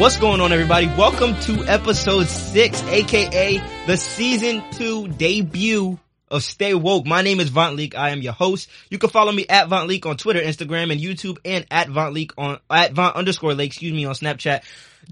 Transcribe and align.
What's 0.00 0.16
going 0.16 0.40
on 0.40 0.50
everybody? 0.50 0.86
Welcome 0.86 1.38
to 1.40 1.62
episode 1.66 2.26
six, 2.26 2.82
aka 2.84 3.62
the 3.86 3.98
season 3.98 4.64
two 4.72 5.08
debut 5.08 5.98
of 6.30 6.42
Stay 6.42 6.72
Woke. 6.72 7.04
My 7.04 7.20
name 7.20 7.38
is 7.38 7.50
Vont 7.50 7.76
Leak. 7.76 7.94
I 7.94 8.08
am 8.08 8.22
your 8.22 8.32
host. 8.32 8.70
You 8.88 8.96
can 8.96 9.10
follow 9.10 9.30
me 9.30 9.44
at 9.46 9.68
Vont 9.68 9.88
Leak 9.88 10.06
on 10.06 10.16
Twitter, 10.16 10.40
Instagram, 10.40 10.90
and 10.90 11.02
YouTube, 11.02 11.36
and 11.44 11.66
at 11.70 11.90
Vont 11.90 12.14
Leak 12.14 12.32
on, 12.38 12.58
at 12.70 12.94
Vont 12.94 13.14
underscore 13.14 13.52
Lake, 13.52 13.72
excuse 13.72 13.92
me, 13.92 14.06
on 14.06 14.14
Snapchat. 14.14 14.62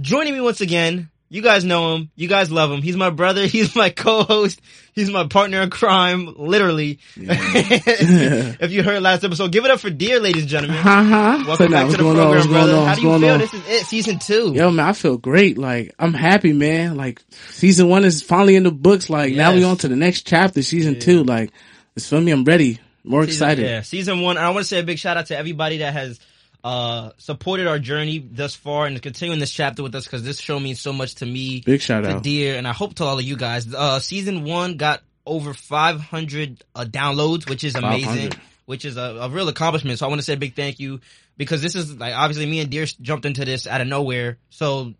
Joining 0.00 0.32
me 0.32 0.40
once 0.40 0.62
again, 0.62 1.10
you 1.30 1.42
guys 1.42 1.64
know 1.64 1.94
him. 1.96 2.10
You 2.16 2.26
guys 2.28 2.50
love 2.50 2.70
him. 2.72 2.80
He's 2.82 2.96
my 2.96 3.10
brother. 3.10 3.46
He's 3.46 3.74
my 3.76 3.90
co-host. 3.90 4.60
He's 4.94 5.10
my 5.10 5.26
partner 5.26 5.60
in 5.62 5.70
crime, 5.70 6.34
literally. 6.36 6.98
Yeah. 7.16 7.34
if 8.60 8.72
you 8.72 8.82
heard 8.82 9.02
last 9.02 9.24
episode, 9.24 9.52
give 9.52 9.64
it 9.64 9.70
up 9.70 9.80
for 9.80 9.90
Dir, 9.90 10.20
ladies 10.20 10.42
and 10.42 10.50
gentlemen. 10.50 10.78
Uh-huh. 10.78 11.44
Welcome 11.46 11.66
So 11.66 11.68
back 11.68 11.86
to 11.86 11.92
the 11.92 11.98
going 11.98 12.18
on? 12.18 12.32
program, 12.32 12.34
What's 12.36 12.46
going 12.46 12.58
brother. 12.66 12.76
on? 12.76 12.86
How 12.88 12.94
do 12.94 13.00
you 13.02 13.18
feel? 13.20 13.32
on? 13.34 13.38
This 13.40 13.54
is 13.54 13.62
it, 13.68 13.86
season 13.86 14.18
two. 14.18 14.52
Yo, 14.54 14.70
man, 14.70 14.86
I 14.88 14.92
feel 14.92 15.18
great. 15.18 15.58
Like, 15.58 15.94
I'm 15.98 16.14
happy, 16.14 16.52
man. 16.52 16.96
Like, 16.96 17.22
season 17.50 17.88
one 17.88 18.04
is 18.04 18.22
finally 18.22 18.56
in 18.56 18.62
the 18.64 18.70
books. 18.72 19.08
Like, 19.10 19.34
now 19.34 19.52
we 19.52 19.60
Yes. 19.60 19.66
on 19.68 19.76
to 19.78 19.88
the 19.88 19.96
next 19.96 20.26
chapter, 20.26 20.62
season 20.62 20.98
two. 20.98 21.22
Like, 21.24 21.50
it's 21.94 22.08
for 22.08 22.20
me. 22.20 22.32
I'm 22.32 22.44
ready. 22.44 22.80
More 23.04 23.24
Season- 23.24 23.34
excited. 23.48 23.64
Yeah, 23.64 23.82
season 23.82 24.20
one. 24.20 24.36
I 24.36 24.50
want 24.50 24.60
to 24.64 24.64
say 24.68 24.80
a 24.80 24.82
big 24.82 24.98
shout 24.98 25.16
out 25.16 25.26
to 25.26 25.36
everybody 25.38 25.78
that 25.78 25.92
has 25.94 26.18
uh 26.64 27.10
supported 27.18 27.66
our 27.66 27.78
journey 27.78 28.18
thus 28.18 28.54
far 28.54 28.86
and 28.86 29.00
continuing 29.00 29.38
this 29.38 29.52
chapter 29.52 29.82
with 29.82 29.94
us 29.94 30.04
because 30.04 30.22
this 30.24 30.40
show 30.40 30.58
means 30.58 30.80
so 30.80 30.92
much 30.92 31.16
to 31.16 31.26
me, 31.26 31.60
Big 31.60 31.80
shout 31.80 32.04
out 32.04 32.08
to 32.08 32.16
out. 32.16 32.22
Dir, 32.22 32.56
and 32.56 32.66
I 32.66 32.72
hope 32.72 32.94
to 32.94 33.04
all 33.04 33.18
of 33.18 33.24
you 33.24 33.36
guys. 33.36 33.72
Uh, 33.72 34.00
season 34.00 34.44
one 34.44 34.76
got 34.76 35.02
over 35.24 35.54
500 35.54 36.64
uh, 36.74 36.84
downloads, 36.84 37.48
which 37.48 37.64
is 37.64 37.74
amazing. 37.74 38.32
Which 38.66 38.84
is 38.84 38.98
a, 38.98 39.00
a 39.00 39.28
real 39.30 39.48
accomplishment. 39.48 39.98
So 39.98 40.04
I 40.04 40.10
want 40.10 40.18
to 40.20 40.24
say 40.24 40.34
a 40.34 40.36
big 40.36 40.54
thank 40.54 40.78
you 40.78 41.00
because 41.38 41.62
this 41.62 41.74
is 41.74 41.96
like 41.96 42.14
obviously 42.14 42.44
me 42.44 42.60
and 42.60 42.70
Dir 42.70 42.84
jumped 43.00 43.24
into 43.24 43.46
this 43.46 43.66
out 43.66 43.80
of 43.80 43.86
nowhere. 43.86 44.36
So 44.50 44.92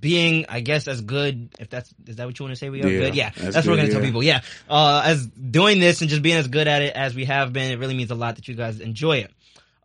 being, 0.00 0.46
I 0.48 0.60
guess, 0.60 0.88
as 0.88 1.00
good, 1.00 1.50
if 1.58 1.70
that's, 1.70 1.92
is 2.06 2.16
that 2.16 2.26
what 2.26 2.38
you 2.38 2.44
want 2.44 2.54
to 2.54 2.58
say 2.58 2.70
we 2.70 2.82
are? 2.82 2.88
Yeah, 2.88 3.00
good? 3.00 3.14
Yeah. 3.14 3.30
that's 3.30 3.54
That's, 3.54 3.66
what 3.66 3.72
we're 3.72 3.76
going 3.76 3.88
to 3.88 3.94
tell 3.94 4.02
people. 4.02 4.22
Yeah. 4.22 4.42
Uh, 4.68 5.02
as 5.04 5.26
doing 5.26 5.80
this 5.80 6.00
and 6.00 6.10
just 6.10 6.22
being 6.22 6.36
as 6.36 6.48
good 6.48 6.68
at 6.68 6.82
it 6.82 6.94
as 6.94 7.14
we 7.14 7.24
have 7.24 7.52
been, 7.52 7.72
it 7.72 7.78
really 7.78 7.94
means 7.94 8.10
a 8.10 8.14
lot 8.14 8.36
that 8.36 8.48
you 8.48 8.54
guys 8.54 8.80
enjoy 8.80 9.18
it. 9.18 9.32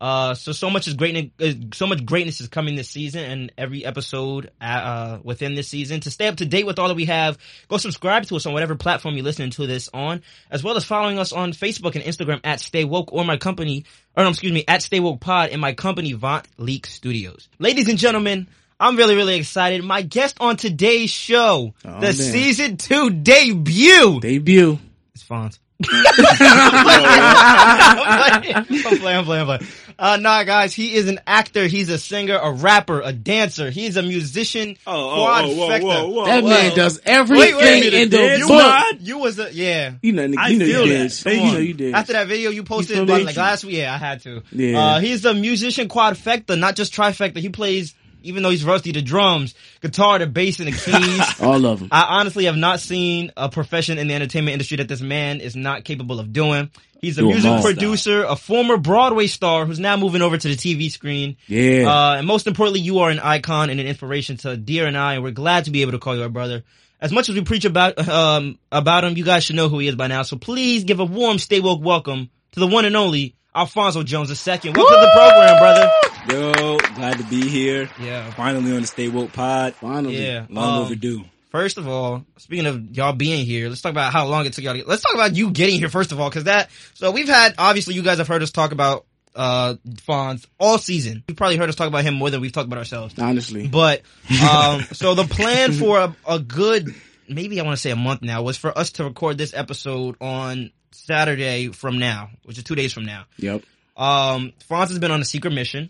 Uh, 0.01 0.33
so, 0.33 0.53
so 0.53 0.69
much 0.69 0.87
is 0.87 0.93
great, 0.93 1.33
so 1.73 1.85
much 1.85 2.05
greatness 2.05 2.39
is 2.39 2.47
coming 2.47 2.75
this 2.75 2.89
season 2.89 3.21
and 3.23 3.51
every 3.57 3.83
episode, 3.85 4.49
uh, 4.61 5.19
within 5.23 5.55
this 5.55 5.67
season. 5.67 5.99
To 6.01 6.11
stay 6.11 6.27
up 6.27 6.37
to 6.37 6.45
date 6.45 6.65
with 6.65 6.79
all 6.79 6.87
that 6.87 6.93
we 6.95 7.05
have, 7.05 7.37
go 7.67 7.75
subscribe 7.77 8.23
to 8.27 8.37
us 8.37 8.45
on 8.45 8.53
whatever 8.53 8.75
platform 8.75 9.15
you're 9.15 9.25
listening 9.25 9.49
to 9.51 9.67
this 9.67 9.89
on, 9.93 10.21
as 10.49 10.63
well 10.63 10.77
as 10.77 10.85
following 10.85 11.19
us 11.19 11.33
on 11.33 11.51
Facebook 11.51 11.95
and 11.95 12.03
Instagram 12.05 12.39
at 12.45 12.61
Stay 12.61 12.85
Woke 12.85 13.11
or 13.11 13.25
my 13.25 13.35
company, 13.35 13.83
or 14.15 14.23
no, 14.23 14.29
excuse 14.29 14.53
me, 14.53 14.63
at 14.67 14.81
Stay 14.81 15.01
Woke 15.01 15.19
Pod 15.19 15.49
and 15.49 15.59
my 15.59 15.73
company, 15.73 16.13
Vont 16.13 16.47
Leak 16.57 16.85
Studios. 16.85 17.49
Ladies 17.59 17.89
and 17.89 17.97
gentlemen, 17.97 18.47
I'm 18.79 18.95
really, 18.95 19.15
really 19.15 19.35
excited. 19.35 19.83
My 19.83 20.01
guest 20.01 20.37
on 20.39 20.55
today's 20.55 21.09
show, 21.09 21.73
Oh, 21.83 21.93
the 21.95 21.99
man. 21.99 22.13
season 22.13 22.77
two 22.77 23.09
debut, 23.09 24.21
Debut. 24.21 24.79
it's 25.13 25.23
Phonz. 25.25 25.59
I'm 25.81 26.85
playing, 26.85 28.55
I'm 28.55 28.99
playing, 28.99 29.17
I'm 29.17 29.25
playing, 29.25 29.41
I'm 29.41 29.45
playing. 29.45 29.61
Uh, 29.97 30.17
nah, 30.17 30.43
guys, 30.43 30.73
he 30.73 30.93
is 30.95 31.07
an 31.09 31.19
actor, 31.27 31.67
he's 31.67 31.89
a 31.89 31.97
singer, 31.97 32.37
a 32.41 32.51
rapper, 32.51 33.01
a 33.01 33.11
dancer, 33.11 33.69
he's 33.69 33.97
a 33.97 34.01
musician, 34.01 34.77
Oh, 34.87 34.93
oh, 34.93 35.25
oh, 35.43 35.55
whoa, 35.55 35.67
quadfecta. 35.69 35.81
whoa, 35.83 36.07
whoa, 36.09 36.25
That 36.25 36.43
whoa. 36.43 36.49
man 36.49 36.75
does 36.75 37.01
everything 37.05 37.57
wait, 37.57 37.93
in 37.93 38.09
the 38.09 38.17
dance 38.17 38.39
You, 38.39 38.47
book. 38.47 38.57
mod? 38.61 39.01
you 39.01 39.17
was 39.17 39.39
a, 39.39 39.53
yeah. 39.53 39.93
You 40.01 40.13
know, 40.13 40.23
I 40.37 40.49
you 40.49 40.59
know 40.59 40.65
you 40.65 40.85
did. 40.85 41.09
that. 41.11 41.33
You 41.35 41.43
know 41.51 41.57
you 41.57 41.73
did. 41.73 41.93
After 41.93 42.13
that 42.13 42.27
video 42.27 42.49
you 42.51 42.63
posted 42.63 42.95
feel 42.95 43.03
about 43.03 43.23
like 43.23 43.35
last 43.35 43.65
week, 43.65 43.75
yeah, 43.75 43.93
I 43.93 43.97
had 43.97 44.21
to. 44.23 44.41
Yeah. 44.51 44.79
Uh, 44.79 44.99
he's 45.01 45.25
a 45.25 45.33
musician 45.33 45.89
quadfecta, 45.89 46.57
not 46.57 46.75
just 46.77 46.93
trifecta. 46.93 47.37
He 47.37 47.49
plays, 47.49 47.93
even 48.23 48.43
though 48.43 48.49
he's 48.49 48.63
rusty, 48.63 48.91
the 48.91 49.01
drums, 49.01 49.55
guitar, 49.81 50.19
the 50.19 50.27
bass, 50.27 50.59
and 50.59 50.67
the 50.67 50.71
keys. 50.77 51.41
All 51.41 51.65
of 51.65 51.79
them. 51.79 51.89
I 51.91 52.19
honestly 52.19 52.45
have 52.45 52.57
not 52.57 52.79
seen 52.79 53.31
a 53.37 53.49
profession 53.49 53.97
in 53.97 54.07
the 54.07 54.13
entertainment 54.13 54.53
industry 54.53 54.77
that 54.77 54.87
this 54.87 55.01
man 55.01 55.41
is 55.41 55.55
not 55.55 55.83
capable 55.83 56.19
of 56.19 56.33
doing. 56.33 56.69
He's 57.01 57.17
a 57.17 57.23
music 57.23 57.49
all. 57.49 57.61
producer, 57.61 58.23
a 58.23 58.35
former 58.35 58.77
Broadway 58.77 59.27
star 59.27 59.65
who's 59.65 59.79
now 59.79 59.95
moving 59.95 60.21
over 60.21 60.37
to 60.37 60.47
the 60.47 60.55
TV 60.55 60.91
screen. 60.91 61.37
Yeah. 61.47 61.87
Uh, 61.87 62.15
and 62.17 62.27
most 62.27 62.45
importantly, 62.45 62.81
you 62.81 62.99
are 62.99 63.09
an 63.09 63.19
icon 63.19 63.69
and 63.69 63.79
an 63.79 63.87
inspiration 63.87 64.35
to 64.37 64.57
Dir 64.57 64.85
and 64.85 64.97
I, 64.97 65.13
and 65.13 65.23
we're 65.23 65.31
glad 65.31 65.65
to 65.65 65.71
be 65.71 65.81
able 65.81 65.93
to 65.93 65.99
call 65.99 66.15
you 66.15 66.23
our 66.23 66.29
brother. 66.29 66.63
As 66.99 67.13
much 67.13 67.29
as 67.29 67.35
we 67.35 67.43
preach 67.43 67.63
about, 67.63 67.97
um, 68.09 68.59
about 68.71 69.05
him, 69.05 69.15
you 69.15 69.23
guys 69.23 69.45
should 69.45 69.55
know 69.55 69.69
who 69.69 69.79
he 69.79 69.87
is 69.87 69.95
by 69.95 70.07
now. 70.07 70.23
So 70.23 70.35
please 70.35 70.83
give 70.83 70.99
a 70.99 71.05
warm, 71.05 71.39
stay 71.39 71.61
woke 71.61 71.81
welcome 71.81 72.29
to 72.51 72.59
the 72.59 72.67
one 72.67 72.83
and 72.83 72.97
only 72.97 73.35
Alphonso 73.55 74.03
Jones 74.03 74.29
II. 74.29 74.53
Welcome 74.53 74.73
to 74.73 74.73
the 74.73 75.11
program, 75.15 75.59
brother. 75.59 75.91
Yo, 76.29 76.77
glad 76.95 77.17
to 77.17 77.23
be 77.25 77.47
here. 77.49 77.89
Yeah. 77.99 78.29
Finally 78.31 78.75
on 78.75 78.81
the 78.81 78.87
Stay 78.87 79.07
Woke 79.07 79.33
Pod. 79.33 79.73
Finally. 79.75 80.23
Yeah. 80.23 80.45
Long 80.49 80.77
Um, 80.79 80.85
overdue. 80.85 81.23
First 81.49 81.77
of 81.79 81.87
all, 81.87 82.25
speaking 82.37 82.67
of 82.67 82.95
y'all 82.95 83.13
being 83.13 83.43
here, 83.45 83.69
let's 83.69 83.81
talk 83.81 83.89
about 83.91 84.13
how 84.13 84.27
long 84.27 84.45
it 84.45 84.53
took 84.53 84.63
y'all 84.63 84.73
to 84.73 84.79
get. 84.79 84.87
Let's 84.87 85.01
talk 85.01 85.15
about 85.15 85.35
you 85.35 85.49
getting 85.49 85.79
here 85.79 85.89
first 85.89 86.11
of 86.11 86.19
all, 86.19 86.29
because 86.29 86.43
that. 86.43 86.69
So 86.93 87.09
we've 87.09 87.27
had 87.27 87.55
obviously 87.57 87.95
you 87.95 88.03
guys 88.03 88.19
have 88.19 88.27
heard 88.27 88.43
us 88.43 88.51
talk 88.51 88.71
about 88.71 89.05
uh 89.35 89.75
Phonz 90.07 90.45
all 90.59 90.77
season. 90.77 91.23
You've 91.27 91.37
probably 91.37 91.57
heard 91.57 91.69
us 91.69 91.75
talk 91.75 91.87
about 91.87 92.03
him 92.03 92.13
more 92.13 92.29
than 92.29 92.41
we've 92.41 92.51
talked 92.51 92.67
about 92.67 92.77
ourselves. 92.77 93.17
Honestly. 93.17 93.67
But 93.67 94.03
um, 94.53 94.81
so 94.91 95.15
the 95.15 95.23
plan 95.23 95.71
for 95.73 95.97
a, 95.97 96.15
a 96.27 96.37
good, 96.37 96.93
maybe 97.27 97.59
I 97.59 97.63
want 97.63 97.75
to 97.75 97.81
say 97.81 97.89
a 97.89 97.95
month 97.95 98.21
now, 98.21 98.43
was 98.43 98.57
for 98.57 98.77
us 98.77 98.91
to 98.93 99.03
record 99.05 99.39
this 99.39 99.55
episode 99.55 100.17
on 100.21 100.69
Saturday 101.09 101.69
from 101.73 101.97
now, 101.97 102.29
which 102.45 102.57
is 102.59 102.63
two 102.63 102.75
days 102.75 102.93
from 102.93 103.05
now. 103.05 103.25
Yep. 103.37 103.63
Um, 103.97 104.53
Phonz 104.69 104.89
has 104.89 104.99
been 104.99 105.11
on 105.11 105.19
a 105.21 105.25
secret 105.25 105.51
mission. 105.53 105.89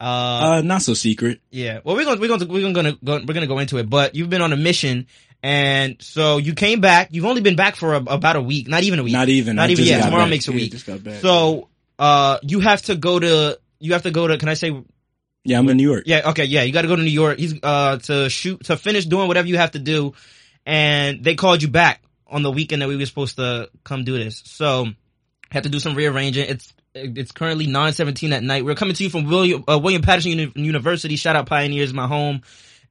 Uh, 0.00 0.04
Uh, 0.58 0.62
not 0.62 0.82
so 0.82 0.94
secret. 0.94 1.40
yeah. 1.50 1.80
Well, 1.84 1.94
we're 1.96 2.04
gonna 2.04 2.20
we're 2.20 2.28
gonna 2.34 2.46
we're 2.46 2.72
gonna 2.72 2.92
go, 3.04 3.14
we're 3.26 3.34
gonna 3.34 3.46
go 3.46 3.58
into 3.60 3.76
it, 3.78 3.88
but 3.88 4.14
you've 4.16 4.30
been 4.30 4.42
on 4.42 4.52
a 4.52 4.56
mission, 4.56 5.06
and 5.42 5.96
so 6.00 6.38
you 6.38 6.54
came 6.54 6.80
back. 6.80 7.08
You've 7.12 7.26
only 7.26 7.42
been 7.42 7.56
back 7.56 7.76
for 7.76 7.94
a, 7.94 7.98
about 7.98 8.36
a 8.36 8.40
week, 8.40 8.66
not 8.68 8.82
even 8.82 8.98
a 8.98 9.02
week. 9.04 9.12
Not 9.12 9.28
even. 9.28 9.56
Not 9.56 9.68
I 9.68 9.72
even 9.72 9.86
got 9.86 10.04
Tomorrow 10.06 10.22
back. 10.24 10.30
makes 10.30 10.48
a 10.48 10.50
Yeah, 10.50 10.56
week. 10.56 10.72
just 10.72 10.86
got 10.86 11.04
back. 11.04 11.20
So, 11.20 11.68
uh, 11.98 12.38
you 12.42 12.60
have 12.60 12.82
to 12.88 12.96
go 12.96 13.18
to 13.20 13.58
you 13.78 13.92
have 13.92 14.02
to 14.02 14.10
go 14.10 14.26
to. 14.26 14.36
Can 14.38 14.48
I 14.48 14.54
say 14.54 14.70
Yeah, 15.44 15.58
I'm 15.60 15.68
in 15.68 15.76
New 15.76 15.88
York. 15.90 16.04
yeah, 16.06 16.30
okay, 16.30 16.46
yeah, 16.46 16.62
you 16.64 16.72
got 16.72 16.82
to 16.82 16.88
go 16.88 16.96
to 16.96 17.02
New 17.02 17.10
York. 17.22 17.38
He's 17.38 17.54
uh 17.62 17.98
to 18.08 18.28
shoot 18.30 18.64
to 18.64 18.76
finish 18.76 19.04
doing 19.06 19.28
whatever 19.28 19.46
you 19.46 19.58
have 19.58 19.72
to 19.72 19.78
do, 19.78 20.14
and 20.66 21.22
they 21.22 21.34
called 21.36 21.62
you 21.62 21.68
back 21.68 22.02
on 22.34 22.42
the 22.42 22.50
weekend 22.50 22.82
that 22.82 22.88
we 22.88 22.96
were 22.96 23.06
supposed 23.06 23.36
to 23.36 23.70
come 23.84 24.04
do 24.04 24.18
this. 24.22 24.42
So, 24.44 24.88
had 25.50 25.62
to 25.62 25.68
do 25.70 25.78
some 25.78 25.94
rearranging. 25.94 26.46
It's 26.48 26.72
it's 26.94 27.32
currently 27.32 27.66
nine 27.66 27.92
seventeen 27.94 28.32
at 28.34 28.42
night. 28.42 28.64
We're 28.64 28.74
coming 28.74 28.94
to 28.94 29.02
you 29.04 29.08
from 29.10 29.24
William 29.26 29.64
uh, 29.66 29.78
William 29.78 30.02
Paterson 30.02 30.32
Uni- 30.32 30.52
University. 30.56 31.16
Shout 31.16 31.36
out 31.36 31.46
Pioneers, 31.46 31.94
my 31.94 32.06
home. 32.06 32.42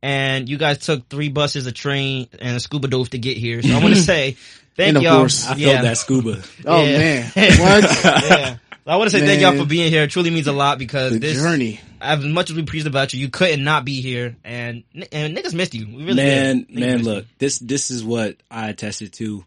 And 0.02 0.50
you 0.50 0.58
guys 0.58 0.80
took 0.80 1.08
three 1.08 1.30
buses, 1.30 1.66
a 1.66 1.72
train, 1.72 2.28
and 2.40 2.58
a 2.58 2.59
scuba 2.59 2.90
dove 2.90 3.09
to 3.12 3.18
get 3.18 3.38
here. 3.38 3.62
So 3.62 3.74
I 3.74 3.80
want 3.82 3.94
to 3.96 4.02
say 4.14 4.36
thank 4.76 4.90
And 4.90 4.98
of 4.98 5.03
y'all. 5.03 5.18
course. 5.20 5.48
I 5.48 5.56
yeah. 5.56 5.72
felt 5.74 5.84
that 5.84 5.98
scuba. 5.98 6.42
oh 6.66 6.84
Yeah. 6.86 6.98
man. 6.98 7.32
What? 7.59 8.03
yeah. 8.03 8.58
I 8.86 8.98
want 8.98 9.09
to 9.09 9.18
say 9.18 9.26
thank 9.26 9.42
y'all 9.42 9.56
for 9.58 9.66
being 9.66 9.90
here. 9.90 10.03
It 10.03 10.09
truly 10.09 10.30
means 10.30 10.48
a 10.48 10.52
lot 10.52 10.78
because 10.78 11.14
the 11.14 11.20
this 11.20 11.38
journey. 11.42 11.80
As 12.03 12.24
much 12.24 12.50
as 12.50 12.56
we 12.56 12.64
preached 12.64 12.86
about 12.88 13.14
you, 13.14 13.19
you 13.19 13.30
couldn't 13.30 13.64
not 13.64 13.86
be 13.86 14.02
here, 14.02 14.36
and 14.44 14.84
and 15.12 15.36
niggas 15.38 15.53
missed 15.53 15.74
you. 15.74 15.88
We 15.88 16.03
really 16.03 16.16
man, 16.16 16.58
did. 16.69 16.80
Man, 16.80 17.03
look, 17.03 17.25
this 17.40 17.59
this 17.59 17.90
is 17.91 18.03
what 18.03 18.38
I 18.52 18.69
attested 18.69 19.14
to. 19.14 19.44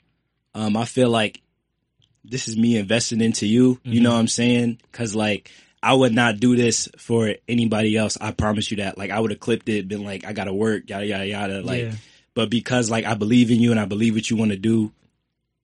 Um, 0.54 0.76
I 0.76 0.84
feel 0.86 1.10
like 1.10 1.40
this 2.24 2.48
is 2.48 2.56
me 2.56 2.76
investing 2.76 3.20
into 3.20 3.46
you. 3.46 3.78
You 3.84 3.92
Mm-hmm. 3.94 4.02
know 4.02 4.12
what 4.12 4.18
I'm 4.18 4.28
saying? 4.28 4.80
Cause 4.92 5.14
like 5.14 5.50
I 5.82 5.92
would 5.94 6.12
not 6.12 6.40
do 6.40 6.56
this 6.56 6.88
for 6.98 7.34
anybody 7.48 7.96
else. 7.96 8.16
I 8.20 8.32
promise 8.32 8.70
you 8.70 8.78
that. 8.78 8.98
Like 8.98 9.10
I 9.10 9.20
would 9.20 9.30
have 9.30 9.38
clipped 9.40 9.68
it, 9.68 9.86
been 9.86 10.02
like, 10.04 10.24
I 10.26 10.32
gotta 10.32 10.52
work, 10.54 10.88
yada 10.88 11.06
yada 11.06 11.26
yada. 11.26 11.62
Like, 11.62 11.82
Yeah. 11.82 11.92
but 12.34 12.50
because 12.50 12.90
like 12.90 13.04
I 13.04 13.14
believe 13.14 13.50
in 13.50 13.60
you 13.60 13.70
and 13.70 13.78
I 13.78 13.84
believe 13.84 14.14
what 14.14 14.28
you 14.30 14.36
want 14.36 14.50
to 14.50 14.56
do 14.56 14.90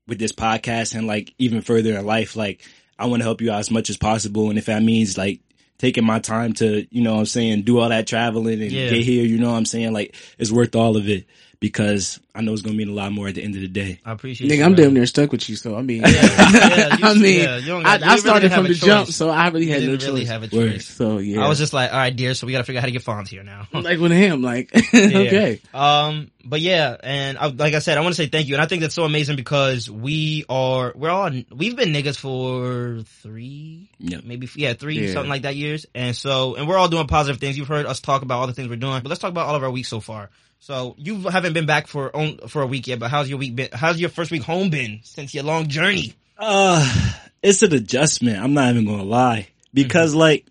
with 0.06 0.19
this 0.19 0.33
podcast 0.33 0.94
and 0.94 1.06
like 1.06 1.35
even 1.39 1.62
further 1.62 1.97
in 1.99 2.05
life, 2.06 2.37
like 2.37 2.62
I 2.99 3.06
want 3.06 3.21
to 3.21 3.25
help 3.25 3.41
you 3.41 3.50
out 3.50 3.59
as 3.61 3.71
much 3.71 3.91
as 3.91 3.97
possible. 3.97 4.50
And 4.50 4.59
if 4.59 4.67
that 4.67 4.83
means 4.83 5.17
like 5.19 5.41
taking 5.82 6.05
my 6.05 6.20
time 6.20 6.52
to, 6.52 6.87
you 6.90 7.02
know 7.02 7.14
what 7.14 7.19
I'm 7.19 7.26
saying, 7.26 7.62
do 7.62 7.81
all 7.81 7.88
that 7.88 8.06
traveling 8.06 8.62
and 8.62 8.70
Yeah. 8.70 8.88
get 8.90 9.02
here, 9.02 9.25
you 9.25 9.37
know 9.37 9.50
what 9.50 9.56
I'm 9.56 9.64
saying? 9.64 9.93
Like 9.93 10.14
it's 10.38 10.52
worth 10.52 10.76
all 10.76 10.96
of 10.96 11.08
it 11.08 11.26
because 11.62 12.19
I 12.35 12.41
know 12.43 12.53
it's 12.53 12.61
going 12.62 12.75
to 12.76 12.79
mean 12.79 12.88
a 12.93 12.97
lot 12.99 13.12
more 13.12 13.29
at 13.29 13.37
the 13.37 13.43
end 13.44 13.55
of 13.55 13.61
the 13.61 13.69
day. 13.69 14.00
I 14.05 14.11
appreciate. 14.12 14.50
Nigga, 14.50 14.56
you, 14.59 14.64
I'm 14.64 14.73
brother. 14.73 14.82
damn 14.88 14.94
near 14.94 15.06
stuck 15.06 15.31
with 15.31 15.49
you, 15.49 15.55
so 15.55 15.76
I 15.76 15.82
mean, 15.82 16.03
Yeah, 16.03 16.09
yeah, 16.11 16.97
you- 16.97 17.05
I 17.06 17.14
mean, 17.14 17.41
yeah, 17.41 17.56
you 17.59 17.76
I, 17.76 18.00
I 18.03 18.17
started 18.17 18.49
didn't 18.49 18.55
from 18.56 18.64
the 18.64 18.73
a 18.73 18.75
jump, 18.75 19.09
so 19.11 19.31
I 19.31 19.49
really 19.49 19.67
You 19.67 19.73
had 19.73 19.82
no 19.85 19.88
really 19.93 20.20
choice. 20.23 20.29
have 20.29 20.43
a 20.53 20.55
Word. 20.56 20.73
choice. 20.73 20.87
So 20.88 21.19
yeah, 21.19 21.44
I 21.44 21.49
was 21.49 21.59
just 21.59 21.73
like, 21.73 21.93
all 21.93 21.99
right, 21.99 22.14
Dir. 22.14 22.35
So 22.35 22.47
we 22.47 22.53
got 22.53 22.59
to 22.59 22.64
figure 22.64 22.79
out 22.79 22.82
how 22.82 22.87
to 22.87 22.93
get 22.93 23.05
Phonz 23.05 23.29
here 23.29 23.44
now. 23.44 23.69
like 23.73 24.00
with 24.00 24.11
him, 24.12 24.43
like 24.43 24.70
Yeah. 24.93 25.19
okay, 25.19 25.61
Um, 25.73 26.31
but 26.44 26.61
yeah, 26.61 26.97
and 27.00 27.38
I, 27.38 27.47
like 27.47 27.75
I 27.75 27.79
said, 27.79 27.97
I 27.97 28.00
want 28.00 28.17
to 28.17 28.20
say 28.23 28.29
thank 28.29 28.49
you, 28.49 28.55
and 28.56 28.62
I 28.62 28.67
think 28.67 28.82
that's 28.82 28.94
so 28.97 29.05
amazing 29.05 29.37
because 29.37 29.88
we 29.88 30.44
are 30.49 30.93
we're 30.97 31.11
all 31.11 31.31
we've 31.55 31.76
been 31.76 31.91
niggas 31.93 32.19
for 32.19 33.03
three, 33.23 33.88
Yep. 34.00 34.25
maybe 34.25 34.49
yeah, 34.56 34.73
three 34.73 35.06
Yeah. 35.06 35.12
something 35.12 35.31
like 35.31 35.43
that 35.43 35.55
years, 35.55 35.87
and 35.94 36.17
so 36.17 36.56
and 36.56 36.67
we're 36.67 36.76
all 36.79 36.88
doing 36.88 37.06
positive 37.06 37.41
things. 37.41 37.56
You've 37.56 37.69
heard 37.69 37.87
us 37.87 38.00
talk 38.00 38.23
about 38.23 38.41
all 38.41 38.47
the 38.49 38.53
things 38.55 38.69
we're 38.69 38.76
doing, 38.76 39.00
but 39.03 39.08
let's 39.11 39.20
talk 39.20 39.31
about 39.31 39.47
all 39.47 39.55
of 39.55 39.62
our 39.62 39.70
weeks 39.70 39.88
so 39.88 40.00
far. 40.00 40.31
So 40.64 40.94
you 40.97 41.23
haven't 41.23 41.55
been 41.55 41.67
back 41.67 41.88
for 41.88 42.12
for 42.47 42.62
a 42.62 42.67
week 42.69 42.87
yet, 42.87 43.00
but 43.00 43.11
how's 43.11 43.29
your 43.29 43.38
week 43.38 43.56
been? 43.56 43.69
How's 43.73 44.00
your 44.00 44.11
first 44.11 44.31
week 44.31 44.43
home 44.44 44.70
been 44.70 45.00
since 45.03 45.35
your 45.35 45.43
long 45.43 45.67
journey? 45.67 46.14
Uh, 46.38 47.12
it's 47.43 47.62
an 47.64 47.75
adjustment. 47.75 48.38
I'm 48.38 48.55
not 48.55 48.70
even 48.70 48.85
going 48.85 48.99
to 48.99 49.05
lie 49.05 49.49
because 49.75 50.14
like, 50.14 50.47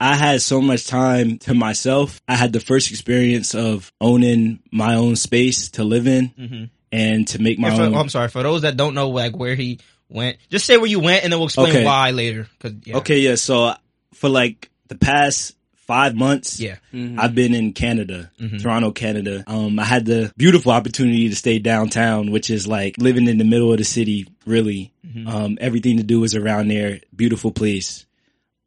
I 0.00 0.16
had 0.16 0.42
so 0.42 0.60
much 0.60 0.88
time 0.88 1.38
to 1.38 1.54
myself. 1.54 2.20
I 2.26 2.34
had 2.34 2.52
the 2.52 2.58
first 2.58 2.90
experience 2.90 3.54
of 3.54 3.92
owning 4.00 4.58
my 4.72 4.96
own 4.96 5.14
space 5.14 5.70
to 5.70 5.84
live 5.84 6.08
in 6.08 6.30
Mhm. 6.30 6.70
and 6.90 7.28
to 7.28 7.40
make 7.40 7.60
my 7.60 7.70
for- 7.72 7.82
own. 7.82 7.94
I'm 7.94 8.08
sorry 8.08 8.28
for 8.28 8.42
those 8.42 8.62
that 8.62 8.76
don't 8.76 8.94
know 8.96 9.10
like 9.10 9.36
where 9.36 9.54
he 9.54 9.78
went. 10.08 10.38
Just 10.50 10.66
say 10.66 10.76
where 10.76 10.86
you 10.90 10.98
went, 10.98 11.22
and 11.22 11.32
then 11.32 11.38
we'll 11.38 11.46
explain 11.46 11.68
Okay. 11.70 11.84
why 11.84 12.10
later. 12.10 12.48
Cause 12.58 12.72
yeah, 12.84 12.96
Okay, 12.96 13.20
yeah. 13.20 13.36
So 13.36 13.74
for 14.14 14.28
like 14.28 14.70
the 14.88 14.96
past 14.96 15.54
five 15.86 16.14
months, 16.14 16.58
yeah, 16.60 16.76
I've 16.92 17.34
been 17.34 17.54
in 17.54 17.72
Canada, 17.72 18.30
Mhm. 18.40 18.62
Toronto, 18.62 18.90
Canada. 18.92 19.44
Um, 19.46 19.78
I 19.78 19.84
had 19.84 20.04
the 20.06 20.32
beautiful 20.36 20.72
opportunity 20.72 21.28
to 21.28 21.36
stay 21.36 21.58
downtown, 21.58 22.30
which 22.30 22.50
is 22.50 22.66
like 22.66 22.96
living 22.98 23.28
in 23.28 23.38
the 23.38 23.44
middle 23.44 23.70
of 23.72 23.78
the 23.78 23.84
city, 23.84 24.26
really. 24.46 24.92
Mhm. 25.06 25.28
Um, 25.28 25.58
everything 25.60 25.96
to 25.98 26.02
do 26.02 26.24
is 26.24 26.34
around 26.34 26.68
there. 26.68 27.00
Beautiful 27.14 27.52
place. 27.52 28.06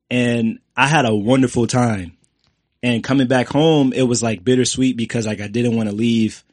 And 0.09 0.59
I 0.75 0.87
had 0.87 1.05
a 1.05 1.15
wonderful 1.15 1.67
time. 1.67 2.13
And 2.83 3.03
coming 3.03 3.27
back 3.27 3.47
home, 3.47 3.91
it 3.93 4.03
was 4.03 4.21
like 4.21 4.43
bittersweet 4.43 4.95
because 4.97 5.25
like 5.25 5.41
I 5.41 5.47
didn't 5.47 5.75
want 5.75 5.89
to 5.89 5.95
leave 5.95 6.43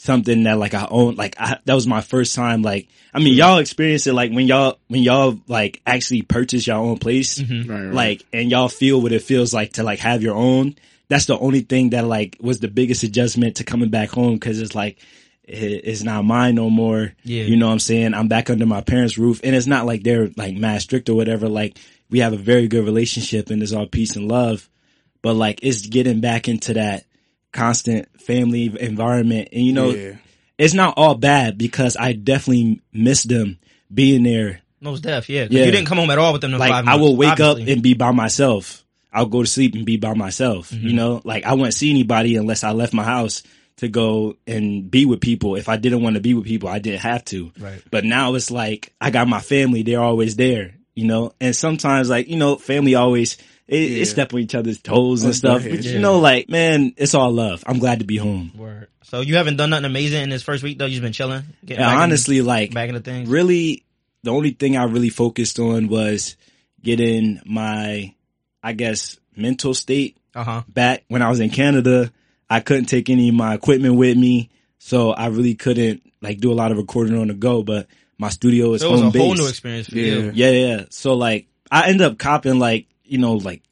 something 0.00 0.44
that 0.44 0.58
like 0.58 0.72
I 0.74 0.86
own. 0.90 1.16
Like 1.16 1.34
I, 1.38 1.58
that 1.64 1.74
was 1.74 1.86
my 1.86 2.00
first 2.00 2.34
time. 2.34 2.62
Like, 2.62 2.88
I 3.12 3.18
mean, 3.18 3.34
y'all 3.34 3.58
experience 3.58 4.06
it 4.06 4.14
like 4.14 4.30
when 4.32 4.46
y'all, 4.46 4.78
when 4.86 5.02
y'all 5.02 5.38
like 5.48 5.82
actually 5.84 6.22
purchase 6.22 6.66
your 6.66 6.76
own 6.76 6.98
place 6.98 7.38
Mhm. 7.38 7.68
Right, 7.68 7.84
right. 7.84 7.92
like 7.94 8.26
and 8.32 8.50
y'all 8.50 8.68
feel 8.68 9.00
what 9.02 9.12
it 9.12 9.22
feels 9.22 9.52
like 9.52 9.72
to 9.74 9.82
like 9.82 9.98
have 9.98 10.22
your 10.22 10.36
own 10.36 10.76
that's 11.08 11.24
the 11.26 11.38
only 11.38 11.60
thing 11.60 11.90
that 11.90 12.04
like 12.06 12.36
was 12.40 12.60
the 12.60 12.68
biggest 12.68 13.02
adjustment 13.02 13.56
to 13.56 13.64
coming 13.64 13.88
back 13.88 14.10
home 14.10 14.34
because 14.34 14.60
it's 14.60 14.74
like 14.74 14.98
it, 15.44 15.56
it's 15.84 16.02
not 16.02 16.22
mine 16.24 16.54
no 16.54 16.68
more 16.68 17.14
Yeah. 17.24 17.44
you 17.44 17.56
know 17.56 17.66
what 17.68 17.72
i'm 17.72 17.78
saying 17.78 18.12
i'm 18.12 18.28
back 18.28 18.50
under 18.50 18.66
my 18.66 18.82
parents 18.82 19.16
roof 19.16 19.40
and 19.42 19.56
it's 19.56 19.66
not 19.66 19.86
like 19.86 20.02
they're 20.02 20.28
like 20.36 20.54
mad 20.54 20.82
strict 20.82 21.08
or 21.08 21.14
whatever 21.14 21.48
like 21.48 21.78
we 22.10 22.18
have 22.20 22.34
a 22.34 22.36
very 22.38 22.68
good 22.68 22.84
relationship 22.84 23.48
and 23.48 23.62
it's 23.62 23.72
all 23.72 23.86
peace 23.86 24.16
and 24.16 24.28
love 24.28 24.68
but 25.22 25.32
like 25.34 25.60
it's 25.62 25.86
getting 25.86 26.20
back 26.20 26.46
into 26.46 26.74
that 26.74 27.04
constant 27.52 28.08
family 28.20 28.74
environment 28.80 29.48
and 29.52 29.62
you 29.64 29.72
know 29.72 29.90
yeah. 29.90 30.16
it's 30.58 30.74
not 30.74 30.94
all 30.96 31.14
bad 31.14 31.56
because 31.56 31.96
i 31.96 32.12
definitely 32.12 32.80
miss 32.92 33.22
them 33.24 33.58
being 33.92 34.22
there 34.22 34.60
most 34.80 35.02
deaf. 35.02 35.28
Yeah, 35.28 35.46
'cause 35.46 35.52
Yeah. 35.56 35.64
you 35.64 35.72
didn't 35.72 35.88
come 35.88 35.98
home 35.98 36.10
at 36.10 36.18
all 36.18 36.32
with 36.32 36.40
them. 36.42 36.52
like 36.52 36.70
five 36.70 36.86
I 36.86 36.94
will 36.94 37.16
wake 37.16 37.30
obviously. 37.30 37.62
up 37.62 37.68
and 37.68 37.82
be 37.82 37.94
by 37.94 38.12
myself. 38.12 38.84
I'll 39.12 39.26
go 39.26 39.42
to 39.42 39.48
sleep 39.48 39.74
and 39.74 39.84
be 39.84 39.96
by 39.96 40.14
myself. 40.14 40.70
Mm-hmm. 40.70 40.86
You 40.86 40.92
know, 40.92 41.20
like 41.24 41.44
I 41.44 41.54
wouldn't 41.54 41.74
see 41.74 41.90
anybody 41.90 42.36
unless 42.36 42.62
I 42.62 42.70
left 42.70 42.92
my 42.94 43.02
house 43.02 43.42
to 43.78 43.88
go 43.88 44.36
and 44.46 44.88
be 44.88 45.04
with 45.04 45.20
people. 45.20 45.56
If 45.56 45.68
I 45.68 45.78
didn't 45.78 46.02
want 46.02 46.14
to 46.14 46.20
be 46.20 46.32
with 46.34 46.44
people, 46.44 46.68
I 46.68 46.78
didn't 46.78 47.00
have 47.00 47.24
to. 47.26 47.50
Right. 47.58 47.82
But 47.90 48.04
now 48.04 48.34
it's 48.34 48.52
like 48.52 48.92
I 49.00 49.10
got 49.10 49.26
my 49.26 49.40
family; 49.40 49.82
they're 49.82 50.00
always 50.00 50.36
there. 50.36 50.74
You 50.94 51.06
know, 51.06 51.32
and 51.40 51.56
sometimes 51.56 52.08
like 52.08 52.28
you 52.28 52.36
know, 52.36 52.54
family 52.54 52.94
always. 52.94 53.36
It, 53.68 53.90
Yeah. 53.90 54.02
it 54.02 54.06
step 54.06 54.32
on 54.32 54.40
each 54.40 54.54
other's 54.54 54.78
toes 54.80 55.22
and 55.24 55.30
Oh, 55.30 55.32
stuff, 55.32 55.62
but 55.62 55.72
ahead. 55.72 55.84
you 55.84 55.98
know, 55.98 56.18
like 56.20 56.48
man, 56.48 56.94
it's 56.96 57.14
all 57.14 57.30
love. 57.30 57.62
I'm 57.66 57.78
glad 57.78 57.98
to 57.98 58.04
be 58.06 58.16
home. 58.16 58.50
Word. 58.56 58.88
So 59.04 59.20
you 59.20 59.36
haven't 59.36 59.56
done 59.56 59.70
nothing 59.70 59.84
amazing 59.84 60.22
in 60.22 60.30
this 60.30 60.42
first 60.42 60.62
week 60.62 60.78
though. 60.78 60.86
You've 60.86 61.02
been 61.02 61.12
chilling. 61.12 61.42
Getting 61.64 61.82
And 61.84 61.88
back 61.90 61.96
in- 61.96 62.02
honestly, 62.02 62.40
like 62.42 62.72
back 62.74 62.88
into 62.88 63.00
things. 63.00 63.28
really 63.28 63.84
the 64.22 64.30
only 64.32 64.50
thing 64.50 64.76
I 64.76 64.84
really 64.84 65.10
focused 65.10 65.58
on 65.58 65.88
was 65.88 66.36
getting 66.82 67.40
my, 67.44 68.14
I 68.62 68.72
guess, 68.72 69.18
mental 69.36 69.74
state 69.74 70.16
Uh 70.34 70.44
huh. 70.44 70.62
back 70.68 71.04
when 71.08 71.22
I 71.22 71.28
was 71.28 71.40
in 71.40 71.50
Canada. 71.50 72.10
I 72.50 72.60
couldn't 72.60 72.86
take 72.86 73.10
any 73.10 73.28
of 73.28 73.34
my 73.34 73.54
equipment 73.54 73.96
with 73.96 74.16
me, 74.16 74.48
so 74.78 75.10
I 75.10 75.26
really 75.26 75.54
couldn't 75.54 76.02
like 76.22 76.38
do 76.40 76.50
a 76.50 76.54
lot 76.54 76.70
of 76.72 76.78
recording 76.78 77.18
on 77.18 77.28
the 77.28 77.34
go. 77.34 77.62
But 77.62 77.86
my 78.18 78.30
studio 78.30 78.72
is 78.74 78.80
So 78.80 78.88
it 78.88 78.92
was 78.92 79.00
home 79.02 79.14
a 79.14 79.18
whole 79.18 79.30
base. 79.32 79.40
new 79.40 79.48
experience 79.48 79.88
for 79.88 79.98
Yeah. 79.98 80.14
you. 80.14 80.32
Yeah, 80.34 80.50
yeah. 80.50 80.84
So 80.90 81.14
like 81.14 81.46
I 81.70 81.88
end 81.90 82.00
up 82.00 82.18
copping 82.18 82.58
like 82.58 82.86
you 83.08 83.18
know 83.18 83.34
like 83.34 83.62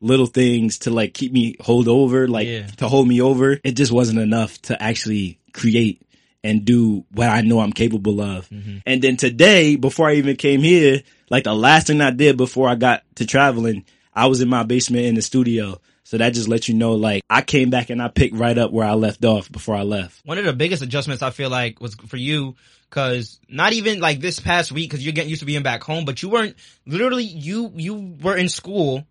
little 0.00 0.26
things 0.26 0.78
to 0.80 0.90
like 0.90 1.14
keep 1.14 1.32
me 1.32 1.56
hold 1.60 1.88
over, 1.88 2.28
like 2.28 2.46
Yeah. 2.46 2.66
to 2.78 2.88
hold 2.88 3.08
me 3.08 3.20
over. 3.20 3.58
It 3.64 3.72
just 3.72 3.92
wasn't 3.92 4.20
enough 4.20 4.60
to 4.62 4.80
actually 4.82 5.38
create 5.52 6.02
and 6.44 6.64
do 6.64 7.04
what 7.12 7.28
I 7.28 7.40
know 7.40 7.58
I'm 7.58 7.72
capable 7.72 8.20
of. 8.20 8.48
Mm-hmm. 8.48 8.78
And 8.86 9.02
then 9.02 9.16
today, 9.16 9.74
before 9.76 10.08
I 10.08 10.14
even 10.14 10.36
came 10.36 10.60
here, 10.60 11.02
like 11.30 11.44
the 11.44 11.54
last 11.54 11.88
thing 11.88 12.00
I 12.00 12.10
did 12.12 12.36
before 12.36 12.68
I 12.68 12.76
got 12.76 13.02
to 13.16 13.26
traveling, 13.26 13.84
I 14.14 14.26
was 14.26 14.40
in 14.40 14.48
my 14.48 14.62
basement 14.62 15.06
in 15.06 15.14
the 15.16 15.22
studio. 15.22 15.80
So 16.08 16.16
that 16.16 16.32
just 16.32 16.48
lets 16.48 16.70
you 16.70 16.74
know, 16.74 16.94
like, 16.94 17.22
I 17.28 17.42
came 17.42 17.68
back 17.68 17.90
and 17.90 18.00
I 18.00 18.08
picked 18.08 18.34
right 18.34 18.56
up 18.56 18.72
where 18.72 18.86
I 18.86 18.94
left 18.94 19.26
off 19.26 19.52
before 19.52 19.74
I 19.74 19.82
left. 19.82 20.24
One 20.24 20.38
of 20.38 20.46
the 20.46 20.54
biggest 20.54 20.82
adjustments 20.82 21.22
I 21.22 21.28
feel 21.28 21.50
like 21.50 21.82
was 21.82 21.96
for 21.96 22.16
you, 22.16 22.56
cause 22.88 23.38
not 23.46 23.74
even 23.74 24.00
like 24.00 24.18
this 24.18 24.40
past 24.40 24.72
week, 24.72 24.90
cause 24.90 25.02
you're 25.02 25.12
getting 25.12 25.28
used 25.28 25.40
to 25.40 25.44
being 25.44 25.62
back 25.62 25.82
home, 25.82 26.06
but 26.06 26.22
you 26.22 26.30
weren't 26.30 26.56
literally 26.86 27.24
you 27.24 27.72
you 27.76 28.16
were 28.22 28.38
in 28.38 28.48
school, 28.48 29.06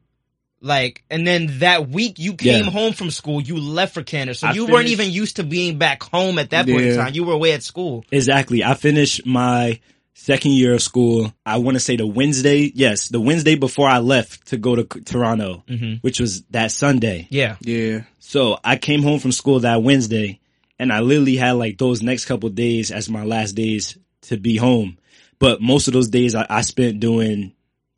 like, 0.59 1.03
and 1.11 1.27
then 1.27 1.59
that 1.59 1.87
week 1.87 2.17
you 2.17 2.33
came 2.33 2.65
Yeah. 2.65 2.71
home 2.71 2.93
from 2.93 3.11
school, 3.11 3.41
you 3.41 3.59
left 3.59 3.93
for 3.93 4.01
Canada, 4.01 4.33
so 4.33 4.47
I 4.47 4.53
you 4.53 4.65
weren't 4.65 4.87
even 4.87 5.11
used 5.11 5.35
to 5.35 5.43
being 5.43 5.77
back 5.77 6.01
home 6.01 6.39
at 6.39 6.49
that 6.49 6.65
point 6.65 6.81
in 6.81 6.97
time. 6.97 7.13
You 7.13 7.25
were 7.25 7.33
away 7.33 7.51
at 7.51 7.61
school. 7.61 8.05
Exactly. 8.11 8.63
I 8.63 8.73
finished 8.73 9.23
my 9.23 9.79
second 10.19 10.51
year 10.51 10.73
of 10.73 10.81
school. 10.81 11.31
I 11.45 11.57
want 11.57 11.75
to 11.75 11.79
say 11.79 11.95
the 11.95 12.05
Wednesday, 12.07 12.71
yes, 12.75 13.07
the 13.07 13.19
Wednesday 13.21 13.55
before 13.55 13.87
I 13.87 13.99
left 13.99 14.47
to 14.47 14.57
go 14.57 14.75
to 14.75 14.85
C- 14.91 15.01
Toronto, 15.01 15.63
Mhm. 15.69 15.99
which 16.01 16.19
was 16.19 16.41
that 16.51 16.71
Sunday. 16.71 17.27
Yeah, 17.29 17.55
Yeah. 17.61 18.01
So 18.19 18.59
I 18.63 18.75
came 18.75 19.03
home 19.03 19.19
from 19.19 19.31
school 19.31 19.61
that 19.61 19.81
Wednesday 19.83 20.39
and 20.79 20.91
I 20.91 20.99
literally 20.99 21.37
had 21.37 21.53
like 21.53 21.77
those 21.77 22.01
next 22.01 22.25
couple 22.25 22.49
days 22.49 22.91
as 22.91 23.09
my 23.09 23.23
last 23.23 23.53
days 23.55 23.97
to 24.23 24.37
be 24.37 24.57
home. 24.57 24.97
But 25.39 25.61
most 25.61 25.87
of 25.87 25.93
those 25.93 26.09
days 26.09 26.35
I, 26.35 26.45
I 26.49 26.61
spent 26.61 26.99
doing 26.99 27.53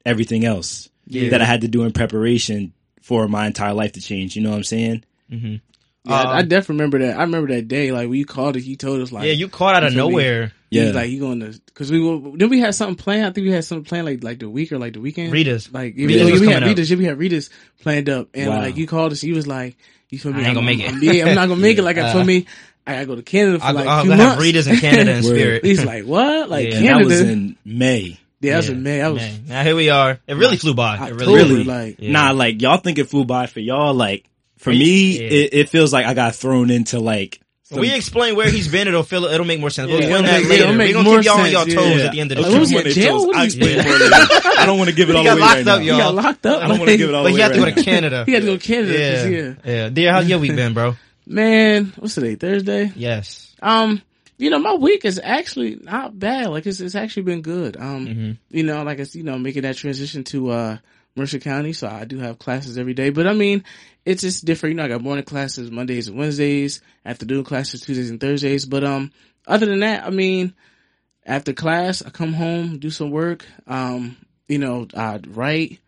everything 0.05 0.45
else 0.45 0.89
Yeah. 1.07 1.29
that 1.29 1.41
I 1.41 1.45
had 1.45 1.61
to 1.61 1.67
do 1.67 1.83
in 1.83 1.91
preparation 1.93 2.73
for 3.01 3.27
my 3.27 3.47
entire 3.47 3.73
life 3.73 3.93
to 3.93 4.01
change. 4.01 4.35
You 4.35 4.43
know 4.43 4.51
what 4.51 4.57
I'm 4.57 4.63
saying? 4.65 5.03
hmm 5.31 5.55
Yeah, 6.09 6.15
I- 6.15 6.37
I 6.37 6.39
Um, 6.41 6.47
definitely 6.47 6.75
remember 6.75 6.99
that. 6.99 7.17
I 7.17 7.21
remember 7.23 7.53
that 7.53 7.67
day. 7.67 7.91
Like 7.91 8.09
when 8.09 8.17
you 8.17 8.25
called 8.25 8.55
it, 8.57 8.63
you 8.63 8.75
told 8.75 9.01
us 9.01 9.11
like, 9.11 9.25
yeah, 9.25 9.31
you 9.33 9.47
caught 9.47 9.75
out 9.75 9.83
of 9.83 9.93
you 9.93 9.99
feel 9.99 10.07
me? 10.09 10.11
nowhere. 10.15 10.51
you 10.71 10.83
Yeah. 10.83 10.91
like 10.91 11.09
you 11.09 11.19
going 11.19 11.39
to 11.39 11.59
because 11.65 11.91
we 11.91 11.99
were, 11.99 12.37
then 12.37 12.49
we 12.49 12.59
had 12.59 12.75
something 12.75 12.95
planned. 12.95 13.25
I 13.25 13.31
think 13.31 13.45
we 13.45 13.51
had 13.51 13.63
something 13.65 13.85
planned 13.85 14.05
like 14.05 14.23
like 14.23 14.39
the 14.39 14.49
week 14.49 14.71
or 14.71 14.77
like 14.77 14.93
the 14.93 15.01
weekend. 15.01 15.31
Rita's. 15.31 15.71
like 15.73 15.95
Rita's 15.95 16.15
yeah, 16.17 16.31
was 16.31 16.41
we 16.41 16.47
had 16.47 16.53
coming 16.55 16.63
up. 16.63 16.69
Rita's. 16.69 16.91
Yeah, 16.91 16.97
we 16.97 17.05
had 17.05 17.17
Rita's 17.17 17.49
planned 17.81 18.09
up, 18.09 18.27
and 18.33 18.49
Wow. 18.49 18.59
like 18.61 18.77
you 18.77 18.85
called 18.87 19.11
us, 19.11 19.23
you 19.23 19.33
was 19.35 19.47
like, 19.47 19.77
you 20.09 20.19
feel 20.19 20.31
me? 20.33 20.43
I 20.43 20.47
ain't 20.47 20.55
gonna 20.55 20.67
I'm- 20.67 20.77
make 20.77 20.85
it. 20.87 20.91
I'm, 20.93 21.03
yeah, 21.03 21.25
I'm 21.27 21.35
not 21.35 21.47
gonna 21.49 21.61
make 21.61 21.77
it. 21.77 21.83
Like 21.83 21.97
I 21.97 22.01
Uh, 22.09 22.13
feel 22.13 22.23
me. 22.23 22.45
I 22.87 22.93
gotta 22.93 23.05
go 23.05 23.15
to 23.15 23.21
Canada 23.23 23.59
for 23.59 23.65
I'll, 23.65 23.73
like 23.75 23.87
I'll 23.87 24.03
two 24.03 24.09
have 24.11 24.17
months. 24.19 24.41
Rita's 24.43 24.67
in 24.67 24.77
Canada 24.77 25.15
in 25.17 25.23
spirit. 25.35 25.63
He's 25.65 25.83
like, 25.85 26.05
what? 26.05 26.49
Like 26.49 26.67
Yeah, 26.69 26.75
And 26.75 26.85
Canada? 26.85 27.03
that 27.09 27.09
was 27.09 27.21
in 27.21 27.55
May. 27.65 28.17
yeah, 28.41 28.51
that 28.51 28.57
was 28.57 28.67
Yeah, 28.69 28.75
in 28.75 28.83
May. 28.83 29.01
I 29.01 29.07
was 29.09 29.21
Man, 29.21 29.43
now 29.47 29.63
here 29.63 29.75
we 29.75 29.89
are. 29.89 30.19
It 30.27 30.33
really 30.35 30.57
flew 30.57 30.73
by. 30.73 30.95
It 30.95 31.01
October, 31.01 31.25
really, 31.25 31.49
Really? 31.49 31.63
like 31.65 31.95
Yeah. 31.99 32.11
Nah, 32.11 32.31
like 32.31 32.61
y'all 32.61 32.77
think 32.77 32.97
it 32.97 33.05
flew 33.09 33.25
by 33.25 33.45
for 33.47 33.59
y'all. 33.59 33.93
Like 33.93 34.23
for 34.59 34.69
me, 34.69 35.17
Yeah. 35.19 35.27
it, 35.27 35.49
it 35.53 35.69
feels 35.69 35.91
like 35.91 36.05
I 36.05 36.13
got 36.13 36.35
thrown 36.35 36.69
into 36.69 36.99
like. 36.99 37.41
When 37.71 37.81
we 37.81 37.93
explain 37.93 38.35
where 38.35 38.49
he's 38.49 38.67
been, 38.67 38.87
it'll 38.87 39.03
feel 39.03 39.25
it'll 39.25 39.45
make 39.45 39.59
more 39.59 39.69
sense. 39.69 39.91
We'll 39.91 40.01
yeah, 40.01 40.07
explain 40.19 40.23
that 40.25 40.49
later. 40.49 40.65
We're 40.77 40.93
gonna 40.93 41.17
keep 41.17 41.25
y'all 41.25 41.39
on 41.39 41.51
your 41.51 41.61
sense, 41.65 41.73
toes 41.75 41.99
yeah. 41.99 42.05
at 42.05 42.11
the 42.13 42.19
end 42.19 42.31
of 42.31 42.37
the 42.37 42.41
Like, 42.41 42.51
show. 42.51 42.57
what 42.57 42.83
was 42.85 42.95
he 42.95 43.01
jail? 43.01 43.27
What 43.27 43.35
I, 43.35 43.45
is 43.45 43.53
he- 43.53 43.59
explain 43.59 43.85
more 43.85 43.99
later. 44.09 44.15
I 44.57 44.65
don't 44.65 44.77
want 44.79 44.89
to 44.89 44.95
give 44.95 45.09
it 45.09 45.13
He 45.13 45.17
all 45.19 45.23
got 45.23 45.31
away 45.33 45.41
locked 45.41 45.53
right 45.53 45.67
up, 45.67 45.79
now. 45.79 45.85
y'all. 45.85 45.95
he 45.95 46.01
got 46.01 46.15
locked 46.15 46.45
up. 46.47 46.63
I 46.63 46.67
don't 46.67 46.79
want 46.79 46.89
to 46.89 46.97
give 46.97 47.09
it 47.09 47.13
all 47.15 47.23
But 47.23 47.29
away 47.29 47.37
he 47.37 47.41
had 47.43 47.53
to 47.53 47.59
go 47.59 47.65
to. 47.69 47.83
Canada. 47.83 48.23
He 48.25 48.31
had 48.33 48.39
to 48.41 48.45
go 48.47 48.57
to 48.57 48.63
Canada 48.67 48.97
yeah. 48.97 49.53
Yeah. 49.71 49.89
Dir, 49.89 50.11
how's 50.11 50.27
your 50.27 50.39
week 50.39 50.55
been, 50.55 50.73
bro? 50.73 50.95
Man, 51.27 51.93
what's 51.97 52.15
today? 52.15 52.33
Thursday. 52.35 52.91
Yes. 52.95 53.53
Um, 53.61 54.01
you 54.39 54.49
know, 54.49 54.57
my 54.57 54.73
week 54.73 55.05
is 55.05 55.19
actually 55.23 55.75
not 55.79 56.17
bad. 56.17 56.47
Like 56.47 56.65
it's 56.65 56.79
it's 56.79 56.95
actually 56.95 57.23
been 57.23 57.41
good. 57.41 57.77
Um, 57.77 58.07
Mhm. 58.07 58.37
you 58.49 58.63
know, 58.63 58.81
like 58.83 58.97
it's 58.97 59.15
you 59.15 59.21
know 59.23 59.37
making 59.37 59.61
that 59.61 59.75
transition 59.77 60.23
to 60.25 60.49
uh 60.49 60.77
Mercer 61.19 61.39
County, 61.39 61.73
so 61.73 61.87
I 61.87 62.05
do 62.05 62.17
have 62.17 62.39
classes 62.39 62.77
every 62.77 62.93
day. 62.93 63.09
But 63.09 63.27
I 63.27 63.33
mean, 63.33 63.63
it's 64.05 64.21
just 64.21 64.45
different. 64.45 64.71
You 64.71 64.77
know, 64.77 64.85
I 64.85 64.87
got 64.87 65.01
morning 65.01 65.25
classes 65.25 65.69
Mondays 65.69 66.07
and 66.07 66.17
Wednesdays, 66.17 66.81
afternoon 67.05 67.43
classes 67.43 67.81
Tuesdays 67.81 68.09
and 68.09 68.19
Thursdays. 68.19 68.65
But 68.65 68.83
um, 68.83 69.11
other 69.45 69.65
than 69.65 69.81
that, 69.81 70.05
I 70.05 70.09
mean, 70.09 70.53
after 71.25 71.53
class, 71.53 72.01
I 72.01 72.09
come 72.09 72.33
home, 72.33 72.79
do 72.79 72.89
some 72.89 73.11
work. 73.11 73.45
Um, 73.67 74.17
you 74.47 74.57
know, 74.57 74.87
I 74.95 75.19
write, 75.27 75.79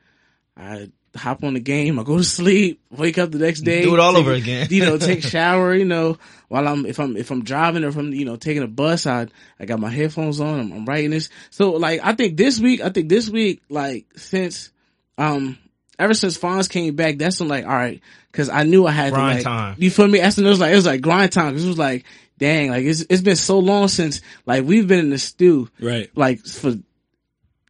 I 0.56 0.92
hop 1.16 1.44
on 1.44 1.56
the 1.56 1.60
game, 1.60 2.00
I 2.00 2.04
go 2.04 2.18
to 2.18 2.24
sleep, 2.24 2.82
wake 2.90 3.18
up 3.18 3.32
the 3.32 3.40
next 3.40 3.62
day, 3.62 3.84
Do 3.84 3.94
it 3.94 4.00
all 4.00 4.14
take 4.14 4.22
over 4.22 4.34
again. 4.34 4.68
you 4.70 4.82
know, 4.86 4.98
take 4.98 5.24
a 5.24 5.28
shower, 5.28 5.74
you 5.74 5.86
know, 5.86 6.18
while 6.48 6.68
I'm 6.68 6.86
if 6.86 7.00
I'm 7.00 7.18
if 7.18 7.32
I'm 7.32 7.44
driving 7.44 7.84
or 7.84 7.90
I'm 7.90 8.14
you 8.14 8.26
know 8.26 8.36
taking 8.36 8.64
a 8.64 8.68
bus, 8.68 9.08
I 9.08 9.28
I 9.60 9.66
got 9.66 9.80
my 9.80 9.90
headphones 9.90 10.40
on, 10.40 10.60
I'm, 10.60 10.72
I'm 10.72 10.86
writing 10.86 11.12
this. 11.12 11.30
So 11.50 11.72
like 11.72 12.02
I 12.04 12.14
think 12.14 12.38
this 12.38 12.60
week, 12.60 12.82
I 12.82 12.90
think 12.90 13.10
this 13.10 13.30
week, 13.30 13.62
like 13.70 14.06
since 14.16 14.72
um 15.18 15.58
ever 16.00 16.14
since 16.14 16.38
Phonz 16.38 16.70
came 16.70 16.96
back, 16.96 17.18
that's 17.18 17.40
when 17.40 17.50
like 17.50 17.66
all 17.66 17.72
right, 17.72 18.02
because 18.32 18.50
I 18.50 18.64
knew 18.64 18.86
I 18.88 18.92
had 18.92 19.14
Grind 19.14 19.30
to 19.32 19.36
like 19.36 19.44
time. 19.44 19.76
you 19.80 19.92
feel 19.92 20.08
me? 20.08 20.20
That's 20.20 20.38
when 20.38 20.46
it 20.46 20.50
was 20.50 20.60
like 20.60 20.72
it 20.74 20.76
was 20.76 20.86
like 20.86 21.02
grind 21.02 21.32
time 21.32 21.50
because 21.54 21.66
it 21.66 21.70
was 21.70 21.78
like 21.78 22.06
dang, 22.38 22.72
like 22.72 22.86
it's 22.86 23.06
it's 23.10 23.22
been 23.22 23.36
so 23.36 23.60
long 23.60 23.88
since 23.88 24.22
like 24.46 24.64
we've 24.66 24.88
been 24.88 25.00
in 25.00 25.10
the 25.12 25.20
stew 25.20 25.70
Right. 25.80 26.10
like 26.16 26.44
for 26.46 26.76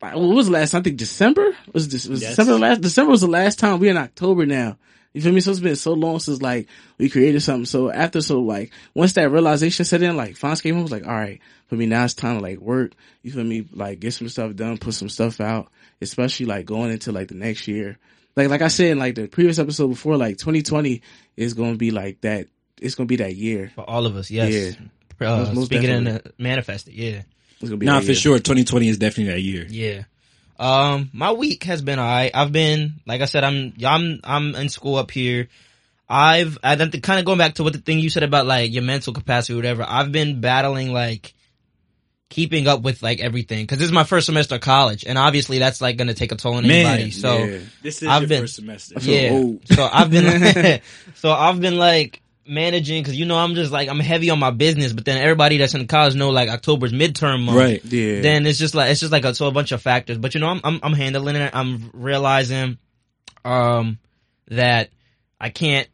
like, 0.01 0.15
what 0.15 0.35
was 0.35 0.47
the 0.47 0.53
last? 0.53 0.73
I 0.73 0.81
think 0.81 0.97
December 0.97 1.55
was 1.73 1.89
this 1.89 2.07
was 2.07 2.21
Yes. 2.21 2.31
December 2.31 2.53
the 2.53 2.59
last. 2.59 2.81
December 2.81 3.11
was 3.11 3.21
the 3.21 3.27
last 3.27 3.59
time 3.59 3.79
we 3.79 3.89
in 3.89 3.97
October 3.97 4.45
now. 4.45 4.77
You 5.13 5.21
feel 5.21 5.33
me? 5.33 5.41
So 5.41 5.51
it's 5.51 5.59
been 5.59 5.75
so 5.75 5.91
long 5.93 6.19
since 6.19 6.41
like 6.41 6.67
we 6.97 7.09
created 7.09 7.41
something. 7.41 7.65
So 7.65 7.91
after 7.91 8.21
so 8.21 8.39
like 8.39 8.71
once 8.95 9.13
that 9.13 9.29
realization 9.29 9.83
set 9.83 10.01
in, 10.01 10.15
like 10.15 10.35
Phonz 10.35 10.63
came 10.63 10.73
home 10.75 10.83
was 10.83 10.91
like, 10.91 11.05
all 11.05 11.13
right, 11.13 11.41
for 11.67 11.75
me 11.75 11.85
now 11.85 12.05
it's 12.05 12.13
time 12.13 12.37
to 12.37 12.41
like 12.41 12.59
work. 12.59 12.93
You 13.21 13.31
feel 13.31 13.43
me? 13.43 13.67
Like 13.73 13.99
get 13.99 14.13
some 14.13 14.29
stuff 14.29 14.55
done, 14.55 14.77
put 14.77 14.93
some 14.93 15.09
stuff 15.09 15.41
out, 15.41 15.69
especially 16.01 16.45
like 16.47 16.65
going 16.65 16.91
into 16.91 17.11
like 17.11 17.27
the 17.27 17.35
next 17.35 17.67
year. 17.67 17.97
like 18.35 18.49
like 18.49 18.61
I 18.61 18.67
said 18.69 18.87
in 18.91 18.99
like 18.99 19.15
the 19.15 19.27
previous 19.27 19.59
episode 19.59 19.87
before, 19.89 20.17
like 20.17 20.37
2020 20.37 21.01
is 21.37 21.53
going 21.53 21.73
to 21.73 21.77
be 21.77 21.91
like 21.91 22.21
that. 22.21 22.47
It's 22.81 22.95
going 22.95 23.07
to 23.07 23.11
be 23.11 23.17
that 23.23 23.35
year. 23.35 23.71
For 23.75 23.87
all 23.89 24.05
of 24.05 24.15
us, 24.15 24.31
yes. 24.31 24.75
Uh, 25.19 25.37
Most- 25.37 25.53
most 25.53 25.65
speaking 25.67 25.89
in 25.89 26.03
definitely. 26.05 26.31
the 26.37 26.43
manifest 26.43 26.87
it, 26.87 26.93
yeah. 26.95 27.21
It's 27.59 27.69
going 27.69 27.71
to 27.73 27.77
be 27.77 27.85
Nah, 27.85 27.99
for 27.99 28.05
year. 28.07 28.15
sure. 28.15 28.37
2020 28.39 28.87
is 28.89 28.97
definitely 28.97 29.33
that 29.33 29.41
year. 29.41 29.67
Yeah. 29.69 30.03
Um, 30.59 31.09
my 31.13 31.31
week 31.31 31.63
has 31.65 31.81
been 31.83 31.99
alright. 31.99 32.31
I've 32.33 32.51
been, 32.51 32.95
like 33.05 33.21
I 33.21 33.25
said, 33.25 33.43
I'm, 33.43 33.73
I'm, 33.85 34.19
I'm 34.23 34.55
in 34.55 34.69
school 34.69 34.95
up 34.95 35.11
here. 35.11 35.47
I've, 36.09 36.57
I 36.63 36.75
kind 36.75 37.19
of 37.19 37.25
going 37.25 37.37
back 37.37 37.55
to 37.55 37.63
what 37.63 37.73
the 37.73 37.79
thing 37.79 37.99
you 37.99 38.09
said 38.09 38.23
about 38.23 38.45
like 38.45 38.73
your 38.73 38.83
mental 38.83 39.13
capacity 39.13 39.53
or 39.53 39.57
whatever. 39.57 39.85
I've 39.87 40.11
been 40.11 40.41
battling 40.41 40.91
like 40.91 41.33
keeping 42.31 42.65
up 42.67 42.81
with 42.81 43.03
like 43.03 43.19
everything 43.19 43.61
because 43.63 43.77
this 43.77 43.85
is 43.85 43.91
my 43.91 44.03
first 44.03 44.25
semester 44.25 44.55
of 44.55 44.61
college, 44.61 45.05
and 45.05 45.19
obviously 45.19 45.59
that's 45.59 45.81
like 45.81 45.97
going 45.97 46.07
to 46.07 46.15
take 46.15 46.31
a 46.31 46.35
toll 46.35 46.55
on 46.55 46.65
Man, 46.65 46.85
anybody. 46.87 47.11
So 47.11 47.37
Yeah. 47.37 47.59
This 47.83 48.01
is 48.01 48.07
I've 48.07 48.21
your 48.23 48.29
been- 48.29 48.41
first 48.41 48.55
semester. 48.55 48.95
yeah, 49.01 49.29
old. 49.33 49.67
so 49.67 49.87
I've 49.91 50.09
been, 50.09 50.81
so 51.15 51.31
I've 51.31 51.61
been 51.61 51.77
like 51.77 52.21
managing 52.47 53.03
because 53.03 53.15
you 53.15 53.25
know 53.25 53.37
I'm 53.37 53.53
just 53.53 53.71
like 53.71 53.87
I'm 53.87 53.99
heavy 53.99 54.31
on 54.31 54.39
my 54.39 54.49
business, 54.49 54.93
but 54.93 55.05
then 55.05 55.17
everybody 55.21 55.57
that's 55.57 55.75
in 55.75 55.85
college 55.85 56.15
know 56.15 56.31
like 56.31 56.49
October's 56.49 56.91
midterm 56.91 57.43
month, 57.43 57.57
Right. 57.57 57.85
Yeah. 57.85 58.21
then 58.21 58.47
it's 58.47 58.57
just 58.57 58.73
like 58.73 58.89
it's 58.89 58.99
just 58.99 59.11
like 59.11 59.25
a 59.25 59.35
so 59.35 59.45
a 59.47 59.51
bunch 59.51 59.71
of 59.71 59.81
factors. 59.81 60.17
But 60.17 60.33
you 60.33 60.39
know, 60.41 60.47
I'm 60.47 60.61
I'm, 60.63 60.79
I'm 60.81 60.93
handling 60.93 61.35
it. 61.35 61.51
I'm 61.53 61.91
realizing 61.93 62.79
um 63.45 63.99
that 64.47 64.89
I 65.39 65.49
can't 65.49 65.87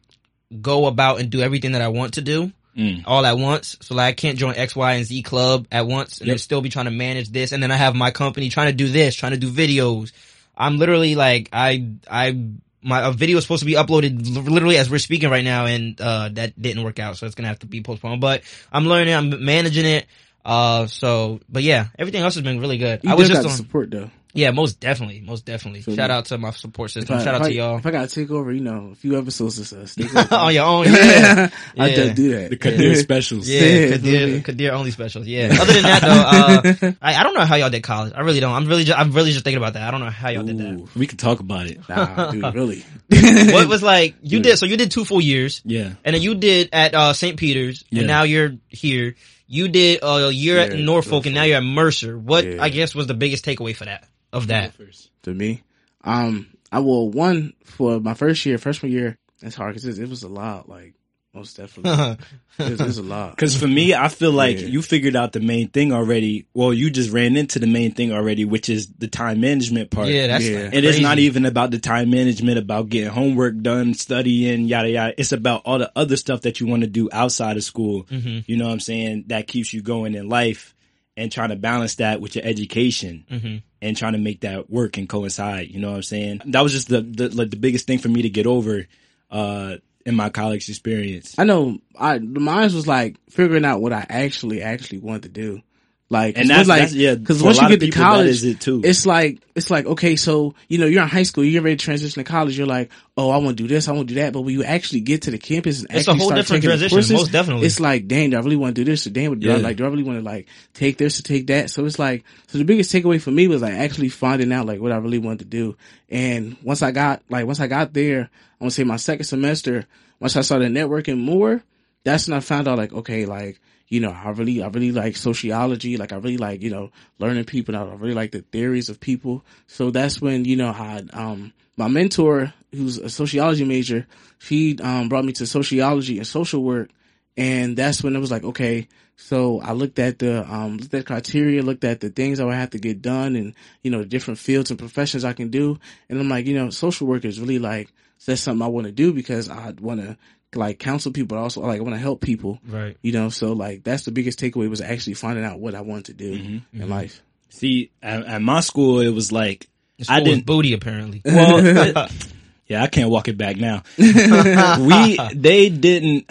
go 0.62 0.86
about 0.86 1.20
and 1.20 1.30
do 1.30 1.40
everything 1.42 1.72
that 1.72 1.82
I 1.82 1.88
want 1.88 2.14
to 2.14 2.22
do 2.22 2.50
Mm. 2.78 3.02
all 3.06 3.26
at 3.26 3.36
once. 3.36 3.76
So 3.80 3.94
like 3.96 4.06
I 4.08 4.12
can't 4.12 4.38
join 4.38 4.54
X, 4.54 4.76
Y, 4.76 4.92
and 4.94 5.04
Z 5.04 5.22
club 5.22 5.66
at 5.72 5.86
once 5.86 6.18
and 6.18 6.28
Yep. 6.28 6.34
then 6.34 6.38
still 6.38 6.60
be 6.60 6.68
trying 6.68 6.84
to 6.84 6.92
manage 6.92 7.28
this. 7.30 7.50
And 7.52 7.60
then 7.62 7.72
I 7.72 7.76
have 7.76 7.94
my 7.96 8.12
company 8.12 8.48
trying 8.50 8.68
to 8.68 8.72
do 8.72 8.86
this, 8.88 9.14
trying 9.16 9.32
to 9.32 9.38
do 9.38 9.50
videos. 9.50 10.12
I'm 10.56 10.78
literally 10.78 11.14
like 11.16 11.48
I 11.52 11.88
I 12.08 12.38
my 12.80 13.08
a 13.08 13.12
video 13.12 13.36
is 13.38 13.44
supposed 13.44 13.60
to 13.60 13.66
be 13.66 13.74
uploaded 13.74 14.48
literally 14.48 14.78
as 14.78 14.88
we're 14.88 14.98
speaking 14.98 15.28
right 15.28 15.44
now, 15.44 15.66
and 15.66 16.00
uh 16.00 16.28
that 16.34 16.60
didn't 16.60 16.84
work 16.84 17.00
out, 17.00 17.16
so 17.16 17.26
it's 17.26 17.34
gonna 17.34 17.48
have 17.48 17.58
to 17.60 17.66
be 17.66 17.82
postponed. 17.82 18.20
But 18.20 18.42
I'm 18.72 18.86
learning, 18.86 19.14
I'm 19.14 19.44
managing 19.44 19.84
it. 19.86 20.06
Uh, 20.44 20.86
so, 20.86 21.40
but 21.48 21.62
yeah, 21.62 21.88
everything 21.98 22.22
else 22.22 22.34
has 22.36 22.42
been 22.44 22.58
really 22.60 22.78
good. 22.78 23.00
you 23.02 23.10
I 23.10 23.14
was 23.14 23.28
just 23.28 23.42
just 23.42 23.42
got 23.44 23.50
on, 23.50 23.56
the 23.56 23.62
support 23.62 23.90
though. 23.90 24.10
Yeah, 24.34 24.50
most 24.50 24.78
definitely, 24.80 25.20
most 25.20 25.44
definitely. 25.44 25.80
Feel 25.82 25.96
Shout 25.96 26.10
out 26.10 26.26
to 26.26 26.38
my 26.38 26.50
support 26.50 26.90
system. 26.90 27.16
I- 27.16 27.24
Shout 27.24 27.34
out 27.36 27.42
I- 27.42 27.48
to 27.48 27.54
y'all 27.54 27.78
If 27.78 27.86
I 27.86 27.90
gotta 27.90 28.08
take 28.08 28.30
over, 28.30 28.52
you 28.52 28.60
know, 28.60 28.90
a 28.92 28.94
few 28.94 29.18
episodes 29.18 29.58
or 29.60 29.64
so, 29.64 29.84
take 30.02 30.14
over. 30.14 30.34
on 30.34 30.54
your 30.54 30.64
own. 30.64 30.86
Yeah, 30.92 31.50
I 31.78 31.88
Yeah. 31.88 31.94
just 31.96 32.14
do 32.16 32.30
that. 32.36 32.50
The 32.50 32.56
Kadir 32.56 32.94
specials. 32.96 33.48
Yeah, 33.48 33.60
Yeah, 33.62 33.90
Kadir. 33.96 34.40
Kadir 34.42 34.72
only 34.72 34.90
specials. 34.90 35.26
Yeah. 35.26 35.56
Other 35.60 35.72
than 35.72 35.82
that 35.82 36.02
though, 36.02 36.88
uh, 36.88 36.92
I, 37.02 37.14
I 37.16 37.22
don't 37.22 37.34
know 37.34 37.44
how 37.44 37.56
y'all 37.56 37.70
did 37.70 37.82
college. 37.82 38.12
I 38.14 38.20
really 38.20 38.40
don't. 38.40 38.52
I'm 38.54 38.66
really 38.66 38.84
just, 38.84 38.98
I'm 38.98 39.12
really 39.12 39.32
just 39.32 39.44
thinking 39.44 39.58
about 39.62 39.74
that. 39.74 39.82
I 39.82 39.90
don't 39.90 40.00
know 40.00 40.10
how 40.10 40.28
y'all 40.30 40.42
did 40.44 40.58
that. 40.58 40.88
We 40.94 41.06
can 41.06 41.16
talk 41.18 41.40
about 41.40 41.66
it. 41.66 41.80
nah, 41.88 42.30
dude, 42.30 42.42
really. 42.54 42.84
What 43.10 43.68
was 43.68 43.82
like, 43.82 44.16
you 44.22 44.40
did, 44.40 44.58
so 44.58 44.66
you 44.66 44.76
did 44.76 44.90
two 44.90 45.04
full 45.04 45.20
years 45.20 45.62
Yeah. 45.64 45.92
and 46.04 46.14
then 46.14 46.22
you 46.22 46.34
did 46.34 46.68
at, 46.72 46.94
uh, 46.94 47.12
St. 47.14 47.36
Peter's 47.38 47.84
Yeah. 47.90 48.00
and 48.00 48.06
now 48.08 48.22
you're 48.24 48.52
here. 48.68 49.14
You 49.46 49.68
did 49.68 50.02
uh, 50.02 50.26
a 50.28 50.30
year 50.30 50.58
at 50.58 50.76
Yeah, 50.76 50.84
Norfolk 50.84 51.24
and 51.24 51.34
now 51.34 51.44
you're 51.44 51.56
at 51.56 51.62
Mercer. 51.64 52.18
What, 52.18 52.44
Yeah. 52.44 52.62
I 52.62 52.68
guess, 52.68 52.94
was 52.94 53.06
the 53.06 53.14
biggest 53.14 53.44
takeaway 53.46 53.74
for 53.74 53.86
that, 53.86 54.06
of 54.32 54.48
that? 54.48 54.74
to 55.22 55.34
me. 55.34 55.62
Um, 56.04 56.48
I 56.70 56.80
will 56.80 57.10
one 57.10 57.54
for 57.64 58.00
my 58.00 58.14
first 58.14 58.44
year, 58.46 58.58
freshman 58.58 58.92
year. 58.92 59.18
It's 59.42 59.54
hard 59.56 59.74
because 59.74 59.98
it, 59.98 60.02
it 60.02 60.08
was 60.08 60.22
a 60.22 60.28
lot. 60.28 60.68
Like 60.68 60.94
most 61.34 61.56
definitely, 61.56 62.16
it, 62.58 62.80
was, 62.80 62.98
a 62.98 63.02
lot. 63.02 63.36
Cause 63.36 63.54
for 63.56 63.68
me, 63.68 63.94
I 63.94 64.08
feel 64.08 64.32
like 64.32 64.60
Yeah. 64.60 64.66
you 64.68 64.82
figured 64.82 65.14
out 65.14 65.32
the 65.32 65.40
main 65.40 65.68
thing 65.68 65.92
already. 65.92 66.46
Well, 66.54 66.72
you 66.72 66.90
just 66.90 67.10
ran 67.10 67.36
into 67.36 67.58
the 67.58 67.66
main 67.66 67.92
thing 67.92 68.12
already, 68.12 68.44
which 68.44 68.68
is 68.68 68.88
the 68.98 69.06
time 69.08 69.40
management 69.40 69.90
part. 69.90 70.08
yeah, 70.08 70.26
that's 70.28 70.44
Yeah. 70.48 70.64
like 70.64 70.74
It 70.74 70.84
is 70.84 71.00
not 71.00 71.18
even 71.18 71.44
about 71.46 71.70
the 71.70 71.78
time 71.78 72.10
management, 72.10 72.58
about 72.58 72.88
getting 72.88 73.10
homework 73.10 73.60
done, 73.60 73.94
studying, 73.94 74.64
yada 74.64 74.90
yada. 74.90 75.14
It's 75.20 75.32
about 75.32 75.62
all 75.64 75.78
the 75.78 75.92
other 75.94 76.16
stuff 76.16 76.42
that 76.42 76.60
you 76.60 76.66
want 76.66 76.82
to 76.82 76.88
do 76.88 77.08
outside 77.12 77.56
of 77.56 77.62
school. 77.64 78.04
Mhm. 78.04 78.44
You 78.48 78.56
know 78.56 78.66
what 78.66 78.72
I'm 78.72 78.80
saying? 78.80 79.24
That 79.28 79.46
keeps 79.46 79.72
you 79.72 79.82
going 79.82 80.14
in 80.14 80.28
life 80.28 80.74
and 81.16 81.30
trying 81.30 81.50
to 81.50 81.56
balance 81.56 81.96
that 81.96 82.20
with 82.20 82.34
your 82.36 82.44
education 82.44 83.24
Mhm. 83.30 83.62
And 83.80 83.96
trying 83.96 84.12
to 84.12 84.18
make 84.18 84.40
that 84.40 84.70
work 84.70 84.96
and 84.98 85.08
coincide. 85.08 85.68
You 85.68 85.80
know 85.80 85.90
what 85.90 85.96
I'm 85.96 86.02
saying? 86.02 86.42
That 86.46 86.62
was 86.62 86.72
just 86.72 86.88
the, 86.88 87.00
the 87.00 87.28
like 87.30 87.50
the 87.50 87.56
biggest 87.56 87.86
thing 87.86 87.98
for 87.98 88.08
me 88.08 88.22
to 88.22 88.30
get 88.30 88.46
over, 88.46 88.86
uh, 89.30 89.76
in 90.06 90.14
my 90.14 90.30
college 90.30 90.68
experience. 90.68 91.34
I 91.38 91.44
know. 91.44 91.78
I 91.98 92.18
mine 92.18 92.72
was 92.72 92.86
like 92.86 93.18
figuring 93.28 93.64
out 93.64 93.80
what 93.82 93.92
I 93.92 94.06
actually 94.08 94.62
actually 94.62 94.98
wanted 94.98 95.22
to 95.24 95.28
do. 95.28 95.62
Like, 96.10 96.38
And 96.38 96.48
that's, 96.48 96.66
like 96.66 96.80
that's 96.80 96.94
yeah. 96.94 97.16
because 97.16 97.42
once 97.42 97.60
you 97.60 97.68
get 97.68 97.80
to 97.80 97.90
college, 97.90 98.28
is 98.28 98.44
it 98.44 98.62
too. 98.62 98.80
it's 98.82 99.04
like 99.04 99.42
it's 99.54 99.70
like 99.70 99.84
okay, 99.84 100.16
so 100.16 100.54
you 100.66 100.78
know 100.78 100.86
you're 100.86 101.02
in 101.02 101.08
high 101.08 101.22
school, 101.24 101.44
you're 101.44 101.60
ready 101.60 101.76
to 101.76 101.84
transition 101.84 102.24
to 102.24 102.30
college. 102.30 102.56
You're 102.56 102.66
like, 102.66 102.90
oh, 103.18 103.28
I 103.28 103.36
want 103.36 103.58
to 103.58 103.62
do 103.62 103.68
this, 103.68 103.88
I 103.88 103.92
want 103.92 104.08
to 104.08 104.14
do 104.14 104.20
that. 104.20 104.32
But 104.32 104.40
when 104.40 104.54
you 104.54 104.64
actually 104.64 105.00
get 105.00 105.22
to 105.22 105.30
the 105.30 105.36
campus 105.36 105.80
and 105.80 105.90
It's 105.90 106.08
a 106.08 106.12
actually 106.12 106.18
whole 106.20 106.28
start 106.28 106.40
different 106.40 106.62
taking 106.62 106.70
transition, 106.70 106.96
courses, 106.96 107.12
most 107.12 107.32
definitely. 107.32 107.66
It's 107.66 107.78
like, 107.78 108.08
dang, 108.08 108.30
do 108.30 108.38
I 108.38 108.40
really 108.40 108.56
want 108.56 108.74
to 108.76 108.84
do 108.84 108.90
this? 108.90 109.06
Or 109.06 109.10
damn, 109.10 109.38
do 109.38 109.52
I, 109.52 109.56
like, 109.56 109.76
do 109.76 109.84
I 109.84 109.88
really 109.88 110.02
want 110.02 110.18
to 110.18 110.24
like 110.24 110.48
take 110.72 110.96
this 110.96 111.20
or 111.20 111.24
take 111.24 111.48
that? 111.48 111.68
So 111.68 111.84
it's 111.84 111.98
like, 111.98 112.24
so 112.46 112.56
the 112.56 112.64
biggest 112.64 112.90
takeaway 112.90 113.20
for 113.20 113.30
me 113.30 113.46
was 113.46 113.60
like 113.60 113.74
actually 113.74 114.08
finding 114.08 114.50
out 114.50 114.64
like 114.64 114.80
what 114.80 114.92
I 114.92 114.96
really 114.96 115.18
wanted 115.18 115.40
to 115.40 115.44
do. 115.44 115.76
And 116.08 116.56
once 116.62 116.80
I 116.80 116.90
got 116.90 117.22
like 117.28 117.44
once 117.44 117.60
I 117.60 117.66
got 117.66 117.92
there, 117.92 118.30
I 118.60 118.64
want 118.64 118.72
to 118.72 118.76
say 118.76 118.84
my 118.84 118.96
second 118.96 119.24
semester, 119.24 119.86
once 120.20 120.36
I 120.38 120.40
started 120.40 120.72
networking 120.72 121.18
more, 121.18 121.62
that's 122.02 122.28
when 122.28 122.36
I 122.38 122.40
found 122.40 122.66
out 122.66 122.78
like 122.78 122.94
okay, 122.94 123.26
like 123.26 123.60
you 123.88 124.00
know, 124.00 124.10
I 124.10 124.30
really, 124.30 124.62
I 124.62 124.68
really 124.68 124.92
like 124.92 125.16
sociology. 125.16 125.96
Like 125.96 126.12
I 126.12 126.16
really 126.16 126.36
like, 126.36 126.62
you 126.62 126.70
know, 126.70 126.90
learning 127.18 127.44
people. 127.44 127.74
I 127.74 127.82
really 127.94 128.14
like 128.14 128.32
the 128.32 128.42
theories 128.42 128.88
of 128.88 129.00
people. 129.00 129.44
So 129.66 129.90
that's 129.90 130.20
when, 130.20 130.44
you 130.44 130.56
know, 130.56 130.68
I, 130.68 131.02
um, 131.12 131.52
my 131.76 131.88
mentor, 131.88 132.52
who's 132.72 132.98
a 132.98 133.08
sociology 133.08 133.64
major, 133.64 134.06
she, 134.38 134.78
um, 134.80 135.08
brought 135.08 135.24
me 135.24 135.32
to 135.34 135.46
sociology 135.46 136.18
and 136.18 136.26
social 136.26 136.62
work. 136.62 136.90
And 137.36 137.76
that's 137.76 138.02
when 138.02 138.16
it 138.16 138.18
was 138.18 138.30
like, 138.30 138.44
okay, 138.44 138.88
so 139.16 139.60
I 139.60 139.72
looked 139.72 139.98
at 139.98 140.18
the, 140.18 140.44
um, 140.52 140.76
looked 140.76 140.94
at 140.94 141.06
criteria, 141.06 141.62
looked 141.62 141.84
at 141.84 142.00
the 142.00 142.10
things 142.10 142.40
I 142.40 142.44
would 142.44 142.54
have 142.54 142.70
to 142.70 142.78
get 142.78 143.00
done 143.00 143.36
and, 143.36 143.54
you 143.82 143.90
know, 143.90 144.04
different 144.04 144.38
fields 144.38 144.70
and 144.70 144.78
professions 144.78 145.24
I 145.24 145.32
can 145.32 145.48
do. 145.48 145.78
And 146.08 146.20
I'm 146.20 146.28
like, 146.28 146.46
you 146.46 146.54
know, 146.54 146.70
social 146.70 147.06
work 147.06 147.24
is 147.24 147.40
really 147.40 147.58
like, 147.58 147.92
that's 148.26 148.40
something 148.40 148.62
I 148.64 148.68
want 148.68 148.86
to 148.86 148.92
do 148.92 149.12
because 149.12 149.48
I 149.48 149.72
want 149.80 150.00
to 150.00 150.16
like 150.54 150.78
counsel 150.78 151.12
people, 151.12 151.36
but 151.36 151.42
also 151.42 151.60
like 151.60 151.78
I 151.78 151.82
want 151.82 151.94
to 151.94 152.00
help 152.00 152.20
people. 152.20 152.58
Right. 152.66 152.96
You 153.02 153.12
know, 153.12 153.28
so 153.28 153.52
like 153.52 153.84
that's 153.84 154.04
the 154.04 154.12
biggest 154.12 154.38
takeaway 154.40 154.68
was 154.70 154.80
actually 154.80 155.14
finding 155.14 155.44
out 155.44 155.60
what 155.60 155.74
I 155.74 155.80
wanted 155.82 156.06
to 156.06 156.12
do 156.14 156.38
Mm-hmm. 156.38 156.82
in 156.82 156.88
life. 156.88 157.22
See, 157.50 157.90
at, 158.02 158.24
at 158.26 158.42
my 158.42 158.60
school, 158.60 159.00
it 159.00 159.10
was 159.10 159.30
like 159.32 159.68
This 159.98 160.08
I 160.10 160.20
didn't- 160.20 160.46
booty 160.46 160.72
apparently. 160.72 161.22
Well, 161.24 161.60
yeah, 162.66 162.82
I 162.82 162.86
can't 162.86 163.10
walk 163.10 163.28
it 163.28 163.36
back 163.38 163.56
now. 163.56 163.82
we 163.98 165.18
they 165.34 165.68
didn't 165.68 166.30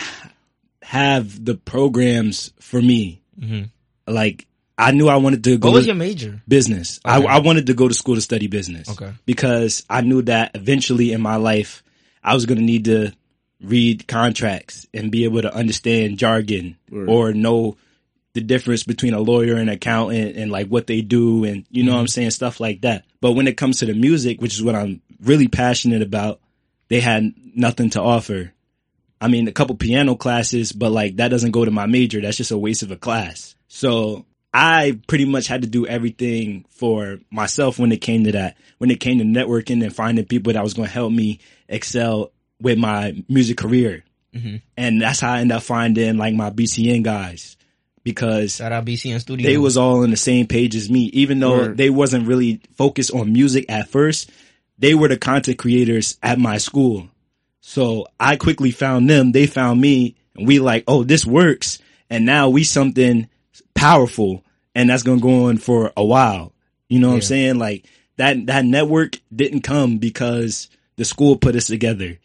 have 0.81 1.43
the 1.43 1.55
programs 1.55 2.53
for 2.59 2.81
me. 2.81 3.21
Mhm. 3.39 3.69
Like 4.07 4.45
I 4.77 4.91
knew 4.91 5.07
I 5.07 5.17
wanted 5.17 5.43
to 5.45 5.57
go 5.57 5.69
What 5.69 5.75
was 5.75 5.86
to 5.86 5.89
your 5.89 5.95
major? 5.95 6.41
business. 6.47 7.00
Okay. 7.05 7.25
I, 7.27 7.38
I 7.38 7.39
wanted 7.39 7.67
to 7.67 7.74
go 7.74 7.88
to 7.88 7.93
school 7.93 8.15
to 8.15 8.21
study 8.21 8.47
business. 8.47 8.89
Okay. 8.89 9.12
Because 9.25 9.83
I 9.89 10.01
knew 10.01 10.21
that 10.24 10.51
eventually 10.55 11.12
in 11.13 11.21
my 11.21 11.36
life 11.38 11.83
I 12.24 12.33
was 12.33 12.45
going 12.45 12.59
to 12.59 12.63
need 12.63 12.86
to 12.86 13.12
read 13.61 14.07
contracts 14.07 14.85
and 14.93 15.11
be 15.11 15.23
able 15.23 15.41
to 15.41 15.53
understand 15.53 16.19
jargon 16.19 16.77
Right. 16.91 17.09
or 17.09 17.33
know 17.33 17.77
the 18.33 18.41
difference 18.41 18.83
between 18.83 19.15
a 19.15 19.19
lawyer 19.19 19.55
and 19.55 19.69
accountant 19.69 20.37
and 20.37 20.51
like 20.51 20.67
what 20.67 20.85
they 20.85 21.01
do 21.01 21.43
and 21.43 21.65
you 21.71 21.83
know 21.83 21.93
what 21.93 21.99
I'm 21.99 22.05
mm-hmm. 22.05 22.11
saying 22.11 22.31
stuff 22.31 22.59
like 22.59 22.81
that. 22.81 23.03
But 23.19 23.31
when 23.31 23.47
it 23.47 23.57
comes 23.57 23.79
to 23.79 23.87
the 23.87 23.95
music, 23.95 24.39
which 24.39 24.53
is 24.53 24.61
what 24.61 24.75
I'm 24.75 25.01
really 25.19 25.47
passionate 25.47 26.03
about, 26.03 26.39
they 26.87 26.99
had 26.99 27.33
nothing 27.55 27.89
to 27.91 28.01
offer. 28.01 28.53
I 29.19 29.27
mean, 29.27 29.47
a 29.47 29.51
couple 29.51 29.75
piano 29.75 30.15
classes, 30.15 30.71
but 30.71 30.91
like 30.91 31.15
that 31.15 31.29
doesn't 31.29 31.49
go 31.49 31.65
to 31.65 31.71
my 31.71 31.87
major. 31.87 32.21
That's 32.21 32.37
just 32.37 32.51
a 32.51 32.57
waste 32.57 32.83
of 32.83 32.91
a 32.91 32.95
class. 32.95 33.55
So 33.67 34.25
I 34.53 34.99
pretty 35.07 35.25
much 35.25 35.47
had 35.47 35.63
to 35.63 35.67
do 35.67 35.87
everything 35.87 36.65
for 36.69 37.19
myself 37.31 37.79
when 37.79 37.91
it 37.91 38.01
came 38.01 38.23
to 38.25 38.31
that. 38.33 38.57
When 38.77 38.91
it 38.91 38.99
came 38.99 39.17
to 39.17 39.25
networking 39.25 39.83
and 39.83 39.95
finding 39.95 40.25
people 40.25 40.53
that 40.53 40.63
was 40.63 40.75
going 40.75 40.87
to 40.87 40.93
help 40.93 41.11
me 41.11 41.39
excel 41.67 42.31
with 42.61 42.77
my 42.77 43.15
music 43.29 43.57
career. 43.57 44.03
Mhm. 44.35 44.61
And 44.75 45.01
that's 45.01 45.19
how 45.19 45.33
I 45.33 45.39
ended 45.41 45.57
up 45.57 45.63
finding 45.63 46.17
like 46.17 46.33
my 46.35 46.49
BCN 46.49 47.03
guys 47.03 47.55
because 48.03 48.55
Shout 48.55 48.71
out 48.71 48.85
BCN 48.85 49.19
Studio. 49.19 49.45
they 49.49 49.57
was 49.57 49.77
all 49.77 50.03
on 50.03 50.11
the 50.11 50.17
same 50.17 50.47
page 50.47 50.75
as 50.75 50.89
me, 50.89 51.05
even 51.13 51.39
though 51.39 51.57
Word. 51.57 51.77
they 51.77 51.89
wasn't 51.89 52.27
really 52.27 52.61
focused 52.75 53.11
on 53.13 53.33
music 53.33 53.65
at 53.69 53.89
first. 53.89 54.29
They 54.79 54.93
were 54.93 55.07
the 55.07 55.17
content 55.17 55.57
creators 55.57 56.17
at 56.21 56.39
my 56.39 56.57
school. 56.57 57.09
So 57.61 58.07
I 58.19 58.35
quickly 58.37 58.71
found 58.71 59.09
them. 59.09 59.31
They 59.31 59.47
found 59.47 59.81
me 59.81 60.15
and 60.35 60.47
we 60.47 60.59
like, 60.59 60.83
oh, 60.87 61.03
this 61.03 61.25
works. 61.25 61.79
And 62.09 62.25
now 62.25 62.49
we 62.49 62.63
something 62.63 63.27
powerful 63.75 64.43
and 64.75 64.89
that's 64.89 65.03
going 65.03 65.19
to 65.19 65.23
go 65.23 65.45
on 65.45 65.57
for 65.57 65.91
a 65.97 66.05
while. 66.05 66.53
You 66.89 66.99
know 66.99 67.09
what 67.09 67.15
I'm 67.15 67.21
saying? 67.21 67.57
Like 67.59 67.85
that, 68.17 68.45
that 68.45 68.63
network 68.65 69.19
didn't 69.35 69.61
come 69.61 69.97
because 69.97 70.69
the 70.95 71.05
school 71.05 71.35
put 71.37 71.55
us 71.55 71.67
together. 71.67 72.19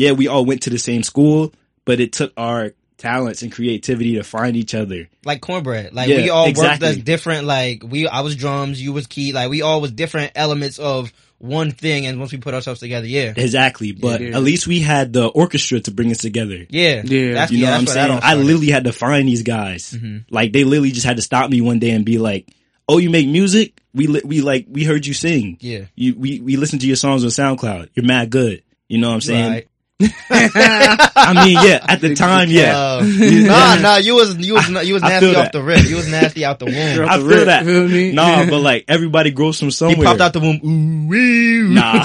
Yeah, 0.00 0.12
we 0.12 0.28
all 0.28 0.44
went 0.44 0.62
to 0.62 0.70
the 0.70 0.78
same 0.78 1.02
school, 1.02 1.52
but 1.84 2.00
it 2.00 2.12
took 2.12 2.32
our 2.36 2.72
talents 2.96 3.40
and 3.42 3.50
creativity 3.50 4.16
to 4.16 4.22
find 4.22 4.56
each 4.56 4.74
other. 4.74 5.08
like 5.24 5.40
cornbread. 5.40 5.92
Like 5.94 6.08
Yeah, 6.08 6.16
we 6.18 6.30
all 6.30 6.44
worked 6.46 6.58
exactly. 6.58 6.88
as 6.88 6.96
different. 6.98 7.44
Like 7.46 7.82
we, 7.82 8.06
I 8.06 8.20
was 8.20 8.36
drums, 8.36 8.80
you 8.80 8.92
was 8.92 9.06
key. 9.06 9.32
Like 9.32 9.48
we 9.50 9.62
all 9.62 9.80
was 9.80 9.90
different 9.92 10.32
elements 10.34 10.78
of 10.78 11.12
one 11.38 11.70
thing, 11.70 12.04
and 12.06 12.18
once 12.18 12.32
we 12.32 12.38
put 12.38 12.52
ourselves 12.52 12.80
together, 12.80 13.06
yeah, 13.06 13.32
Exactly. 13.34 13.92
But 13.92 14.20
Yeah. 14.20 14.36
at 14.36 14.42
least 14.42 14.66
we 14.66 14.80
had 14.80 15.14
the 15.14 15.26
orchestra 15.28 15.80
to 15.80 15.90
bring 15.90 16.10
us 16.10 16.18
together. 16.18 16.66
yeah, 16.68 17.00
Yeah. 17.04 17.32
That's, 17.34 17.50
You 17.52 17.58
yeah, 17.58 17.66
know 17.66 17.70
what 17.72 17.78
I'm 17.78 17.84
that's 17.86 17.94
where 17.94 17.94
that 17.94 17.94
saying? 17.94 18.10
all 18.10 18.16
I 18.16 18.20
started. 18.20 18.44
literally 18.44 18.70
had 18.70 18.84
to 18.84 18.92
find 18.92 19.26
these 19.28 19.42
guys. 19.42 19.92
Mhm. 19.96 20.24
Like 20.30 20.52
they 20.52 20.64
literally 20.64 20.92
just 20.92 21.06
had 21.06 21.16
to 21.16 21.22
stop 21.22 21.50
me 21.50 21.62
one 21.62 21.78
day 21.78 21.90
and 21.92 22.04
be 22.04 22.18
like, 22.18 22.48
"Oh, 22.88 22.98
you 22.98 23.08
make 23.08 23.26
music? 23.28 23.80
We 23.94 24.06
li- 24.06 24.22
we 24.24 24.42
like 24.42 24.66
we 24.68 24.84
heard 24.84 25.06
you 25.06 25.14
sing. 25.14 25.56
yeah, 25.60 25.84
You 25.96 26.14
we 26.16 26.40
we 26.40 26.56
listened 26.56 26.82
to 26.82 26.86
your 26.86 26.96
songs 26.96 27.24
on 27.24 27.30
SoundCloud. 27.30 27.88
You're 27.94 28.04
mad 28.06 28.28
good. 28.28 28.62
You 28.88 28.98
know 28.98 29.08
what 29.08 29.14
I'm 29.14 29.20
saying? 29.22 29.50
right. 29.50 29.66
I 30.30 31.44
mean, 31.44 31.58
yeah. 31.64 31.84
At 31.88 32.00
the 32.00 32.14
time, 32.14 32.48
yeah. 32.50 32.76
Uh, 32.76 33.04
nah, 33.18 33.76
nah, 33.76 33.96
you 33.96 34.14
was 34.14 34.36
you 34.38 34.54
was 34.54 34.68
you 34.86 34.94
was 34.94 35.02
nasty 35.02 35.34
off 35.34 35.52
the 35.52 35.62
rip. 35.62 35.84
You 35.88 35.96
was 35.96 36.10
nasty 36.10 36.44
out 36.44 36.58
the 36.58 36.64
womb. 36.66 37.08
I 37.08 37.16
feel 37.18 37.26
rip, 37.26 37.46
that. 37.46 37.64
feel 37.64 37.86
me? 37.88 38.12
Nah, 38.12 38.46
but 38.48 38.60
like 38.60 38.84
everybody 38.88 39.30
grows 39.30 39.58
from 39.58 39.70
somewhere. 39.70 39.96
He 39.96 40.02
popped 40.04 40.20
out 40.20 40.32
the 40.32 40.40
womb. 40.40 40.60
Ooh, 40.64 41.08
wee. 41.08 41.74
Nah. 41.74 42.04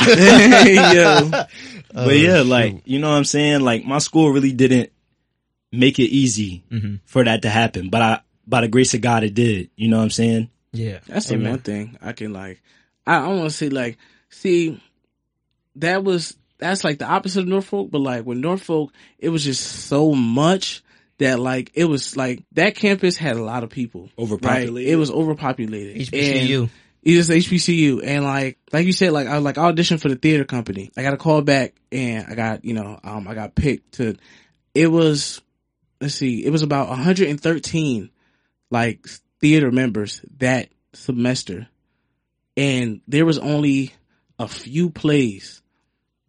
Yo. 0.94 1.30
but 1.30 1.50
Oh, 1.96 2.10
yeah, 2.10 2.40
shoot. 2.42 2.48
like 2.48 2.82
you 2.86 3.00
know 3.00 3.10
what 3.10 3.16
I'm 3.18 3.24
saying. 3.26 3.62
Like 3.62 3.86
my 3.86 4.00
school 4.00 4.30
really 4.32 4.52
didn't 4.52 4.92
make 5.72 6.00
it 6.00 6.10
easy 6.12 6.64
Mhm. 6.72 7.00
for 7.06 7.24
that 7.24 7.42
to 7.44 7.50
happen, 7.50 7.90
but 7.90 8.02
I, 8.02 8.20
by 8.48 8.62
the 8.62 8.68
grace 8.68 8.94
of 8.94 9.02
God, 9.02 9.24
it 9.24 9.34
did. 9.34 9.70
You 9.76 9.88
know 9.90 9.98
what 9.98 10.04
I'm 10.04 10.10
saying? 10.10 10.50
Yeah, 10.74 11.00
That's 11.08 11.28
the 11.28 11.36
Amen. 11.36 11.50
one 11.52 11.60
thing 11.60 11.98
I 12.02 12.12
can 12.12 12.34
like. 12.34 12.62
I, 13.08 13.18
I 13.18 13.28
want 13.30 13.44
to 13.44 13.50
say 13.50 13.70
like, 13.70 13.98
see, 14.30 14.82
that 15.78 16.04
was 16.04 16.36
that's 16.58 16.84
like 16.84 17.00
the 17.00 17.06
opposite 17.06 17.42
of 17.42 17.48
Norfolk, 17.48 17.90
but 17.92 18.00
like 18.00 18.26
with 18.26 18.38
Norfolk, 18.38 18.94
it 19.20 19.30
was 19.30 19.44
just 19.44 19.62
so 19.88 20.14
much 20.14 20.84
that 21.18 21.40
like 21.40 21.72
it 21.74 21.86
was 21.86 22.16
like 22.18 22.44
that 22.54 22.76
campus 22.76 23.18
had 23.18 23.38
a 23.38 23.44
lot 23.44 23.64
of 23.64 23.70
people. 23.70 24.04
Right, 24.04 24.20
Overpopulated. 24.20 24.92
it 24.92 24.96
was 24.96 25.12
overpopulated. 25.12 26.14
And 26.14 26.70
it 27.04 27.18
was 27.18 27.30
HBCU, 27.30 28.02
and 28.04 28.24
like 28.24 28.58
like 28.74 28.86
you 28.86 28.94
said, 28.94 29.12
like 29.12 29.28
I 29.28 29.36
was 29.36 29.44
like 29.44 29.56
auditioned 29.56 30.02
for 30.02 30.10
the 30.10 30.16
theater 30.16 30.44
company. 30.44 30.92
I 30.98 31.04
got 31.04 31.14
a 31.14 31.18
call 31.18 31.42
back, 31.42 31.76
and 31.92 32.26
I 32.28 32.36
got 32.36 32.66
you 32.66 32.74
know 32.74 33.00
um 33.04 33.28
I 33.28 33.36
got 33.36 33.54
picked 33.56 33.94
to. 33.94 34.16
It 34.74 34.88
was 34.88 35.42
let's 36.02 36.16
see, 36.16 36.44
it 36.46 36.50
was 36.50 36.64
about 36.64 36.90
113 36.90 38.10
like 38.72 39.08
theater 39.40 39.72
members 39.72 40.22
that 40.38 40.70
semester, 40.94 41.68
and 42.58 43.02
there 43.08 43.26
was 43.26 43.38
only 43.38 43.94
a 44.40 44.48
few 44.48 44.90
plays 44.90 45.62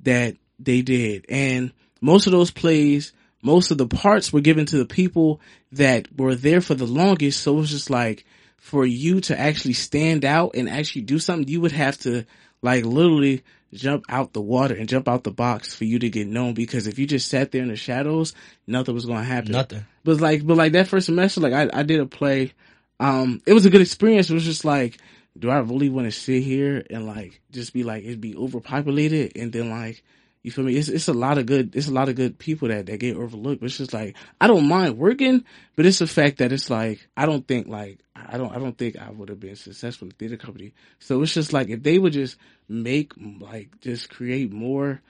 that 0.06 0.36
they 0.58 0.80
did, 0.80 1.26
and 1.28 1.72
most 2.00 2.26
of 2.26 2.32
those 2.32 2.50
plays, 2.50 3.12
most 3.42 3.70
of 3.70 3.78
the 3.78 3.86
parts 3.86 4.32
were 4.32 4.40
given 4.40 4.66
to 4.66 4.78
the 4.78 4.86
people 4.86 5.40
that 5.72 6.08
were 6.16 6.34
there 6.34 6.60
for 6.60 6.74
the 6.74 6.86
longest. 6.86 7.42
So 7.42 7.56
it 7.56 7.60
was 7.60 7.70
just 7.70 7.90
like 7.90 8.24
for 8.56 8.84
you 8.84 9.20
to 9.22 9.38
actually 9.38 9.74
stand 9.74 10.24
out 10.24 10.52
and 10.54 10.68
actually 10.68 11.02
do 11.02 11.18
something, 11.18 11.48
you 11.48 11.60
would 11.60 11.72
have 11.72 11.98
to 11.98 12.24
like 12.62 12.84
literally 12.84 13.44
jump 13.72 14.04
out 14.08 14.32
the 14.32 14.40
water 14.40 14.74
and 14.74 14.88
jump 14.88 15.08
out 15.08 15.24
the 15.24 15.30
box 15.30 15.74
for 15.74 15.84
you 15.84 15.98
to 15.98 16.08
get 16.10 16.26
known. 16.26 16.54
Because 16.54 16.86
if 16.86 16.98
you 16.98 17.06
just 17.06 17.28
sat 17.28 17.52
there 17.52 17.62
in 17.62 17.68
the 17.68 17.76
shadows, 17.76 18.34
nothing 18.66 18.94
was 18.94 19.06
going 19.06 19.18
to 19.18 19.24
happen. 19.24 19.52
nothing. 19.52 19.84
But 20.04 20.20
like, 20.20 20.46
but 20.46 20.56
like 20.56 20.72
that 20.72 20.88
first 20.88 21.06
semester, 21.06 21.40
like 21.40 21.52
I, 21.52 21.80
I 21.80 21.82
did 21.82 22.00
a 22.00 22.06
play. 22.06 22.52
Um, 22.98 23.42
it 23.46 23.52
was 23.52 23.66
a 23.66 23.70
good 23.70 23.82
experience. 23.82 24.30
It 24.30 24.34
was 24.34 24.44
just 24.44 24.64
like, 24.64 24.98
do 25.38 25.50
I 25.50 25.58
really 25.58 25.88
want 25.88 26.06
to 26.06 26.12
sit 26.12 26.42
here 26.42 26.84
and 26.90 27.06
like 27.06 27.40
just 27.50 27.72
be 27.72 27.82
like 27.82 28.04
it'd 28.04 28.20
be 28.20 28.36
overpopulated 28.36 29.36
and 29.36 29.52
then 29.52 29.70
like 29.70 30.02
you 30.46 30.52
feel 30.52 30.64
me? 30.64 30.76
It's 30.76 30.88
it's 30.88 31.08
a 31.08 31.12
lot 31.12 31.38
of 31.38 31.46
good. 31.46 31.74
It's 31.74 31.88
a 31.88 31.92
lot 31.92 32.08
of 32.08 32.14
good 32.14 32.38
people 32.38 32.68
that 32.68 32.86
that 32.86 33.00
get 33.00 33.16
overlooked. 33.16 33.60
But 33.60 33.66
it's 33.66 33.78
just 33.78 33.92
like 33.92 34.16
I 34.40 34.46
don't 34.46 34.68
mind 34.68 34.96
working, 34.96 35.44
but 35.74 35.86
it's 35.86 35.98
the 35.98 36.06
fact 36.06 36.38
that 36.38 36.52
it's 36.52 36.70
like 36.70 37.08
I 37.16 37.26
don't 37.26 37.46
think 37.48 37.66
like 37.66 37.98
I 38.14 38.38
don't 38.38 38.54
I 38.54 38.60
don't 38.60 38.78
think 38.78 38.96
I 38.96 39.10
would 39.10 39.28
have 39.28 39.40
been 39.40 39.56
successful 39.56 40.06
in 40.06 40.10
the 40.10 40.14
theater 40.14 40.36
company. 40.36 40.72
So 41.00 41.20
it's 41.22 41.34
just 41.34 41.52
like 41.52 41.68
if 41.68 41.82
they 41.82 41.98
would 41.98 42.12
just 42.12 42.36
make 42.68 43.12
like 43.40 43.80
just 43.80 44.08
create 44.08 44.52
more 44.52 45.02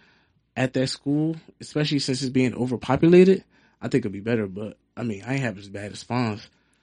at 0.56 0.72
that 0.72 0.88
school, 0.88 1.36
especially 1.60 1.98
since 1.98 2.22
it's 2.22 2.30
being 2.30 2.54
overpopulated, 2.54 3.44
I 3.82 3.88
think 3.88 4.06
it'd 4.06 4.12
be 4.12 4.20
better. 4.20 4.46
But 4.46 4.78
I 4.96 5.02
mean, 5.02 5.22
I 5.26 5.34
ain't 5.34 5.42
have 5.42 5.58
as 5.58 5.68
bad 5.68 5.92
as 5.92 6.02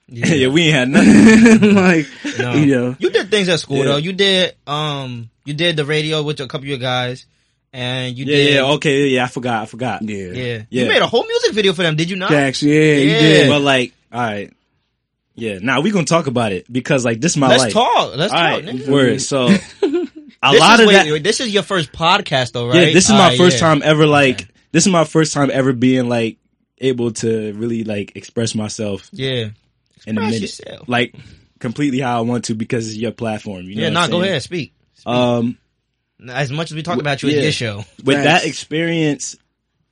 spawns. 0.08 0.30
Yeah, 0.30 0.48
we 0.48 0.62
ain't 0.62 0.74
had 0.74 0.88
nothing. 0.90 1.74
like 1.74 2.06
No. 2.38 2.54
you 2.54 2.66
know, 2.74 2.96
You 2.98 3.10
did 3.10 3.30
things 3.30 3.48
at 3.48 3.60
school 3.60 3.78
Yeah. 3.78 3.84
though. 3.84 3.96
You 3.96 4.12
did 4.12 4.54
um 4.66 5.30
you 5.44 5.54
did 5.54 5.76
the 5.76 5.84
radio 5.84 6.22
with 6.22 6.40
a 6.40 6.46
couple 6.46 6.64
of 6.64 6.68
your 6.68 6.78
guys, 6.78 7.26
and 7.72 8.16
you 8.16 8.24
yeah, 8.24 8.36
did 8.36 8.54
yeah, 8.54 8.62
okay, 8.74 9.06
yeah. 9.08 9.24
I 9.24 9.28
forgot, 9.28 9.62
I 9.62 9.66
forgot. 9.66 10.02
yeah, 10.02 10.16
yeah. 10.16 10.62
Yeah. 10.70 10.82
You 10.82 10.88
made 10.88 11.02
a 11.02 11.06
whole 11.06 11.26
music 11.26 11.52
video 11.52 11.72
for 11.72 11.82
them, 11.82 11.96
did 11.96 12.08
you 12.10 12.16
not? 12.16 12.30
Jax, 12.30 12.62
yeah, 12.62 12.72
you 12.72 13.10
Yeah. 13.10 13.18
did. 13.20 13.48
But 13.50 13.60
like, 13.60 13.92
all 14.12 14.20
right, 14.20 14.52
yeah. 15.34 15.58
Now 15.60 15.80
we 15.80 15.90
gonna 15.90 16.04
talk 16.06 16.26
about 16.26 16.52
it 16.52 16.70
because 16.72 17.04
like 17.04 17.20
this 17.20 17.32
is 17.32 17.36
my 17.36 17.48
life. 17.48 17.60
Let's 17.60 17.74
life. 17.74 17.84
talk. 17.84 18.16
Let's 18.16 18.32
All 18.32 18.38
talk. 18.38 18.50
right, 18.50 18.64
nigga. 18.64 18.88
word. 18.88 19.20
So 19.22 19.46
a 19.48 19.50
This 20.52 20.60
lot 20.60 20.74
is, 20.74 20.80
of 20.80 20.86
wait, 20.88 20.92
that. 20.94 21.06
wait, 21.12 21.22
this 21.24 21.40
is 21.40 21.52
your 21.52 21.62
first 21.62 21.92
podcast 21.92 22.52
though, 22.52 22.68
right? 22.68 22.88
Yeah, 22.88 22.92
this 22.94 23.04
is 23.06 23.10
All 23.10 23.18
my 23.18 23.36
first 23.36 23.56
yeah. 23.56 23.60
time 23.68 23.82
ever 23.84 24.06
like 24.06 24.42
Okay. 24.42 24.50
this 24.72 24.86
is 24.86 24.92
my 24.92 25.04
first 25.04 25.32
time 25.34 25.50
ever 25.52 25.72
being 25.72 26.08
like 26.08 26.36
able 26.78 27.12
to 27.12 27.52
really 27.54 27.84
like 27.84 28.12
express 28.16 28.54
myself 28.54 29.08
Yeah. 29.12 29.48
In 30.06 30.18
a 30.18 30.20
Express 30.20 30.32
minute. 30.32 30.40
yourself. 30.42 30.88
Like 30.88 31.14
completely 31.60 32.00
how 32.00 32.18
I 32.18 32.20
want 32.22 32.46
to 32.46 32.54
because 32.54 32.88
it's 32.88 32.96
your 32.96 33.12
platform. 33.12 33.62
You 33.64 33.76
know 33.76 33.82
yeah, 33.82 33.88
what 33.88 33.94
nah, 33.94 34.06
go 34.08 34.20
saying? 34.20 34.30
ahead, 34.30 34.42
speak. 34.42 34.74
Um 35.06 35.58
As 36.28 36.50
much 36.50 36.70
as 36.70 36.74
we 36.76 36.82
talk 36.82 36.96
Wh- 36.96 37.00
about 37.00 37.22
you, 37.22 37.28
yeah. 37.30 37.36
it's 37.42 37.60
your 37.60 37.82
show. 37.82 37.84
with 38.04 38.16
Facts. 38.16 38.24
that 38.42 38.46
experience, 38.46 39.36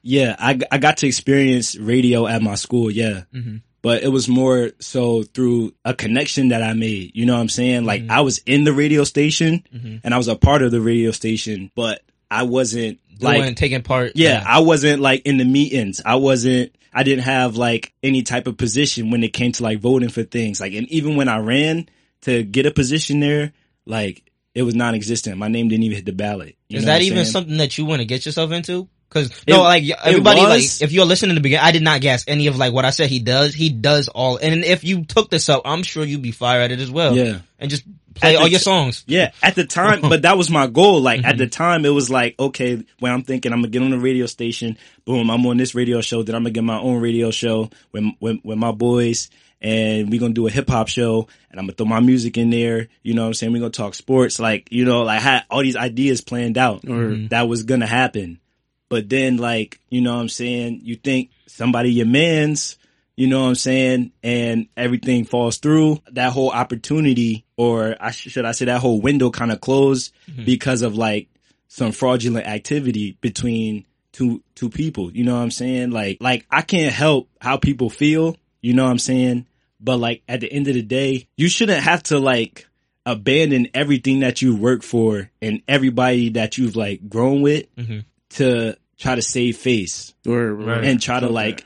yeah, 0.03 0.35
I, 0.39 0.59
I 0.71 0.79
got 0.79 0.99
to 0.99 1.07
experience 1.07 1.77
radio 1.77 2.27
at 2.27 2.43
my 2.43 2.55
school, 2.57 2.91
yeah. 2.91 3.23
Mhm. 3.35 3.63
But 3.83 4.05
it 4.05 4.09
was 4.09 4.29
more 4.29 4.71
so 4.79 5.25
through 5.25 5.75
a 5.85 5.93
connection 5.93 6.49
that 6.51 6.63
I 6.63 6.73
made. 6.73 7.13
You 7.15 7.27
know 7.27 7.35
what 7.35 7.41
I'm 7.41 7.49
saying? 7.49 7.85
Like 7.85 8.03
Mm-hmm. 8.03 8.11
I 8.13 8.21
was 8.21 8.39
in 8.47 8.63
the 8.65 8.73
radio 8.73 9.03
station 9.05 9.65
and 10.05 10.15
I 10.15 10.17
was 10.19 10.29
a 10.29 10.37
part 10.37 10.63
of 10.63 10.71
the 10.71 10.81
radio 10.81 11.11
station, 11.11 11.71
but 11.75 12.01
I 12.31 12.45
wasn't 12.45 13.01
Doing, 13.19 13.41
like 13.41 13.57
taking 13.57 13.83
part. 13.83 14.13
yeah, 14.15 14.43
I 14.47 14.61
wasn't 14.61 15.01
like 15.03 15.23
in 15.27 15.37
the 15.37 15.45
meetings. 15.45 16.01
I 16.05 16.15
wasn't, 16.17 16.73
I 16.93 17.03
didn't 17.05 17.25
have 17.25 17.57
like 17.57 17.93
any 18.03 18.23
type 18.23 18.47
of 18.47 18.57
position 18.57 19.11
when 19.11 19.23
it 19.25 19.33
came 19.33 19.53
to 19.53 19.63
like 19.63 19.81
voting 19.81 20.09
for 20.11 20.23
things. 20.23 20.61
Like, 20.61 20.75
and 20.75 20.87
even 20.89 21.17
when 21.17 21.29
I 21.29 21.39
ran 21.39 21.89
to 22.23 22.43
get 22.43 22.67
a 22.67 22.71
position 22.71 23.21
there, 23.21 23.53
like 23.87 24.23
it 24.55 24.63
was 24.63 24.75
non-existent. 24.75 25.39
My 25.39 25.49
name 25.49 25.69
didn't 25.69 25.85
even 25.85 25.97
hit 25.97 26.07
the 26.07 26.13
ballot. 26.13 26.57
Is 26.69 26.85
that 26.85 27.03
even 27.03 27.19
saying? 27.19 27.27
something 27.33 27.57
that 27.59 27.79
you 27.79 27.85
want 27.87 28.01
to 28.01 28.05
get 28.05 28.27
yourself 28.27 28.53
into? 28.53 28.89
Because 29.09 29.31
no, 29.47 29.61
It- 29.61 29.65
like 29.65 29.85
everybody, 30.05 30.41
like 30.41 30.63
if 30.81 30.93
you're 30.93 31.05
listening 31.05 31.31
to 31.31 31.35
the 31.35 31.43
beginning, 31.43 31.65
I 31.67 31.73
did 31.73 31.83
not 31.83 32.01
guess 32.01 32.25
any 32.27 32.47
of 32.47 32.57
like 32.57 32.73
what 32.73 32.85
I 32.85 32.91
said. 32.91 33.11
He 33.11 33.19
does, 33.19 33.55
he 33.55 33.69
does 33.71 34.09
all. 34.09 34.37
And 34.39 34.65
if 34.65 34.85
you 34.85 35.05
took 35.05 35.31
this 35.31 35.49
up, 35.49 35.63
I'm 35.65 35.83
sure 35.83 36.05
you'd 36.05 36.23
be 36.23 36.31
fired 36.33 36.63
at 36.63 36.73
it 36.73 36.81
as 36.81 36.91
well. 36.91 37.15
Yeah. 37.17 37.41
and 37.59 37.71
just 37.71 37.85
play 38.15 38.37
all 38.37 38.45
the 38.45 38.51
your 38.51 38.59
t- 38.59 38.65
songs. 38.65 39.05
Yeah, 39.09 39.33
at 39.43 39.55
the 39.55 39.65
time, 39.65 40.01
but 40.03 40.23
that 40.23 40.37
was 40.39 40.51
my 40.51 40.67
goal. 40.67 41.01
Like 41.01 41.25
at 41.25 41.39
the 41.39 41.45
Mm-hmm. 41.45 41.51
time, 41.51 41.85
it 41.85 41.91
was 41.91 42.11
like, 42.11 42.35
okay, 42.39 42.83
when 43.01 43.13
I'm 43.13 43.23
thinking 43.23 43.53
I'm 43.53 43.61
gonna 43.61 43.69
get 43.71 43.83
on 43.83 43.91
the 43.91 43.99
radio 43.99 44.27
station, 44.27 44.77
boom, 45.05 45.31
I'm 45.31 45.45
on 45.47 45.57
this 45.57 45.75
radio 45.75 46.01
show, 46.01 46.23
then 46.23 46.35
I'm 46.35 46.43
gonna 46.43 46.51
get 46.53 46.65
my 46.65 46.79
own 46.79 47.01
radio 47.01 47.31
show 47.31 47.71
with 47.93 48.05
with, 48.21 48.39
with 48.45 48.59
my 48.59 48.73
boys, 48.73 49.31
and 49.61 50.11
we're 50.11 50.21
gonna 50.21 50.35
do 50.35 50.47
a 50.47 50.51
hip 50.51 50.69
hop 50.69 50.89
show, 50.89 51.29
and 51.51 51.59
I'm 51.61 51.67
gonna 51.67 51.75
throw 51.75 51.87
my 51.87 52.01
music 52.01 52.37
in 52.39 52.51
there. 52.51 52.89
You 53.03 53.15
know 53.15 53.23
what 53.23 53.29
I'm 53.29 53.35
saying? 53.35 53.53
We're 53.53 53.61
gonna 53.61 53.71
talk 53.71 53.95
sports, 53.95 54.39
like 54.41 54.69
you 54.71 54.85
know, 54.85 55.03
like 55.03 55.19
I 55.19 55.23
had 55.23 55.45
all 55.51 55.63
these 55.63 55.77
ideas 55.77 56.21
planned 56.21 56.59
out 56.59 56.85
Word. 56.85 57.31
that 57.31 57.49
was 57.49 57.63
gonna 57.65 57.87
happen, 57.87 58.41
but 58.89 59.09
then 59.09 59.37
like 59.37 59.81
you 59.91 60.01
know 60.01 60.15
what 60.15 60.21
I'm 60.23 60.29
saying, 60.29 60.81
you 60.85 60.97
think 60.97 61.31
somebody 61.47 61.93
your 61.93 62.07
man's. 62.07 62.77
You 63.17 63.27
know 63.27 63.43
what 63.43 63.49
I'm 63.49 63.55
saying? 63.55 64.13
And 64.23 64.69
everything 64.77 65.25
falls 65.25 65.59
through. 65.59 66.01
That 66.13 66.33
whole 66.33 66.51
opportunity, 66.51 67.45
or 67.57 67.97
I 68.01 68.11
sh- 68.11 68.29
should 68.31 68.45
I 68.45 68.53
say 68.53 68.65
that 68.67 68.81
whole 68.81 69.01
window 69.01 69.31
kind 69.31 69.53
of 69.53 69.61
closed 69.61 70.13
because 70.45 70.83
of 70.83 70.97
like 70.97 71.29
some 71.69 71.93
fraudulent 71.93 72.47
activity 72.47 73.17
between 73.21 73.87
two, 74.13 74.43
two 74.55 74.69
people. 74.71 75.11
You 75.13 75.25
know 75.25 75.35
what 75.37 75.43
I'm 75.43 75.51
saying? 75.51 75.91
Like, 75.91 76.19
like 76.21 76.47
I 76.51 76.63
can't 76.63 76.93
help 76.93 77.29
how 77.41 77.57
people 77.59 77.91
feel. 77.91 78.37
You 78.63 78.75
know 78.75 78.85
what 78.85 78.91
I'm 78.91 78.99
saying? 78.99 79.47
But 79.81 79.97
like 79.99 80.23
at 80.29 80.41
the 80.41 80.53
end 80.53 80.69
of 80.69 80.75
the 80.75 80.83
day, 80.83 81.29
you 81.37 81.49
shouldn't 81.49 81.83
have 81.83 82.03
to 82.05 82.19
like 82.19 82.67
abandon 83.05 83.69
everything 83.75 84.21
that 84.21 84.41
you 84.43 84.55
work 84.57 84.83
for 84.83 85.29
and 85.41 85.61
everybody 85.67 86.31
that 86.31 86.57
you've 86.57 86.77
like 86.77 87.09
grown 87.09 87.43
with 87.43 87.67
Mhm. 87.77 88.05
to 88.31 88.77
try 88.99 89.17
to 89.17 89.23
save 89.23 89.57
face 89.57 90.15
Word, 90.25 90.59
word. 90.65 90.85
and 90.85 91.03
try 91.03 91.19
to 91.19 91.27
Fuck 91.27 91.35
like 91.35 91.65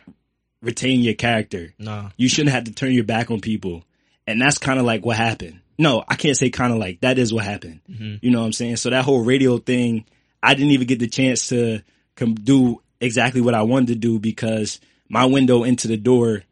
retain 0.67 1.01
your 1.01 1.15
character. 1.15 1.73
No. 1.79 2.11
You 2.17 2.29
shouldn't 2.29 2.55
have 2.55 2.65
to 2.65 2.73
turn 2.73 2.93
your 2.93 3.05
back 3.05 3.31
on 3.31 3.41
people. 3.41 3.85
And 4.27 4.41
that's 4.43 4.59
kind 4.59 4.79
of 4.79 4.85
like 4.85 5.07
what 5.07 5.17
happened. 5.17 5.61
No, 5.79 6.03
I 6.07 6.17
can't 6.17 6.37
say 6.37 6.51
kind 6.51 6.73
of 6.73 6.79
like 6.79 7.01
that 7.01 7.19
is 7.19 7.33
what 7.33 7.45
happened. 7.45 7.81
Mhm. 7.91 8.19
You 8.23 8.31
know 8.31 8.41
what 8.41 8.47
I'm 8.47 8.53
saying? 8.53 8.77
So 8.77 8.91
that 8.91 9.05
whole 9.05 9.23
radio 9.23 9.59
thing, 9.59 10.05
I 10.43 10.55
didn't 10.55 10.73
even 10.73 10.87
get 10.87 10.99
the 10.99 11.07
chance 11.07 11.49
to 11.49 11.81
come 12.17 12.35
do 12.35 12.83
exactly 13.01 13.41
what 13.41 13.55
I 13.55 13.63
wanted 13.63 13.89
to 13.89 13.95
do 13.95 14.19
because 14.19 14.81
my 15.09 15.27
window 15.27 15.63
into 15.65 15.87
the 15.87 15.97
door 15.97 16.43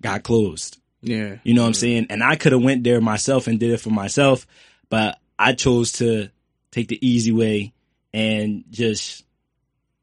got 0.00 0.22
closed. 0.22 0.78
Yeah. 1.02 1.36
You 1.44 1.54
know 1.54 1.62
what 1.62 1.68
I'm 1.68 1.74
saying? 1.74 2.06
And 2.10 2.22
I 2.22 2.36
could 2.36 2.52
have 2.52 2.62
went 2.62 2.84
there 2.84 3.00
myself 3.00 3.46
and 3.46 3.58
did 3.60 3.70
it 3.70 3.80
for 3.80 3.90
myself, 3.90 4.46
but 4.90 5.18
I 5.38 5.52
chose 5.52 5.92
to 5.92 6.28
take 6.70 6.88
the 6.88 6.98
easy 7.06 7.32
way 7.32 7.72
and 8.12 8.64
just 8.70 9.24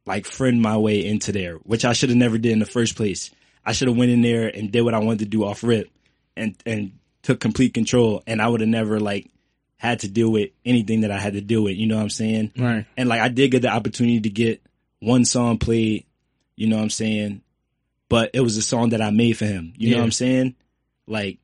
like 0.06 0.26
friend 0.26 0.62
my 0.62 0.78
way 0.78 1.06
into 1.06 1.32
there, 1.32 1.56
which 1.58 1.86
I 1.86 1.94
should 1.94 2.10
have 2.10 2.18
never 2.18 2.38
did 2.38 2.52
in 2.54 2.60
the 2.60 2.66
first 2.66 2.96
place. 2.96 3.32
I 3.66 3.74
should 3.74 3.88
have 3.88 3.98
went 3.98 4.12
in 4.12 4.22
there 4.22 4.48
and 4.48 4.72
did 4.72 4.82
what 4.82 4.94
I 4.94 5.00
wanted 5.00 5.20
to 5.20 5.26
do 5.26 5.46
off 5.46 5.64
rip 5.64 5.90
and, 6.36 6.56
and 6.66 6.94
took 7.22 7.40
complete 7.40 7.74
control 7.74 8.24
and 8.26 8.42
I 8.42 8.48
would 8.48 8.62
have 8.62 8.70
never 8.70 9.00
like 9.00 9.30
had 9.78 10.00
to 10.02 10.08
deal 10.08 10.32
with 10.32 10.52
anything 10.66 11.02
that 11.02 11.12
I 11.12 11.20
had 11.20 11.34
to 11.34 11.42
deal 11.42 11.64
with. 11.64 11.76
You 11.76 11.88
know 11.88 11.96
what 11.96 12.04
I'm 12.04 12.10
saying? 12.10 12.52
Right. 12.58 12.86
And 12.98 13.10
like 13.10 13.22
I 13.22 13.30
did 13.30 13.52
get 13.52 13.62
the 13.62 13.70
opportunity 13.70 14.20
to 14.22 14.30
get 14.30 14.62
one 15.00 15.26
song 15.26 15.58
played. 15.58 16.06
You 16.56 16.68
know 16.68 16.78
what 16.78 16.84
I'm 16.84 16.90
saying? 16.90 17.42
But 18.10 18.32
it 18.34 18.42
was 18.42 18.58
a 18.58 18.62
song 18.62 18.90
that 18.90 19.02
I 19.02 19.10
made 19.10 19.38
for 19.38 19.46
him. 19.46 19.74
You 19.78 19.92
know 19.92 19.98
what 19.98 20.04
I'm 20.04 20.12
saying? 20.12 20.56
Like 21.08 21.40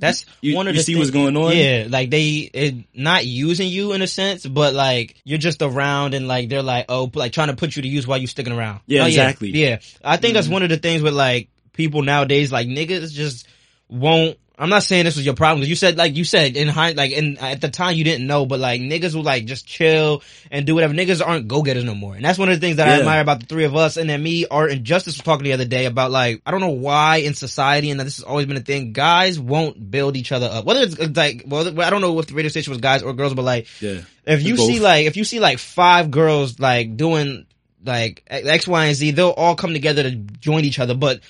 That's 0.00 0.24
You- 0.40 0.56
one 0.56 0.66
of 0.66 0.74
you 0.74 0.80
the 0.80 0.84
see 0.84 0.96
what's 0.96 1.10
going 1.10 1.36
on? 1.36 1.56
Yeah, 1.56 1.86
like 1.88 2.10
they 2.10 2.50
it, 2.52 2.74
not 2.94 3.24
using 3.26 3.68
you 3.68 3.92
in 3.92 4.02
a 4.02 4.06
sense, 4.06 4.44
but 4.46 4.74
like 4.74 5.16
you're 5.24 5.38
just 5.38 5.62
around 5.62 6.14
and 6.14 6.26
like 6.26 6.48
they're 6.48 6.62
like 6.62 6.86
oh 6.88 7.10
like 7.14 7.32
trying 7.32 7.48
to 7.48 7.56
put 7.56 7.76
you 7.76 7.82
to 7.82 7.88
use 7.88 8.06
while 8.06 8.18
you're 8.18 8.26
sticking 8.26 8.52
around. 8.52 8.80
Yeah, 8.86 9.04
Oh, 9.04 9.06
exactly. 9.06 9.50
Yeah, 9.50 9.78
I 10.04 10.16
think 10.16 10.34
that's 10.34 10.46
mm-hmm. 10.46 10.54
one 10.54 10.62
of 10.64 10.70
the 10.70 10.78
things 10.78 11.02
with 11.02 11.14
like 11.14 11.48
people 11.72 12.02
nowadays. 12.02 12.50
Like 12.50 12.66
niggas 12.66 13.12
just 13.12 13.46
won't. 13.88 14.38
I'm 14.60 14.68
not 14.68 14.82
saying 14.82 15.06
this 15.06 15.16
was 15.16 15.24
your 15.24 15.34
problem. 15.34 15.62
'cause 15.62 15.68
You 15.68 15.74
said 15.74 15.96
like 15.96 16.16
you 16.16 16.24
said 16.24 16.56
in 16.56 16.68
high 16.68 16.92
like 16.92 17.12
in 17.12 17.38
at 17.38 17.60
the 17.62 17.70
time 17.70 17.96
you 17.96 18.04
didn't 18.04 18.26
know, 18.26 18.44
but 18.44 18.60
like 18.60 18.80
niggas 18.80 19.14
will 19.14 19.22
like 19.22 19.46
just 19.46 19.66
chill 19.66 20.22
and 20.50 20.66
do 20.66 20.74
whatever. 20.74 20.92
Niggas 20.92 21.26
aren't 21.26 21.48
go 21.48 21.62
getters 21.62 21.84
no 21.84 21.94
more, 21.94 22.14
and 22.14 22.24
that's 22.24 22.38
one 22.38 22.50
of 22.50 22.54
the 22.60 22.64
things 22.64 22.76
that 22.76 22.86
I 22.86 22.98
admire 23.00 23.22
about 23.22 23.40
the 23.40 23.46
three 23.46 23.64
of 23.64 23.74
us. 23.74 23.96
And 23.96 24.08
then 24.10 24.22
me, 24.22 24.46
Art, 24.50 24.70
and 24.70 24.84
Justice 24.84 25.16
was 25.16 25.24
talking 25.24 25.44
the 25.44 25.54
other 25.54 25.64
day 25.64 25.86
about 25.86 26.10
like 26.10 26.42
I 26.44 26.50
don't 26.50 26.60
know 26.60 26.68
why 26.70 27.16
in 27.16 27.32
society, 27.34 27.90
and 27.90 27.98
this 27.98 28.18
has 28.18 28.24
always 28.24 28.44
been 28.46 28.58
a 28.58 28.60
thing. 28.60 28.92
Guys 28.92 29.40
won't 29.40 29.90
build 29.90 30.16
each 30.16 30.30
other 30.30 30.46
up. 30.52 30.66
Whether 30.66 30.82
it's 30.82 31.00
uh, 31.00 31.08
like 31.14 31.44
well, 31.46 31.80
I 31.80 31.88
don't 31.88 32.02
know 32.02 32.18
if 32.18 32.26
the 32.26 32.34
radio 32.34 32.50
station 32.50 32.70
was 32.70 32.80
guys 32.80 33.02
or 33.02 33.14
girls, 33.14 33.32
but 33.32 33.44
like 33.46 33.66
yeah. 33.80 34.02
if 34.26 34.42
you 34.42 34.56
Both. 34.56 34.66
see 34.66 34.80
like 34.80 35.06
if 35.06 35.16
you 35.16 35.24
see 35.24 35.40
like 35.40 35.58
five 35.58 36.10
girls 36.10 36.60
like 36.60 36.96
doing 36.98 37.46
like 37.84 38.22
X, 38.26 38.68
Y, 38.68 38.84
and 38.86 38.94
Z, 38.94 39.12
they'll 39.12 39.30
all 39.30 39.54
come 39.56 39.72
together 39.72 40.02
to 40.02 40.10
join 40.10 40.64
each 40.66 40.78
other. 40.78 40.94
But 40.94 41.20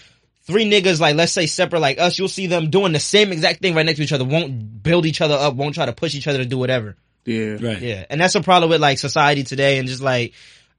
three 0.51 0.71
niggas 0.71 1.01
like 1.01 1.17
let's 1.17 1.33
say 1.33 1.47
separate 1.47 1.81
like 1.81 1.99
us, 1.99 2.19
you'll 2.19 2.29
see 2.29 2.47
them 2.47 2.69
doing 2.71 2.93
the 2.93 3.01
same 3.01 3.33
exact 3.33 3.63
thing 3.63 3.75
right 3.75 3.87
next 3.87 3.99
to 3.99 4.03
each 4.05 4.13
other. 4.13 4.25
Won't 4.25 4.83
build 4.83 5.07
each 5.07 5.21
other 5.21 5.35
up. 5.35 5.55
Won't 5.55 5.75
try 5.75 5.87
to 5.87 5.93
push 5.93 6.15
each 6.15 6.29
other 6.29 6.39
to 6.39 6.45
do 6.45 6.59
whatever. 6.59 6.97
Yeah. 7.25 7.57
Right. 7.61 7.81
Yeah, 7.81 8.05
and 8.11 8.21
that's 8.21 8.35
a 8.35 8.41
problem 8.43 8.71
with 8.71 8.81
like 8.81 8.99
society 8.99 9.43
today, 9.45 9.79
and 9.79 9.87
just 9.89 10.03
like, 10.03 10.33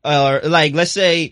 uh, 0.04 0.40
like 0.44 0.74
let's 0.74 0.92
say, 0.92 1.32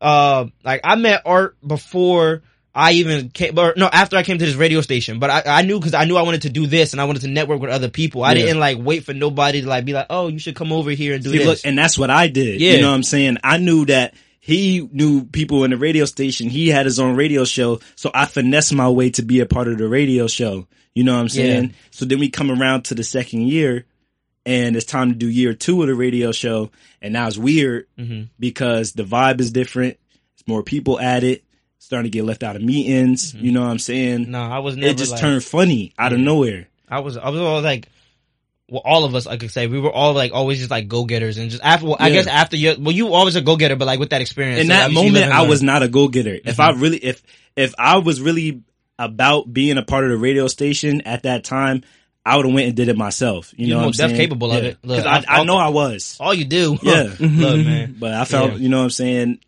uh, 0.00 0.46
like 0.64 0.80
I 0.84 0.96
met 0.96 1.22
Art 1.24 1.56
before 1.66 2.42
I 2.74 2.92
even 2.92 3.30
came, 3.30 3.58
or 3.58 3.74
no, 3.76 3.86
after 3.86 4.16
I 4.16 4.22
came 4.22 4.38
to 4.38 4.44
this 4.46 4.54
radio 4.54 4.80
station, 4.82 5.18
but 5.18 5.30
I, 5.30 5.42
I 5.46 5.62
knew 5.62 5.78
because 5.78 5.94
I 5.94 6.04
knew 6.04 6.16
I 6.16 6.22
wanted 6.22 6.42
to 6.42 6.50
do 6.50 6.66
this 6.66 6.92
and 6.92 7.00
I 7.00 7.04
wanted 7.06 7.22
to 7.22 7.28
network 7.28 7.60
with 7.60 7.70
other 7.70 7.88
people. 7.88 8.22
I 8.22 8.32
Yeah. 8.34 8.42
didn't 8.46 8.60
like 8.60 8.78
wait 8.80 9.04
for 9.04 9.14
nobody 9.14 9.62
to 9.62 9.68
like 9.68 9.84
be 9.84 9.92
like, 9.94 10.06
oh, 10.10 10.28
you 10.28 10.38
should 10.38 10.54
come 10.54 10.72
over 10.72 10.90
here 10.90 11.14
and 11.14 11.24
do 11.24 11.30
See, 11.30 11.38
this. 11.38 11.46
look, 11.46 11.58
and 11.64 11.76
that's 11.76 11.98
what 11.98 12.10
I 12.10 12.28
did. 12.28 12.60
Yeah. 12.60 12.72
You 12.72 12.80
know 12.82 12.90
what 12.90 12.94
I'm 12.96 13.02
saying? 13.02 13.38
I 13.42 13.56
knew 13.58 13.84
that 13.86 14.14
he 14.40 14.88
knew 14.92 15.24
people 15.24 15.64
in 15.64 15.70
the 15.70 15.76
radio 15.76 16.04
station. 16.04 16.48
He 16.48 16.68
had 16.68 16.86
his 16.86 16.98
own 16.98 17.16
radio 17.16 17.44
show. 17.44 17.80
So 17.96 18.10
I 18.14 18.26
finessed 18.26 18.72
my 18.72 18.88
way 18.88 19.10
to 19.10 19.22
be 19.22 19.40
a 19.40 19.46
part 19.46 19.68
of 19.68 19.78
the 19.78 19.88
radio 19.88 20.26
show. 20.26 20.66
You 20.94 21.04
know 21.04 21.14
what 21.14 21.20
I'm 21.20 21.28
saying? 21.28 21.64
Yeah. 21.64 21.70
So 21.90 22.04
then 22.04 22.18
we 22.18 22.30
come 22.30 22.50
around 22.50 22.84
to 22.86 22.94
the 22.94 23.04
second 23.04 23.42
year 23.42 23.84
and 24.46 24.74
it's 24.76 24.86
time 24.86 25.10
to 25.12 25.14
do 25.16 25.28
year 25.28 25.52
two 25.54 25.82
of 25.82 25.88
the 25.88 25.94
radio 25.94 26.32
show. 26.32 26.70
And 27.02 27.12
now 27.12 27.26
it's 27.28 27.36
weird 27.38 27.86
Mhm. 27.98 28.28
because 28.38 28.92
the 28.92 29.04
vibe 29.04 29.40
is 29.40 29.52
different. 29.52 29.98
It's 30.34 30.46
more 30.48 30.62
people 30.62 30.98
at 30.98 31.24
it. 31.24 31.44
Starting 31.80 32.10
to 32.10 32.16
get 32.18 32.24
left 32.24 32.42
out 32.42 32.56
of 32.56 32.62
meetings. 32.62 33.34
You 33.34 33.52
know 33.52 33.62
what 33.62 33.70
I'm 33.70 33.78
saying? 33.78 34.30
no, 34.30 34.40
I 34.42 34.58
was 34.58 34.76
never. 34.76 34.90
it 34.90 34.98
just 34.98 35.12
like, 35.12 35.20
turned 35.20 35.44
funny 35.44 35.92
out 35.98 36.12
of 36.12 36.18
nowhere. 36.20 36.68
I 36.88 37.00
was, 37.00 37.16
I 37.16 37.28
was 37.30 37.40
all 37.40 37.60
like. 37.62 37.88
Well, 38.70 38.82
all 38.84 39.04
of 39.04 39.14
us, 39.14 39.26
I 39.26 39.38
could 39.38 39.50
say, 39.50 39.66
we 39.66 39.80
were 39.80 39.90
all 39.90 40.12
like 40.12 40.32
always 40.32 40.58
just 40.58 40.70
like 40.70 40.88
go 40.88 41.04
getters, 41.04 41.38
and 41.38 41.50
just 41.50 41.62
after. 41.62 41.86
Well, 41.86 41.96
I 41.98 42.08
Yeah. 42.08 42.14
guess 42.14 42.26
after 42.26 42.56
you, 42.56 42.76
well, 42.78 42.94
you 42.94 43.14
always 43.14 43.34
a 43.34 43.40
go 43.40 43.56
getter, 43.56 43.76
but 43.76 43.86
like 43.86 43.98
with 43.98 44.10
that 44.10 44.20
experience, 44.20 44.60
in 44.60 44.66
so 44.66 44.74
that 44.74 44.92
moment 44.92 45.32
I 45.32 45.42
was 45.42 45.62
not 45.62 45.82
a 45.82 45.88
go-getter. 45.88 46.34
If 46.34 46.56
mm-hmm. 46.56 46.60
I 46.60 46.70
really 46.80 46.98
if 46.98 47.22
if 47.56 47.74
I 47.78 47.98
was 47.98 48.20
really 48.20 48.62
about 48.98 49.52
being 49.52 49.78
a 49.78 49.82
part 49.82 50.04
of 50.04 50.10
the 50.10 50.18
radio 50.18 50.48
station 50.48 51.02
at 51.02 51.22
that 51.22 51.44
time, 51.44 51.82
I 52.26 52.36
would 52.36 52.44
have 52.44 52.54
went 52.54 52.66
and 52.66 52.76
did 52.76 52.88
it 52.88 52.96
myself. 52.96 53.54
You 53.56 53.68
You're 53.68 53.78
know 53.78 53.86
what 53.86 54.00
I'm 54.00 54.10
def 54.10 54.18
capable 54.18 54.52
of 54.52 54.62
it. 54.62 54.76
Look, 54.82 55.06
I, 55.06 55.24
I 55.26 55.44
know 55.44 55.56
I 55.56 55.68
was. 55.68 56.16
all 56.20 56.34
you 56.34 56.44
do. 56.44 56.78
Yeah. 56.82 57.04
look, 57.20 57.20
man. 57.64 57.96
But 57.98 58.12
I 58.12 58.24
felt, 58.26 58.52
Yeah. 58.52 58.58
you 58.58 58.68
know 58.68 58.78
what 58.78 58.84
I'm 58.84 58.90
saying? 58.90 59.38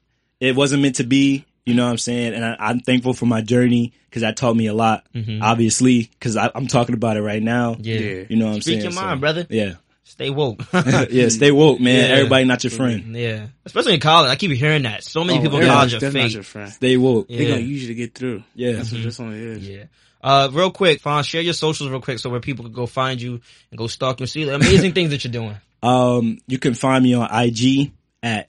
It 0.40 0.56
wasn't 0.56 0.82
meant 0.82 0.96
to 0.96 1.04
be, 1.04 1.44
you 1.66 1.74
know 1.74 1.84
what 1.84 1.90
I'm 1.92 1.98
saying? 1.98 2.34
And 2.34 2.44
I, 2.44 2.56
I'm 2.58 2.80
thankful 2.80 3.12
for 3.14 3.26
my 3.26 3.40
journey 3.42 3.92
because 4.08 4.22
that 4.22 4.36
taught 4.36 4.56
me 4.56 4.66
a 4.66 4.74
lot, 4.74 5.06
Mhm. 5.14 5.40
obviously, 5.42 6.10
because 6.18 6.36
I'm 6.36 6.66
talking 6.66 6.94
about 6.94 7.16
it 7.16 7.22
right 7.22 7.42
now. 7.42 7.76
Yeah. 7.78 7.98
Yeah. 7.98 8.22
You 8.28 8.36
know 8.36 8.46
what 8.46 8.54
I'm 8.56 8.60
Speak 8.62 8.74
saying? 8.80 8.82
your 8.84 8.92
So, 8.92 9.00
mind, 9.00 9.20
brother. 9.20 9.46
Yeah. 9.50 9.74
Stay 10.04 10.28
woke. 10.30 10.62
yeah, 11.10 11.28
stay 11.28 11.50
woke, 11.52 11.78
man. 11.78 12.08
Yeah. 12.08 12.16
Everybody 12.16 12.44
not 12.44 12.64
your 12.64 12.72
friend. 12.72 13.14
yeah. 13.14 13.46
Especially 13.64 13.94
in 13.94 14.00
college. 14.00 14.28
I 14.30 14.34
keep 14.36 14.50
hearing 14.50 14.82
that. 14.82 15.04
So 15.04 15.22
many 15.22 15.38
Oh, 15.38 15.42
people 15.42 15.58
in 15.58 15.66
yeah, 15.66 15.72
college 15.74 15.94
are 15.94 16.00
not 16.00 16.12
fake. 16.12 16.32
your 16.34 16.42
friend. 16.42 16.72
Stay 16.72 16.96
woke. 16.96 17.26
Yeah. 17.28 17.38
They're 17.38 17.48
gonna 17.50 17.60
use 17.62 17.82
you 17.82 17.88
to 17.88 17.94
get 17.94 18.14
through. 18.14 18.42
Yeah. 18.56 18.72
That's 18.72 18.90
what 18.92 19.02
that's 19.04 19.20
all 19.20 19.30
it 19.30 19.38
is. 19.38 19.68
Yeah. 19.68 19.84
Uh, 20.22 20.48
real 20.52 20.70
quick, 20.72 21.00
Fawn, 21.00 21.22
share 21.22 21.40
your 21.42 21.54
socials 21.54 21.88
real 21.90 22.00
quick 22.00 22.18
so 22.18 22.28
where 22.28 22.40
people 22.40 22.64
can 22.64 22.74
go 22.74 22.86
find 22.86 23.22
you 23.22 23.40
and 23.70 23.78
go 23.78 23.86
stalk 23.86 24.18
you 24.20 24.24
and 24.24 24.30
see 24.30 24.44
the 24.44 24.54
amazing 24.54 24.92
things 24.94 25.10
that 25.10 25.22
you're 25.24 25.32
doing. 25.32 25.56
Um, 25.82 26.38
you 26.48 26.58
can 26.58 26.74
find 26.74 27.02
me 27.04 27.14
on 27.14 27.28
IG 27.32 27.92
at 28.22 28.48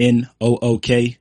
TKPNOOK. 0.00 1.16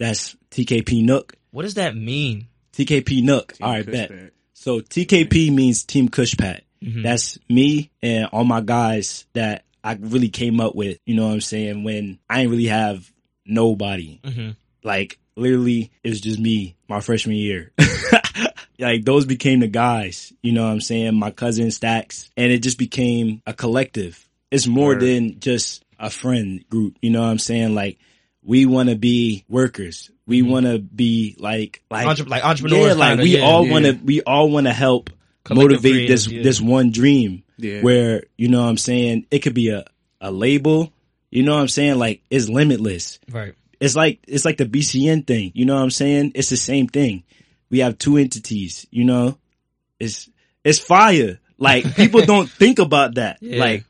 That's 0.00 0.34
TKP 0.50 1.04
Nook. 1.04 1.34
What 1.52 1.62
does 1.62 1.74
that 1.74 1.94
mean? 1.94 2.48
TKP 2.72 3.22
Nook. 3.22 3.52
Team 3.52 3.66
All 3.66 3.72
right, 3.74 3.86
bet. 3.86 4.10
Kushbat. 4.10 4.30
So 4.54 4.80
TKP 4.80 5.52
means 5.54 5.84
Team 5.84 6.08
Kushpat. 6.08 6.62
Mhm. 6.82 7.02
That's 7.04 7.38
me 7.48 7.90
and 8.02 8.24
all 8.32 8.44
my 8.44 8.62
guys 8.62 9.26
that 9.34 9.64
I 9.84 9.92
really 10.00 10.30
came 10.30 10.58
up 10.60 10.74
with. 10.74 10.98
You 11.06 11.14
know 11.14 11.26
what 11.28 11.34
I'm 11.34 11.40
saying? 11.42 11.84
When 11.84 12.18
I 12.28 12.40
ain't 12.40 12.50
really 12.50 12.66
have 12.66 13.12
nobody. 13.46 14.18
Mhm. 14.24 14.56
Like 14.82 15.18
literally, 15.36 15.90
it 16.02 16.08
was 16.08 16.20
just 16.20 16.38
me 16.38 16.74
my 16.88 17.00
freshman 17.00 17.36
year. 17.36 17.72
like 18.78 19.04
those 19.04 19.26
became 19.26 19.60
the 19.60 19.68
guys. 19.68 20.32
You 20.42 20.52
know 20.52 20.64
what 20.64 20.72
I'm 20.72 20.80
saying? 20.80 21.14
My 21.14 21.30
cousin 21.30 21.70
Stacks, 21.70 22.30
and 22.36 22.50
it 22.50 22.62
just 22.62 22.78
became 22.78 23.42
a 23.46 23.52
collective. 23.52 24.26
It's 24.50 24.66
more 24.66 24.88
Word. 24.94 25.00
than 25.02 25.40
just 25.40 25.84
a 25.98 26.08
friend 26.10 26.64
group. 26.70 26.96
You 27.02 27.10
know 27.10 27.20
what 27.20 27.28
I'm 27.28 27.38
saying? 27.38 27.74
Like 27.74 27.98
we 28.42 28.66
want 28.66 28.88
to 28.88 28.96
be 28.96 29.44
workers. 29.48 30.10
We 30.26 30.40
mm-hmm. 30.40 30.50
want 30.50 30.66
to 30.66 30.78
be 30.78 31.36
like 31.38 31.82
like 31.90 32.06
Entre- 32.06 32.26
like 32.26 32.44
entrepreneurs. 32.44 32.86
yeah, 32.88 32.92
like 32.94 33.18
we 33.18 33.38
yeah. 33.38 33.44
all 33.44 33.66
yeah. 33.66 33.72
want 33.72 33.84
to 33.86 33.92
we 33.92 34.22
all 34.22 34.50
want 34.50 34.66
to 34.66 34.72
help 34.72 35.10
Collective 35.44 35.82
motivate 35.82 36.08
this 36.08 36.28
yeah. 36.28 36.42
this 36.42 36.60
one 36.60 36.90
dream 36.90 37.42
Yeah. 37.56 37.82
where 37.82 38.24
you 38.36 38.48
know 38.48 38.62
what 38.62 38.68
I'm 38.68 38.76
saying 38.76 39.26
it 39.30 39.40
could 39.40 39.54
be 39.54 39.70
a 39.70 39.84
a 40.20 40.30
label 40.30 40.92
you 41.30 41.42
know 41.42 41.54
what 41.54 41.62
I'm 41.62 41.68
saying 41.68 41.98
like 41.98 42.22
it's 42.30 42.48
limitless 42.48 43.18
Right. 43.30 43.54
it's 43.80 43.96
like 43.96 44.20
it's 44.28 44.44
like 44.44 44.58
the 44.58 44.66
BCN 44.66 45.26
thing 45.26 45.52
you 45.54 45.64
know 45.64 45.74
what 45.74 45.82
I'm 45.82 45.90
saying 45.90 46.32
it's 46.34 46.50
the 46.50 46.56
same 46.58 46.88
thing 46.88 47.24
we 47.70 47.78
have 47.78 47.96
two 47.98 48.18
entities 48.18 48.86
you 48.90 49.04
know 49.04 49.38
it's 49.98 50.28
it's 50.62 50.78
fire 50.78 51.40
like 51.58 51.96
people 51.96 52.20
don't 52.26 52.50
think 52.50 52.78
about 52.78 53.14
that 53.14 53.38
like 53.42 53.84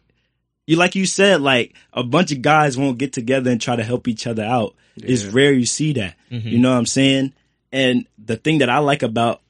you 0.70 0.76
like 0.76 0.94
you 0.94 1.04
said 1.06 1.40
like 1.40 1.74
a 1.92 2.02
bunch 2.02 2.32
of 2.32 2.40
guys 2.42 2.76
won't 2.78 2.98
get 2.98 3.12
together 3.12 3.50
and 3.50 3.60
try 3.60 3.76
to 3.76 3.82
help 3.84 4.06
each 4.08 4.26
other 4.26 4.44
out 4.44 4.74
it's 4.96 5.24
rare 5.24 5.52
you 5.52 5.66
see 5.66 5.92
that 5.94 6.14
Mhm. 6.30 6.44
you 6.52 6.58
know 6.58 6.70
what 6.70 6.78
I'm 6.78 6.86
saying? 6.86 7.32
And 7.72 8.06
the 8.18 8.36
thing 8.36 8.58
that 8.58 8.68
I 8.68 8.78
like 8.78 9.02
about 9.02 9.40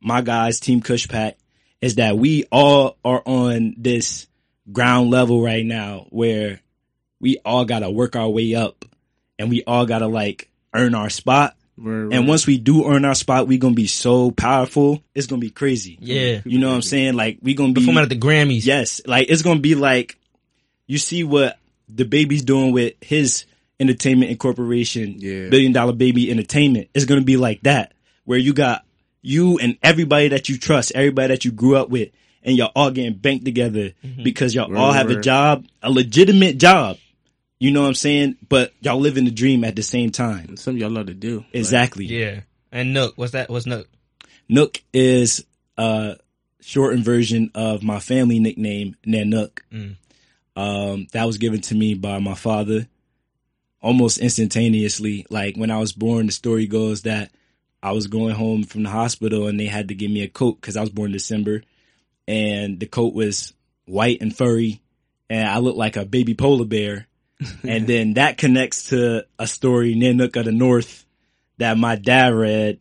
my 0.00 0.20
guys, 0.20 0.60
Team 0.60 0.80
Kushpat, 0.82 1.34
is 1.80 1.94
that 1.96 2.18
we 2.18 2.44
all 2.50 2.96
are 3.04 3.22
on 3.24 3.74
this 3.78 4.26
ground 4.72 5.10
level 5.10 5.42
right 5.42 5.64
now 5.64 6.06
where 6.10 6.60
we 7.20 7.38
all 7.44 7.64
gotta 7.64 7.90
work 7.90 8.16
our 8.16 8.28
way 8.28 8.54
up 8.54 8.84
and 9.38 9.48
we 9.50 9.62
all 9.64 9.86
gotta 9.86 10.06
like 10.06 10.50
earn 10.74 10.94
our 10.94 11.08
spot. 11.10 11.56
Word, 11.78 12.12
And 12.12 12.28
once 12.28 12.46
we 12.46 12.58
do 12.58 12.86
earn 12.88 13.04
our 13.04 13.14
spot, 13.14 13.48
we 13.48 13.56
gonna 13.58 13.74
be 13.74 13.86
so 13.86 14.30
powerful. 14.30 15.02
It's 15.14 15.26
gonna 15.26 15.40
be 15.40 15.50
crazy. 15.50 15.96
Yeah. 16.00 16.40
You 16.44 16.58
know 16.58 16.68
what 16.68 16.76
I'm 16.76 16.82
saying? 16.82 17.14
Like 17.14 17.38
we 17.42 17.54
gonna 17.54 17.72
be 17.72 17.80
Performing 17.80 18.02
at 18.04 18.08
the 18.10 18.18
Grammys. 18.18 18.66
Yes, 18.66 19.00
like 19.06 19.28
it's 19.30 19.42
gonna 19.42 19.60
be 19.60 19.74
like 19.74 20.18
you 20.86 20.98
see 20.98 21.24
what 21.24 21.58
the 21.88 22.04
baby's 22.04 22.42
doing 22.42 22.72
with 22.72 22.94
his 23.00 23.44
entertainment 23.80 24.30
incorporation, 24.30 25.16
Yeah. 25.18 25.48
billion 25.48 25.72
dollar 25.72 25.92
baby 25.92 26.30
entertainment. 26.30 26.88
It's 26.94 27.04
gonna 27.04 27.20
be 27.22 27.36
like 27.36 27.62
that, 27.62 27.92
where 28.24 28.38
you 28.38 28.52
got 28.52 28.84
you 29.22 29.58
and 29.58 29.76
everybody 29.82 30.28
that 30.28 30.48
you 30.48 30.58
trust, 30.58 30.92
everybody 30.94 31.28
that 31.28 31.44
you 31.44 31.50
grew 31.52 31.76
up 31.76 31.88
with, 31.88 32.10
and 32.42 32.56
y'all 32.56 32.70
all 32.76 32.90
getting 32.90 33.14
banked 33.14 33.44
together 33.44 33.92
because 34.22 34.54
y'all 34.54 34.74
all 34.76 34.92
have 34.92 35.10
a 35.10 35.20
job, 35.20 35.66
a 35.82 35.90
legitimate 35.90 36.58
job. 36.58 36.98
You 37.58 37.70
know 37.70 37.82
what 37.82 37.88
I'm 37.88 37.94
saying? 37.94 38.36
But 38.48 38.72
y'all 38.80 39.00
living 39.00 39.24
the 39.24 39.30
dream 39.30 39.64
at 39.64 39.76
the 39.76 39.82
same 39.82 40.10
time. 40.10 40.56
Something 40.58 40.80
y'all 40.82 40.90
love 40.90 41.06
to 41.06 41.14
do. 41.14 41.38
Like, 41.38 41.46
Exactly. 41.54 42.04
Yeah. 42.04 42.40
And 42.70 42.92
Nook, 42.92 43.14
what's 43.16 43.32
that? 43.32 43.48
What's 43.48 43.64
Nook? 43.64 43.88
Nook 44.48 44.82
is 44.92 45.44
a 45.78 46.16
shortened 46.60 47.04
version 47.04 47.50
of 47.54 47.82
my 47.82 48.00
family 48.00 48.38
nickname, 48.40 48.96
Nanook. 49.06 49.60
Mm. 49.72 49.94
Um, 50.56 51.08
that 51.12 51.24
was 51.24 51.38
given 51.38 51.60
to 51.62 51.74
me 51.74 51.94
by 51.94 52.18
my 52.18 52.34
father 52.34 52.86
almost 53.84 54.18
instantaneously. 54.18 55.26
Like 55.28 55.56
when 55.56 55.70
I 55.70 55.78
was 55.78 55.92
born, 55.92 56.26
the 56.26 56.32
story 56.32 56.66
goes 56.66 57.02
that 57.02 57.30
I 57.82 57.92
was 57.92 58.06
going 58.06 58.34
home 58.34 58.64
from 58.64 58.82
the 58.82 58.90
hospital 58.90 59.46
and 59.46 59.60
they 59.60 59.66
had 59.66 59.88
to 59.88 59.94
give 59.94 60.10
me 60.10 60.22
a 60.22 60.28
coat 60.28 60.60
because 60.60 60.76
I 60.76 60.80
was 60.80 60.90
born 60.90 61.10
in 61.10 61.12
December 61.12 61.62
and 62.26 62.80
the 62.80 62.86
coat 62.86 63.12
was 63.12 63.52
white 63.84 64.22
and 64.22 64.34
furry 64.34 64.80
and 65.28 65.46
I 65.46 65.58
looked 65.58 65.76
like 65.76 65.96
a 65.96 66.06
baby 66.06 66.34
polar 66.34 66.64
bear. 66.64 67.06
and 67.62 67.86
then 67.86 68.14
that 68.14 68.38
connects 68.38 68.90
to 68.90 69.26
a 69.38 69.46
story, 69.46 69.94
Nanook 69.94 70.36
of 70.36 70.46
the 70.46 70.52
North, 70.52 71.04
that 71.58 71.76
my 71.76 71.96
dad 71.96 72.32
read 72.32 72.78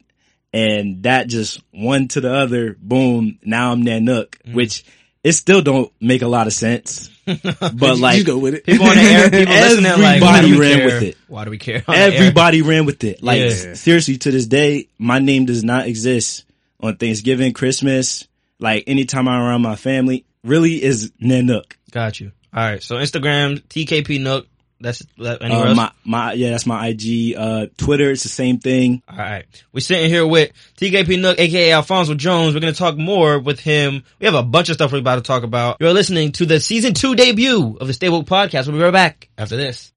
and 0.53 1.03
that 1.03 1.27
just 1.27 1.61
one 1.71 2.07
to 2.09 2.21
the 2.21 2.33
other, 2.33 2.77
boom, 2.79 3.39
now 3.43 3.71
I'm 3.71 3.83
Nanook, 3.83 4.35
which 4.53 4.85
it 5.23 5.33
still 5.33 5.61
don't 5.61 5.91
make 5.99 6.21
a 6.21 6.27
lot 6.27 6.47
of 6.47 6.53
sense. 6.53 7.09
But 7.73 7.97
like 7.99 8.17
you 8.17 8.23
go 8.25 8.37
with 8.37 8.53
it. 8.55 8.65
People 8.65 8.87
on 8.87 8.95
the 8.95 9.01
air, 9.01 9.29
people 9.29 9.53
listening, 9.53 10.01
like, 10.01 10.21
why 10.21 10.41
do 10.41 10.47
Everybody 10.47 10.51
we 10.51 10.59
ran 10.59 10.77
care? 10.77 10.85
with 10.85 11.03
it. 11.03 11.17
Why 11.27 11.45
do 11.45 11.51
we 11.51 11.57
care? 11.57 11.77
on 11.87 11.95
the 11.95 12.01
air? 12.01 12.11
Everybody 12.13 12.61
ran 12.61 12.85
with 12.85 13.03
it. 13.03 13.23
Like 13.23 13.39
Yeah. 13.41 13.73
seriously, 13.75 14.17
to 14.19 14.31
this 14.31 14.45
day, 14.47 14.87
my 14.97 15.19
name 15.19 15.45
does 15.45 15.63
not 15.63 15.87
exist 15.87 16.45
on 16.79 16.97
Thanksgiving, 16.97 17.53
Christmas, 17.53 18.27
like 18.59 18.83
anytime 18.87 19.27
I'm 19.27 19.41
around 19.41 19.61
my 19.61 19.75
family. 19.75 20.25
Really 20.43 20.83
is 20.83 21.11
Nanook. 21.21 21.73
Got 21.91 22.19
you. 22.19 22.31
All 22.53 22.63
right. 22.63 22.83
So 22.83 22.95
Instagram, 22.97 23.61
TKP 23.63 24.19
Nook. 24.19 24.47
That's 24.83 25.01
that, 25.17 25.41
anywhere 25.41 25.63
Uh, 25.65 25.69
else? 25.69 25.77
my 25.77 25.91
my 26.05 26.33
yeah, 26.33 26.51
that's 26.51 26.65
my 26.67 26.87
IG. 26.89 27.35
Uh, 27.35 27.65
Twitter, 27.77 28.11
it's 28.11 28.21
the 28.23 28.29
same 28.29 28.59
thing. 28.59 29.01
All 29.09 29.17
right. 29.17 29.45
We're 29.71 29.79
sitting 29.79 30.09
here 30.09 30.27
with 30.27 30.51
TKP 30.77 31.19
Nook, 31.19 31.39
aka 31.39 31.71
Alphonso 31.71 32.13
Jones. 32.13 32.53
We're 32.53 32.59
going 32.59 32.73
to 32.73 32.77
talk 32.77 32.97
more 32.97 33.39
with 33.39 33.59
him. 33.59 34.03
We 34.19 34.25
have 34.25 34.35
a 34.35 34.43
bunch 34.43 34.69
of 34.69 34.75
stuff 34.75 34.91
we're 34.91 34.99
about 34.99 35.15
to 35.15 35.21
talk 35.21 35.43
about. 35.43 35.77
You're 35.79 35.93
listening 35.93 36.33
to 36.33 36.45
the 36.45 36.59
season 36.59 36.93
two 36.93 37.15
debut 37.15 37.77
of 37.81 37.87
the 37.87 37.93
Stay 37.93 38.09
Woke 38.09 38.25
podcast. 38.27 38.67
We'll 38.67 38.77
be 38.77 38.83
right 38.83 38.91
back 38.93 39.29
after 39.37 39.57
this. 39.57 39.91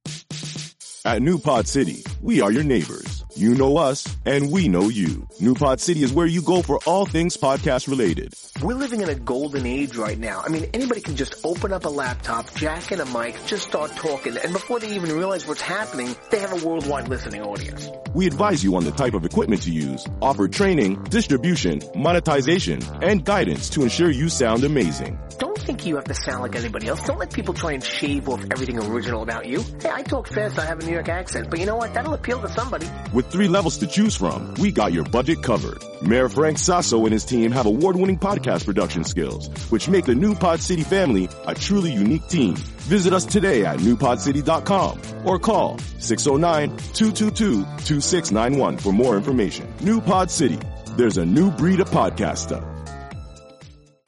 At 1.04 1.20
New 1.22 1.38
Pod 1.38 1.68
City, 1.68 2.02
we 2.22 2.40
are 2.40 2.50
your 2.50 2.64
neighbors. 2.64 3.22
You 3.36 3.54
know 3.54 3.76
us, 3.76 4.16
and 4.24 4.50
we 4.50 4.66
know 4.66 4.88
you. 4.88 5.28
New 5.40 5.54
Pod 5.54 5.78
City 5.78 6.02
is 6.02 6.10
where 6.10 6.26
you 6.26 6.40
go 6.40 6.62
for 6.62 6.80
all 6.86 7.04
things 7.04 7.36
podcast 7.36 7.86
related. 7.86 8.32
We're 8.62 8.72
living 8.72 9.02
in 9.02 9.10
a 9.10 9.14
golden 9.14 9.66
age 9.66 9.94
right 9.94 10.18
now. 10.18 10.40
I 10.42 10.48
mean, 10.48 10.64
anybody 10.72 11.02
can 11.02 11.16
just 11.16 11.44
open 11.44 11.70
up 11.70 11.84
a 11.84 11.90
laptop, 11.90 12.54
jack 12.54 12.92
in 12.92 13.00
a 13.00 13.04
mic, 13.04 13.36
just 13.44 13.66
start 13.68 13.90
talking, 13.94 14.38
and 14.38 14.54
before 14.54 14.80
they 14.80 14.90
even 14.96 15.14
realize 15.14 15.46
what's 15.46 15.60
happening, 15.60 16.16
they 16.30 16.38
have 16.38 16.50
a 16.62 16.66
worldwide 16.66 17.08
listening 17.08 17.42
audience. 17.42 17.90
We 18.14 18.26
advise 18.26 18.64
you 18.64 18.74
on 18.74 18.84
the 18.84 18.90
type 18.92 19.12
of 19.12 19.26
equipment 19.26 19.60
to 19.64 19.70
use, 19.70 20.06
offer 20.22 20.48
training, 20.48 21.02
distribution, 21.04 21.82
monetization, 21.94 22.80
and 23.02 23.22
guidance 23.22 23.68
to 23.70 23.82
ensure 23.82 24.08
you 24.08 24.30
sound 24.30 24.64
amazing. 24.64 25.18
Don't 25.38 25.55
think 25.66 25.84
you 25.84 25.96
have 25.96 26.04
to 26.04 26.14
sound 26.14 26.42
like 26.42 26.54
anybody 26.54 26.86
else. 26.86 27.04
Don't 27.04 27.18
let 27.18 27.32
people 27.32 27.52
try 27.52 27.72
and 27.72 27.82
shave 27.82 28.28
off 28.28 28.40
everything 28.52 28.78
original 28.78 29.22
about 29.22 29.46
you. 29.46 29.64
Hey, 29.80 29.90
I 29.92 30.02
talk 30.02 30.28
fast, 30.28 30.56
I 30.60 30.64
have 30.64 30.78
a 30.78 30.86
New 30.86 30.92
York 30.92 31.08
accent, 31.08 31.50
but 31.50 31.58
you 31.58 31.66
know 31.66 31.74
what? 31.74 31.92
That'll 31.92 32.14
appeal 32.14 32.40
to 32.40 32.48
somebody. 32.48 32.86
With 33.12 33.26
three 33.26 33.48
levels 33.48 33.78
to 33.78 33.88
choose 33.88 34.14
from, 34.16 34.54
we 34.54 34.70
got 34.70 34.92
your 34.92 35.02
budget 35.04 35.42
covered. 35.42 35.82
Mayor 36.02 36.28
Frank 36.28 36.58
Sasso 36.58 37.02
and 37.04 37.12
his 37.12 37.24
team 37.24 37.50
have 37.50 37.66
award-winning 37.66 38.18
podcast 38.18 38.64
production 38.64 39.02
skills, 39.02 39.48
which 39.70 39.88
make 39.88 40.04
the 40.04 40.14
New 40.14 40.36
Pod 40.36 40.60
City 40.60 40.84
family 40.84 41.28
a 41.46 41.54
truly 41.54 41.90
unique 41.90 42.28
team. 42.28 42.54
Visit 42.86 43.12
us 43.12 43.24
today 43.24 43.64
at 43.64 43.80
newpodcity.com 43.80 45.00
or 45.24 45.40
call 45.40 45.78
609-222-2691 45.98 48.80
for 48.80 48.92
more 48.92 49.16
information. 49.16 49.66
New 49.80 50.00
Pod 50.00 50.30
City. 50.30 50.60
There's 50.96 51.18
a 51.18 51.26
new 51.26 51.50
breed 51.50 51.80
of 51.80 51.90
podcaster. 51.90 52.62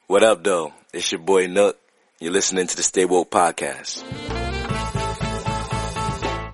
What 0.06 0.22
up, 0.22 0.44
though? 0.44 0.72
It's 0.92 1.12
your 1.12 1.20
boy 1.20 1.46
Nook. 1.46 1.78
You're 2.20 2.32
listening 2.32 2.66
to 2.66 2.76
the 2.76 2.82
Stay 2.82 3.04
Woke 3.04 3.30
Podcast. 3.30 4.02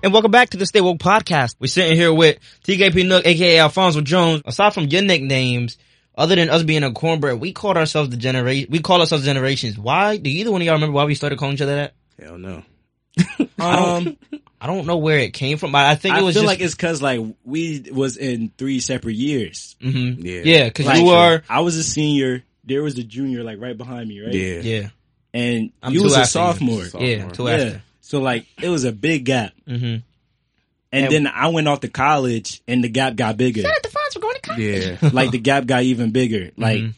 And 0.03 0.13
welcome 0.13 0.31
back 0.31 0.49
to 0.51 0.57
the 0.57 0.65
Stay 0.65 0.81
Woke 0.81 0.99
podcast. 0.99 1.55
We're 1.59 1.67
sitting 1.67 1.95
here 1.97 2.13
with 2.13 2.37
TKP 2.63 3.07
Nook, 3.07 3.25
aka 3.25 3.59
Alphonso 3.59 4.01
Jones. 4.01 4.43
Aside 4.45 4.73
from 4.73 4.85
your 4.85 5.01
nicknames, 5.01 5.77
other 6.15 6.35
than 6.35 6.49
us 6.49 6.63
being 6.63 6.83
a 6.83 6.91
cornbread, 6.91 7.39
we 7.39 7.53
called 7.53 7.77
ourselves 7.77 8.09
the 8.09 8.17
generation. 8.17 8.67
We 8.69 8.79
call 8.79 8.99
ourselves 8.99 9.25
generations. 9.25 9.79
Why? 9.79 10.17
Do 10.17 10.29
either 10.29 10.51
one 10.51 10.61
of 10.61 10.65
y'all 10.65 10.75
remember 10.75 10.93
why 10.93 11.05
we 11.05 11.15
started 11.15 11.39
calling 11.39 11.55
each 11.55 11.61
other 11.61 11.75
that? 11.75 11.93
Hell 12.21 12.37
no. 12.37 12.63
Um, 13.57 14.17
I 14.61 14.67
don't 14.67 14.85
know 14.85 14.97
where 14.97 15.17
it 15.19 15.33
came 15.33 15.57
from. 15.57 15.71
but 15.71 15.85
I 15.85 15.95
think 15.95 16.13
I 16.15 16.19
it 16.19 16.23
was 16.23 16.35
feel 16.35 16.43
just 16.43 16.53
like 16.53 16.59
it's 16.61 16.75
cause 16.75 17.01
like 17.01 17.21
we 17.45 17.85
was 17.91 18.17
in 18.17 18.51
three 18.57 18.79
separate 18.79 19.15
years. 19.15 19.75
Mhm. 19.81 20.17
Yeah. 20.23 20.41
yeah, 20.43 20.63
because 20.65 20.85
Like, 20.85 21.01
you 21.01 21.09
are 21.09 21.41
I 21.49 21.61
was 21.61 21.77
a 21.77 21.83
senior. 21.83 22.43
There 22.65 22.81
was 22.83 22.97
a 22.97 23.03
junior 23.03 23.43
like 23.43 23.59
right 23.59 23.77
behind 23.77 24.09
me, 24.09 24.21
right? 24.21 24.33
Yeah. 24.33 24.59
yeah 24.61 24.87
And 25.33 25.71
I'm 25.83 25.93
you 25.93 26.03
was 26.03 26.15
a 26.17 26.25
sophomore. 26.25 26.83
Sophomore. 26.85 27.07
yeah 27.07 27.29
two 27.29 27.43
Yeah. 27.45 27.49
after. 27.53 27.81
So 28.01 28.19
like 28.21 28.45
it 28.61 28.69
was 28.69 28.83
a 28.83 28.91
big 28.91 29.25
gap. 29.25 29.53
Mm-hmm. 29.67 29.83
And 29.85 30.03
And- 30.91 31.11
then 31.11 31.27
I 31.27 31.47
went 31.49 31.67
off 31.67 31.81
to 31.81 31.87
college 31.89 32.61
and 32.67 32.83
the 32.83 32.89
gap 32.89 33.15
got 33.15 33.37
bigger. 33.37 33.61
The 33.61 33.89
fonts 33.89 34.15
were 34.15 34.21
going 34.21 34.35
to 34.35 34.41
come. 34.41 34.61
Yeah. 34.61 34.97
like 35.13 35.31
the 35.31 35.39
gap 35.39 35.65
got 35.65 35.83
even 35.83 36.11
bigger. 36.11 36.51
Like 36.57 36.81
Mhm. 36.81 36.93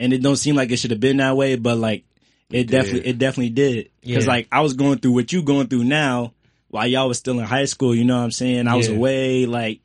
and 0.00 0.12
it 0.12 0.22
don't 0.22 0.36
seem 0.36 0.56
like 0.56 0.70
it 0.70 0.78
should 0.78 0.90
have 0.90 1.00
been 1.00 1.18
that 1.18 1.36
way, 1.36 1.56
but 1.56 1.76
like 1.78 2.04
it 2.50 2.64
definitely 2.68 3.06
it 3.08 3.18
definitely 3.18 3.50
did. 3.50 3.84
Cause 4.04 4.24
Yeah. 4.24 4.28
like 4.28 4.48
I 4.50 4.60
was 4.62 4.72
going 4.74 4.98
through 4.98 5.12
what 5.12 5.32
you 5.32 5.42
going 5.42 5.68
through 5.68 5.84
now 5.84 6.32
while 6.68 6.86
y'all 6.86 7.08
was 7.08 7.18
still 7.18 7.38
in 7.38 7.44
high 7.46 7.64
school, 7.66 7.94
you 7.94 8.04
know 8.04 8.16
what 8.16 8.24
I'm 8.24 8.30
saying? 8.30 8.66
I 8.68 8.74
was 8.76 8.88
away, 8.88 9.46
like 9.46 9.80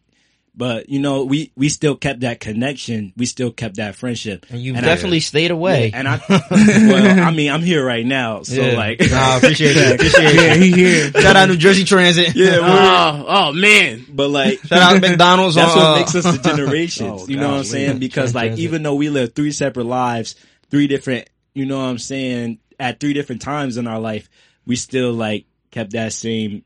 but 0.58 0.88
you 0.90 1.00
know, 1.00 1.26
we 1.26 1.52
we 1.56 1.70
still 1.70 1.96
kept 1.96 2.22
that 2.22 2.40
connection. 2.40 3.12
We 3.18 3.26
still 3.26 3.52
kept 3.52 3.76
that 3.76 3.96
friendship. 3.96 4.46
And 4.50 4.60
you've 4.62 4.78
I- 4.78 4.82
definitely 4.82 5.20
stayed 5.20 5.52
away. 5.52 5.92
and 5.94 6.08
I 6.08 6.22
well, 6.30 7.20
I 7.28 7.32
mean, 7.32 7.52
I'm 7.52 7.62
here 7.62 7.86
right 7.86 8.06
now, 8.06 8.44
so 8.44 8.62
Yeah. 8.62 8.78
like 8.78 9.00
Nah, 9.02 9.38
appreciate 9.38 9.76
it. 9.76 9.96
Appreciate 9.96 10.36
Yeah, 10.36 10.56
he 10.56 10.72
here. 10.72 11.12
Shout 11.12 11.36
out 11.36 11.50
New 11.50 11.58
Jersey 11.58 11.84
Transit. 11.84 12.36
yeah, 12.36 12.60
we're, 12.60 12.66
Oh, 12.68 13.26
oh 13.28 13.52
man. 13.54 14.06
but 14.10 14.30
like 14.30 14.60
Shout 14.66 14.96
out 14.96 15.02
McDonald's. 15.02 15.56
That's 15.56 15.72
on, 15.72 15.78
what 15.78 15.86
uh, 15.88 15.96
makes 16.00 16.16
us 16.16 16.24
the 16.38 16.42
generations. 16.42 17.24
Oh, 17.24 17.28
you 17.28 17.38
know 17.38 17.50
what 17.50 17.58
I'm 17.58 17.64
saying? 17.66 18.00
Because 18.00 18.34
like 18.34 18.50
Transit. 18.52 18.64
even 18.64 18.84
though 18.84 18.96
we 18.96 19.10
live 19.10 19.34
three 19.36 19.52
separate 19.52 19.86
lives, 19.86 20.36
three 20.72 20.88
different, 20.88 21.30
you 21.54 21.66
know 21.66 21.78
what 21.78 21.86
I'm 21.86 21.98
saying, 22.00 22.60
at 22.80 23.00
three 23.00 23.14
different 23.14 23.42
times 23.42 23.78
in 23.78 23.88
our 23.88 24.00
life, 24.00 24.30
we 24.66 24.76
still 24.76 25.14
like 25.14 25.46
kept 25.72 25.92
that 25.92 26.14
same 26.14 26.64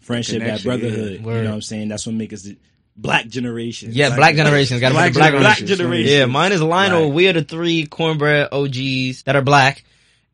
friendship, 0.00 0.42
that 0.42 0.62
brotherhood. 0.64 1.20
yeah. 1.24 1.26
You 1.36 1.42
know 1.42 1.50
what 1.50 1.54
I'm 1.54 1.62
saying? 1.62 1.88
That's 1.88 2.06
what 2.06 2.14
makes 2.16 2.34
us 2.34 2.42
the 2.42 2.58
black 3.00 3.28
generation. 3.28 3.90
Yeah, 3.92 4.14
black 4.16 4.34
generations. 4.36 4.80
Got 4.80 4.88
to 4.90 4.94
Black 4.94 5.12
black, 5.12 5.32
generations. 5.32 5.58
black 5.68 5.78
generation. 5.78 6.12
Yeah, 6.12 6.26
mine 6.26 6.52
is 6.52 6.62
Lionel. 6.62 7.04
Right. 7.06 7.14
We 7.14 7.28
are 7.28 7.32
the 7.32 7.42
three 7.44 7.86
cornbread 7.86 8.48
OGs 8.52 9.22
that 9.24 9.36
are 9.36 9.42
black, 9.42 9.84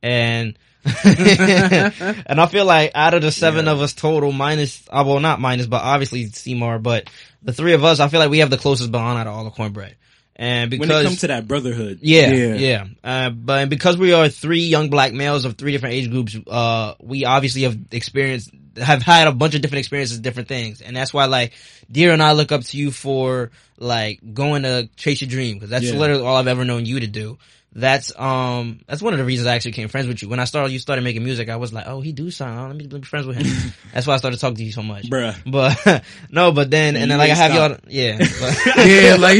and 0.02 0.58
and 1.04 2.40
I 2.40 2.46
feel 2.46 2.64
like 2.64 2.92
out 2.94 3.14
of 3.14 3.22
the 3.22 3.32
seven 3.32 3.68
of 3.68 3.80
us 3.80 3.92
total, 3.94 4.32
minus 4.32 4.82
uh, 4.90 5.02
well 5.06 5.20
not 5.20 5.40
minus, 5.40 5.66
but 5.66 5.82
obviously 5.82 6.26
Seymour, 6.26 6.78
but 6.78 7.08
the 7.42 7.52
three 7.52 7.72
of 7.74 7.84
us, 7.84 8.00
I 8.00 8.08
feel 8.08 8.20
like 8.20 8.30
we 8.30 8.38
have 8.38 8.50
the 8.50 8.56
closest 8.58 8.90
bond 8.92 9.18
out 9.18 9.26
of 9.26 9.34
all 9.34 9.44
the 9.44 9.50
cornbread. 9.50 9.96
And 10.38 10.70
because 10.70 10.88
When 10.88 10.98
it 11.00 11.04
comes 11.04 11.20
to 11.20 11.28
that 11.28 11.48
brotherhood, 11.48 12.00
yeah, 12.02 12.30
Yeah. 12.30 12.54
yeah. 12.54 12.84
Uh, 13.02 13.30
but 13.30 13.68
because 13.70 13.96
we 13.96 14.12
are 14.12 14.28
three 14.28 14.64
young 14.66 14.90
black 14.90 15.14
males 15.14 15.44
of 15.46 15.56
three 15.56 15.72
different 15.72 15.94
age 15.94 16.10
groups, 16.10 16.36
uh, 16.46 16.94
we 17.00 17.24
obviously 17.24 17.62
have 17.62 17.78
experienced, 17.90 18.50
have 18.76 19.02
had 19.02 19.26
a 19.28 19.32
bunch 19.32 19.54
of 19.54 19.62
different 19.62 19.80
experiences, 19.80 20.18
different 20.20 20.48
things. 20.48 20.80
And 20.80 20.96
that's 20.96 21.12
why 21.14 21.26
like, 21.26 21.52
Dir 21.90 22.12
and 22.12 22.22
I 22.22 22.32
look 22.32 22.52
up 22.52 22.62
to 22.62 22.76
you 22.76 22.90
for 22.90 23.50
like 23.78 24.20
going 24.34 24.62
to 24.64 24.88
chase 24.96 25.20
your 25.20 25.28
dream. 25.30 25.60
Cause 25.60 25.68
that's 25.68 25.84
Yeah. 25.86 25.98
literally 25.98 26.24
all 26.24 26.36
I've 26.36 26.46
ever 26.48 26.64
known 26.64 26.86
you 26.86 27.00
to 27.00 27.06
do. 27.06 27.38
That's, 27.78 28.10
um, 28.18 28.80
that's 28.86 29.02
one 29.02 29.12
of 29.12 29.18
the 29.18 29.24
reasons 29.26 29.46
I 29.48 29.54
actually 29.54 29.72
became 29.72 29.88
friends 29.88 30.06
with 30.06 30.22
you. 30.22 30.30
When 30.30 30.40
I 30.40 30.44
started, 30.44 30.72
you 30.72 30.78
started 30.78 31.02
making 31.02 31.22
music, 31.24 31.50
I 31.50 31.56
was 31.56 31.74
like, 31.74 31.84
oh, 31.86 32.00
he 32.00 32.12
do 32.12 32.30
sound, 32.30 32.58
oh, 32.58 32.66
let 32.68 32.76
me, 32.76 32.84
let 32.84 32.92
me 32.94 32.98
be 33.00 33.06
friends 33.06 33.26
with 33.26 33.36
him. 33.36 33.72
that's 33.92 34.06
why 34.06 34.14
I 34.14 34.16
started 34.16 34.40
talking 34.40 34.56
to 34.56 34.64
you 34.64 34.72
so 34.72 34.82
much. 34.82 35.04
bruh. 35.10 35.34
But, 35.44 36.02
no, 36.30 36.52
but 36.52 36.70
then, 36.70 36.96
and 36.96 37.10
then 37.10 37.18
like 37.18 37.30
I 37.30 37.34
have 37.34 37.52
stop. 37.52 37.70
y'all, 37.72 37.78
yeah. 37.88 38.16
But, 38.18 38.76
Yeah, 38.86 39.16
like 39.20 39.36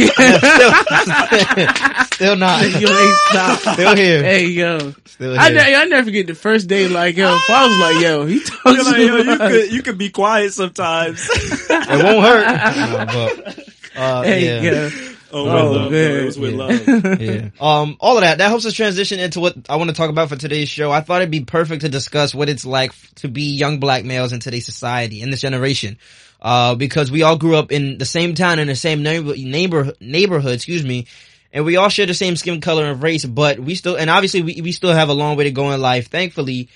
still 2.16 2.36
not. 2.36 2.62
you 2.80 2.88
ain't 2.88 3.16
stop. 3.30 3.58
Still 3.74 3.94
here. 3.96 4.22
Hey 4.22 4.46
yo, 4.46 4.92
Still 5.04 5.38
I, 5.38 5.50
here. 5.50 5.54
ne- 5.54 5.74
I 5.76 5.84
never 5.84 6.04
forget 6.06 6.26
the 6.26 6.34
first 6.34 6.66
day. 6.68 6.88
Like 6.88 7.16
yo, 7.16 7.34
if 7.34 7.50
I 7.50 7.66
was 7.66 7.78
like 7.78 8.02
yo, 8.02 8.26
he 8.26 8.40
talks 8.44 8.64
You're 8.64 8.84
like, 8.84 8.96
yo, 8.98 9.16
you 9.32 9.38
could 9.38 9.72
you 9.72 9.82
could 9.82 9.98
be 9.98 10.10
quiet 10.10 10.52
sometimes. 10.52 11.28
It 11.70 12.02
won't 12.04 12.24
hurt. 12.26 12.46
No, 12.76 13.06
but, 13.06 13.58
uh, 13.96 14.22
Hey 14.22 14.44
yeah. 14.44 14.60
yo, 14.62 14.90
oh, 15.32 15.44
with 15.44 15.52
Oh, 15.52 15.72
love, 15.72 15.90
man. 15.90 15.90
though. 15.90 15.98
It 16.20 16.24
was 16.24 16.38
with 16.38 16.50
Yeah. 16.52 16.56
love. 16.56 17.20
yeah. 17.20 17.48
Um, 17.60 17.96
all 18.00 18.16
of 18.16 18.22
that, 18.22 18.38
that 18.38 18.48
helps 18.48 18.66
us 18.66 18.72
transition 18.72 19.20
into 19.20 19.40
what 19.40 19.54
I 19.68 19.76
want 19.76 19.90
to 19.90 19.96
talk 19.96 20.10
about 20.10 20.28
for 20.28 20.36
today's 20.36 20.68
show. 20.68 20.90
I 20.90 21.00
thought 21.00 21.22
it'd 21.22 21.30
be 21.30 21.44
perfect 21.44 21.82
to 21.82 21.88
discuss 21.88 22.34
what 22.34 22.48
it's 22.48 22.64
like 22.66 22.92
to 23.16 23.28
be 23.28 23.54
young 23.56 23.78
black 23.78 24.04
males 24.04 24.32
in 24.32 24.40
today's 24.40 24.66
society, 24.66 25.20
in 25.22 25.30
this 25.30 25.40
generation. 25.40 25.98
Uh, 26.40 26.74
because 26.74 27.10
we 27.10 27.22
all 27.22 27.36
grew 27.36 27.56
up 27.56 27.72
in 27.72 27.96
the 27.98 28.04
same 28.04 28.34
town, 28.34 28.58
in 28.58 28.68
the 28.68 28.76
same 28.76 29.02
neighbor, 29.02 29.34
neighbor, 29.36 29.92
neighborhood, 30.00 30.52
excuse 30.54 30.84
me, 30.84 31.06
and 31.56 31.64
we 31.64 31.76
all 31.76 31.88
share 31.88 32.04
the 32.04 32.12
same 32.12 32.36
skin 32.36 32.60
color 32.60 32.84
and 32.84 33.02
race, 33.02 33.24
but 33.24 33.58
we 33.58 33.76
still, 33.76 33.96
and 33.96 34.10
obviously 34.10 34.42
we, 34.42 34.60
we 34.60 34.72
still 34.72 34.92
have 34.92 35.08
a 35.08 35.14
long 35.14 35.38
way 35.38 35.44
to 35.44 35.50
go 35.50 35.70
in 35.70 35.80
life. 35.80 36.08
Thankfully, 36.08 36.68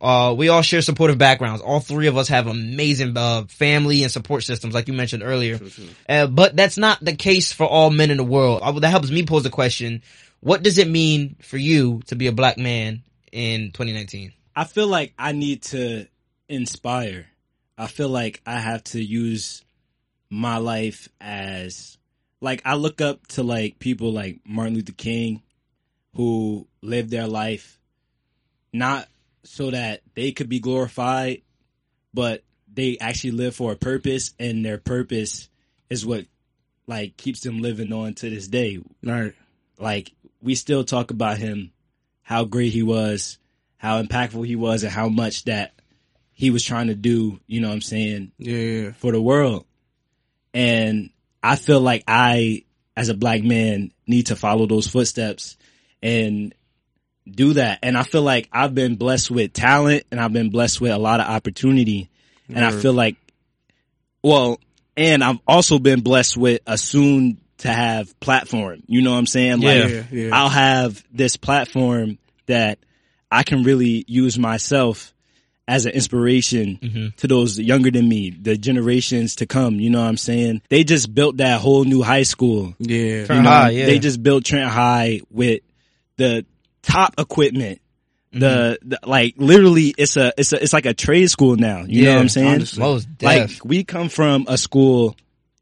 uh, 0.00 0.34
we 0.36 0.48
all 0.48 0.60
share 0.60 0.82
supportive 0.82 1.18
backgrounds. 1.18 1.62
All 1.62 1.78
three 1.78 2.08
of 2.08 2.16
us 2.16 2.26
have 2.26 2.48
amazing, 2.48 3.16
uh, 3.16 3.44
family 3.44 4.02
and 4.02 4.10
support 4.10 4.42
systems, 4.42 4.74
like 4.74 4.88
you 4.88 4.92
mentioned 4.92 5.22
earlier. 5.22 5.60
Uh, 6.08 6.26
but 6.26 6.56
that's 6.56 6.76
not 6.76 6.98
the 7.00 7.14
case 7.14 7.52
for 7.52 7.64
all 7.64 7.90
men 7.90 8.10
in 8.10 8.16
the 8.16 8.24
world. 8.24 8.60
I, 8.64 8.72
that 8.72 8.90
helps 8.90 9.08
me 9.08 9.24
pose 9.24 9.44
the 9.44 9.50
question, 9.50 10.02
what 10.40 10.64
does 10.64 10.78
it 10.78 10.88
mean 10.88 11.36
for 11.40 11.56
you 11.56 12.02
to 12.08 12.16
be 12.16 12.26
a 12.26 12.32
black 12.32 12.58
man 12.58 13.04
in 13.30 13.70
2019? 13.70 14.32
I 14.56 14.64
feel 14.64 14.88
like 14.88 15.14
I 15.16 15.30
need 15.30 15.62
to 15.62 16.08
inspire. 16.48 17.26
I 17.78 17.86
feel 17.86 18.08
like 18.08 18.42
I 18.44 18.58
have 18.58 18.82
to 18.84 19.00
use 19.00 19.64
my 20.28 20.56
life 20.56 21.08
as 21.20 21.93
like 22.44 22.62
I 22.64 22.74
look 22.74 23.00
up 23.00 23.26
to 23.28 23.42
like 23.42 23.78
people 23.78 24.12
like 24.12 24.40
Martin 24.46 24.74
Luther 24.74 24.92
King 24.92 25.42
who 26.14 26.66
lived 26.82 27.10
their 27.10 27.26
life 27.26 27.78
not 28.72 29.08
so 29.44 29.70
that 29.70 30.02
they 30.14 30.32
could 30.32 30.48
be 30.48 30.60
glorified, 30.60 31.42
but 32.12 32.42
they 32.72 32.98
actually 33.00 33.32
live 33.32 33.54
for 33.54 33.72
a 33.72 33.76
purpose 33.76 34.34
and 34.38 34.64
their 34.64 34.78
purpose 34.78 35.48
is 35.90 36.04
what 36.06 36.26
like 36.86 37.16
keeps 37.16 37.40
them 37.40 37.62
living 37.62 37.92
on 37.92 38.14
to 38.14 38.28
this 38.28 38.46
day 38.48 38.78
right? 39.02 39.32
like 39.78 40.12
we 40.42 40.54
still 40.54 40.84
talk 40.84 41.10
about 41.10 41.38
him 41.38 41.72
how 42.22 42.44
great 42.44 42.72
he 42.72 42.82
was, 42.82 43.38
how 43.76 44.02
impactful 44.02 44.46
he 44.46 44.56
was, 44.56 44.82
and 44.82 44.92
how 44.92 45.08
much 45.08 45.44
that 45.44 45.72
he 46.32 46.50
was 46.50 46.64
trying 46.64 46.86
to 46.88 46.94
do, 46.94 47.38
you 47.46 47.60
know 47.60 47.68
what 47.68 47.74
I'm 47.74 47.80
saying, 47.82 48.32
Yeah. 48.38 48.92
for 48.92 49.12
the 49.12 49.20
world. 49.20 49.66
And 50.54 51.10
I 51.44 51.56
feel 51.56 51.80
like 51.80 52.04
I, 52.08 52.64
as 52.96 53.10
a 53.10 53.14
black 53.14 53.42
man, 53.42 53.92
need 54.06 54.26
to 54.26 54.36
follow 54.36 54.66
those 54.66 54.88
footsteps 54.88 55.56
and 56.02 56.54
do 57.30 57.52
that. 57.54 57.80
And 57.82 57.96
I 57.96 58.02
feel 58.02 58.22
like 58.22 58.48
I've 58.50 58.74
been 58.74 58.96
blessed 58.96 59.30
with 59.30 59.52
talent 59.52 60.04
and 60.10 60.20
I've 60.20 60.32
been 60.32 60.50
blessed 60.50 60.80
with 60.80 60.92
a 60.92 60.98
lot 60.98 61.20
of 61.20 61.26
opportunity. 61.26 62.10
And 62.48 62.64
I 62.64 62.70
feel 62.72 62.92
like, 62.92 63.16
well, 64.22 64.58
and 64.96 65.24
I've 65.24 65.38
also 65.46 65.78
been 65.78 66.00
blessed 66.00 66.36
with 66.36 66.60
a 66.66 66.76
soon 66.76 67.38
to 67.58 67.68
have 67.68 68.18
platform. 68.20 68.82
You 68.86 69.02
know 69.02 69.12
what 69.12 69.18
I'm 69.18 69.26
saying? 69.26 69.60
Like, 69.60 69.90
Yeah, 69.90 70.02
yeah. 70.10 70.30
I'll 70.32 70.50
have 70.50 71.02
this 71.12 71.36
platform 71.36 72.18
that 72.46 72.78
I 73.30 73.42
can 73.42 73.64
really 73.64 74.04
use 74.06 74.38
myself 74.38 75.13
as 75.66 75.86
an 75.86 75.92
inspiration 75.92 77.12
to 77.16 77.26
those 77.26 77.58
younger 77.58 77.90
than 77.90 78.06
me, 78.08 78.30
the 78.30 78.56
generations 78.56 79.36
to 79.36 79.46
come. 79.46 79.80
You 79.80 79.90
know 79.90 80.00
what 80.02 80.08
I'm 80.08 80.16
saying? 80.18 80.60
They 80.68 80.84
just 80.84 81.14
built 81.14 81.38
that 81.38 81.60
whole 81.60 81.84
new 81.84 82.02
high 82.02 82.24
school. 82.24 82.74
Yeah. 82.78 83.24
Trent 83.26 83.46
High, 83.46 83.70
yeah. 83.70 83.86
They 83.86 83.98
just 83.98 84.22
built 84.22 84.44
Trent 84.44 84.68
High 84.70 85.20
with 85.30 85.62
the 86.16 86.44
top 86.82 87.14
equipment. 87.18 87.80
The, 88.32 88.78
Mm-hmm. 88.82 88.88
the 88.88 88.98
like 89.06 89.34
literally 89.36 89.94
it's 89.96 90.16
a 90.16 90.32
it's 90.36 90.52
a 90.52 90.60
it's 90.60 90.72
like 90.72 90.86
a 90.86 90.92
trade 90.94 91.30
school 91.30 91.54
now. 91.54 91.84
You 91.86 92.04
know 92.06 92.14
what 92.14 92.20
I'm 92.22 92.28
saying? 92.28 92.54
honestly. 92.54 92.80
Most 92.80 93.06
Like 93.22 93.50
we 93.64 93.84
come 93.84 94.08
from 94.08 94.46
a 94.48 94.58
school 94.58 95.16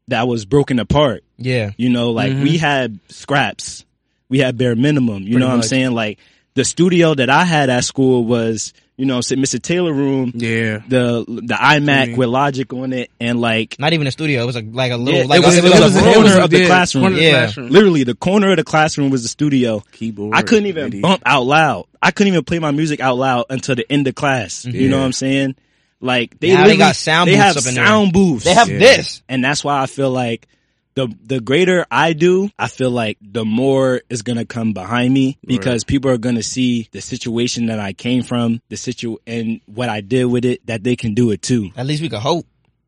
that 0.07 0.27
was 0.27 0.45
broken 0.45 0.79
apart. 0.79 1.23
yeah. 1.37 1.69
You 1.77 1.89
know, 1.89 2.09
like 2.09 2.33
we 2.33 2.57
had 2.57 2.99
scraps. 3.09 3.85
We 4.27 4.39
had 4.39 4.57
bare 4.57 4.75
minimum. 4.75 5.21
You 5.23 5.37
know 5.37 5.47
what 5.47 5.53
I'm 5.53 5.61
saying? 5.61 5.91
Like 5.91 6.17
the 6.55 6.65
studio 6.65 7.13
that 7.13 7.29
I 7.29 7.45
had 7.45 7.69
at 7.69 7.83
school 7.83 8.25
was, 8.25 8.73
you 8.95 9.05
know, 9.05 9.21
say 9.21 9.35
Mr. 9.35 9.59
Taylor 9.61 9.91
room, 9.91 10.31
Yeah. 10.35 10.79
the 10.87 11.25
the 11.27 11.55
iMac 11.55 12.11
Mhm. 12.13 12.17
with 12.17 12.29
Logic 12.29 12.71
on 12.73 12.93
it 12.93 13.09
and 13.19 13.41
like 13.41 13.75
Not 13.79 13.93
even 13.93 14.05
a 14.07 14.11
studio. 14.11 14.43
It 14.43 14.45
was 14.45 14.55
a, 14.55 14.61
like 14.61 14.91
a 14.91 14.97
little, 14.97 15.21
Yeah, 15.21 15.25
like 15.25 15.41
it 15.41 15.45
was- 15.45 15.57
a, 15.57 15.65
it 15.65 15.79
was 15.83 15.95
a 15.95 16.01
room. 16.03 16.13
corner 16.13 16.39
of 16.41 16.49
the 16.51 16.59
yeah, 16.59 16.65
classroom. 16.67 17.03
corner 17.05 17.15
the 17.17 17.23
Yeah. 17.23 17.31
classroom. 17.31 17.69
literally 17.69 18.03
the 18.03 18.13
corner 18.15 18.51
of 18.51 18.57
the 18.57 18.63
classroom 18.63 19.09
was 19.09 19.23
the 19.23 19.29
studio. 19.29 19.83
Keyboard. 19.93 20.35
I 20.35 20.43
couldn't 20.43 20.67
even 20.67 20.83
MIDI. 20.85 21.01
bump 21.01 21.23
out 21.25 21.43
loud. 21.45 21.85
I 22.01 22.11
couldn't 22.11 22.33
even 22.33 22.43
play 22.43 22.59
my 22.59 22.71
music 22.71 22.99
out 22.99 23.17
loud 23.17 23.45
until 23.49 23.75
the 23.75 23.91
end 23.91 24.07
of 24.07 24.13
class. 24.15 24.65
You 24.65 24.89
know 24.89 24.99
what 24.99 25.05
I'm 25.05 25.11
saying? 25.13 25.55
Like 25.99 26.39
they 26.39 26.53
Now 26.53 26.65
they 26.67 26.77
got 26.77 26.95
sound 26.95 27.29
they 27.29 27.33
booths 27.35 27.43
have 27.45 27.57
up 27.57 27.65
in 27.67 27.75
there. 27.75 27.85
sound 27.85 28.13
booths. 28.13 28.43
They 28.45 28.53
have 28.53 28.69
Yeah. 28.69 28.77
this. 28.79 29.21
and 29.29 29.43
that's 29.43 29.63
why 29.63 29.81
I 29.81 29.85
feel 29.87 30.11
like 30.11 30.47
the 30.95 31.07
the 31.25 31.39
greater 31.39 31.85
I 31.89 32.13
do, 32.13 32.49
I 32.57 32.67
feel 32.67 32.91
like 32.91 33.17
the 33.21 33.45
more 33.45 34.01
is 34.09 34.21
gonna 34.21 34.45
come 34.45 34.73
behind 34.73 35.13
me 35.13 35.37
because 35.45 35.83
people 35.83 36.11
are 36.11 36.17
gonna 36.17 36.43
see 36.43 36.87
the 36.91 37.01
situation 37.01 37.67
that 37.67 37.79
I 37.79 37.93
came 37.93 38.23
from, 38.23 38.61
the 38.69 38.77
situ 38.77 39.17
and 39.25 39.61
what 39.65 39.89
I 39.89 40.01
did 40.01 40.25
with 40.25 40.45
it, 40.45 40.65
that 40.67 40.83
they 40.83 40.95
can 40.95 41.13
do 41.13 41.31
it 41.31 41.41
too. 41.41 41.71
At 41.75 41.85
least 41.85 42.01
we 42.01 42.09
can 42.09 42.21
hope. 42.21 42.45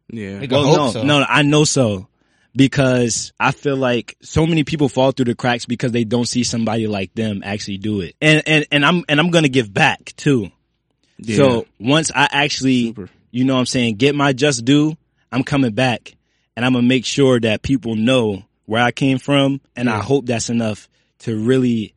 Yeah. 0.10 0.40
We 0.40 0.48
could 0.48 0.52
Well, 0.52 0.66
hope 0.66 0.78
no, 0.78 0.92
so. 0.92 1.04
no, 1.04 1.26
I 1.28 1.42
know 1.42 1.64
so 1.64 2.08
because 2.56 3.34
I 3.40 3.52
feel 3.52 3.76
like 3.76 4.16
so 4.22 4.46
many 4.46 4.64
people 4.64 4.88
fall 4.88 5.12
through 5.12 5.26
the 5.26 5.36
cracks 5.36 5.66
because 5.66 5.92
they 5.92 6.04
don't 6.04 6.26
see 6.28 6.44
somebody 6.44 6.88
like 6.88 7.14
them 7.14 7.42
actually 7.44 7.78
do 7.78 8.02
it, 8.02 8.16
and 8.22 8.44
and 8.46 8.66
and 8.72 8.86
I'm 8.86 9.04
and 9.10 9.20
I'm 9.20 9.30
gonna 9.32 9.50
give 9.50 9.74
back 9.74 10.14
too. 10.16 10.52
Yeah. 11.18 11.38
So 11.38 11.66
once 11.80 12.12
I 12.14 12.28
actually, 12.32 12.88
Super. 12.88 13.10
you 13.32 13.46
know 13.46 13.54
what 13.56 13.62
I'm 13.62 13.66
saying, 13.66 13.96
get 13.96 14.16
my 14.16 14.34
just 14.34 14.66
due, 14.66 14.96
I'm 15.32 15.44
coming 15.44 15.72
back 15.74 16.15
and 16.56 16.66
I'm 16.66 16.74
gonna 16.74 16.88
make 16.88 17.06
sure 17.06 17.40
that 17.40 17.62
people 17.62 17.96
know 17.96 18.44
where 18.66 18.82
I 18.82 18.92
came 18.92 19.18
from. 19.20 19.62
And 19.76 19.90
I 19.90 20.00
hope 20.00 20.26
that's 20.26 20.50
enough 20.50 20.88
to 21.20 21.38
really 21.38 21.94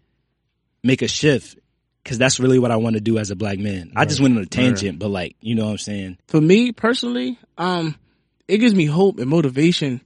make 0.83 1.03
a 1.03 1.09
shift. 1.09 1.59
Cause 2.05 2.16
that's 2.16 2.40
really 2.40 2.59
what 2.59 2.71
I 2.71 2.77
want 2.77 2.94
to 2.94 3.01
do 3.01 3.18
as 3.18 3.31
a 3.31 3.37
black 3.37 3.59
man. 3.59 3.92
I 3.94 4.07
just 4.07 4.18
went 4.21 4.35
on 4.37 4.42
a 4.42 4.47
tangent, 4.47 4.99
but 4.99 5.09
like, 5.11 5.37
you 5.42 5.55
know 5.55 5.66
what 5.66 5.73
I'm 5.73 5.79
saying? 5.79 6.16
for 6.27 6.40
me 6.40 6.73
personally, 6.73 7.38
um, 7.59 7.97
it 8.47 8.59
gives 8.59 8.75
me 8.75 8.87
hope 8.87 9.18
and 9.18 9.29
motivation 9.29 10.01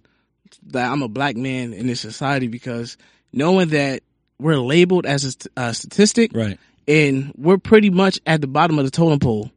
that 0.69 0.91
I'm 0.91 1.03
a 1.03 1.09
black 1.09 1.37
man 1.37 1.73
in 1.73 1.87
this 1.87 2.01
society 2.01 2.49
because 2.49 2.97
knowing 3.33 3.69
that 3.69 4.03
we're 4.41 4.59
labeled 4.59 5.07
as 5.07 5.25
a, 5.25 5.31
st- 5.31 5.53
a 5.57 5.73
statistic 5.75 6.33
Right. 6.35 6.59
and 6.89 7.33
we're 7.37 7.59
pretty 7.59 7.91
much 7.91 8.19
at 8.27 8.41
the 8.41 8.49
bottom 8.49 8.81
of 8.81 8.85
the 8.85 8.91
totem 8.91 9.21
pole, 9.21 9.53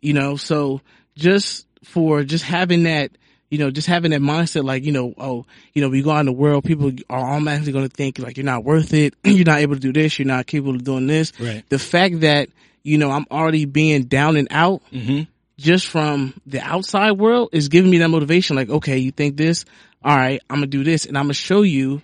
you 0.00 0.12
know, 0.12 0.36
so 0.36 0.80
just 1.16 1.66
for 1.82 2.22
just 2.22 2.44
having 2.44 2.84
that, 2.84 3.10
you 3.50 3.58
know, 3.58 3.70
just 3.70 3.86
having 3.86 4.10
that 4.10 4.20
mindset, 4.20 4.64
like, 4.64 4.84
you 4.84 4.92
know, 4.92 5.14
oh, 5.18 5.46
you 5.72 5.80
know, 5.82 5.88
we 5.88 6.02
go 6.02 6.10
out 6.10 6.20
in 6.20 6.26
the 6.26 6.32
world, 6.32 6.64
people 6.64 6.90
are 7.08 7.32
automatically 7.34 7.72
going 7.72 7.88
to 7.88 7.94
think 7.94 8.18
like 8.18 8.36
you're 8.36 8.44
not 8.44 8.64
worth 8.64 8.92
it. 8.92 9.14
you're 9.24 9.44
not 9.44 9.60
able 9.60 9.74
to 9.74 9.80
do 9.80 9.92
this. 9.92 10.18
You're 10.18 10.26
not 10.26 10.46
capable 10.46 10.74
of 10.74 10.84
doing 10.84 11.06
this. 11.06 11.32
Right. 11.38 11.62
The 11.68 11.78
fact 11.78 12.20
that, 12.20 12.48
you 12.82 12.98
know, 12.98 13.10
I'm 13.10 13.26
already 13.30 13.64
being 13.64 14.04
down 14.04 14.36
and 14.36 14.48
out 14.50 14.82
Mm-hmm. 14.92 15.22
just 15.58 15.86
from 15.88 16.34
the 16.46 16.60
outside 16.60 17.12
world 17.12 17.50
is 17.52 17.68
giving 17.68 17.90
me 17.90 17.98
that 17.98 18.08
motivation. 18.08 18.56
Like, 18.56 18.68
okay, 18.68 18.98
you 18.98 19.10
think 19.12 19.36
this? 19.36 19.64
All 20.04 20.16
right, 20.16 20.40
I'm 20.50 20.56
gonna 20.58 20.66
do 20.66 20.84
this, 20.84 21.04
and 21.06 21.16
I'm 21.18 21.24
gonna 21.24 21.34
show 21.34 21.62
you 21.62 22.02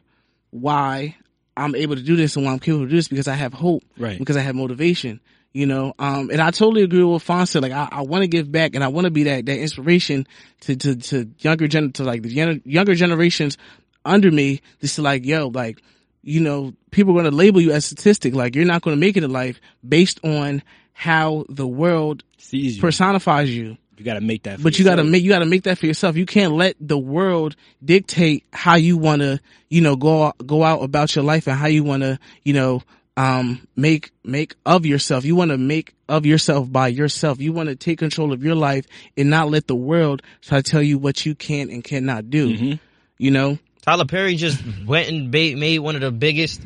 why 0.51 1.17
I'm 1.57 1.75
able 1.75 1.97
to 1.97 2.03
do 2.03 2.17
this 2.17 2.37
and 2.37 2.45
why 2.45 2.53
I'm 2.53 2.59
capable 2.59 2.85
of 2.85 2.91
do 2.91 2.97
this 2.97 3.09
because 3.09 3.29
I 3.29 3.35
have 3.35 3.53
hope, 3.53 3.83
Right. 3.97 4.19
Because 4.19 4.37
I 4.37 4.41
have 4.41 4.55
motivation, 4.55 5.21
you 5.53 5.67
know. 5.67 5.95
Um, 5.99 6.31
and 6.31 6.41
I 6.41 6.51
totally 6.51 6.83
agree 6.83 7.03
with 7.03 7.23
said. 7.23 7.63
Like, 7.63 7.73
I, 7.73 7.89
I 7.91 8.01
want 8.03 8.23
to 8.23 8.29
give 8.29 8.51
back, 8.51 8.75
and 8.75 8.83
I 8.83 8.89
want 8.89 9.05
to 9.07 9.11
be 9.11 9.25
that 9.25 9.47
that 9.47 9.59
inspiration 9.59 10.27
to 10.63 10.77
to 10.77 10.97
to 10.97 11.31
younger 11.39 11.69
gen 11.69 11.93
to 11.93 12.05
like 12.05 12.23
the 12.23 12.29
gen- 12.29 12.63
younger 12.65 12.95
generations 12.95 13.59
under 14.05 14.31
me. 14.31 14.61
Just 14.81 14.97
to 14.97 15.03
like, 15.03 15.25
yo, 15.25 15.49
like, 15.49 15.81
you 16.23 16.41
know, 16.41 16.75
people 16.91 17.13
are 17.19 17.23
gonna 17.23 17.35
label 17.35 17.61
you 17.61 17.73
as 17.73 17.85
statistic. 17.85 18.35
Like, 18.35 18.55
you're 18.55 18.65
not 18.65 18.83
gonna 18.83 18.97
make 18.97 19.17
it 19.17 19.25
in 19.25 19.33
life 19.33 19.61
based 19.87 20.21
on 20.25 20.63
how 20.93 21.45
the 21.49 21.67
world 21.67 22.23
Sees 22.39 22.77
you. 22.77 22.83
personifies 22.83 23.55
you. 23.55 23.77
you 23.97 24.05
gotta 24.05 24.21
make 24.21 24.43
that. 24.45 24.59
for 24.59 24.65
But 24.65 24.79
you 24.79 24.85
gotta 24.85 25.05
make 25.05 25.23
you 25.23 25.31
gotta 25.31 25.47
make 25.47 25.63
that 25.65 25.79
for 25.79 25.87
yourself. 25.87 26.17
You 26.17 26.27
can't 26.27 26.53
let 26.55 26.77
the 26.81 26.99
world 26.99 27.57
dictate 27.85 28.45
how 28.53 28.75
you 28.77 28.97
wanna, 28.99 29.41
you 29.69 29.81
know, 29.81 29.97
go 29.97 30.33
go 30.45 30.63
out 30.63 30.83
about 30.83 31.15
your 31.17 31.25
life 31.25 31.47
and 31.47 31.57
how 31.57 31.67
you 31.67 31.83
wanna, 31.85 32.19
you 32.45 32.53
know, 32.53 32.83
um, 33.17 33.67
make 33.77 34.11
make 34.25 34.55
of 34.65 34.87
yourself. 34.87 35.25
You 35.25 35.37
wanna 35.37 35.59
make 35.59 35.95
of 36.09 36.25
yourself 36.27 36.71
by 36.73 36.89
yourself. 36.89 37.41
You 37.41 37.53
wanna 37.53 37.75
take 37.77 37.99
control 37.99 38.33
of 38.33 38.43
your 38.43 38.55
life 38.55 38.87
and 39.17 39.29
not 39.31 39.51
let 39.51 39.67
the 39.67 39.75
world 39.77 40.23
try 40.41 40.61
to 40.61 40.71
tell 40.71 40.83
you 40.83 40.99
what 40.99 41.27
you 41.27 41.35
can 41.35 41.71
and 41.71 41.85
cannot 41.85 42.31
do. 42.31 42.49
Mm-hmm. 42.57 42.73
You 43.19 43.31
know, 43.31 43.59
Tyler 43.83 44.07
Perry 44.07 44.37
just 44.37 44.63
went 44.87 45.09
and 45.09 45.31
ba- 45.31 45.57
made 45.57 45.79
one 45.81 45.95
of 45.95 46.01
the 46.01 46.11
biggest. 46.11 46.61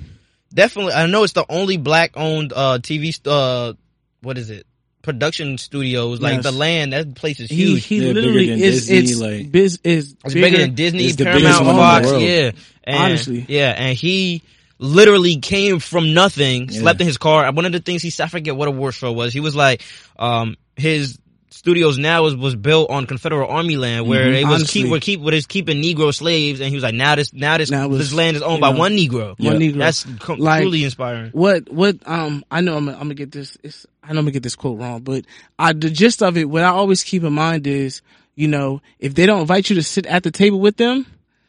Definitely, 0.55 0.93
I 0.95 1.07
know 1.07 1.25
it's 1.25 1.33
the 1.33 1.45
only 1.49 1.77
black 1.77 2.13
owned 2.17 2.53
uh, 2.55 2.79
TV. 2.81 3.13
st- 3.13 3.27
Uh, 3.27 3.75
what 4.23 4.39
is 4.39 4.49
it? 4.51 4.67
Production 5.03 5.59
studios 5.59 6.21
like 6.21 6.35
Yes. 6.37 6.45
the 6.45 6.53
land. 6.53 6.93
That 6.93 7.15
place 7.15 7.39
is 7.41 7.51
he 7.51 7.57
huge. 7.57 7.85
he 7.85 7.99
They're 8.01 8.15
bigger 8.15 8.21
literally 8.27 8.51
than 8.51 8.59
is 8.61 8.87
Disney, 8.87 8.97
it's 8.99 9.21
like- 9.21 9.53
biz 9.53 9.79
is 9.85 10.17
It's 10.25 10.35
bigger, 10.35 10.59
than 10.59 10.75
Disney, 10.75 11.05
it's 11.07 11.17
the 11.17 11.25
Paramount, 11.25 11.45
biggest 11.45 11.61
one 11.61 11.71
in 11.71 11.77
the 11.77 11.83
Fox. 11.83 12.23
Yeah, 12.23 12.51
and, 12.85 12.97
Honestly. 12.97 13.45
yeah, 13.49 13.75
and 13.77 13.97
he 13.97 14.43
literally 14.79 15.37
came 15.37 15.79
from 15.79 16.13
nothing, 16.15 16.69
Yeah. 16.69 16.81
slept 16.81 17.01
in 17.01 17.07
his 17.07 17.19
car. 17.19 17.51
One 17.53 17.65
of 17.65 17.73
the 17.73 17.81
things 17.81 18.03
he 18.03 18.11
said, 18.11 18.25
I 18.25 18.29
forget 18.29 18.57
what 18.57 18.69
award 18.69 18.95
show 18.95 19.13
was. 19.13 19.33
He 19.33 19.41
was 19.41 19.57
like, 19.57 19.83
um, 20.19 20.57
his 20.77 21.19
studios 21.51 21.97
now 21.97 22.23
was, 22.23 22.37
was 22.37 22.55
built 22.55 22.91
on 22.91 23.07
Confederate 23.07 23.47
Army 23.47 23.77
land 23.77 24.07
where 24.07 24.25
it 24.33 24.35
was 24.35 24.37
Mm-hmm. 24.45 24.53
Honestly. 24.53 24.83
keep 24.83 24.91
were 24.91 25.01
keep 25.01 25.21
what 25.21 25.33
is 25.35 25.47
keeping 25.47 25.83
Negro 25.83 26.15
slaves, 26.15 26.61
and 26.61 26.69
he 26.69 26.75
was 26.75 26.83
like, 26.85 26.95
now 26.95 27.15
this 27.15 27.33
now 27.33 27.57
this 27.57 27.71
Now 27.71 27.87
it's, 27.87 27.97
this 27.99 28.13
land 28.13 28.37
is 28.37 28.43
owned 28.43 28.61
by 28.61 28.73
know, 28.73 28.79
one 28.79 28.93
Negro. 28.93 29.29
one 29.39 29.39
Yeah. 29.39 29.53
Negro. 29.73 29.79
That's 29.79 30.05
co- 30.21 30.35
Like- 30.35 30.63
truly 30.63 30.85
inspiring. 30.85 31.31
what 31.33 31.73
what 31.73 31.97
um 32.07 32.45
I 32.51 32.61
know 32.61 32.77
I'm 32.77 32.89
I'm 32.89 32.99
gonna 32.99 33.15
get 33.15 33.33
this 33.33 33.57
it's 33.63 33.87
I 34.05 34.09
know 34.13 34.19
I'm 34.19 34.25
gonna 34.27 34.33
get 34.33 34.43
this 34.43 34.55
quote 34.57 34.79
wrong, 34.79 35.01
but 35.01 35.25
I 35.59 35.73
the 35.73 35.89
gist 35.91 36.23
of 36.23 36.37
it 36.37 36.45
what 36.49 36.63
I 36.63 36.69
always 36.69 37.03
keep 37.03 37.25
in 37.25 37.33
mind 37.33 37.67
is 37.67 38.03
you 38.35 38.49
know 38.49 38.83
if 38.99 39.15
they 39.15 39.25
don't 39.25 39.41
invite 39.41 39.71
you 39.71 39.77
to 39.77 39.83
sit 39.83 40.05
at 40.07 40.23
the 40.25 40.31
table 40.31 40.61
with 40.61 40.77
them, 40.77 41.07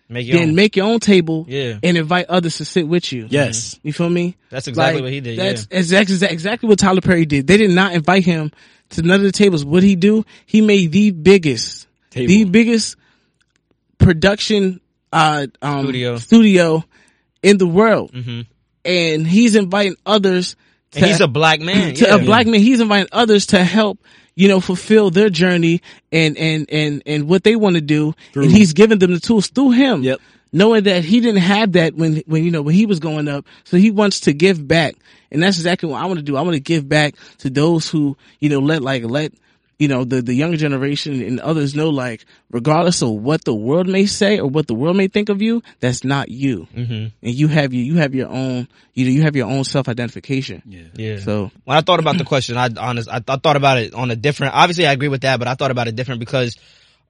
Make 0.10 0.32
then 0.32 0.50
own. 0.50 0.56
make 0.56 0.76
your 0.78 0.86
own 0.88 1.00
table 1.02 1.46
Yeah. 1.50 1.80
and 1.84 1.98
invite 1.98 2.28
others 2.30 2.58
to 2.58 2.66
sit 2.66 2.88
with 2.88 3.12
you. 3.12 3.28
Yes. 3.30 3.78
You 3.84 3.92
feel 3.92 4.10
me? 4.10 4.38
That's 4.50 4.68
exactly 4.68 4.96
Like, 4.96 5.04
what 5.04 5.12
he 5.12 5.20
did. 5.20 5.38
That's 5.38 5.68
yeah. 5.70 5.80
exactly 5.80 6.28
exactly 6.28 6.70
what 6.70 6.80
Tyler 6.80 7.02
Perry 7.02 7.26
did. 7.26 7.46
They 7.48 7.58
did 7.58 7.72
not 7.72 7.94
invite 7.94 8.24
him 8.24 8.52
to 8.92 9.02
none 9.02 9.20
of 9.20 9.24
the 9.26 9.32
tables. 9.34 9.66
What 9.66 9.84
he 9.84 9.96
do? 9.98 10.24
He 10.46 10.62
made 10.62 10.92
the 10.94 11.12
biggest, 11.12 11.88
Table. 12.10 12.28
the 12.28 12.44
biggest 12.46 12.96
production 13.98 14.80
uh 15.12 15.48
um 15.62 15.84
Studio. 15.86 16.18
studio 16.18 16.84
in 17.44 17.58
the 17.58 17.68
world, 17.68 18.12
hmm 18.14 18.42
and 18.86 19.28
he's 19.28 19.56
inviting 19.58 19.96
others. 20.06 20.56
And 20.96 21.06
he's 21.06 21.20
a 21.20 21.28
black 21.28 21.60
man. 21.60 21.94
to 21.96 22.06
yeah. 22.06 22.16
a 22.16 22.20
black 22.24 22.48
man. 22.48 22.62
He's 22.62 22.80
inviting 22.80 23.10
others 23.12 23.48
to 23.48 23.62
help, 23.62 24.00
you 24.38 24.48
know, 24.48 24.60
fulfill 24.60 25.10
their 25.10 25.32
journey 25.32 25.82
and 26.12 26.38
and 26.38 26.70
and 26.70 27.02
and 27.08 27.28
what 27.28 27.44
they 27.44 27.56
want 27.56 27.76
to 27.76 27.82
do. 27.82 28.14
And 28.36 28.52
he's 28.52 28.74
giving 28.74 29.00
them 29.00 29.12
the 29.12 29.20
tools 29.20 29.48
through 29.48 29.72
him. 29.72 30.04
Yep. 30.04 30.22
Knowing 30.54 30.84
that 30.84 31.04
he 31.04 31.20
didn't 31.20 31.42
have 31.42 31.72
that 31.74 31.96
when 31.96 32.18
when 32.28 32.44
you 32.44 32.52
know 32.52 32.62
when 32.62 32.76
he 32.76 32.86
was 32.86 33.00
going 33.00 33.28
up, 33.28 33.46
so 33.64 33.78
he 33.78 33.90
wants 33.90 34.22
to 34.22 34.34
give 34.34 34.66
back, 34.66 34.96
and 35.32 35.42
that's 35.42 35.58
exactly 35.58 35.90
what 35.90 36.02
I 36.02 36.06
want 36.06 36.20
to 36.20 36.24
do. 36.24 36.38
I 36.38 36.42
want 36.42 36.54
to 36.54 36.60
give 36.60 36.88
back 36.88 37.16
to 37.40 37.50
those 37.50 37.90
who 37.90 38.16
you 38.40 38.50
know 38.50 38.60
let 38.60 38.84
like 38.84 39.04
let 39.04 39.34
you 39.80 39.88
know, 39.88 40.04
the, 40.04 40.22
the 40.22 40.34
younger 40.34 40.58
generation 40.58 41.22
and 41.22 41.40
others 41.40 41.76
know, 41.76 41.90
like, 41.90 42.26
regardless 42.50 43.02
of 43.04 43.12
what 43.12 43.44
the 43.44 43.54
world 43.54 43.88
may 43.88 44.08
say 44.08 44.40
or 44.40 44.48
what 44.48 44.66
the 44.66 44.74
world 44.74 44.98
may 44.98 45.08
think 45.08 45.30
of 45.30 45.42
you, 45.42 45.62
that's 45.80 46.04
not 46.04 46.30
you. 46.30 46.68
Mm-hmm. 46.76 46.92
And 46.94 47.14
you 47.22 47.48
have 47.48 47.74
you, 47.74 47.84
you 47.84 47.98
have 47.98 48.16
your 48.16 48.28
own, 48.28 48.68
you 48.94 49.06
know, 49.06 49.12
you 49.12 49.22
have 49.22 49.36
your 49.36 49.48
own 49.48 49.64
self-identification. 49.64 50.64
Yeah. 50.66 50.82
Yeah. 50.96 51.20
So, 51.20 51.52
when 51.64 51.78
I 51.78 51.82
thought 51.82 52.00
about 52.00 52.18
the 52.18 52.24
question, 52.24 52.58
I 52.58 52.70
honest, 52.78 53.08
I, 53.08 53.22
I 53.28 53.36
thought 53.38 53.56
about 53.56 53.78
it 53.78 53.94
on 53.94 54.10
a 54.10 54.16
different. 54.16 54.56
Obviously, 54.56 54.88
I 54.88 54.94
agree 54.94 55.10
with 55.10 55.22
that, 55.22 55.38
but 55.38 55.48
I 55.48 55.54
thought 55.54 55.72
about 55.72 55.88
it 55.88 55.96
different 55.96 56.20
because, 56.22 56.58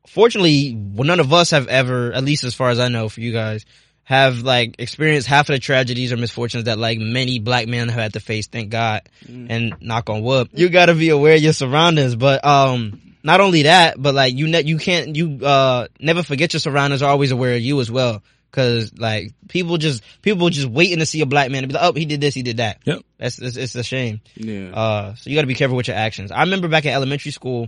fortunately, 0.06 0.76
well, 0.76 1.08
none 1.08 1.22
of 1.22 1.32
us 1.32 1.52
have 1.52 1.68
ever, 1.68 2.12
at 2.12 2.24
least 2.26 2.44
as 2.44 2.54
far 2.54 2.70
as 2.70 2.80
I 2.80 2.90
know, 2.90 3.08
for 3.08 3.22
you 3.22 3.32
guys, 3.32 3.66
have 4.08 4.40
like 4.42 4.76
experienced 4.80 5.28
half 5.28 5.50
of 5.50 5.56
the 5.56 5.60
tragedies 5.60 6.14
or 6.14 6.18
misfortunes 6.18 6.64
that 6.64 6.80
like 6.80 6.98
many 6.98 7.40
black 7.40 7.68
men 7.68 7.90
have 7.90 8.02
had 8.02 8.14
to 8.14 8.22
face. 8.22 8.48
Thank 8.48 8.70
God, 8.70 9.02
and 9.28 9.76
knock 9.82 10.10
on 10.10 10.22
wood. 10.22 10.48
You 10.54 10.70
got 10.70 10.86
to 10.86 10.96
be 10.96 11.10
aware 11.10 11.36
of 11.36 11.42
your 11.42 11.54
surroundings, 11.54 12.16
but 12.16 12.44
um. 12.46 13.02
Not 13.24 13.42
only 13.42 13.64
that, 13.64 14.02
but 14.02 14.16
like 14.16 14.36
you, 14.36 14.48
ne- 14.48 14.64
you 14.64 14.78
can't, 14.78 15.14
you 15.18 15.46
uh, 15.46 15.88
never 16.00 16.24
forget 16.24 16.54
your 16.54 16.62
surroundings 16.62 17.02
are 17.02 17.10
always 17.10 17.32
aware 17.32 17.56
of 17.56 17.60
you 17.60 17.82
as 17.82 17.92
well. 17.92 18.24
Cause 18.52 18.94
like 18.98 19.34
people 19.50 19.76
just, 19.76 20.02
people 20.22 20.50
just 20.50 20.68
waiting 20.68 21.00
to 21.00 21.06
see 21.06 21.20
a 21.20 21.26
black 21.26 21.52
man 21.52 21.64
and 21.66 21.68
be 21.68 21.78
like, 21.78 21.84
oh, 21.84 21.92
he 21.92 22.06
did 22.06 22.22
this, 22.22 22.34
he 22.36 22.42
did 22.44 22.58
that. 22.58 22.78
Yep. 22.86 23.02
That's, 23.18 23.40
it's, 23.40 23.58
it's 23.58 23.76
a 23.76 23.84
shame. 23.84 24.22
yeah. 24.36 24.70
Uh, 24.70 25.16
so 25.16 25.30
you 25.30 25.36
got 25.36 25.42
to 25.42 25.48
be 25.48 25.56
careful 25.56 25.76
with 25.76 25.90
your 25.90 25.98
actions. 25.98 26.32
I 26.32 26.44
remember 26.44 26.70
back 26.70 26.86
in 26.86 26.94
elementary 26.94 27.32
school, 27.32 27.68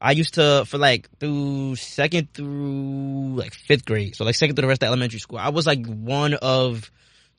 I 0.00 0.12
used 0.12 0.34
to 0.34 0.64
for 0.66 0.78
like 0.78 1.08
through 1.18 1.76
second 1.76 2.32
through 2.34 3.34
like 3.36 3.54
fifth 3.54 3.84
grade, 3.84 4.14
so 4.14 4.24
like 4.24 4.34
second 4.34 4.56
through 4.56 4.62
the 4.62 4.68
rest 4.68 4.82
of 4.82 4.88
elementary 4.88 5.20
school. 5.20 5.38
I 5.38 5.48
was 5.48 5.66
like 5.66 5.86
one 5.86 6.34
of 6.34 6.90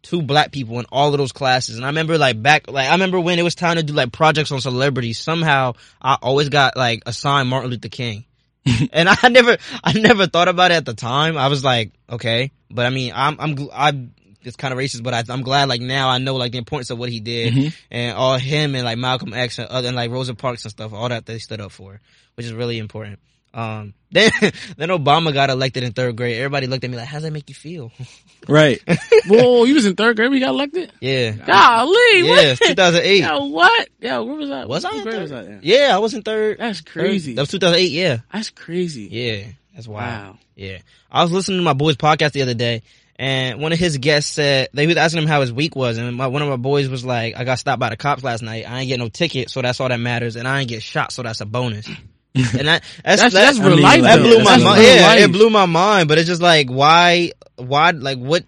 two 0.01 0.21
black 0.21 0.51
people 0.51 0.79
in 0.79 0.85
all 0.91 1.11
of 1.11 1.17
those 1.17 1.31
classes, 1.31 1.77
and 1.77 1.85
I 1.85 1.89
remember 1.89 2.17
like 2.17 2.41
back 2.41 2.69
like 2.69 2.87
I 2.87 2.93
remember 2.93 3.19
when 3.19 3.39
it 3.39 3.43
was 3.43 3.55
time 3.55 3.77
to 3.77 3.83
do 3.83 3.93
like 3.93 4.11
projects 4.11 4.51
on 4.51 4.61
celebrities. 4.61 5.19
Somehow 5.19 5.73
I 6.01 6.17
always 6.21 6.49
got 6.49 6.75
like 6.75 7.03
assigned 7.05 7.49
Martin 7.49 7.71
Luther 7.71 7.89
King. 7.89 8.25
and 8.91 9.07
I 9.09 9.29
never, 9.29 9.57
I 9.83 9.93
never 9.93 10.27
thought 10.27 10.47
about 10.47 10.71
it 10.71 10.75
at 10.75 10.85
the 10.85 10.93
time. 10.93 11.37
I 11.37 11.47
was 11.47 11.63
like, 11.63 11.91
okay, 12.09 12.51
but 12.69 12.85
I 12.85 12.89
mean, 12.89 13.13
I'm, 13.15 13.39
I'm, 13.39 13.69
I'm, 13.71 14.13
it's 14.47 14.55
kind 14.57 14.73
of 14.73 14.79
racist, 14.79 15.03
but 15.03 15.13
I, 15.13 15.23
I'm 15.29 15.41
glad 15.43 15.69
like 15.69 15.81
now 15.81 16.09
I 16.09 16.17
know 16.17 16.35
like 16.35 16.51
the 16.53 16.57
importance 16.57 16.89
of 16.89 16.97
what 16.97 17.09
he 17.09 17.19
did 17.19 17.73
and 17.91 18.15
all 18.17 18.37
him 18.37 18.73
and 18.75 18.83
like 18.85 18.97
Malcolm 18.97 19.33
X 19.33 19.59
and 19.59 19.67
other 19.67 19.87
and 19.87 19.95
like 19.95 20.09
Rosa 20.11 20.33
Parks 20.35 20.63
and 20.63 20.71
stuff, 20.71 20.93
all 20.93 21.09
that 21.09 21.25
they 21.25 21.37
stood 21.39 21.61
up 21.61 21.71
for, 21.71 21.99
which 22.35 22.45
is 22.45 22.53
really 22.53 22.79
important. 22.79 23.19
Um, 23.53 23.93
then, 24.11 24.29
then 24.77 24.89
Obama 24.89 25.33
got 25.33 25.49
elected 25.49 25.83
in 25.83 25.91
third 25.93 26.15
grade. 26.15 26.37
Everybody 26.37 26.67
looked 26.67 26.83
at 26.83 26.89
me 26.91 26.97
like, 26.97 27.07
how's 27.07 27.23
that 27.23 27.31
make 27.33 27.49
you 27.49 27.55
feel? 27.55 27.91
Right. 28.47 28.79
Whoa, 29.27 29.65
you 29.65 29.73
was 29.73 29.85
in 29.85 29.95
third 29.95 30.15
grade 30.15 30.29
when 30.29 30.39
you 30.39 30.45
got 30.45 30.53
elected? 30.53 30.93
yeah. 31.01 31.31
Golly, 31.31 32.23
what? 32.23 32.43
Yeah, 32.45 32.55
2008. 32.55 33.19
Yo, 33.21 33.45
what? 33.47 33.89
Yo, 33.99 34.23
where 34.23 34.35
was 34.35 34.51
I? 34.51 34.65
Was 34.65 34.85
I 34.85 34.89
What 34.89 34.97
in 34.97 35.03
grade 35.03 35.15
third? 35.15 35.21
was 35.23 35.31
I 35.31 35.41
in? 35.41 35.59
Yeah, 35.63 35.89
I 35.93 35.97
was 35.97 36.13
in 36.13 36.21
third. 36.21 36.57
That's 36.59 36.79
third- 36.79 36.91
crazy. 36.93 37.33
That 37.33 37.41
was 37.41 37.49
2008, 37.49 37.91
yeah. 37.91 38.19
That's 38.31 38.51
crazy. 38.51 39.09
Yeah, 39.11 39.47
that's 39.75 39.87
wild. 39.87 40.35
Wow. 40.35 40.37
Yeah, 40.55 40.77
I 41.11 41.23
was 41.23 41.31
listening 41.33 41.57
to 41.57 41.63
my 41.63 41.73
boy's 41.73 41.97
podcast 41.97 42.31
the 42.33 42.43
other 42.43 42.53
day, 42.53 42.83
and 43.19 43.59
one 43.61 43.71
of 43.73 43.79
his 43.79 43.97
guests 43.97 44.31
said 44.33 44.69
they 44.73 44.85
was 44.87 44.97
asking 44.97 45.23
him 45.23 45.27
how 45.27 45.41
his 45.41 45.51
week 45.51 45.75
was, 45.75 45.97
and 45.97 46.15
my, 46.15 46.27
one 46.27 46.41
of 46.41 46.49
my 46.49 46.55
boys 46.57 46.87
was 46.89 47.03
like, 47.05 47.35
"I 47.35 47.43
got 47.43 47.59
stopped 47.59 47.79
by 47.79 47.89
the 47.89 47.97
cops 47.97 48.23
last 48.23 48.41
night. 48.43 48.69
I 48.69 48.81
ain't 48.81 48.87
get 48.87 48.99
no 48.99 49.09
ticket, 49.09 49.49
so 49.49 49.61
that's 49.61 49.79
all 49.79 49.89
that 49.89 49.99
matters, 49.99 50.35
and 50.35 50.47
I 50.47 50.59
ain't 50.61 50.69
get 50.69 50.83
shot, 50.83 51.11
so 51.11 51.23
that's 51.23 51.41
a 51.41 51.45
bonus." 51.45 51.87
and 52.35 52.67
that 52.67 52.83
that's 53.03 53.21
That's- 53.21 53.33
that's, 53.33 53.33
that's 53.33 53.59
real 53.59 53.77
that 53.77 53.81
life, 53.81 54.01
though. 54.03 54.23
blew 54.23 54.43
my 54.43 54.57
mind. 54.57 54.83
Yeah, 54.83 55.07
life. 55.07 55.19
it 55.23 55.31
blew 55.31 55.49
my 55.49 55.65
mind. 55.65 56.07
But 56.07 56.19
it's 56.19 56.27
just 56.27 56.41
like, 56.41 56.69
why, 56.69 57.31
why, 57.55 57.91
like 57.91 58.19
what? 58.19 58.43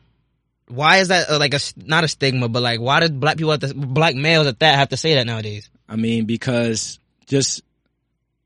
Why 0.68 0.98
is 0.98 1.08
that 1.08 1.32
uh, 1.32 1.40
like 1.40 1.54
a 1.54 1.56
s- 1.56 1.74
not 1.76 2.04
a 2.04 2.08
stigma, 2.08 2.48
but 2.48 2.62
like 2.62 2.80
why 2.80 3.00
did 3.00 3.20
black 3.20 3.38
people, 3.38 3.52
at 3.54 3.62
the, 3.62 3.74
black 3.74 4.14
males 4.14 4.46
at 4.46 4.60
that, 4.60 4.76
have 4.76 4.90
to 4.90 4.98
say 4.98 5.16
that 5.16 5.26
nowadays? 5.26 5.68
I 5.88 5.96
mean, 5.96 6.26
because 6.26 7.00
just 7.26 7.64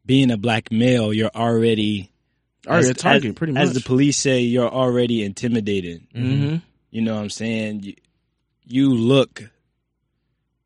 being 0.06 0.32
a 0.32 0.38
black 0.38 0.72
male, 0.72 1.12
you're 1.12 1.32
already 1.36 2.13
Already 2.68 2.90
as- 2.90 2.98
target, 2.98 3.26
as- 3.32 3.36
pretty 3.36 3.56
As 3.58 3.74
the 3.74 3.82
police 3.82 4.18
say, 4.18 4.42
you're 4.42 4.70
already 4.70 5.24
intimidated. 5.24 6.08
Mm-hmm. 6.16 6.58
You 6.92 7.02
know 7.02 7.16
what 7.16 7.22
I'm 7.22 7.30
saying? 7.30 7.84
You, 7.84 7.96
you 8.66 8.94
look 8.94 9.44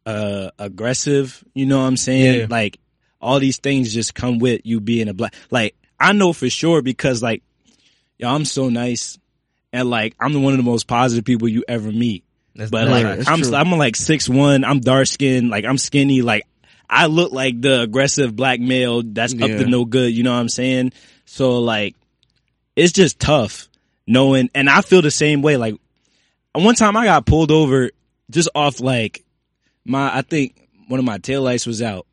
uh 0.06 0.52
aggressive, 0.58 1.44
you 1.54 1.66
know 1.66 1.80
what 1.80 1.88
I'm 1.88 1.98
saying? 1.98 2.42
Yeah. 2.42 2.48
Like 2.50 2.80
all 3.20 3.40
these 3.40 3.58
things 3.58 3.94
just 3.94 4.14
come 4.16 4.40
with 4.40 4.62
you 4.64 4.80
being 4.80 5.10
a 5.10 5.14
black 5.14 5.34
like 5.52 5.76
I 6.00 6.14
know 6.14 6.34
for 6.34 6.50
sure 6.50 6.82
because 6.82 7.22
like 7.22 7.44
yo, 8.18 8.30
I'm 8.30 8.46
so 8.46 8.70
nice 8.70 9.18
and 9.74 9.90
like 9.90 10.16
I'm 10.20 10.34
the 10.34 10.40
one 10.40 10.54
of 10.54 10.58
the 10.58 10.64
most 10.64 10.88
positive 10.88 11.26
people 11.26 11.48
you 11.50 11.64
ever 11.68 11.92
meet. 11.92 12.24
That's 12.56 12.72
But 12.72 12.88
like 12.88 13.04
that's 13.04 13.28
I'm 13.28 13.42
true. 13.42 13.56
I'm 13.56 13.72
like 13.72 13.96
six 13.96 14.30
one, 14.30 14.64
I'm 14.64 14.80
dark 14.80 15.08
skinned, 15.08 15.50
like 15.50 15.66
I'm 15.66 15.78
skinny, 15.78 16.22
like 16.22 16.44
I 16.90 17.08
look 17.08 17.32
like 17.32 17.60
the 17.62 17.82
aggressive 17.82 18.36
black 18.36 18.60
male 18.60 19.04
that's 19.04 19.34
up 19.34 19.40
to 19.40 19.66
no 19.66 19.86
good, 19.86 20.14
you 20.14 20.24
know 20.24 20.32
what 20.34 20.40
I'm 20.40 20.50
saying? 20.50 20.94
So 21.26 21.60
like 21.60 21.96
it's 22.76 22.94
just 22.94 23.20
tough 23.20 23.68
knowing 24.06 24.50
and 24.56 24.70
I 24.70 24.82
feel 24.82 25.02
the 25.02 25.12
same 25.12 25.42
way. 25.42 25.58
Like 25.58 25.76
one 26.54 26.76
time 26.76 26.96
I 26.96 27.06
got 27.06 27.26
pulled 27.26 27.52
over 27.52 27.92
just 28.32 28.50
off 28.56 28.80
like 28.80 29.24
my 29.86 30.18
I 30.18 30.22
think 30.22 30.56
one 30.88 31.00
of 31.00 31.06
my 31.06 31.18
taillights 31.18 31.68
was 31.68 31.82
out. 31.82 32.06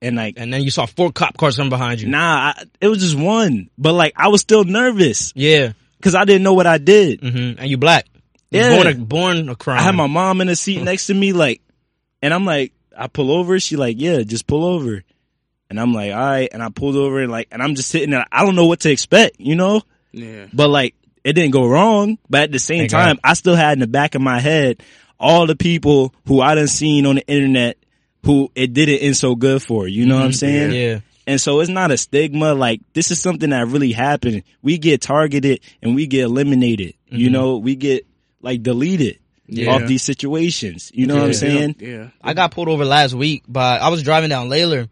And 0.00 0.16
like 0.16 0.34
and 0.38 0.52
then 0.52 0.62
you 0.62 0.70
saw 0.70 0.86
four 0.86 1.12
cop 1.12 1.36
cars 1.36 1.56
coming 1.56 1.70
behind 1.70 2.00
you. 2.00 2.08
nah, 2.08 2.54
I, 2.56 2.64
it 2.80 2.88
was 2.88 2.98
just 2.98 3.16
one. 3.16 3.68
But 3.78 3.92
like 3.92 4.14
I 4.16 4.28
was 4.28 4.40
still 4.40 4.64
nervous 4.64 5.32
Yeah. 5.36 5.72
cuz 6.00 6.14
I 6.14 6.24
didn't 6.24 6.42
know 6.42 6.54
what 6.54 6.66
I 6.66 6.78
did. 6.78 7.20
hmm 7.20 7.52
And 7.58 7.68
you 7.68 7.76
black. 7.76 8.06
Yeah. 8.50 8.74
Born 8.76 8.86
a, 8.86 8.94
born 8.94 9.48
a 9.48 9.56
crime. 9.56 9.78
I 9.78 9.82
had 9.82 9.94
my 9.94 10.06
mom 10.06 10.40
in 10.40 10.46
the 10.46 10.56
seat 10.56 10.82
next 10.82 11.06
to 11.06 11.14
me, 11.14 11.32
like, 11.32 11.62
and 12.20 12.34
I'm 12.34 12.44
like, 12.44 12.72
I 12.96 13.08
pull 13.08 13.30
over. 13.30 13.58
She 13.60 13.76
like, 13.76 13.96
yeah, 13.98 14.20
just 14.22 14.46
pull 14.46 14.64
over. 14.64 15.02
And 15.70 15.80
I'm 15.80 15.92
like, 15.92 16.12
all 16.12 16.18
right. 16.18 16.48
And 16.52 16.62
I 16.62 16.68
pulled 16.68 16.96
over 16.96 17.20
and 17.20 17.32
like, 17.32 17.48
and 17.50 17.62
I'm 17.62 17.74
just 17.74 17.88
sitting 17.88 18.10
there. 18.10 18.26
I 18.30 18.44
don't 18.44 18.56
know 18.56 18.66
what 18.66 18.80
to 18.80 18.90
expect, 18.90 19.40
you 19.40 19.56
know, 19.56 19.82
Yeah. 20.12 20.46
but 20.52 20.68
like, 20.68 20.94
it 21.24 21.32
didn't 21.32 21.52
go 21.52 21.66
wrong. 21.66 22.18
But 22.28 22.42
at 22.42 22.52
the 22.52 22.58
same 22.58 22.80
Thank 22.80 22.90
time, 22.90 23.16
God. 23.16 23.20
I 23.24 23.34
still 23.34 23.56
had 23.56 23.74
in 23.74 23.78
the 23.78 23.86
back 23.86 24.14
of 24.14 24.20
my 24.20 24.40
head 24.40 24.82
all 25.18 25.46
the 25.46 25.56
people 25.56 26.12
who 26.26 26.40
I 26.40 26.56
done 26.56 26.68
seen 26.68 27.06
on 27.06 27.14
the 27.14 27.26
internet 27.26 27.78
who 28.24 28.50
it 28.54 28.72
didn't 28.72 28.98
end 28.98 29.16
so 29.16 29.34
good 29.34 29.62
for. 29.62 29.88
You 29.88 30.06
know 30.06 30.16
what 30.16 30.24
I'm 30.24 30.30
mm-hmm. 30.30 30.34
saying? 30.34 30.72
Yeah. 30.72 31.00
And 31.26 31.40
so 31.40 31.60
it's 31.60 31.70
not 31.70 31.90
a 31.90 31.96
stigma. 31.96 32.54
Like 32.54 32.80
this 32.92 33.10
is 33.10 33.20
something 33.20 33.50
that 33.50 33.68
really 33.68 33.92
happened. 33.92 34.42
We 34.60 34.78
get 34.78 35.00
targeted 35.00 35.60
and 35.80 35.94
we 35.94 36.06
get 36.06 36.24
eliminated. 36.24 36.94
You 37.06 37.26
mm-hmm. 37.26 37.32
know, 37.32 37.58
we 37.58 37.76
get 37.76 38.06
like 38.40 38.62
deleted 38.62 39.20
Yeah. 39.52 39.74
off 39.74 39.86
these 39.86 40.02
situations. 40.02 40.90
You 40.94 41.06
know 41.06 41.14
what 41.16 41.24
I'm 41.24 41.34
saying? 41.34 41.76
Yeah. 41.78 42.08
I 42.22 42.34
got 42.34 42.50
pulled 42.52 42.68
over 42.68 42.84
last 42.84 43.14
week, 43.14 43.44
but 43.48 43.80
I 43.82 43.88
was 43.88 44.02
driving 44.02 44.30
down 44.30 44.48
Layler 44.48 44.88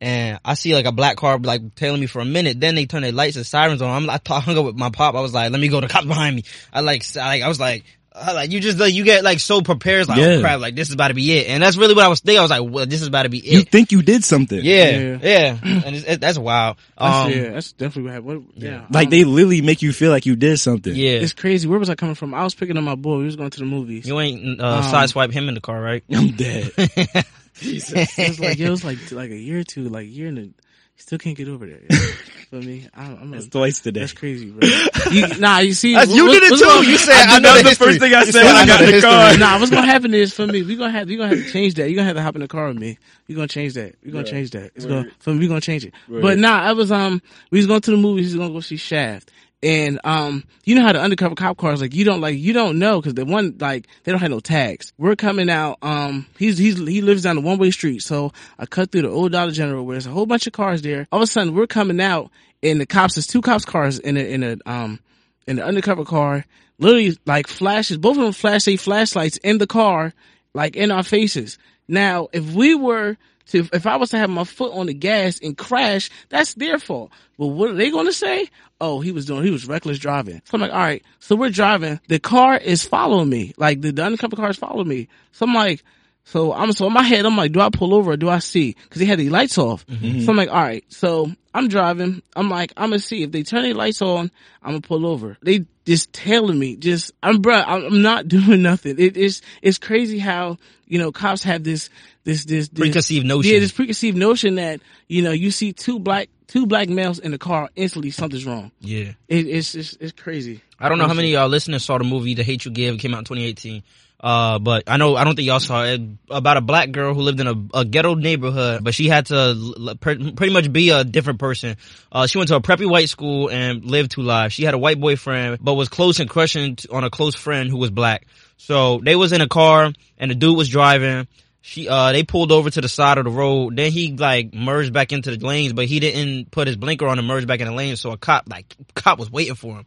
and 0.00 0.38
I 0.44 0.54
see 0.54 0.74
like 0.74 0.86
a 0.86 0.92
black 0.92 1.16
car 1.16 1.38
like 1.38 1.74
tailing 1.74 2.00
me 2.00 2.06
for 2.06 2.20
a 2.20 2.24
minute. 2.24 2.60
Then 2.60 2.74
they 2.74 2.86
turn 2.86 3.02
their 3.02 3.12
lights 3.12 3.36
and 3.36 3.46
sirens 3.46 3.80
on. 3.82 3.90
I'm, 3.90 4.10
I 4.10 4.18
t- 4.18 4.34
hung 4.34 4.58
up 4.58 4.64
with 4.66 4.76
my 4.76 4.90
pop. 4.90 5.14
I 5.14 5.20
was 5.20 5.32
like, 5.32 5.50
let 5.50 5.60
me 5.60 5.68
go. 5.68 5.80
The 5.80 5.88
cops 5.88 6.06
behind 6.06 6.36
me. 6.36 6.44
I 6.72 6.80
like, 6.80 7.00
s- 7.00 7.16
I, 7.16 7.26
like, 7.26 7.42
I 7.42 7.48
was 7.48 7.58
like, 7.60 7.84
I, 8.03 8.03
like 8.14 8.52
you 8.52 8.60
just 8.60 8.78
like 8.78 8.94
you 8.94 9.02
get 9.04 9.24
like 9.24 9.40
so 9.40 9.60
prepared, 9.60 10.06
like 10.08 10.18
Yeah. 10.18 10.26
oh 10.36 10.40
crap, 10.40 10.60
like 10.60 10.74
this 10.76 10.88
is 10.88 10.94
about 10.94 11.08
to 11.08 11.14
be 11.14 11.32
it, 11.36 11.48
and 11.48 11.62
that's 11.62 11.76
really 11.76 11.94
what 11.94 12.04
I 12.04 12.08
was 12.08 12.20
thinking. 12.20 12.38
I 12.38 12.42
was 12.42 12.50
like, 12.50 12.62
well, 12.62 12.86
this 12.86 13.02
is 13.02 13.08
about 13.08 13.24
to 13.24 13.28
be 13.28 13.38
it 13.38 13.52
You 13.52 13.62
think 13.62 13.90
you 13.92 14.02
did 14.02 14.22
something. 14.24 14.60
yeah, 14.62 14.90
Yeah. 14.90 15.18
yeah, 15.20 15.58
and 15.84 15.96
it's, 15.96 16.06
it, 16.06 16.20
that's 16.20 16.38
wild. 16.38 16.76
That's, 16.98 17.26
Um, 17.26 17.30
yeah, 17.32 17.50
that's 17.50 17.72
definitely 17.72 18.02
what 18.04 18.12
happened. 18.12 18.46
What, 18.54 18.62
yeah. 18.62 18.86
Like 18.90 19.06
um, 19.06 19.10
they 19.10 19.24
literally 19.24 19.62
make 19.62 19.82
you 19.82 19.92
feel 19.92 20.10
like 20.10 20.26
you 20.26 20.36
did 20.36 20.58
something. 20.58 20.94
yeah. 20.94 21.10
It's 21.18 21.32
crazy. 21.32 21.66
Where 21.66 21.78
was 21.78 21.90
I 21.90 21.96
coming 21.96 22.14
from? 22.14 22.34
I 22.34 22.44
was 22.44 22.54
picking 22.54 22.76
up 22.76 22.84
my 22.84 22.94
boy. 22.94 23.18
We 23.18 23.24
was 23.24 23.36
going 23.36 23.50
to 23.50 23.58
the 23.58 23.66
movies. 23.66 24.06
You 24.06 24.20
ain't 24.20 24.60
uh, 24.60 24.64
Um, 24.66 24.82
sideswipe 24.84 25.32
him 25.32 25.48
in 25.48 25.54
the 25.54 25.60
car, 25.60 25.80
right? 25.80 26.04
I'm 26.12 26.30
dead. 26.36 26.72
It 27.62 28.28
was 28.28 28.40
like, 28.40 28.58
it 28.58 28.68
was 28.68 28.84
like, 28.84 29.12
like 29.12 29.30
a 29.30 29.36
year 29.36 29.60
or 29.60 29.64
two, 29.64 29.88
like 29.88 30.02
a 30.06 30.08
year 30.08 30.26
and 30.28 30.38
a, 30.38 30.42
you 30.42 30.54
still 30.96 31.18
can't 31.18 31.36
get 31.36 31.48
over 31.48 31.66
there. 31.66 31.80
You 31.90 31.96
feel 32.50 32.62
me? 32.62 32.88
I, 32.94 33.04
I'm 33.04 33.32
a, 33.34 33.36
It's 33.38 33.48
twice 33.48 33.80
today. 33.80 34.00
that's 34.00 34.12
crazy, 34.12 34.50
bro. 34.50 34.68
You, 35.10 35.26
nah, 35.38 35.58
you 35.58 35.72
see, 35.72 35.94
That's- 35.94 36.14
you 36.14 36.30
did 36.30 36.42
it 36.44 36.58
too. 36.58 36.64
gonna- 36.64 36.86
You 36.88 36.96
said 36.98 37.14
I 37.14 37.36
I, 37.36 37.38
know 37.40 37.54
that 37.54 37.62
the 37.64 37.68
was 37.70 37.78
the 37.78 37.84
first 37.84 37.98
thing 38.00 38.14
I 38.14 38.24
said 38.24 38.32
said 38.34 38.44
when 38.44 38.56
I 38.56 38.66
got 38.66 38.78
the 38.78 38.84
in 38.84 38.86
the 38.90 38.92
history. 38.96 39.10
car. 39.10 39.36
nah, 39.38 39.58
what's 39.58 39.70
gonna 39.70 39.86
happen 39.86 40.14
is 40.14 40.32
for 40.32 40.46
me, 40.46 40.62
we 40.62 40.76
gonna 40.76 40.92
have 40.92 41.10
you 41.10 41.18
gonna 41.18 41.34
have 41.36 41.44
to 41.44 41.50
change 41.52 41.74
that. 41.74 41.88
You 41.90 41.96
gonna 41.96 42.06
have 42.06 42.16
to 42.16 42.22
hop 42.22 42.34
in 42.36 42.40
the 42.40 42.48
car 42.48 42.68
with 42.68 42.78
me. 42.78 42.98
You 43.26 43.36
gonna 43.36 43.48
change 43.48 43.74
that. 43.74 43.94
You 44.02 44.12
gonna 44.12 44.24
change 44.24 44.50
that. 44.52 44.72
It's 44.74 44.84
gonna 44.86 45.10
for 45.18 45.30
me. 45.30 45.40
We 45.40 45.48
gonna 45.48 45.60
change 45.60 45.84
it. 45.84 45.94
But 46.08 46.38
nah, 46.38 46.60
I 46.60 46.72
was 46.72 46.90
um, 46.92 47.20
we 47.50 47.58
was 47.58 47.66
going 47.66 47.80
to 47.82 47.90
the 47.90 47.96
movies. 47.96 48.26
He's 48.26 48.36
gonna 48.36 48.52
go 48.52 48.60
see 48.60 48.76
Shaft. 48.76 49.30
And 49.64 49.98
um, 50.04 50.44
you 50.64 50.74
know 50.74 50.82
how 50.82 50.92
the 50.92 51.00
undercover 51.00 51.34
cop 51.34 51.56
cars 51.56 51.80
like 51.80 51.94
you 51.94 52.04
don't 52.04 52.20
like 52.20 52.36
you 52.38 52.52
don't 52.52 52.78
know 52.78 53.00
because 53.00 53.14
the 53.14 53.24
one 53.24 53.56
like 53.58 53.86
they 54.02 54.12
don't 54.12 54.20
have 54.20 54.30
no 54.30 54.38
tags. 54.40 54.92
We're 54.98 55.16
coming 55.16 55.48
out. 55.48 55.78
Um, 55.80 56.26
he's 56.38 56.58
he's 56.58 56.76
he 56.76 57.00
lives 57.00 57.22
down 57.22 57.36
the 57.36 57.40
one 57.40 57.56
way 57.56 57.70
street, 57.70 58.00
so 58.00 58.32
I 58.58 58.66
cut 58.66 58.92
through 58.92 59.02
the 59.02 59.08
old 59.08 59.32
Dollar 59.32 59.52
General 59.52 59.82
where 59.82 59.94
there's 59.94 60.06
a 60.06 60.10
whole 60.10 60.26
bunch 60.26 60.46
of 60.46 60.52
cars 60.52 60.82
there. 60.82 61.08
All 61.10 61.20
of 61.20 61.22
a 61.22 61.26
sudden, 61.26 61.54
we're 61.54 61.66
coming 61.66 61.98
out, 61.98 62.30
and 62.62 62.78
the 62.78 62.84
cops 62.84 63.14
there's 63.14 63.26
two 63.26 63.40
cops 63.40 63.64
cars 63.64 63.98
in 63.98 64.18
a 64.18 64.20
in 64.20 64.42
a 64.42 64.56
um 64.66 65.00
in 65.46 65.56
the 65.56 65.64
undercover 65.64 66.04
car. 66.04 66.44
Literally 66.78 67.16
like 67.24 67.46
flashes. 67.46 67.96
Both 67.96 68.18
of 68.18 68.24
them 68.24 68.32
flash 68.32 68.64
their 68.64 68.76
flashlights 68.76 69.38
in 69.38 69.56
the 69.56 69.66
car, 69.66 70.12
like 70.52 70.76
in 70.76 70.90
our 70.90 71.02
faces. 71.02 71.56
Now, 71.88 72.28
if 72.34 72.52
we 72.52 72.74
were 72.74 73.16
to, 73.48 73.68
if 73.72 73.86
I 73.86 73.96
was 73.96 74.10
to 74.10 74.18
have 74.18 74.30
my 74.30 74.44
foot 74.44 74.72
on 74.72 74.86
the 74.86 74.94
gas 74.94 75.38
and 75.40 75.56
crash, 75.56 76.10
that's 76.28 76.54
their 76.54 76.78
fault. 76.78 77.10
But 77.38 77.48
what 77.48 77.70
are 77.70 77.74
they 77.74 77.90
going 77.90 78.06
to 78.06 78.12
say? 78.12 78.48
Oh, 78.80 79.00
he 79.00 79.12
was 79.12 79.26
doing, 79.26 79.44
he 79.44 79.50
was 79.50 79.66
reckless 79.66 79.98
driving. 79.98 80.40
So 80.44 80.54
I'm 80.54 80.60
like, 80.60 80.72
all 80.72 80.78
right. 80.78 81.02
So 81.20 81.36
we're 81.36 81.50
driving. 81.50 82.00
The 82.08 82.18
car 82.18 82.56
is 82.56 82.84
following 82.84 83.28
me. 83.28 83.54
Like 83.56 83.80
the, 83.80 83.92
the 83.92 84.04
undercover 84.04 84.36
car 84.36 84.50
is 84.50 84.56
following 84.56 84.88
me. 84.88 85.08
So 85.32 85.46
I'm 85.46 85.54
like, 85.54 85.84
So 86.24 86.52
I'm 86.52 86.72
so 86.72 86.86
in 86.86 86.92
my 86.92 87.02
head, 87.02 87.26
I'm 87.26 87.36
like, 87.36 87.52
do 87.52 87.60
I 87.60 87.68
pull 87.68 87.94
over 87.94 88.12
or 88.12 88.16
do 88.16 88.28
I 88.28 88.38
see? 88.38 88.74
Cause 88.90 88.98
they 88.98 89.04
had 89.04 89.18
the 89.18 89.28
lights 89.28 89.58
off. 89.58 89.86
Mm-hmm. 89.86 90.20
So 90.20 90.30
I'm 90.30 90.36
like, 90.36 90.48
all 90.48 90.62
right. 90.62 90.84
So 90.88 91.30
I'm 91.52 91.68
driving. 91.68 92.22
I'm 92.34 92.48
like, 92.48 92.72
I'm 92.76 92.90
gonna 92.90 92.98
see 92.98 93.22
if 93.22 93.30
they 93.30 93.42
turn 93.42 93.62
their 93.62 93.74
lights 93.74 94.00
on. 94.00 94.30
I'm 94.62 94.70
gonna 94.70 94.80
pull 94.80 95.06
over. 95.06 95.36
They 95.42 95.66
just 95.84 96.12
tailing 96.12 96.58
me. 96.58 96.76
Just 96.76 97.12
I'm 97.22 97.42
bro. 97.42 97.54
I'm 97.54 97.84
I'm 97.84 98.02
not 98.02 98.26
doing 98.28 98.62
nothing. 98.62 98.98
It 98.98 99.16
is 99.16 99.42
it's 99.62 99.78
crazy 99.78 100.18
how 100.18 100.56
you 100.86 100.98
know 100.98 101.12
cops 101.12 101.42
have 101.42 101.62
this 101.62 101.90
this 102.24 102.46
this, 102.46 102.68
this 102.68 102.80
Preconceived 102.80 103.26
notion. 103.26 103.52
Yeah, 103.52 103.60
this 103.60 103.72
preconceived 103.72 104.16
notion 104.16 104.54
that 104.54 104.80
you 105.08 105.22
know 105.22 105.32
you 105.32 105.50
see 105.50 105.72
two 105.74 105.98
black 105.98 106.30
two 106.46 106.66
black 106.66 106.88
males 106.88 107.18
in 107.18 107.32
the 107.32 107.38
car, 107.38 107.68
instantly 107.76 108.10
something's 108.10 108.46
wrong. 108.46 108.70
Yeah. 108.80 109.12
It, 109.28 109.46
it's 109.46 109.74
it's 109.74 109.96
it's 110.00 110.12
crazy. 110.12 110.62
I 110.78 110.88
don't 110.88 110.98
know 110.98 111.06
how 111.06 111.14
many 111.14 111.34
of 111.34 111.40
y'all 111.40 111.48
listeners 111.48 111.84
saw 111.84 111.98
the 111.98 112.04
movie 112.04 112.34
The 112.34 112.42
Hate 112.42 112.64
You 112.64 112.70
Give. 112.70 112.94
It 112.94 112.98
came 112.98 113.14
out 113.14 113.18
in 113.18 113.24
2018. 113.24 113.82
Uh, 114.24 114.58
but 114.58 114.84
I 114.86 114.96
know, 114.96 115.16
I 115.16 115.24
don't 115.24 115.36
think 115.36 115.46
y'all 115.46 115.60
saw 115.60 115.84
it. 115.84 116.00
About 116.30 116.56
a 116.56 116.62
black 116.62 116.90
girl 116.92 117.12
who 117.12 117.20
lived 117.20 117.40
in 117.40 117.46
a, 117.46 117.80
a 117.80 117.84
ghetto 117.84 118.14
neighborhood, 118.14 118.82
but 118.82 118.94
she 118.94 119.06
had 119.06 119.26
to 119.26 119.98
pretty 120.00 120.50
much 120.50 120.72
be 120.72 120.88
a 120.88 121.04
different 121.04 121.38
person. 121.38 121.76
Uh, 122.10 122.26
she 122.26 122.38
went 122.38 122.48
to 122.48 122.56
a 122.56 122.60
preppy 122.62 122.88
white 122.88 123.10
school 123.10 123.50
and 123.50 123.84
lived 123.84 124.12
two 124.12 124.22
lives. 124.22 124.54
She 124.54 124.64
had 124.64 124.72
a 124.72 124.78
white 124.78 124.98
boyfriend, 124.98 125.58
but 125.60 125.74
was 125.74 125.90
close 125.90 126.20
and 126.20 126.30
crushing 126.30 126.78
on 126.90 127.04
a 127.04 127.10
close 127.10 127.34
friend 127.34 127.68
who 127.68 127.76
was 127.76 127.90
black. 127.90 128.26
So 128.56 128.98
they 129.04 129.14
was 129.14 129.32
in 129.32 129.42
a 129.42 129.46
car 129.46 129.92
and 130.16 130.30
the 130.30 130.34
dude 130.34 130.56
was 130.56 130.70
driving. 130.70 131.28
She, 131.60 131.86
uh, 131.86 132.12
they 132.12 132.22
pulled 132.22 132.50
over 132.50 132.70
to 132.70 132.80
the 132.80 132.88
side 132.88 133.18
of 133.18 133.24
the 133.24 133.30
road. 133.30 133.76
Then 133.76 133.92
he 133.92 134.16
like 134.16 134.54
merged 134.54 134.94
back 134.94 135.12
into 135.12 135.36
the 135.36 135.46
lanes, 135.46 135.74
but 135.74 135.84
he 135.84 136.00
didn't 136.00 136.50
put 136.50 136.66
his 136.66 136.76
blinker 136.76 137.06
on 137.06 137.18
and 137.18 137.28
merge 137.28 137.46
back 137.46 137.60
in 137.60 137.66
the 137.66 137.74
lane. 137.74 137.96
So 137.96 138.12
a 138.12 138.16
cop, 138.16 138.48
like, 138.48 138.74
cop 138.94 139.18
was 139.18 139.30
waiting 139.30 139.54
for 139.54 139.76
him. 139.76 139.84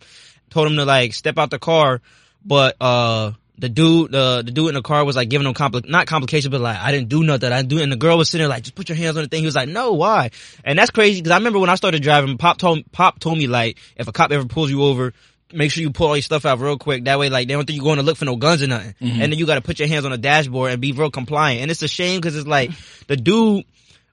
Told 0.51 0.67
him 0.67 0.75
to 0.75 0.85
like 0.85 1.15
step 1.15 1.39
out 1.39 1.49
the 1.49 1.57
car, 1.57 2.03
but, 2.45 2.75
uh, 2.79 3.31
the 3.57 3.69
dude, 3.69 4.11
the 4.11 4.43
the 4.45 4.51
dude 4.51 4.69
in 4.69 4.75
the 4.75 4.81
car 4.81 5.03
was 5.03 5.15
like 5.15 5.29
giving 5.29 5.47
him 5.47 5.53
compli- 5.53 5.87
not 5.87 6.05
complications, 6.07 6.51
but 6.51 6.61
like 6.61 6.77
I 6.77 6.91
didn't 6.91 7.09
do 7.09 7.23
nothing. 7.23 7.51
I 7.51 7.57
didn't 7.57 7.69
do, 7.69 7.77
it. 7.79 7.83
and 7.83 7.91
the 7.91 7.97
girl 7.97 8.17
was 8.17 8.29
sitting 8.29 8.43
there 8.43 8.49
like, 8.49 8.63
just 8.63 8.75
put 8.75 8.89
your 8.89 8.97
hands 8.97 9.17
on 9.17 9.23
the 9.23 9.29
thing. 9.29 9.39
He 9.39 9.45
was 9.45 9.55
like, 9.55 9.69
no, 9.69 9.93
why? 9.93 10.31
And 10.63 10.77
that's 10.77 10.91
crazy 10.91 11.21
because 11.21 11.31
I 11.31 11.37
remember 11.37 11.59
when 11.59 11.69
I 11.69 11.75
started 11.75 12.03
driving, 12.03 12.37
Pop 12.37 12.57
told 12.57 12.91
Pop 12.91 13.19
told 13.19 13.37
me 13.37 13.47
like, 13.47 13.79
if 13.95 14.07
a 14.07 14.11
cop 14.11 14.31
ever 14.31 14.45
pulls 14.45 14.69
you 14.69 14.83
over, 14.83 15.13
make 15.53 15.71
sure 15.71 15.81
you 15.81 15.91
pull 15.91 16.07
all 16.07 16.15
your 16.15 16.21
stuff 16.21 16.45
out 16.45 16.59
real 16.59 16.77
quick. 16.77 17.05
That 17.05 17.19
way, 17.19 17.29
like 17.29 17.47
they 17.47 17.53
don't 17.53 17.65
think 17.65 17.77
you're 17.77 17.83
going 17.85 17.97
to 17.97 18.03
look 18.03 18.17
for 18.17 18.25
no 18.25 18.35
guns 18.35 18.61
or 18.61 18.67
nothing. 18.67 18.93
Mm-hmm. 19.01 19.21
And 19.21 19.31
then 19.31 19.39
you 19.39 19.45
got 19.45 19.55
to 19.55 19.61
put 19.61 19.79
your 19.79 19.87
hands 19.87 20.05
on 20.05 20.11
the 20.11 20.17
dashboard 20.17 20.71
and 20.71 20.81
be 20.81 20.91
real 20.91 21.11
compliant. 21.11 21.61
And 21.61 21.71
it's 21.71 21.81
a 21.81 21.87
shame 21.87 22.19
because 22.19 22.35
it's 22.35 22.47
like 22.47 22.71
the 23.07 23.15
dude. 23.15 23.65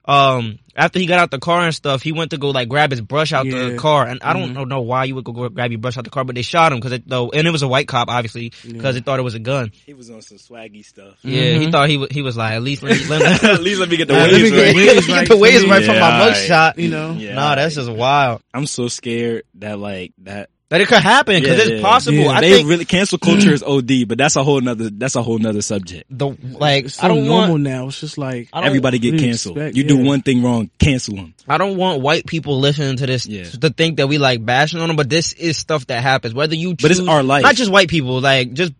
Um, 0.07 0.59
after 0.75 0.99
he 0.99 1.07
got 1.07 1.19
out 1.19 1.31
the 1.31 1.39
car 1.39 1.61
and 1.61 1.73
stuff, 1.73 2.01
he 2.03 2.11
went 2.11 2.31
to 2.31 2.37
go 2.37 2.49
like 2.51 2.69
grab 2.69 2.91
his 2.91 3.01
brush 3.01 3.33
out 3.33 3.45
the 3.45 3.75
car, 3.77 4.05
and 4.05 4.21
I 4.21 4.33
don't 4.33 4.53
know- 4.53 4.63
know 4.65 4.81
why 4.81 5.05
you 5.05 5.15
would 5.15 5.23
go 5.23 5.31
grab 5.49 5.71
your 5.71 5.79
brush 5.79 5.97
out 5.97 6.03
the 6.03 6.09
car, 6.11 6.23
but 6.23 6.35
they 6.35 6.41
shot 6.43 6.71
him 6.71 6.77
because 6.79 6.91
it 6.91 7.07
though, 7.09 7.29
and 7.31 7.47
it 7.47 7.51
was 7.51 7.63
a 7.63 7.67
white 7.67 7.87
cop, 7.87 8.07
obviously, 8.09 8.51
because 8.63 8.93
they 8.95 9.01
thought 9.01 9.19
it 9.19 9.23
was 9.23 9.33
a 9.35 9.39
gun. 9.39 9.71
He 9.85 9.93
was 9.95 10.11
on 10.11 10.21
some 10.21 10.37
swaggy 10.37 10.85
stuff. 10.85 11.15
Yeah, 11.23 11.57
he 11.57 11.71
thought 11.71 11.89
he 11.89 11.97
was, 11.97 12.09
he 12.11 12.21
was 12.21 12.37
like, 12.37 12.53
at 12.53 12.61
least 12.61 12.83
let 12.83 12.99
me, 12.99 13.05
let 13.07 13.21
me, 13.41 13.49
At 13.49 13.61
least 13.61 13.79
let 13.79 13.89
me 13.89 13.97
get 13.97 14.07
the 14.07 14.13
Nah, 14.13 14.19
let 14.25 14.31
waves 14.33 14.43
me 14.43 14.49
get- 14.51 14.65
right. 14.65 14.75
waves 14.75 15.07
get 15.07 15.13
right 15.15 15.27
the 15.27 15.37
waves 15.37 15.61
for 15.61 15.67
me. 15.67 15.71
right 15.71 15.85
from 15.85 15.95
my 15.95 15.99
Yeah, 16.01 16.17
mug 16.17 16.21
alright. 16.27 16.35
shot. 16.45 16.77
You 16.79 16.89
know, 16.89 17.11
Yeah, 17.13 17.33
nah, 17.35 17.55
that's 17.55 17.75
just 17.75 17.91
wild. 17.91 18.41
I'm 18.53 18.67
so 18.67 18.87
scared 18.87 19.43
that 19.55 19.79
like 19.79 20.13
that. 20.23 20.49
That 20.69 20.81
it 20.81 20.87
could 20.87 21.03
happen 21.03 21.39
because 21.41 21.57
Yeah, 21.59 21.63
it's 21.63 21.71
yeah. 21.73 21.81
possible. 21.81 22.17
Yeah. 22.17 22.29
I 22.31 22.41
they 22.41 22.53
think 22.53 22.69
really 22.69 22.85
cancel 22.85 23.19
culture 23.19 23.53
is 23.53 23.61
OD, 23.61 24.07
but 24.07 24.17
that's 24.17 24.35
a 24.35 24.43
whole 24.43 24.59
nother 24.61 24.89
that's 24.89 25.15
a 25.15 25.21
whole 25.21 25.37
nother 25.37 25.61
subject. 25.61 26.05
the 26.09 26.29
like 26.59 26.85
it's 26.85 26.95
so 26.95 27.03
I 27.05 27.07
don't 27.07 27.25
normal 27.25 27.51
want 27.51 27.63
now. 27.63 27.87
It's 27.87 27.99
just 27.99 28.17
like 28.17 28.49
Everybody 28.51 28.97
get 28.97 29.11
really 29.13 29.25
canceled. 29.25 29.57
expect- 29.57 29.77
you 29.77 29.83
do 29.83 29.97
one 30.03 30.21
thing 30.23 30.41
wrong, 30.41 30.71
cancel 30.79 31.15
them. 31.17 31.35
I 31.47 31.59
don't 31.59 31.77
want 31.77 32.01
white 32.01 32.25
people 32.25 32.59
listening 32.59 32.97
to 32.97 33.05
this 33.05 33.27
Yeah. 33.27 33.43
to 33.43 33.69
think 33.69 33.97
that 33.97 34.07
we 34.07 34.17
like 34.17 34.43
bashing 34.43 34.79
on 34.81 34.87
them, 34.87 34.97
but 34.97 35.07
this 35.07 35.33
is 35.33 35.55
stuff 35.55 35.85
that 35.87 36.01
happens. 36.01 36.33
Whether 36.33 36.55
you 36.55 36.69
choose, 36.75 36.81
But 36.81 36.91
it's 36.91 37.07
our 37.07 37.21
life. 37.21 37.43
not 37.43 37.53
just 37.55 37.69
white 37.71 37.87
people. 37.89 38.19
Like 38.19 38.53
just 38.53 38.73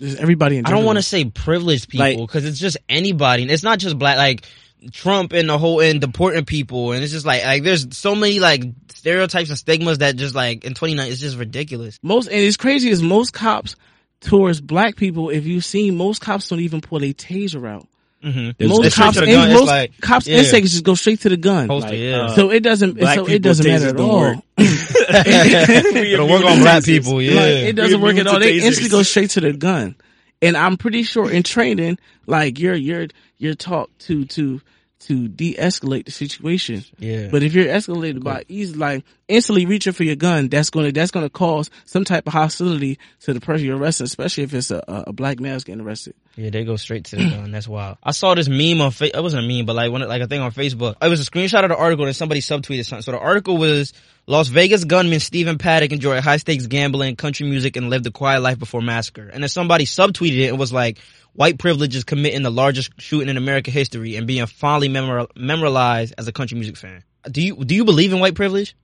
just 0.00 0.18
everybody. 0.18 0.56
In 0.58 0.66
I 0.66 0.70
don't 0.70 0.84
want 0.84 0.98
to 0.98 1.02
say 1.02 1.24
privileged 1.24 1.88
people 1.88 2.26
because 2.26 2.44
it's 2.46 2.58
just 2.58 2.78
anybody. 2.88 3.42
And 3.42 3.50
It's 3.52 3.62
not 3.62 3.78
just 3.78 3.96
black. 3.96 4.16
Like 4.16 4.44
Trump 4.92 5.32
and 5.32 5.48
the 5.48 5.58
whole 5.58 5.80
and 5.80 6.00
deporting 6.00 6.44
people, 6.44 6.92
and 6.92 7.02
it's 7.02 7.12
just 7.12 7.26
like 7.26 7.44
like 7.44 7.62
there's 7.62 7.96
so 7.96 8.14
many 8.14 8.38
like 8.38 8.62
stereotypes 8.90 9.48
and 9.50 9.58
stigmas 9.58 9.98
that 9.98 10.16
just 10.16 10.34
like 10.34 10.64
in 10.64 10.74
29 10.74 11.06
it's 11.10 11.20
just 11.20 11.36
ridiculous. 11.36 11.98
most. 12.02 12.26
And 12.28 12.36
it's 12.40 12.56
crazy 12.56 12.88
is 12.90 13.02
most 13.02 13.32
cops 13.32 13.76
towards 14.20 14.60
black 14.60 14.96
people. 14.96 15.30
If 15.30 15.46
you 15.46 15.60
see, 15.60 15.90
most 15.90 16.20
cops 16.20 16.48
don't 16.48 16.60
even 16.60 16.80
pull 16.80 17.02
a 17.04 17.12
taser 17.14 17.68
out. 17.68 17.86
Mm-hmm. 18.24 18.66
Most 18.68 18.96
cops, 18.96 19.16
to 19.16 19.24
the 19.24 19.32
in- 19.32 19.40
It's 19.50 19.52
most 19.60 19.66
like- 19.68 20.00
cops 20.00 20.26
yeah. 20.26 20.38
instincts 20.38 20.72
just 20.72 20.82
go 20.84 20.94
straight 20.96 21.20
to 21.20 21.28
the 21.28 21.36
gun. 21.36 21.68
Like, 21.68 21.92
yeah. 21.94 22.34
so 22.34 22.50
it 22.50 22.60
doesn't. 22.64 22.94
black 22.98 23.16
So 23.16 23.26
it 23.28 23.42
doesn't 23.42 23.64
matter 23.64 23.88
at 23.90 24.00
all. 24.00 24.18
work. 24.18 24.36
It'll 24.58 26.28
work 26.28 26.44
on 26.44 26.58
black 26.58 26.84
people. 26.84 27.22
Yeah, 27.22 27.34
Like, 27.40 27.48
it 27.50 27.72
doesn't 27.76 28.00
work 28.00 28.16
at 28.16 28.26
all. 28.26 28.34
to 28.34 28.40
They 28.40 28.60
instantly 28.60 28.90
go 28.90 29.02
straight 29.02 29.30
to 29.30 29.40
the 29.40 29.52
gun. 29.52 29.94
And 30.40 30.56
I'm 30.56 30.76
pretty 30.76 31.02
sure 31.02 31.30
in 31.30 31.42
training, 31.42 31.98
like 32.26 32.58
you're 32.58 32.74
you're 32.74 33.08
you're 33.38 33.54
taught 33.54 33.90
to 34.00 34.24
to 34.26 34.60
to 35.00 35.28
de-escalate 35.28 36.06
the 36.06 36.10
situation. 36.10 36.84
yeah. 36.98 37.28
But 37.30 37.42
if 37.44 37.54
you're 37.54 37.66
escalated 37.66 38.22
by 38.22 38.44
easy, 38.48 38.74
like 38.74 39.04
instantly 39.28 39.64
reaching 39.64 39.92
for 39.92 40.02
your 40.02 40.16
gun, 40.16 40.48
that's 40.48 40.70
gonna 40.70 40.90
that's 40.90 41.12
gonna 41.12 41.30
cause 41.30 41.70
some 41.84 42.04
type 42.04 42.26
of 42.26 42.32
hostility 42.32 42.98
to 43.20 43.32
the 43.32 43.40
person 43.40 43.66
you're 43.66 43.76
arresting, 43.76 44.06
especially 44.06 44.44
if 44.44 44.54
it's 44.54 44.70
a, 44.70 44.82
a, 44.88 45.04
a 45.08 45.12
black 45.12 45.38
male's 45.38 45.64
getting 45.64 45.82
arrested. 45.82 46.14
Yeah, 46.36 46.50
they 46.50 46.64
go 46.64 46.76
straight 46.76 47.04
to 47.06 47.16
the 47.16 47.30
gun. 47.30 47.50
That's 47.52 47.68
wild. 47.68 47.98
I 48.02 48.10
saw 48.10 48.34
this 48.34 48.48
meme 48.48 48.80
on 48.80 48.90
Fa- 48.90 49.16
it 49.16 49.22
wasn't 49.22 49.44
a 49.44 49.48
meme, 49.48 49.66
but 49.66 49.76
like 49.76 49.92
one 49.92 50.00
like 50.02 50.22
a 50.22 50.26
thing 50.26 50.40
on 50.40 50.50
Facebook. 50.50 50.96
It 51.00 51.08
was 51.08 51.20
a 51.20 51.30
screenshot 51.30 51.62
of 51.62 51.70
the 51.70 51.76
article 51.76 52.06
and 52.06 52.16
somebody 52.16 52.40
subtweeted 52.40 52.84
something. 52.84 53.02
So 53.02 53.12
the 53.12 53.20
article 53.20 53.56
was 53.56 53.92
Las 54.26 54.48
Vegas 54.48 54.84
gunman 54.84 55.20
Stephen 55.20 55.58
Paddock 55.58 55.92
enjoyed 55.92 56.22
high 56.22 56.36
stakes 56.38 56.66
gambling, 56.66 57.16
country 57.16 57.48
music, 57.48 57.76
and 57.76 57.88
lived 57.88 58.06
a 58.06 58.10
quiet 58.10 58.40
life 58.40 58.58
before 58.58 58.82
massacre. 58.82 59.28
And 59.28 59.42
then 59.42 59.48
somebody 59.48 59.84
subtweeted 59.84 60.38
it 60.40 60.48
and 60.48 60.58
was 60.58 60.72
like, 60.72 60.98
"White 61.38 61.58
privilege 61.58 61.94
is 61.94 62.02
committing 62.02 62.42
the 62.42 62.50
largest 62.50 62.90
shooting 62.98 63.28
in 63.28 63.36
American 63.36 63.72
history 63.72 64.16
and 64.16 64.26
being 64.26 64.44
fondly 64.46 64.88
memor- 64.88 65.28
memorialized 65.36 66.14
as 66.18 66.26
a 66.26 66.32
country 66.32 66.56
music 66.56 66.76
fan." 66.76 67.04
Do 67.30 67.40
you 67.40 67.54
do 67.64 67.74
you 67.76 67.84
believe 67.84 68.12
in 68.12 68.18
white 68.18 68.34
privilege? 68.34 68.74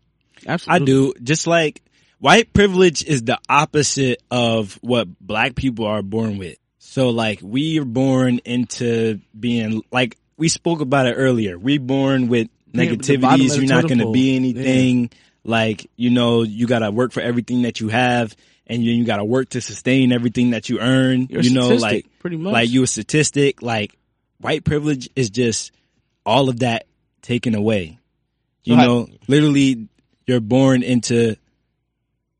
Absolutely. 0.46 0.82
I 0.82 0.84
do. 0.84 1.14
Just 1.22 1.46
like 1.48 1.82
white 2.20 2.52
privilege 2.52 3.04
is 3.04 3.22
the 3.22 3.38
opposite 3.48 4.22
of 4.30 4.78
what 4.82 5.08
black 5.20 5.56
people 5.56 5.86
are 5.86 6.02
born 6.02 6.38
with. 6.38 6.56
So 6.78 7.10
like 7.10 7.40
we 7.42 7.80
are 7.80 7.84
born 7.84 8.40
into 8.44 9.20
being 9.38 9.82
like 9.90 10.16
we 10.36 10.48
spoke 10.48 10.80
about 10.80 11.06
it 11.06 11.14
earlier. 11.14 11.58
We 11.58 11.78
born 11.78 12.28
with 12.28 12.48
Yeah, 12.72 12.90
but 12.90 13.02
the 13.02 13.16
bottom 13.16 13.40
of 13.40 13.46
negativities. 13.46 13.54
the 13.54 13.66
You're 13.66 13.74
not 13.74 13.88
going 13.88 13.98
to 13.98 14.12
be 14.12 14.36
anything. 14.36 15.10
Like 15.44 15.90
you 15.96 16.10
know, 16.10 16.42
you 16.42 16.66
got 16.66 16.80
to 16.80 16.90
work 16.90 17.12
for 17.12 17.20
everything 17.20 17.62
that 17.62 17.80
you 17.80 17.88
have, 17.88 18.34
and 18.66 18.82
you, 18.82 18.92
you 18.92 19.04
got 19.04 19.18
to 19.18 19.24
work 19.24 19.50
to 19.50 19.60
sustain 19.60 20.12
everything 20.12 20.50
that 20.50 20.68
you 20.68 20.80
earn. 20.80 21.26
You're 21.28 21.42
you 21.42 21.52
know, 21.52 21.76
statistic, 21.76 21.82
like 21.82 22.06
pretty 22.24 22.36
much. 22.38 22.52
like 22.54 22.70
you 22.70 22.82
a 22.82 22.86
statistic. 22.86 23.60
Like 23.62 23.96
white 24.40 24.64
privilege 24.64 25.10
is 25.14 25.28
just 25.30 25.72
all 26.24 26.48
of 26.48 26.60
that 26.60 26.86
taken 27.20 27.54
away. 27.54 27.98
You 28.64 28.72
So 28.72 28.76
how- 28.76 28.86
know, 28.86 29.08
literally, 29.28 29.88
you're 30.26 30.40
born 30.40 30.82
into 30.82 31.36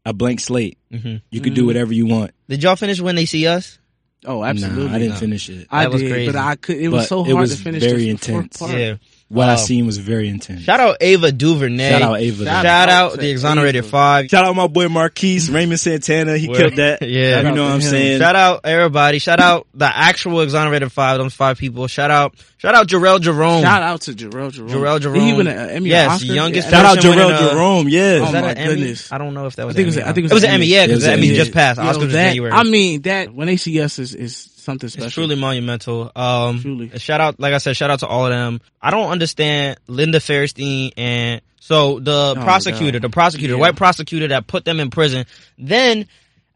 a 0.07 0.13
blank 0.15 0.41
slate. 0.41 0.79
Mm-hmm. 0.91 1.17
You 1.31 1.41
could 1.43 1.53
do 1.55 1.67
whatever 1.67 1.93
you 1.93 2.07
want. 2.07 2.31
Did 2.49 2.63
y'all 2.63 2.77
finish 2.77 2.99
when 3.01 3.15
they 3.15 3.27
see 3.27 3.47
us? 3.47 3.79
Oh, 4.27 4.43
absolutely. 4.43 4.87
Nah, 4.87 4.95
I 4.95 4.99
didn't 4.99 5.15
No. 5.15 5.21
finish 5.21 5.51
it. 5.51 5.67
I 5.71 5.83
That 5.85 5.93
was 5.93 6.01
did, 6.01 6.11
crazy. 6.11 6.33
but 6.33 6.39
I 6.41 6.57
could. 6.57 6.77
It 6.79 6.89
was 6.89 7.03
But 7.03 7.09
so 7.09 7.21
it 7.27 7.33
hard 7.33 7.41
was 7.43 7.57
to 7.59 7.63
finish. 7.63 7.83
very 7.83 8.11
this 8.11 8.21
fourth 8.27 8.29
intense. 8.45 8.57
part. 8.57 8.73
Yeah. 8.73 8.97
What 9.35 9.49
I 9.49 9.57
seen 9.57 9.85
was 9.87 9.99
very 9.99 10.29
intense. 10.29 10.63
Shout 10.63 10.81
out 10.81 10.97
Ava 11.01 11.33
DuVernay. 11.33 11.91
Shout 11.91 12.03
out 12.03 12.21
Ava. 12.21 12.45
Shout 12.45 12.65
Shout 12.65 12.89
out 12.89 13.13
out 13.13 13.19
the 13.19 13.31
Exonerated 13.31 13.81
Ava. 13.85 13.89
Five. 13.89 14.29
Shout 14.31 14.45
out 14.45 14.55
my 14.57 14.67
boy 14.69 14.89
Marquise 14.89 15.51
Raymond 15.51 15.81
Santana. 15.81 16.37
He 16.39 16.49
Word. 16.49 16.57
killed 16.57 16.77
that. 16.77 17.03
Yeah. 17.09 17.39
you 17.43 17.55
know 17.55 17.65
what 17.65 17.73
I'm 17.73 17.81
Shout 17.81 17.89
out 17.89 17.91
to 17.93 17.97
him. 17.97 18.03
saying. 18.03 18.19
Shout 18.21 18.37
out 18.37 18.61
everybody. 18.65 19.19
Shout 19.19 19.41
out 19.41 19.67
the 19.75 19.87
actual 19.87 20.41
exonerated 20.41 20.91
five. 20.93 21.19
Those 21.19 21.35
five 21.35 21.59
people. 21.59 21.87
Shout 21.87 22.11
out. 22.11 22.35
Shout 22.59 22.75
out 22.75 22.87
Jharrel 22.89 23.21
Jerome. 23.21 23.63
Shout 23.63 23.83
out 23.83 24.01
to 24.03 24.13
Jharrel 24.13 24.51
Jerome. 24.51 24.71
Jharrel 24.71 25.01
Did 25.01 25.15
he 25.15 25.21
Jerome. 25.27 25.37
win 25.37 25.47
an 25.49 25.71
Emmy 25.71 25.91
Yes, 25.91 26.11
Oscar? 26.13 26.33
youngest 26.33 26.71
Yeah, 26.71 26.77
Shout 26.83 26.85
out 26.87 26.97
person 26.97 27.13
Jharrel 27.13 27.31
uh, 27.35 27.51
Jerome. 27.51 27.89
Yeah. 27.89 28.03
Oh 28.03 28.21
Was 28.23 28.33
that 28.33 28.45
my 28.45 28.51
an 28.53 28.57
Emmy? 28.59 28.75
goodness. 28.77 29.13
I 29.13 29.19
don't 29.19 29.35
know 29.35 29.47
if 29.47 29.57
that 29.57 29.67
was. 29.67 29.77
I 29.77 29.83
was. 29.85 29.85
think 29.85 29.85
it 29.85 29.87
was. 29.87 29.99
I 29.99 30.01
Emmy. 30.03 30.15
think 30.15 30.31
it 30.31 30.35
was 30.35 30.45
an 30.45 30.51
Emmy. 30.51 30.67
Yeah, 30.67 30.87
because 30.87 31.03
the 31.03 31.13
Emmy. 31.13 31.29
just 31.35 31.53
passed. 31.53 31.79
Yo, 31.79 31.85
Oscars 31.85 32.05
was 32.05 32.13
January. 32.13 32.53
I 32.53 32.63
mean, 32.63 33.03
that 33.03 33.35
when 33.35 33.49
they 33.49 33.57
see 33.59 33.81
us 33.83 33.99
is, 33.99 34.15
is 34.15 34.51
something 34.65 34.89
special. 34.89 35.07
It's 35.07 35.15
truly 35.15 35.37
monumental. 35.37 36.11
Um, 36.17 36.61
Truly. 36.61 36.99
shout 36.99 37.21
out, 37.21 37.39
like 37.39 37.53
I 37.55 37.59
said, 37.59 37.77
shout 37.77 37.91
out 37.91 38.01
to 38.01 38.07
all 38.07 38.27
of 38.27 38.31
them. 38.33 38.61
I 38.83 38.91
don't 38.91 39.11
understand 39.11 39.79
Linda 39.87 40.19
Fairstein 40.19 40.93
and 40.97 41.41
so 41.61 41.99
the 42.01 42.35
my 42.37 42.45
prosecutor, 42.45 42.99
the 43.01 43.09
prosecutor, 43.09 43.55
Yeah. 43.55 43.61
white 43.61 43.77
prosecutor 43.77 44.29
that 44.29 44.47
put 44.47 44.65
them 44.65 44.81
in 44.81 44.91
prison. 44.91 45.25
Then 45.59 46.07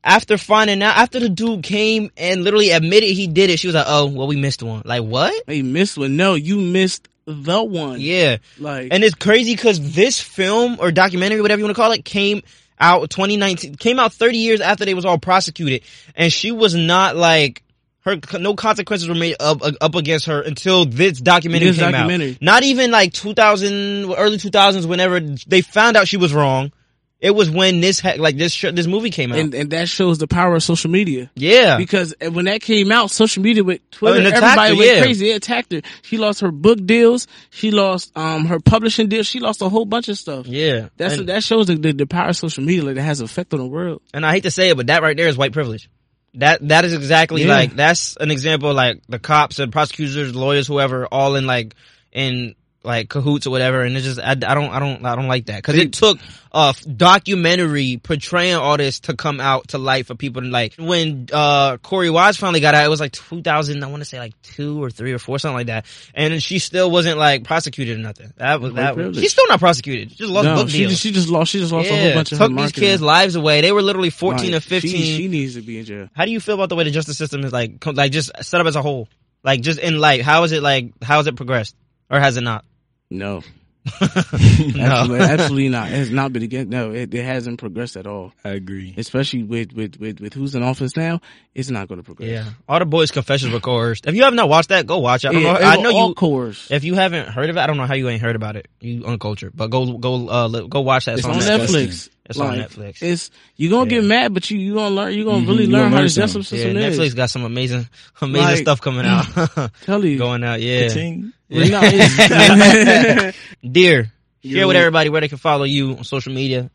after 0.05 0.37
finding 0.39 0.83
out, 0.83 0.97
after 0.97 1.19
the 1.21 1.29
dude 1.29 1.63
came 1.63 2.11
and 2.17 2.45
literally 2.45 2.71
admitted 2.71 3.11
he 3.11 3.27
did 3.27 3.51
it, 3.51 3.59
she 3.59 3.67
was 3.69 3.75
like, 3.75 3.87
"Oh, 3.89 4.07
well, 4.07 4.27
we 4.27 4.37
missed 4.37 4.63
one." 4.63 4.83
Like 4.85 5.03
what? 5.03 5.47
They 5.47 5.63
missed 5.63 5.97
one. 5.99 6.17
No, 6.17 6.35
you 6.35 6.59
missed 6.61 7.09
the 7.27 7.63
one. 7.63 8.01
Yeah. 8.01 8.37
Like, 8.59 8.89
And 8.91 9.03
it's 9.05 9.15
crazy 9.15 9.55
because 9.55 9.95
this 9.95 10.19
film 10.21 10.77
or 10.81 10.91
documentary, 10.93 11.41
whatever 11.43 11.59
you 11.61 11.65
want 11.65 11.77
to 11.77 11.81
call 11.83 11.93
it, 11.93 12.05
came 12.05 12.43
out 12.81 13.11
2019, 13.11 13.75
came 13.77 13.99
out 13.99 14.13
30 14.13 14.39
years 14.39 14.61
after 14.61 14.85
they 14.85 14.95
was 14.95 15.05
all 15.05 15.19
prosecuted, 15.19 15.83
and 16.15 16.33
she 16.33 16.53
was 16.53 16.75
not 16.75 17.17
like 17.17 17.63
her. 18.03 18.17
No 18.39 18.55
consequences 18.55 19.09
were 19.09 19.15
made 19.15 19.37
up 19.41 19.61
up 19.81 19.95
against 19.95 20.27
her 20.27 20.41
until 20.41 20.85
this 20.85 21.21
documentary 21.21 21.69
This 21.69 21.79
came 21.79 21.93
documentary. 21.93 22.33
out. 22.33 22.43
Not 22.43 22.63
even 22.63 22.91
like 22.91 23.13
2000, 23.13 24.13
early 24.15 24.39
2000s, 24.39 24.87
whenever 24.87 25.21
they 25.21 25.61
found 25.63 25.97
out 25.97 26.09
she 26.09 26.17
was 26.17 26.33
wrong. 26.35 26.73
It 27.21 27.33
was 27.33 27.51
when 27.51 27.81
this 27.81 28.05
like 28.05 28.37
this 28.37 28.53
sh- 28.53 28.67
this 28.73 28.87
movie 28.87 29.11
came 29.11 29.33
out. 29.33 29.39
and 29.41 29.53
and 29.53 29.71
that 29.71 29.89
shows 29.89 30.19
the 30.19 30.29
power 30.29 30.55
of 30.55 30.63
social 30.63 30.89
media. 30.89 31.29
yeah, 31.35 31.77
Because 31.77 32.15
when 32.21 32.45
that 32.45 32.61
came 32.61 32.93
out, 32.93 33.11
social 33.11 33.43
media 33.43 33.65
with 33.65 33.81
Twitter, 33.91 34.21
Oh, 34.23 34.31
everybody 34.31 34.75
her, 34.75 34.79
went 34.79 34.95
yeah. 34.97 35.03
crazy. 35.03 35.27
They 35.27 35.33
attacked 35.35 35.73
her. 35.73 35.81
She 36.03 36.17
lost 36.17 36.43
her 36.43 36.53
book 36.53 36.79
deals. 36.87 37.27
She 37.51 37.73
lost 37.73 38.17
um 38.17 38.45
her 38.47 38.61
publishing 38.61 39.09
deals. 39.09 39.27
She 39.27 39.41
lost 39.41 39.63
a 39.63 39.69
whole 39.69 39.85
bunch 39.85 40.07
of 40.09 40.17
stuff. 40.17 40.47
yeah. 40.47 40.91
That's 40.97 41.15
and, 41.17 41.29
that 41.29 41.43
shows 41.43 41.67
the, 41.67 41.75
the, 41.75 41.91
the 41.93 42.07
power 42.07 42.29
of 42.29 42.37
social 42.37 42.63
media 42.63 42.85
like 42.85 42.95
that 42.95 43.03
has 43.03 43.21
effect 43.21 43.53
on 43.53 43.59
the 43.59 43.67
world. 43.67 44.01
and 44.15 44.25
I 44.25 44.31
hate 44.31 44.45
to 44.45 44.53
say 44.53 44.69
it, 44.71 44.77
but 44.77 44.87
that 44.87 45.03
right 45.03 45.17
there 45.17 45.27
is 45.27 45.37
white 45.37 45.53
privilege. 45.53 45.91
That 46.35 46.66
that 46.68 46.85
is 46.85 46.93
exactly 46.93 47.43
Yeah. 47.45 47.55
like 47.55 47.74
that's 47.76 48.16
an 48.16 48.31
example. 48.31 48.72
Like 48.74 49.01
the 49.09 49.18
cops 49.18 49.59
and 49.59 49.72
prosecutors, 49.72 50.35
lawyers, 50.35 50.66
whoever, 50.66 51.07
all 51.07 51.37
in 51.37 51.47
like 51.47 51.74
in 52.12 52.55
like 52.89 53.09
cahoots 53.09 53.47
or 53.47 53.51
whatever. 53.51 53.82
And 53.82 53.97
it's 53.97 54.05
just 54.05 54.18
I, 54.18 54.32
I 54.32 54.34
don't 54.34 54.70
I 54.70 54.80
don't 54.80 55.05
I 55.05 55.14
don't 55.14 55.28
like 55.28 55.47
that 55.47 55.59
because 55.59 55.76
it 55.76 55.93
took 55.93 56.18
a 56.51 56.74
documentary 56.97 58.01
portraying 58.03 58.57
all 58.57 58.76
this 58.76 59.01
to 59.01 59.14
come 59.14 59.41
out 59.41 59.68
to 59.68 59.78
light 59.78 60.07
for 60.07 60.14
people 60.14 60.43
to 60.43 60.49
like. 60.49 60.74
When 60.76 61.28
uh 61.32 61.76
Korey 61.76 62.12
Wise 62.12 62.36
finally 62.36 62.61
got 62.61 62.74
out, 62.74 62.84
it 62.84 62.89
was 62.89 63.01
like 63.01 63.12
2000. 63.12 63.84
I 63.84 63.86
want 63.86 64.01
to 64.01 64.05
say 64.05 64.18
like 64.18 64.41
two 64.43 64.82
or 64.82 64.91
three 64.91 65.12
or 65.12 65.18
four, 65.18 65.39
something 65.39 65.57
like 65.57 65.66
that. 65.66 65.86
And 66.14 66.43
she 66.43 66.59
still 66.59 66.91
wasn't 66.91 67.18
like 67.18 67.45
prosecuted 67.45 67.99
or 67.99 68.03
nothing. 68.03 68.32
That 68.39 68.61
was 68.61 68.74
that. 68.74 68.97
Was, 68.97 69.16
she's 69.16 69.32
still 69.32 69.47
not 69.49 69.61
prosecuted. 69.61 70.11
She 70.11 70.16
just 70.16 70.32
lost 70.32 70.47
no, 70.47 70.55
book 70.57 70.70
she 70.70 70.86
just, 70.86 71.03
she 71.03 71.12
just 71.12 71.28
lost. 71.28 71.53
She 71.53 71.59
just 71.61 71.72
lost 71.72 71.91
a 71.91 71.95
whole 71.95 72.03
yeah, 72.03 72.14
bunch 72.14 72.32
of 72.32 72.39
took 72.39 72.57
these 72.57 72.72
kids' 72.72 73.03
lives 73.03 73.36
away. 73.36 73.61
They 73.61 73.70
were 73.70 73.82
literally 73.82 74.11
14 74.11 74.55
or 74.55 74.61
15. 74.61 74.91
She, 74.91 75.16
she 75.16 75.28
needs 75.28 75.55
to 75.55 75.62
be 75.62 75.78
in 75.78 75.84
jail. 75.84 76.09
How 76.14 76.24
do 76.24 76.30
you 76.30 76.41
feel 76.41 76.55
about 76.55 76.70
the 76.70 76.76
way 76.76 76.84
the 76.84 76.91
justice 76.91 77.18
system 77.18 77.45
is 77.45 77.53
like, 77.53 77.84
like 77.86 78.12
just 78.12 78.30
set 78.43 78.61
up 78.61 78.66
as 78.66 78.76
a 78.76 78.82
whole? 78.82 79.09
Like 79.45 79.61
just 79.61 79.78
in 79.78 79.99
life, 79.99 80.22
how 80.22 80.43
is 80.45 80.53
it 80.53 80.62
like, 80.62 80.93
how 81.03 81.18
has 81.18 81.26
it 81.26 81.36
progressed? 81.36 81.76
Or 82.11 82.18
has 82.18 82.36
it 82.36 82.41
not? 82.41 82.64
No. 83.11 83.43
absolutely, 84.01 85.21
absolutely 85.21 85.69
not. 85.69 85.89
It 85.89 85.95
has 85.95 86.11
not 86.11 86.33
been 86.33 86.43
again. 86.43 86.69
No, 86.69 86.93
it, 86.93 87.13
it 87.15 87.25
hasn't 87.25 87.59
progressed 87.59 87.97
at 87.97 88.07
all. 88.07 88.33
I 88.45 88.51
agree. 88.51 88.95
Especially 88.97 89.43
with, 89.43 89.73
with, 89.73 89.99
with, 89.99 90.21
with 90.21 90.35
who's 90.35 90.55
in 90.55 90.63
office 90.63 90.97
now, 90.97 91.21
it's 91.55 91.71
not 91.71 91.89
going 91.89 91.99
to 91.99 92.05
progress. 92.05 92.29
Yeah. 92.29 92.51
All 92.69 92.79
the 92.79 92.87
boys' 92.87 93.11
confessions 93.11 93.53
were 93.53 93.61
coerced. 93.61 94.07
If 94.07 94.15
you 94.15 94.25
have 94.25 94.35
not 94.35 94.49
watched 94.49 94.69
that, 94.71 94.87
go 94.87 94.99
watch 94.99 95.25
it. 95.25 95.29
I, 95.29 95.33
don't 95.33 95.43
yeah, 95.43 95.53
know, 95.53 95.59
I 95.59 95.77
know 95.77 95.97
all 95.97 96.09
you 96.09 96.15
coerced. 96.15 96.71
If 96.71 96.85
you 96.85 96.95
haven't 96.95 97.29
heard 97.29 97.51
of 97.51 97.57
it, 97.57 97.61
I 97.61 97.67
don't 97.67 97.77
know 97.77 97.87
how 97.87 97.95
you 97.95 98.09
ain't 98.09 98.23
heard 98.23 98.37
about 98.37 98.57
it. 98.57 98.69
You 98.81 99.05
uncultured, 99.05 99.57
but 99.57 99.69
go 99.69 99.99
go 99.99 100.29
uh 100.29 100.49
go 100.49 100.81
watch 100.81 101.07
that. 101.07 101.19
It's, 101.19 101.27
on, 101.27 101.35
Netflix. 101.35 102.09
It's 102.27 102.39
on 102.39 102.59
Netflix. 102.59 103.03
It's 103.03 103.31
you're 103.57 103.71
gonna 103.71 103.91
yeah. 103.91 104.01
get 104.01 104.07
mad, 104.07 104.35
but 104.35 104.51
you 104.51 104.59
you 104.59 104.75
gonna 104.75 104.95
learn. 104.95 105.15
You're 105.15 105.25
gonna 105.25 105.39
mm-hmm. 105.39 105.49
really 105.49 105.67
learn, 105.67 105.93
how 105.93 106.03
to 106.03 106.11
system 106.11 106.43
yeah, 106.43 106.67
Netflix 106.67 107.01
is. 107.01 107.15
got 107.15 107.31
some 107.31 107.45
amazing 107.45 107.89
amazing 108.21 108.47
like, 108.47 108.59
stuff 108.59 108.81
coming 108.81 109.07
out. 109.07 109.73
tell 109.83 110.05
you 110.05 110.19
going 110.19 110.45
out. 110.45 110.61
Yeah. 110.61 110.83
15? 110.89 111.33
Dir, 113.73 114.13
share 114.45 114.67
with 114.67 114.77
everybody 114.77 115.11
where 115.11 115.21
they 115.21 115.29
can 115.29 115.39
follow 115.39 115.65
you 115.65 115.97
on 115.97 116.05
social 116.05 116.33
media. 116.33 116.71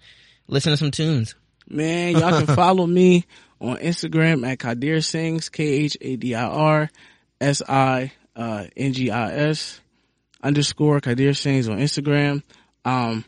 Listen 0.48 0.72
to 0.72 0.78
some 0.78 0.92
tunes. 0.92 1.36
Man, 1.68 2.14
y'all 2.14 2.44
can 2.44 2.56
follow 2.56 2.86
me 2.86 3.26
on 3.60 3.78
Instagram 3.78 4.48
at 4.50 4.60
Khadir 4.60 5.04
Sings, 5.04 5.50
K 5.50 5.64
H 5.64 5.98
A 6.02 6.16
D 6.16 6.36
I 6.36 6.46
R 6.46 6.90
S 7.40 7.62
I 7.68 8.12
uh, 8.36 8.66
N 8.76 8.94
G 8.94 9.12
I 9.12 9.32
S 9.32 9.80
underscore 10.42 11.00
Khadir 11.00 11.36
Sings 11.36 11.70
on 11.70 11.78
Instagram. 11.78 12.44
Um, 12.84 13.24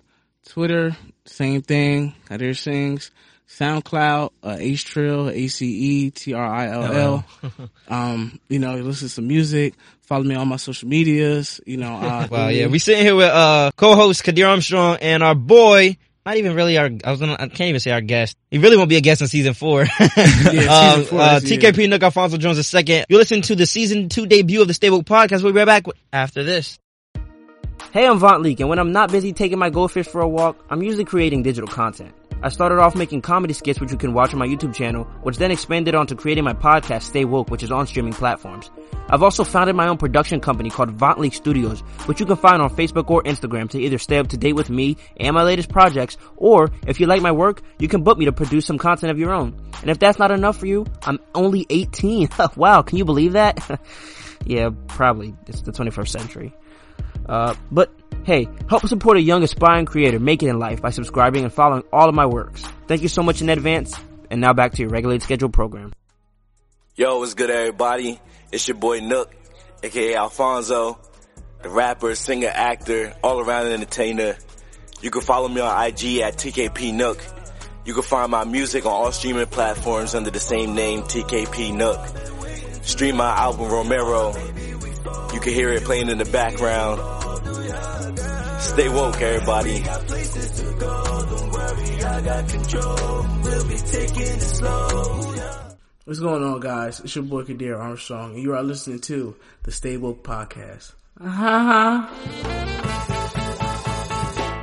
Twitter, 0.48 0.96
same 1.26 1.62
thing, 1.62 2.14
Khadir 2.28 2.58
Sings. 2.58 3.12
SoundCloud, 3.48 4.32
uh, 4.44 4.58
Ace 4.60 4.84
Trill, 4.84 5.30
A 5.30 5.48
C 5.48 5.66
E 5.68 6.10
T 6.12 6.34
R 6.34 6.46
I 6.46 6.68
L 6.68 6.84
L. 6.84 7.26
Um, 7.88 8.40
you 8.50 8.58
know, 8.60 8.76
listen 8.78 9.08
to 9.08 9.14
some 9.14 9.28
music. 9.28 9.76
Follow 10.02 10.24
me 10.24 10.34
on 10.36 10.48
my 10.48 10.56
social 10.56 10.90
medias. 10.90 11.62
You 11.66 11.78
know, 11.78 11.94
uh, 11.94 12.28
Wow, 12.32 12.48
yeah, 12.48 12.68
we 12.68 12.80
sitting 12.80 13.04
here 13.04 13.16
with 13.16 13.30
uh 13.30 13.72
co-host 13.76 14.24
Khadir 14.24 14.50
Armstrong 14.50 14.98
and 15.02 15.22
our 15.22 15.36
boy. 15.36 15.98
Not 16.26 16.38
even 16.38 16.56
really 16.56 16.76
our. 16.80 16.90
I 17.04 17.12
was 17.12 17.20
gonna. 17.20 17.34
I 17.34 17.48
can't 17.48 17.70
even 17.70 17.80
say 17.80 17.92
our 17.92 18.02
guest. 18.02 18.36
He 18.50 18.58
really 18.58 18.78
won't 18.78 18.90
be 18.90 18.96
a 18.98 19.02
guest 19.02 19.22
in 19.22 19.28
season 19.28 19.54
four. 19.54 19.86
season 20.16 20.68
um, 20.68 21.04
four 21.04 21.20
uh, 21.20 21.38
is- 21.38 21.52
yeah. 21.52 21.58
TKP 21.60 21.88
Nook 21.88 22.02
Alphonso 22.02 22.38
Jones 22.38 22.58
the 22.58 22.64
second. 22.64 23.06
You 23.10 23.18
listen 23.18 23.44
to 23.44 23.56
the 23.56 23.68
season 23.68 24.10
two 24.10 24.26
debut 24.26 24.60
of 24.62 24.68
the 24.68 24.74
Stay 24.74 24.90
Woke 24.90 25.06
Podcast. 25.06 25.44
We'll 25.44 25.54
be 25.54 25.60
right 25.60 25.66
back 25.66 25.86
after 26.12 26.44
this. 26.44 26.80
Hey, 27.92 28.08
I'm 28.08 28.18
Vont 28.18 28.42
Leak, 28.42 28.60
and 28.60 28.68
when 28.70 28.80
I'm 28.80 28.92
not 28.92 29.12
busy 29.12 29.32
taking 29.34 29.60
my 29.60 29.70
goldfish 29.70 30.08
for 30.08 30.20
a 30.20 30.28
walk, 30.28 30.58
I'm 30.70 30.82
usually 30.82 31.06
creating 31.06 31.44
digital 31.44 31.68
content. 31.68 32.12
I 32.46 32.50
started 32.50 32.78
off 32.78 32.96
making 32.96 33.24
comedy 33.24 33.56
skits 33.56 33.80
which 33.80 33.90
you 33.90 33.98
can 33.98 34.14
watch 34.14 34.32
on 34.32 34.38
my 34.38 34.46
YouTube 34.46 34.76
channel, 34.76 35.06
which 35.24 35.38
then 35.38 35.50
expanded 35.50 35.96
onto 35.96 36.14
creating 36.14 36.44
my 36.44 36.54
podcast 36.54 37.02
Stay 37.02 37.26
Woke, 37.26 37.50
which 37.50 37.64
is 37.64 37.72
on 37.72 37.88
streaming 37.88 38.14
platforms. 38.14 38.70
I've 39.10 39.24
also 39.24 39.44
founded 39.44 39.76
my 39.76 39.88
own 39.88 39.98
production 39.98 40.40
company 40.40 40.70
called 40.70 40.92
Vont 40.92 41.20
Leak 41.20 41.34
Studios, 41.34 41.80
which 42.06 42.20
you 42.20 42.28
can 42.28 42.36
find 42.36 42.62
on 42.62 42.70
Facebook 42.70 43.10
or 43.10 43.24
Instagram 43.24 43.68
to 43.72 43.80
either 43.80 43.98
stay 43.98 44.20
up 44.20 44.28
to 44.28 44.38
date 44.38 44.54
with 44.54 44.70
me 44.70 44.96
and 45.18 45.34
my 45.34 45.42
latest 45.42 45.70
projects, 45.70 46.18
or 46.38 46.70
if 46.86 47.00
you 47.00 47.08
like 47.08 47.24
my 47.24 47.32
work, 47.32 47.64
you 47.80 47.88
can 47.88 48.04
book 48.04 48.20
me 48.20 48.26
to 48.26 48.32
produce 48.32 48.68
some 48.68 48.78
content 48.78 49.10
of 49.10 49.18
your 49.18 49.34
own. 49.34 49.60
And 49.82 49.90
if 49.90 49.98
that's 49.98 50.20
not 50.20 50.30
enough 50.30 50.58
for 50.60 50.68
you, 50.68 50.86
I'm 51.02 51.18
only 51.34 51.66
18. 51.72 52.30
wow, 52.56 52.84
can 52.84 53.00
you 53.00 53.06
believe 53.06 53.34
that? 53.34 53.82
yeah, 54.46 54.70
probably. 54.86 55.34
It's 55.48 55.62
the 55.62 55.72
21st 55.72 56.10
century. 56.10 56.54
Uh, 57.28 57.56
but 57.72 57.92
hey, 58.24 58.48
help 58.70 58.86
support 58.88 59.18
a 59.18 59.22
young 59.22 59.44
aspiring 59.44 59.86
creator 59.86 60.20
make 60.20 60.44
it 60.44 60.48
in 60.48 60.60
life 60.60 60.82
by 60.82 60.90
subscribing 60.90 61.44
and 61.44 61.54
following 61.54 61.84
all 61.92 62.10
of 62.10 62.16
my 62.16 62.26
works. 62.26 62.64
Thank 62.88 63.02
you 63.02 63.08
so 63.08 63.24
much 63.24 63.42
in 63.42 63.50
advance. 63.50 63.96
And 64.30 64.42
now 64.42 64.54
back 64.54 64.74
to 64.74 64.82
your 64.82 64.90
regulated 64.90 65.24
scheduled 65.24 65.54
program. 65.54 65.94
Yo, 66.96 67.20
what's 67.20 67.34
good, 67.34 67.50
everybody? 67.50 68.20
It's 68.52 68.68
your 68.68 68.78
boy 68.78 69.02
Nook, 69.02 69.34
aka 69.84 70.16
Alphonso, 70.16 71.00
the 71.62 71.70
rapper, 71.70 72.16
singer, 72.16 72.52
actor, 72.52 73.14
all 73.24 73.40
around 73.40 73.68
entertainer. 73.68 74.38
You 75.02 75.12
can 75.12 75.22
follow 75.22 75.48
me 75.48 75.62
on 75.62 75.88
IG 75.88 76.20
at 76.20 76.38
TKP 76.38 76.94
Nook. 76.94 77.22
You 77.86 77.94
can 77.94 78.02
find 78.02 78.32
my 78.32 78.46
music 78.46 78.86
on 78.86 78.92
all 78.92 79.12
streaming 79.12 79.46
platforms 79.46 80.16
under 80.16 80.32
the 80.32 80.40
same 80.40 80.74
name, 80.74 81.04
TKP 81.04 81.76
Nook. 81.76 82.00
Stream 82.84 83.18
my 83.18 83.30
album 83.30 83.70
Romero. 83.70 84.34
You 85.34 85.40
can 85.40 85.54
hear 85.54 85.70
it 85.72 85.84
playing 85.84 86.10
in 86.10 86.18
the 86.18 86.26
background. 86.26 87.15
Stay 88.66 88.90
woke, 88.90 89.22
everybody. 89.22 89.80
What's 96.04 96.20
going 96.20 96.44
on, 96.44 96.60
guys? 96.60 97.00
It's 97.00 97.16
your 97.16 97.24
boy 97.26 97.44
Khadir 97.44 97.80
Armstrong, 97.80 98.34
and 98.34 98.44
you 98.44 98.54
are 98.56 98.64
listening 98.64 99.00
to 99.02 99.36
the 99.64 99.72
Stay 99.72 99.98
Woke 99.98 100.24
Podcast. 100.24 100.94
Uh-huh. 101.22 102.08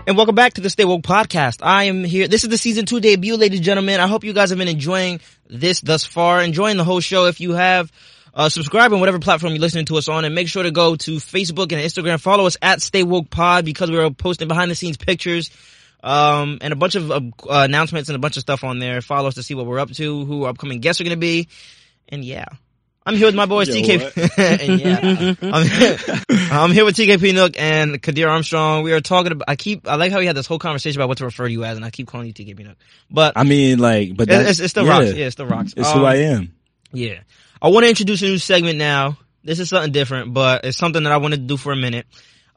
And 0.05 0.17
welcome 0.17 0.35
back 0.35 0.55
to 0.55 0.61
the 0.61 0.69
Stay 0.69 0.85
Woke 0.85 1.03
Podcast. 1.03 1.59
I 1.63 1.85
am 1.85 2.03
here. 2.03 2.27
This 2.27 2.43
is 2.43 2.51
the 2.51 2.59
season 2.59 2.87
two 2.87 2.99
debut, 2.99 3.37
ladies 3.37 3.61
and 3.61 3.65
gentlemen. 3.65 4.01
I 4.01 4.09
hope 4.09 4.25
you 4.25 4.33
guys 4.33 4.51
have 4.51 4.59
been 4.59 4.67
enjoying 4.67 5.21
this 5.49 5.81
thus 5.81 6.05
far, 6.05 6.43
enjoying 6.43 6.77
the 6.77 6.85
whole 6.85 7.01
show. 7.01 7.27
If 7.27 7.41
you 7.41 7.53
have, 7.53 7.93
uh, 8.35 8.49
subscribe 8.49 8.93
on 8.93 9.01
whatever 9.01 9.19
platform 9.19 9.53
you're 9.53 9.61
listening 9.61 9.85
to 9.87 9.97
us 9.97 10.09
on 10.09 10.25
and 10.25 10.35
make 10.35 10.49
sure 10.49 10.63
to 10.63 10.71
go 10.71 10.97
to 10.97 11.17
Facebook 11.17 11.73
and 11.73 11.83
Instagram. 11.83 12.21
Follow 12.21 12.47
us 12.47 12.57
at 12.63 12.81
Stay 12.81 13.03
Woke 13.03 13.31
Pod 13.31 13.65
because 13.65 13.91
we're 13.91 14.11
posting 14.11 14.49
behind 14.49 14.71
the 14.71 14.75
scenes 14.75 14.97
pictures, 14.97 15.51
um, 16.03 16.59
and 16.61 16.73
a 16.73 16.77
bunch 16.77 16.95
of 16.95 17.11
uh, 17.11 17.21
announcements 17.49 18.09
and 18.09 18.17
a 18.17 18.19
bunch 18.19 18.37
of 18.37 18.41
stuff 18.41 18.65
on 18.65 18.79
there. 18.79 19.01
Follow 19.01 19.29
us 19.29 19.35
to 19.35 19.43
see 19.43 19.55
what 19.55 19.67
we're 19.67 19.79
up 19.79 19.91
to, 19.93 20.25
who 20.25 20.45
our 20.45 20.51
upcoming 20.51 20.81
guests 20.81 21.01
are 21.01 21.05
going 21.05 21.17
to 21.17 21.21
be. 21.21 21.49
And 22.09 22.25
yeah. 22.25 22.47
I'm 23.05 23.17
here 23.17 23.27
with 23.27 23.35
my 23.35 23.47
boys 23.47 23.69
Yo, 23.69 23.75
TK. 23.75 24.39
and 24.61 24.81
yeah, 24.81 25.51
I'm 25.53 25.67
here, 25.67 26.21
I'm 26.53 26.71
here 26.71 26.85
with 26.85 26.95
TKP 26.95 27.35
Nook 27.35 27.55
and 27.59 28.01
Khadir 28.01 28.31
Armstrong. 28.31 28.85
We 28.85 28.93
are 28.93 29.01
talking 29.01 29.33
about. 29.33 29.49
I 29.49 29.57
keep. 29.57 29.89
I 29.89 29.97
like 29.97 30.13
how 30.13 30.21
we 30.21 30.27
had 30.27 30.37
this 30.37 30.47
whole 30.47 30.61
conversation 30.61 31.01
about 31.01 31.09
what 31.09 31.19
to 31.19 31.25
refer 31.25 31.47
to 31.47 31.53
you 31.53 31.65
as, 31.65 31.77
and 31.77 31.85
I 31.85 31.91
keep 31.91 32.07
calling 32.07 32.29
you 32.29 32.33
TKP 32.33 32.65
Nook. 32.65 32.77
But 33.11 33.33
I 33.35 33.43
mean, 33.43 33.81
like, 33.81 34.17
but 34.17 34.29
it's, 34.29 34.37
that, 34.37 34.47
it's, 34.49 34.61
it's 34.61 34.73
the 34.75 34.85
yeah, 34.85 34.91
rocks. 34.91 35.13
Yeah, 35.15 35.27
it's 35.27 35.35
the 35.35 35.47
rocks. 35.47 35.75
It's 35.77 35.89
Um, 35.89 35.99
who 35.99 36.05
I 36.05 36.15
am. 36.17 36.55
yeah. 36.93 37.21
I 37.63 37.69
want 37.69 37.85
to 37.85 37.89
introduce 37.91 38.23
a 38.23 38.25
new 38.25 38.39
segment 38.39 38.77
now. 38.77 39.19
This 39.45 39.61
is 39.61 39.69
something 39.69 39.93
different, 39.93 40.35
but 40.35 40.65
it's 40.65 40.77
something 40.77 41.05
that 41.05 41.13
I 41.13 41.19
wanted 41.19 41.37
to 41.37 41.43
do 41.47 41.57
for 41.57 41.71
a 41.71 41.77
minute. 41.77 42.07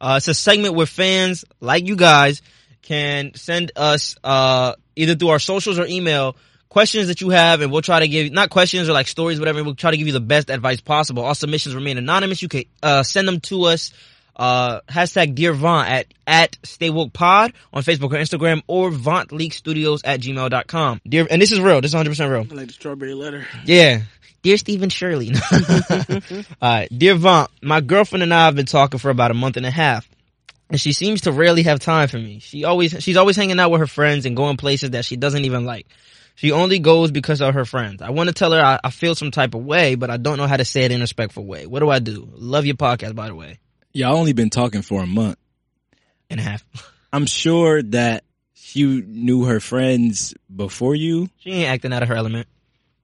Uh, 0.01 0.15
it's 0.17 0.27
a 0.27 0.33
segment 0.33 0.73
where 0.73 0.87
fans 0.87 1.45
like 1.59 1.87
you 1.87 1.95
guys 1.95 2.41
can 2.81 3.35
send 3.35 3.71
us, 3.75 4.15
uh, 4.23 4.73
either 4.95 5.13
through 5.13 5.29
our 5.29 5.37
socials 5.37 5.77
or 5.77 5.85
email 5.85 6.35
questions 6.69 7.07
that 7.09 7.21
you 7.21 7.29
have 7.29 7.61
and 7.61 7.71
we'll 7.71 7.83
try 7.83 7.99
to 7.99 8.07
give, 8.07 8.33
not 8.33 8.49
questions 8.49 8.89
or 8.89 8.93
like 8.93 9.07
stories, 9.07 9.37
whatever. 9.37 9.63
We'll 9.63 9.75
try 9.75 9.91
to 9.91 9.97
give 9.97 10.07
you 10.07 10.13
the 10.13 10.19
best 10.19 10.49
advice 10.49 10.81
possible. 10.81 11.23
All 11.23 11.35
submissions 11.35 11.75
remain 11.75 11.99
anonymous. 11.99 12.41
You 12.41 12.47
can, 12.47 12.63
uh, 12.81 13.03
send 13.03 13.27
them 13.27 13.41
to 13.41 13.65
us, 13.65 13.93
uh, 14.35 14.81
hashtag 14.89 15.35
Dear 15.35 15.53
Vont 15.53 15.87
at, 15.87 16.07
at 16.25 16.57
Stay 16.63 16.89
Woke 16.89 17.13
Pod 17.13 17.53
on 17.71 17.83
Facebook 17.83 18.11
or 18.11 18.17
Instagram 18.17 18.63
or 18.67 18.89
Vont 18.89 19.31
Leak 19.31 19.53
Studios 19.53 20.01
at 20.03 20.19
gmail.com. 20.19 21.01
Dear, 21.07 21.27
and 21.29 21.39
this 21.39 21.51
is 21.51 21.59
real. 21.59 21.79
This 21.79 21.93
is 21.93 21.95
100% 21.95 22.31
real. 22.31 22.57
Like 22.57 22.67
the 22.67 22.73
strawberry 22.73 23.13
letter. 23.13 23.45
Yeah. 23.65 24.01
Dear 24.45 24.57
Stephen 24.57 24.89
Shirley. 24.89 25.31
uh, 26.61 26.85
dear 26.95 27.15
Vont, 27.15 27.49
my 27.63 27.81
girlfriend 27.81 28.21
and 28.21 28.31
I 28.31 28.45
have 28.45 28.55
been 28.55 28.67
talking 28.67 28.99
for 28.99 29.09
about 29.09 29.31
a 29.31 29.33
month 29.33 29.57
and 29.57 29.65
a 29.65 29.71
half. 29.71 30.07
And 30.69 30.79
she 30.79 30.93
seems 30.93 31.21
to 31.21 31.31
rarely 31.31 31.63
have 31.63 31.79
time 31.79 32.07
for 32.09 32.19
me. 32.19 32.37
She 32.37 32.63
always, 32.63 32.95
she's 33.03 33.17
always 33.17 33.35
hanging 33.35 33.59
out 33.59 33.71
with 33.71 33.79
her 33.79 33.87
friends 33.87 34.27
and 34.27 34.37
going 34.37 34.57
places 34.57 34.91
that 34.91 35.03
she 35.03 35.15
doesn't 35.15 35.45
even 35.45 35.65
like. 35.65 35.87
She 36.35 36.51
only 36.51 36.77
goes 36.77 37.09
because 37.09 37.41
of 37.41 37.55
her 37.55 37.65
friends. 37.65 38.03
I 38.03 38.11
want 38.11 38.29
to 38.29 38.35
tell 38.35 38.51
her 38.51 38.61
I, 38.61 38.79
I 38.83 38.91
feel 38.91 39.15
some 39.15 39.31
type 39.31 39.55
of 39.55 39.65
way, 39.65 39.95
but 39.95 40.11
I 40.11 40.17
don't 40.17 40.37
know 40.37 40.45
how 40.45 40.57
to 40.57 40.65
say 40.65 40.83
it 40.83 40.91
in 40.91 40.99
a 40.99 41.05
respectful 41.05 41.43
way. 41.43 41.65
What 41.65 41.79
do 41.79 41.89
I 41.89 41.97
do? 41.97 42.29
Love 42.31 42.67
your 42.67 42.75
podcast, 42.75 43.15
by 43.15 43.29
the 43.29 43.35
way. 43.35 43.57
Yeah, 43.93 44.11
I 44.11 44.13
only 44.13 44.33
been 44.33 44.51
talking 44.51 44.83
for 44.83 45.01
a 45.01 45.07
month. 45.07 45.39
And 46.29 46.39
a 46.39 46.43
half. 46.43 46.63
I'm 47.11 47.25
sure 47.25 47.81
that 47.81 48.23
she 48.53 48.83
knew 48.83 49.45
her 49.45 49.59
friends 49.59 50.35
before 50.55 50.93
you. 50.93 51.29
She 51.39 51.49
ain't 51.49 51.69
acting 51.69 51.93
out 51.93 52.03
of 52.03 52.09
her 52.09 52.15
element. 52.15 52.47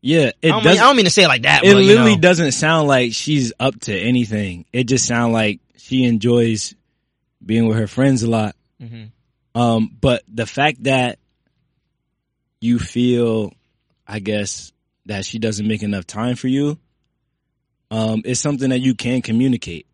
Yeah, 0.02 0.32
it 0.42 0.46
I 0.46 0.48
don't, 0.50 0.66
mean. 0.66 0.74
I 0.74 0.84
don't 0.88 0.96
mean 0.96 1.06
to 1.06 1.12
say 1.12 1.24
it 1.24 1.28
like 1.28 1.44
that. 1.44 1.64
It 1.64 1.74
but, 1.74 1.84
literally 1.84 2.16
know. 2.16 2.22
doesn't 2.22 2.54
sound 2.54 2.88
like 2.88 3.14
she's 3.14 3.54
up 3.60 3.80
to 3.82 3.96
anything. 3.98 4.66
It 4.74 4.86
just 4.86 5.06
sounds 5.06 5.34
like 5.34 5.60
she 5.78 6.06
enjoys 6.06 6.74
being 7.46 7.68
with 7.68 7.78
her 7.78 7.88
friends 7.88 8.24
a 8.24 8.30
lot. 8.30 8.56
Mhm. 8.82 9.12
Um, 9.54 9.96
but 10.00 10.24
the 10.28 10.46
fact 10.46 10.84
that 10.84 11.20
you 12.60 12.80
feel, 12.80 13.54
I 14.08 14.20
guess, 14.20 14.72
that 15.06 15.26
she 15.26 15.40
doesn't 15.40 15.68
make 15.68 15.84
enough 15.84 16.08
time 16.08 16.36
for 16.36 16.48
you, 16.48 16.80
um, 17.90 18.22
is 18.26 18.40
something 18.40 18.70
that 18.70 18.80
you 18.80 18.96
can 18.96 19.22
communicate. 19.22 19.86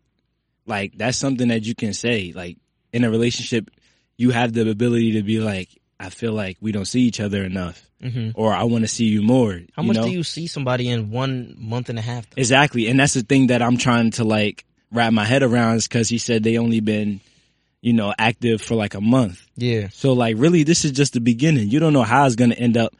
Like 0.66 0.96
that's 0.96 1.18
something 1.18 1.48
that 1.48 1.64
you 1.64 1.74
can 1.74 1.92
say. 1.92 2.32
Like 2.34 2.56
in 2.92 3.04
a 3.04 3.10
relationship, 3.10 3.70
you 4.16 4.30
have 4.30 4.52
the 4.52 4.68
ability 4.70 5.12
to 5.12 5.22
be 5.22 5.40
like, 5.40 5.68
I 6.00 6.10
feel 6.10 6.32
like 6.32 6.56
we 6.60 6.72
don't 6.72 6.84
see 6.86 7.00
each 7.02 7.18
other 7.20 7.42
enough, 7.44 7.84
Mhm. 8.04 8.32
or 8.34 8.52
I 8.54 8.64
want 8.64 8.84
to 8.84 8.88
see 8.88 9.06
you 9.06 9.22
more. 9.22 9.60
How 9.74 9.82
you 9.82 9.88
much 9.88 9.96
know? 9.96 10.04
do 10.06 10.10
you 10.12 10.22
see 10.22 10.46
somebody 10.46 10.88
in 10.88 11.10
one 11.10 11.56
month 11.58 11.88
and 11.88 11.98
a 11.98 12.02
half? 12.02 12.28
Though? 12.30 12.40
Exactly. 12.40 12.86
And 12.88 12.98
that's 13.00 13.14
the 13.14 13.22
thing 13.22 13.48
that 13.48 13.62
I'm 13.62 13.76
trying 13.78 14.12
to 14.12 14.24
like 14.24 14.64
wrap 14.92 15.12
my 15.12 15.24
head 15.24 15.42
around 15.42 15.76
is 15.76 15.88
cause 15.88 16.08
he 16.08 16.18
said 16.18 16.42
they 16.44 16.56
only 16.58 16.80
been, 16.80 17.20
you 17.82 17.92
know, 17.92 18.14
active 18.16 18.62
for 18.62 18.74
like 18.76 18.94
a 18.94 19.00
month. 19.00 19.44
Yeah. 19.56 19.88
So 19.92 20.12
like 20.12 20.36
really 20.38 20.62
this 20.62 20.84
is 20.84 20.92
just 20.92 21.14
the 21.14 21.20
beginning. 21.20 21.68
You 21.68 21.80
don't 21.80 21.92
know 21.92 22.04
how 22.04 22.26
it's 22.26 22.36
going 22.36 22.50
to 22.50 22.58
end 22.58 22.76
up. 22.76 22.94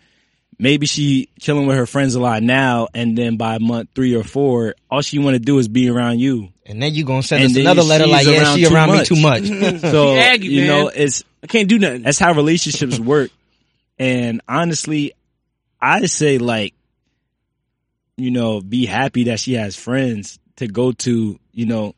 Maybe 0.61 0.87
she 0.87 1.29
chilling 1.39 1.69
with 1.69 1.77
her 1.77 1.87
friends 1.87 2.17
a 2.17 2.21
lot 2.21 2.43
now 2.43 2.89
and 2.93 3.17
then 3.17 3.37
by 3.37 3.59
month 3.59 3.91
three 3.95 4.17
or 4.17 4.25
four, 4.25 4.75
all 4.91 5.03
she 5.03 5.21
want 5.21 5.35
to 5.35 5.39
do 5.39 5.59
is 5.59 5.69
be 5.69 5.89
around 5.89 6.19
you. 6.19 6.49
And 6.67 6.83
then 6.83 6.95
you 6.95 7.05
gonna 7.05 7.23
send 7.23 7.45
And 7.45 7.53
us 7.53 7.57
another 7.59 7.83
letter 7.83 8.07
like, 8.09 8.27
yeah, 8.27 8.43
around 8.43 8.57
she 8.59 8.65
too 8.67 8.75
around 8.75 8.91
me 8.99 9.05
too 9.05 9.17
much. 9.21 9.43
So, 9.81 10.17
Aggie, 10.17 10.49
you 10.49 10.67
know, 10.67 10.89
it's, 10.89 11.23
I 11.43 11.47
can't 11.47 11.69
do 11.69 11.79
nothing. 11.79 12.03
that's 12.03 12.19
how 12.19 12.33
relationships 12.33 12.99
work. 12.99 13.31
And 13.99 14.41
honestly, 14.49 15.13
I 15.81 16.07
say 16.07 16.39
like, 16.39 16.75
you 18.17 18.31
know, 18.31 18.61
be 18.61 18.87
happy 18.87 19.25
that 19.25 19.41
she 19.41 19.55
has 19.55 19.77
friends 19.77 20.39
to 20.57 20.67
go 20.67 20.93
to, 20.93 21.39
you 21.53 21.67
know, 21.67 21.95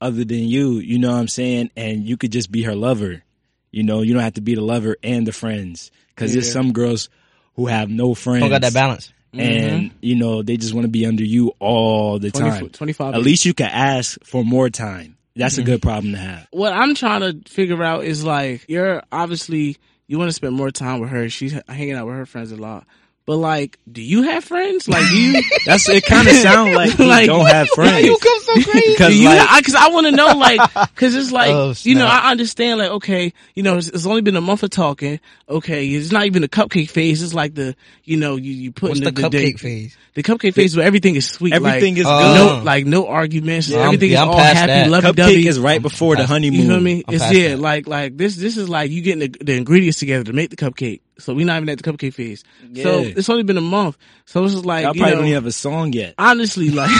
other 0.00 0.24
than 0.24 0.44
you, 0.44 0.74
you 0.74 0.98
know 0.98 1.10
what 1.10 1.18
I'm 1.18 1.28
saying? 1.28 1.70
And 1.76 2.06
you 2.06 2.16
could 2.16 2.30
just 2.30 2.52
be 2.52 2.62
her 2.62 2.74
lover. 2.74 3.22
You 3.70 3.82
know, 3.82 4.02
you 4.02 4.14
don't 4.14 4.22
have 4.22 4.34
to 4.34 4.40
be 4.40 4.54
the 4.54 4.60
lover 4.60 4.96
and 5.02 5.26
the 5.26 5.32
friends. 5.32 5.90
Cause 6.14 6.32
there's 6.32 6.50
some 6.50 6.72
girls 6.72 7.10
who 7.56 7.66
have 7.66 7.90
no 7.90 8.14
friends. 8.14 8.40
don't 8.40 8.50
got 8.50 8.62
that 8.62 8.72
balance. 8.74 9.12
And, 9.34 9.90
you 10.00 10.14
know, 10.14 10.42
they 10.42 10.56
just 10.56 10.72
want 10.72 10.86
to 10.86 10.90
be 10.90 11.04
under 11.04 11.24
you 11.24 11.52
all 11.58 12.18
the 12.18 12.30
20 12.30 12.50
time. 12.50 12.68
25 12.70 13.14
At 13.14 13.20
least 13.20 13.44
you 13.44 13.52
can 13.52 13.68
ask 13.68 14.18
for 14.24 14.42
more 14.42 14.70
time. 14.70 15.15
That's 15.36 15.58
a 15.58 15.60
mm-hmm. 15.60 15.70
good 15.70 15.82
problem 15.82 16.12
to 16.12 16.18
have. 16.18 16.48
what 16.50 16.72
I'm 16.72 16.94
trying 16.94 17.20
to 17.20 17.50
figure 17.50 17.82
out 17.82 18.04
is 18.04 18.24
like 18.24 18.64
you're 18.68 19.02
obviously 19.12 19.76
you 20.06 20.18
want 20.18 20.28
to 20.28 20.34
spend 20.34 20.54
more 20.54 20.70
time 20.70 21.00
with 21.00 21.10
her. 21.10 21.28
She's 21.28 21.52
hanging 21.68 21.92
out 21.92 22.06
with 22.06 22.16
her 22.16 22.26
friends 22.26 22.52
a 22.52 22.56
lot. 22.56 22.86
But 23.26 23.38
like, 23.38 23.76
do 23.90 24.00
you 24.00 24.22
have 24.22 24.44
friends? 24.44 24.88
Like, 24.88 25.04
do 25.08 25.20
you? 25.20 25.42
That's 25.66 25.88
it. 25.88 26.04
Kind 26.06 26.28
of 26.28 26.34
sound 26.36 26.74
like 26.74 26.96
you 26.96 27.04
Like, 27.08 27.26
don't 27.26 27.44
have 27.44 27.68
friends. 27.70 28.06
You 28.06 28.16
come 28.18 28.40
so 28.40 28.52
crazy? 28.70 28.92
Because 28.92 29.14
do 29.18 29.24
like, 29.24 29.58
Because 29.58 29.74
I, 29.74 29.88
want 29.88 30.06
to 30.06 30.12
know, 30.12 30.26
like, 30.38 30.60
because 30.94 31.14
it's 31.16 31.32
like, 31.32 31.50
Oh, 31.50 31.74
you 31.82 31.96
know. 31.96 32.06
I 32.06 32.30
understand, 32.30 32.78
like, 32.78 32.90
okay, 32.92 33.32
you 33.56 33.64
know, 33.64 33.78
it's, 33.78 33.88
it's 33.88 34.06
only 34.06 34.22
been 34.22 34.36
a 34.36 34.40
month 34.40 34.62
of 34.62 34.70
talking. 34.70 35.18
Okay, 35.48 35.88
it's 35.88 36.12
not 36.12 36.26
even 36.26 36.42
the 36.42 36.48
cupcake 36.48 36.88
phase. 36.88 37.20
It's 37.20 37.34
like 37.34 37.54
the, 37.54 37.74
you 38.04 38.16
know, 38.16 38.36
you 38.36 38.52
you 38.52 38.70
put 38.70 38.90
What's 38.90 39.00
in 39.00 39.04
the, 39.06 39.10
the, 39.10 39.22
cupcake 39.22 39.30
the, 39.30 39.52
phase? 39.56 39.96
The 40.14 40.22
cupcake 40.22 40.54
phase 40.54 40.76
where 40.76 40.86
everything 40.86 41.16
is 41.16 41.28
sweet. 41.28 41.52
Everything 41.52 41.94
like, 41.94 42.00
is 42.02 42.06
Uh, 42.06 42.18
good. 42.34 42.58
no, 42.58 42.62
like 42.64 42.86
no 42.86 43.08
arguments. 43.08 43.68
Yeah, 43.68 43.78
everything 43.86 44.10
yeah, 44.12 44.18
is 44.18 44.22
I'm 44.22 44.28
all 44.28 44.38
happy, 44.38 44.66
that. 44.68 44.88
lovey 44.90 45.08
Cupcake 45.08 45.14
dovey. 45.16 45.48
is 45.48 45.58
right 45.58 45.82
before 45.82 46.14
the 46.14 46.26
honeymoon. 46.26 46.60
You 46.60 46.68
know 46.68 46.74
what 46.74 46.80
I 46.80 46.84
mean? 46.84 47.02
I'm 47.08 47.14
It's 47.14 47.32
yeah, 47.32 47.48
that. 47.50 47.58
like 47.58 47.88
like 47.88 48.16
this. 48.16 48.36
This 48.36 48.56
is 48.56 48.68
like 48.68 48.92
you 48.92 49.02
getting 49.02 49.30
the, 49.32 49.44
the 49.44 49.54
ingredients 49.56 49.98
together 49.98 50.22
to 50.24 50.32
make 50.32 50.50
the 50.50 50.56
cupcake. 50.56 51.00
So 51.18 51.32
we're 51.34 51.46
not 51.46 51.56
even 51.56 51.68
at 51.70 51.78
the 51.78 51.90
cupcake 51.90 52.12
phase. 52.12 52.44
So 52.74 53.00
it's 53.00 53.28
only 53.30 53.42
been 53.42 53.56
a 53.56 53.62
month. 53.62 53.96
So 54.26 54.44
it's 54.44 54.52
just 54.52 54.66
like 54.66 54.82
you 54.82 55.00
probably 55.00 55.02
know, 55.02 55.10
don't 55.16 55.24
even 55.26 55.34
have 55.34 55.46
a 55.46 55.52
song 55.52 55.92
yet. 55.94 56.14
honestly, 56.18 56.68
like 56.70 56.90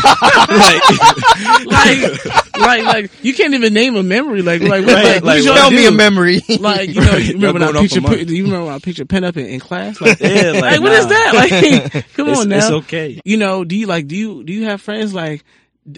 like, 0.48 1.64
like 1.66 2.24
like 2.56 2.84
like 2.84 3.10
you 3.22 3.34
can't 3.34 3.54
even 3.54 3.74
name 3.74 3.96
a 3.96 4.02
memory. 4.02 4.42
Like 4.42 4.62
like 4.62 4.86
Right, 4.86 5.22
like, 5.22 5.22
what 5.22 5.24
like, 5.24 5.42
Tell 5.44 5.70
me 5.70 5.86
a 5.86 5.90
memory. 5.92 6.40
Like 6.60 6.88
you 6.88 7.00
know, 7.00 7.16
you 7.16 7.34
remember 7.34 7.60
when 7.66 7.76
I 7.76 7.80
picture 7.82 8.00
you 8.00 8.44
remember 8.44 8.64
when 8.66 8.74
I 8.74 8.78
picture 8.78 9.04
pen 9.04 9.24
up 9.24 9.36
in, 9.36 9.46
in 9.46 9.60
class? 9.60 10.00
Like, 10.00 10.18
Yeah, 10.20 10.52
like, 10.52 10.62
like, 10.62 10.80
what 10.80 10.92
is 10.92 11.04
nah. 11.04 11.10
that? 11.10 11.32
Like, 11.34 12.14
come 12.14 12.28
it's, 12.28 12.40
on 12.40 12.48
now. 12.48 12.56
it's 12.56 12.70
okay. 12.70 13.20
You 13.24 13.36
know, 13.36 13.64
do 13.64 13.76
you 13.76 13.86
like 13.86 14.06
do 14.08 14.16
you 14.16 14.44
do 14.44 14.52
you 14.52 14.64
have 14.64 14.80
friends 14.80 15.12
like 15.14 15.44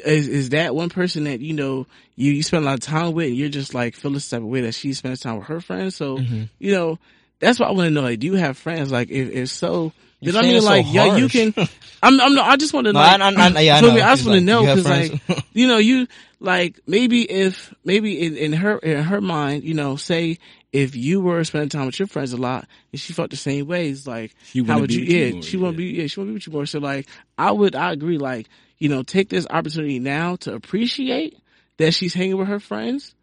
is 0.05 0.29
is 0.29 0.49
that 0.51 0.75
one 0.75 0.89
person 0.91 1.25
that 1.25 1.41
you 1.41 1.55
know 1.55 1.87
you 2.17 2.33
you 2.33 2.43
spend 2.43 2.65
a 2.65 2.67
lot 2.67 2.75
of 2.75 2.81
time 2.81 3.13
with 3.13 3.29
and 3.29 3.37
you're 3.37 3.49
just 3.49 3.75
like 3.75 3.95
feel 3.95 4.11
the 4.11 4.21
type 4.21 4.41
of 4.41 4.47
way 4.47 4.63
that 4.63 4.75
she 4.75 4.93
spends 4.93 5.21
time 5.21 5.39
with 5.39 5.47
her 5.47 5.61
friends? 5.61 5.95
So 5.97 6.19
Mm-hmm. 6.19 6.43
you 6.59 6.73
know 6.73 6.99
that's 7.41 7.59
what 7.61 7.69
I 7.69 7.73
want 7.73 7.87
to 7.87 7.91
know. 7.91 8.03
Like, 8.03 8.19
do 8.19 8.27
you 8.27 8.35
have 8.35 8.57
friends? 8.57 8.91
Like, 8.91 9.11
if 9.11 9.31
if 9.31 9.49
so, 9.51 9.93
then 10.23 10.37
I 10.37 10.43
mean, 10.43 10.57
it 10.57 10.63
so 10.63 10.69
like, 10.69 10.87
yeah, 10.89 11.17
you 11.17 11.29
can. 11.29 11.55
I'm, 12.03 12.21
I'm. 12.21 12.39
I 12.39 12.57
just 12.57 12.73
want 12.75 12.87
to 12.87 12.93
No, 12.93 12.99
like. 13.01 13.21
I- 13.21 13.31
I- 13.31 13.49
I- 13.57 13.61
yeah, 13.61 13.77
I 13.77 13.81
know. 13.81 13.95
me? 13.95 14.01
I 14.01 14.15
just 14.15 14.27
want 14.27 14.41
to 14.41 14.45
like, 14.57 14.67
know 14.67 14.75
because, 14.77 14.85
like, 15.29 15.45
you 15.53 15.67
know, 15.69 15.79
you 15.79 16.07
like 16.41 16.81
maybe 16.87 17.23
if 17.23 17.73
maybe 17.85 18.21
in, 18.21 18.37
in 18.37 18.53
her 18.55 18.79
in 18.79 19.03
her 19.05 19.21
mind, 19.21 19.65
you 19.65 19.75
know, 19.75 19.97
say 19.97 20.39
if 20.73 20.95
you 20.97 21.21
were 21.21 21.43
spending 21.45 21.69
time 21.69 21.87
with 21.87 21.99
your 21.99 22.09
friends 22.09 22.33
a 22.33 22.37
lot 22.37 22.67
and 22.93 23.01
she 23.01 23.13
felt 23.13 23.31
the 23.31 23.37
same 23.37 23.67
way, 23.67 23.89
it's 23.89 24.07
like 24.07 24.35
how 24.67 24.81
would 24.81 24.93
you? 24.93 25.03
yeah, 25.05 25.33
more, 25.33 25.43
she 25.43 25.57
want 25.57 25.77
to 25.77 25.83
yeah. 25.83 25.93
be. 25.93 26.01
Yeah, 26.03 26.07
she 26.09 26.21
want 26.21 26.29
to 26.29 26.33
be 26.33 26.35
with 26.35 26.47
you 26.47 26.53
more. 26.53 26.67
So 26.67 26.79
like, 26.79 27.07
I 27.37 27.53
would. 27.53 27.75
I 27.75 27.93
agree. 27.93 28.19
Like, 28.19 28.49
you 28.79 28.89
know, 28.89 29.03
take 29.03 29.29
this 29.29 29.47
opportunity 29.49 29.99
now 29.99 30.37
to 30.37 30.55
appreciate 30.55 31.37
that 31.79 31.95
she's 31.95 32.15
hanging 32.15 32.37
with 32.37 32.49
her 32.49 32.61
friends. 32.61 33.15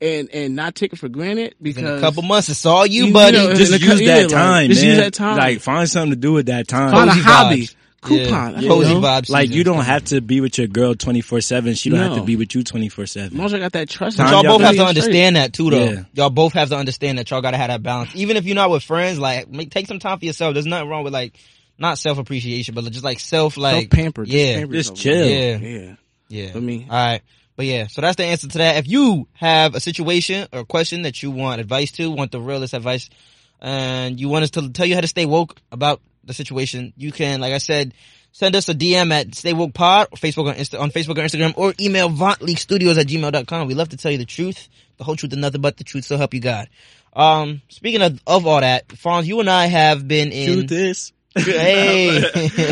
And 0.00 0.28
and 0.32 0.54
not 0.54 0.76
take 0.76 0.92
it 0.92 0.98
for 1.00 1.08
granted 1.08 1.54
in 1.58 1.62
because 1.62 1.98
a 1.98 2.00
couple 2.00 2.22
months, 2.22 2.48
it's 2.48 2.64
all 2.64 2.86
you, 2.86 3.06
You 3.06 3.12
buddy. 3.12 3.36
know, 3.36 3.52
Just 3.54 3.72
use 3.72 3.82
co- 3.84 3.96
that 3.96 4.02
yeah, 4.04 4.16
like, 4.22 4.28
time, 4.28 4.68
just 4.68 4.80
man. 4.82 4.90
use 4.90 4.98
that 4.98 5.12
time. 5.14 5.36
Like, 5.36 5.60
find 5.60 5.90
something 5.90 6.10
to 6.10 6.16
do 6.16 6.38
at 6.38 6.46
that 6.46 6.68
time. 6.68 6.92
find 6.92 7.10
a 7.10 7.12
Cozy 7.14 7.24
hobby, 7.24 7.62
vibes. 7.62 7.74
coupon. 8.02 8.52
Yeah. 8.54 8.60
you 8.60 8.68
Cozy 8.68 8.94
know? 8.94 9.00
vibes. 9.00 9.28
Like, 9.28 9.50
you 9.50 9.64
don't 9.64 9.84
have 9.84 10.04
to 10.04 10.20
be 10.20 10.40
with 10.40 10.56
your 10.56 10.68
girl 10.68 10.94
24-7. 10.94 11.76
She 11.76 11.90
don't 11.90 11.98
have 11.98 12.14
to 12.14 12.22
be 12.22 12.36
with 12.36 12.54
you 12.54 12.62
24-7. 12.62 13.16
As 13.26 13.32
long 13.32 13.46
as 13.46 13.54
I 13.54 13.58
got 13.58 13.72
that 13.72 13.88
trust, 13.88 14.18
Time 14.18 14.32
Y'all 14.32 14.44
y'all 14.44 14.52
both 14.58 14.60
have 14.62 14.70
to 14.70 14.76
gotta 14.76 14.88
understand 14.90 15.34
that 15.34 15.52
too, 15.52 15.70
though. 15.70 15.84
Yeah. 15.84 16.02
Y'all 16.14 16.30
both 16.30 16.52
have 16.52 16.68
to 16.68 16.76
understand 16.76 17.18
that 17.18 17.28
y'all 17.32 17.42
gotta 17.42 17.56
have 17.56 17.68
that 17.68 17.82
balance. 17.82 18.12
Even 18.14 18.36
if 18.36 18.44
you're 18.44 18.54
not 18.54 18.70
with 18.70 18.84
friends, 18.84 19.18
like 19.18 19.48
make, 19.50 19.72
take 19.72 19.88
some 19.88 19.98
time 19.98 20.20
for 20.20 20.26
yourself. 20.26 20.54
There's 20.54 20.64
nothing 20.66 20.88
wrong 20.88 21.02
with 21.02 21.12
like 21.12 21.34
not 21.76 21.98
self 21.98 22.18
appreciation, 22.18 22.76
but 22.76 22.84
just 22.92 23.02
like 23.04 23.18
self 23.18 23.56
like 23.56 23.90
pamper. 23.90 24.22
Yeah, 24.22 24.64
Just 24.66 24.94
chill. 24.94 25.26
Yeah. 25.28 25.56
Yeah. 25.56 25.94
yeah. 26.28 26.52
I 26.54 26.60
mean- 26.60 26.86
all 26.88 26.96
right. 26.96 27.20
But 27.58 27.66
yeah, 27.66 27.88
so 27.88 28.00
that's 28.02 28.14
the 28.14 28.22
answer 28.22 28.46
to 28.46 28.58
that. 28.58 28.76
If 28.76 28.86
you 28.86 29.26
have 29.32 29.74
a 29.74 29.80
situation 29.80 30.46
or 30.52 30.60
a 30.60 30.64
question 30.64 31.02
that 31.02 31.24
you 31.24 31.32
want 31.32 31.60
advice 31.60 31.90
to, 31.90 32.08
want 32.08 32.30
the 32.30 32.40
realest 32.40 32.72
advice, 32.72 33.10
and 33.60 34.20
you 34.20 34.28
want 34.28 34.44
us 34.44 34.50
to 34.50 34.70
tell 34.70 34.86
you 34.86 34.94
how 34.94 35.00
to 35.00 35.08
stay 35.08 35.26
woke 35.26 35.56
about 35.72 36.00
the 36.22 36.32
situation, 36.32 36.92
you 36.96 37.10
can, 37.10 37.40
like 37.40 37.52
I 37.52 37.58
said, 37.58 37.94
send 38.30 38.54
us 38.54 38.68
a 38.68 38.74
DM 38.74 39.10
at 39.10 39.34
Stay 39.34 39.54
Woke 39.54 39.74
Pod, 39.74 40.06
or 40.12 40.18
Facebook 40.18 40.46
on, 40.46 40.54
Insta- 40.54 40.78
on 40.78 40.92
Facebook 40.92 41.18
or 41.18 41.22
Instagram, 41.22 41.52
or 41.56 41.74
email 41.80 42.08
VontLeakStudios 42.08 42.96
at 42.96 43.08
gmail.com. 43.08 43.66
We 43.66 43.74
love 43.74 43.88
to 43.88 43.96
tell 43.96 44.12
you 44.12 44.18
the 44.18 44.24
truth, 44.24 44.68
the 44.96 45.02
whole 45.02 45.16
truth 45.16 45.32
and 45.32 45.42
nothing 45.42 45.60
but 45.60 45.78
the 45.78 45.82
truth, 45.82 46.04
so 46.04 46.16
help 46.16 46.34
you 46.34 46.40
God. 46.40 46.68
Um, 47.12 47.62
speaking 47.70 48.02
of, 48.02 48.20
of 48.24 48.46
all 48.46 48.60
that, 48.60 48.86
Phonz, 48.86 49.24
you 49.24 49.40
and 49.40 49.50
I 49.50 49.66
have 49.66 50.06
been 50.06 50.30
in. 50.30 50.52
Truth 50.52 50.70
is. 50.70 51.12
Hey. 51.44 52.18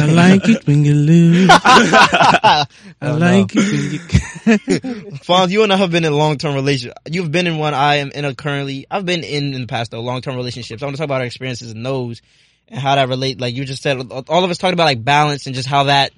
I 0.00 0.06
like 0.06 0.48
it 0.48 0.66
when 0.66 0.84
you 0.84 0.94
lose. 0.94 1.48
I 1.52 2.66
like 3.00 3.54
it 3.54 3.56
when 3.56 3.92
you. 3.92 3.98
Phonz, 4.46 5.50
you 5.50 5.62
and 5.62 5.72
I 5.72 5.76
have 5.76 5.90
been 5.90 6.04
in 6.04 6.12
a 6.12 6.16
long 6.16 6.38
term 6.38 6.54
relationship. 6.54 6.96
You've 7.10 7.32
been 7.32 7.46
in 7.46 7.58
one. 7.58 7.74
I 7.74 7.96
am 7.96 8.10
in 8.12 8.24
a 8.24 8.34
currently. 8.34 8.86
I've 8.90 9.04
been 9.04 9.24
in 9.24 9.54
in 9.54 9.62
the 9.62 9.66
past 9.66 9.90
though 9.90 10.00
long 10.00 10.22
term 10.22 10.36
relationships. 10.36 10.82
I 10.82 10.86
want 10.86 10.96
to 10.96 10.98
talk 10.98 11.06
about 11.06 11.20
our 11.20 11.26
experiences 11.26 11.72
in 11.72 11.82
those 11.82 12.22
and 12.68 12.80
how 12.80 12.94
that 12.94 13.08
relate. 13.08 13.40
Like 13.40 13.54
you 13.54 13.64
just 13.64 13.82
said, 13.82 14.10
all 14.10 14.44
of 14.44 14.50
us 14.50 14.58
talked 14.58 14.74
about 14.74 14.84
like 14.84 15.04
balance 15.04 15.46
and 15.46 15.54
just 15.54 15.68
how 15.68 15.84
that 15.84 16.12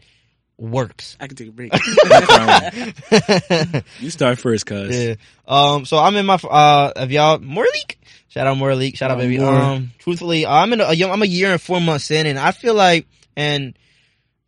works. 0.59 1.17
I 1.21 1.27
can 1.27 1.37
take 1.37 1.49
a 1.49 1.53
break. 1.53 1.73
You 4.01 4.11
start 4.11 4.39
first, 4.39 4.67
cuz. 4.67 4.97
Yeah. 4.97 5.15
Um. 5.47 5.85
So 5.85 5.99
I'm 5.99 6.17
in 6.17 6.27
my. 6.27 6.35
Uh. 6.35 6.93
If 6.97 7.11
y'all 7.11 7.39
more 7.39 7.65
leak. 7.65 8.01
Shout 8.29 8.47
out 8.47 8.57
more 8.57 8.75
leak. 8.75 8.97
Shout 8.97 9.11
out 9.11 9.19
Oh, 9.19 9.21
baby. 9.21 9.39
More. 9.39 9.55
Um. 9.55 9.91
Truthfully, 9.99 10.47
I'm 10.47 10.73
in 10.73 10.81
a, 10.81 10.93
young. 10.93 11.11
I'm 11.11 11.23
a 11.23 11.27
year 11.27 11.53
and 11.53 11.61
four 11.61 11.81
months 11.81 12.11
in, 12.11 12.27
and 12.27 12.39
I 12.39 12.53
feel 12.53 12.75
like 12.75 13.07
and. 13.37 13.77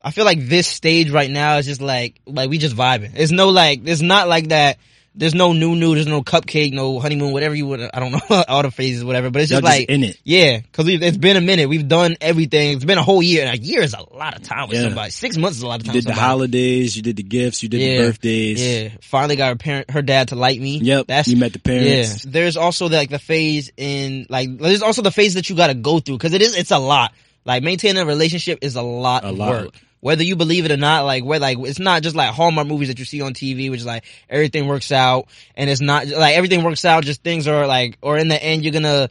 I 0.03 0.13
feel 0.13 0.25
like 0.25 0.39
this 0.41 0.67
stage 0.67 1.11
right 1.11 1.31
now 1.31 1.59
is 1.59 1.67
just 1.67 1.83
like 1.83 2.23
like 2.25 2.49
we 2.49 2.57
just 2.57 2.75
vibing. 2.75 3.13
It's 3.17 3.33
no 3.33 3.51
like 3.51 3.83
it's 3.85 4.01
not 4.01 4.29
like 4.29 4.49
that. 4.49 4.79
There's 5.13 5.35
no 5.35 5.53
new 5.53 5.75
new. 5.75 5.95
There's 5.97 6.07
no 6.07 6.23
cupcake, 6.23 6.73
no 6.73 7.01
honeymoon, 7.01 7.33
whatever 7.33 7.55
you 7.55 7.67
would. 7.67 7.81
I 7.81 7.99
don't 7.99 8.13
know 8.13 8.45
all 8.49 8.63
the 8.63 8.71
phases, 8.71 9.05
whatever. 9.05 9.29
But 9.31 9.43
it's 9.43 9.51
just 9.51 9.63
just 9.63 9.79
like 9.79 9.89
in 9.91 10.05
it. 10.05 10.17
yeah, 10.23 10.61
because 10.61 10.87
it's 10.89 11.17
been 11.17 11.37
a 11.37 11.41
minute. 11.41 11.69
We've 11.69 11.87
done 11.89 12.17
everything. 12.21 12.77
It's 12.77 12.85
been 12.85 12.97
a 12.97 13.03
whole 13.03 13.21
year. 13.21 13.45
And 13.45 13.59
a 13.59 13.61
year 13.61 13.83
is 13.83 13.93
a 13.95 14.03
lot 14.15 14.37
of 14.37 14.45
time 14.45 14.69
with 14.69 14.79
Yeah. 14.79 14.85
somebody. 14.85 15.11
Six 15.11 15.37
months 15.37 15.57
is 15.59 15.65
a 15.65 15.67
lot 15.67 15.81
of 15.81 15.87
You 15.87 15.93
time. 15.93 16.01
did 16.01 16.07
with 16.07 16.15
the 16.15 16.21
holidays, 16.21 16.97
you 16.97 17.03
did 17.03 17.17
the 17.17 17.25
gifts, 17.25 17.61
you 17.63 17.69
did 17.69 17.81
the 17.81 18.07
birthdays. 18.07 18.65
Yeah, 18.65 18.89
finally 19.03 19.35
got 19.35 19.49
her 19.49 19.57
parent, 19.57 19.91
her 19.91 20.01
dad 20.03 20.29
to 20.29 20.37
like 20.37 20.61
me. 20.61 20.79
Yep. 20.79 21.09
That's 21.09 21.27
you 21.29 21.37
met 21.37 21.53
the 21.55 21.59
parents. 21.59 22.25
yeah. 22.25 22.31
There's 22.31 22.57
also 22.57 22.89
the, 22.89 22.97
like 22.97 23.11
the 23.11 23.19
phase 23.19 23.73
in 23.77 24.27
like 24.31 24.59
there's 24.59 24.83
also 24.83 25.03
the 25.03 25.11
phase 25.11 25.35
that 25.35 25.51
you 25.51 25.57
got 25.57 25.67
to 25.69 25.75
go 25.75 25.99
through 25.99 26.19
because 26.19 26.35
it 26.35 26.41
is 26.43 26.57
it's 26.57 26.71
a 26.71 26.79
lot. 26.79 27.13
Like 27.45 27.65
maintaining 27.65 28.01
a 28.01 28.07
relationship 28.07 28.61
is 28.63 28.77
a 28.77 28.83
lot 28.83 29.25
A 29.25 29.29
of 29.31 29.39
lot. 29.39 29.51
work. 29.65 29.75
Whether 30.01 30.23
you 30.25 30.35
believe 30.37 30.65
it 30.65 30.71
or 30.71 30.77
not, 30.79 31.05
like 31.05 31.25
where 31.25 31.39
like 31.39 31.59
it's 31.61 31.79
not 31.79 32.03
just 32.03 32.17
like 32.17 32.31
Hallmark 32.33 32.67
movies 32.67 32.89
that 32.89 32.99
you 32.99 33.05
see 33.05 33.21
on 33.21 33.35
TV, 33.35 33.71
which 33.71 33.81
is 33.81 33.87
like 33.87 34.05
everything 34.31 34.67
works 34.67 34.93
out 34.93 35.29
and 35.55 35.69
it's 35.69 35.83
not 35.83 36.07
like 36.09 36.37
everything 36.37 36.65
works 36.65 36.85
out. 36.87 37.05
Just 37.05 37.23
things 37.23 37.47
are 37.47 37.67
like, 37.67 37.99
or 38.01 38.17
in 38.17 38.29
the 38.29 38.43
end 38.43 38.65
you're 38.65 38.73
gonna 38.73 39.11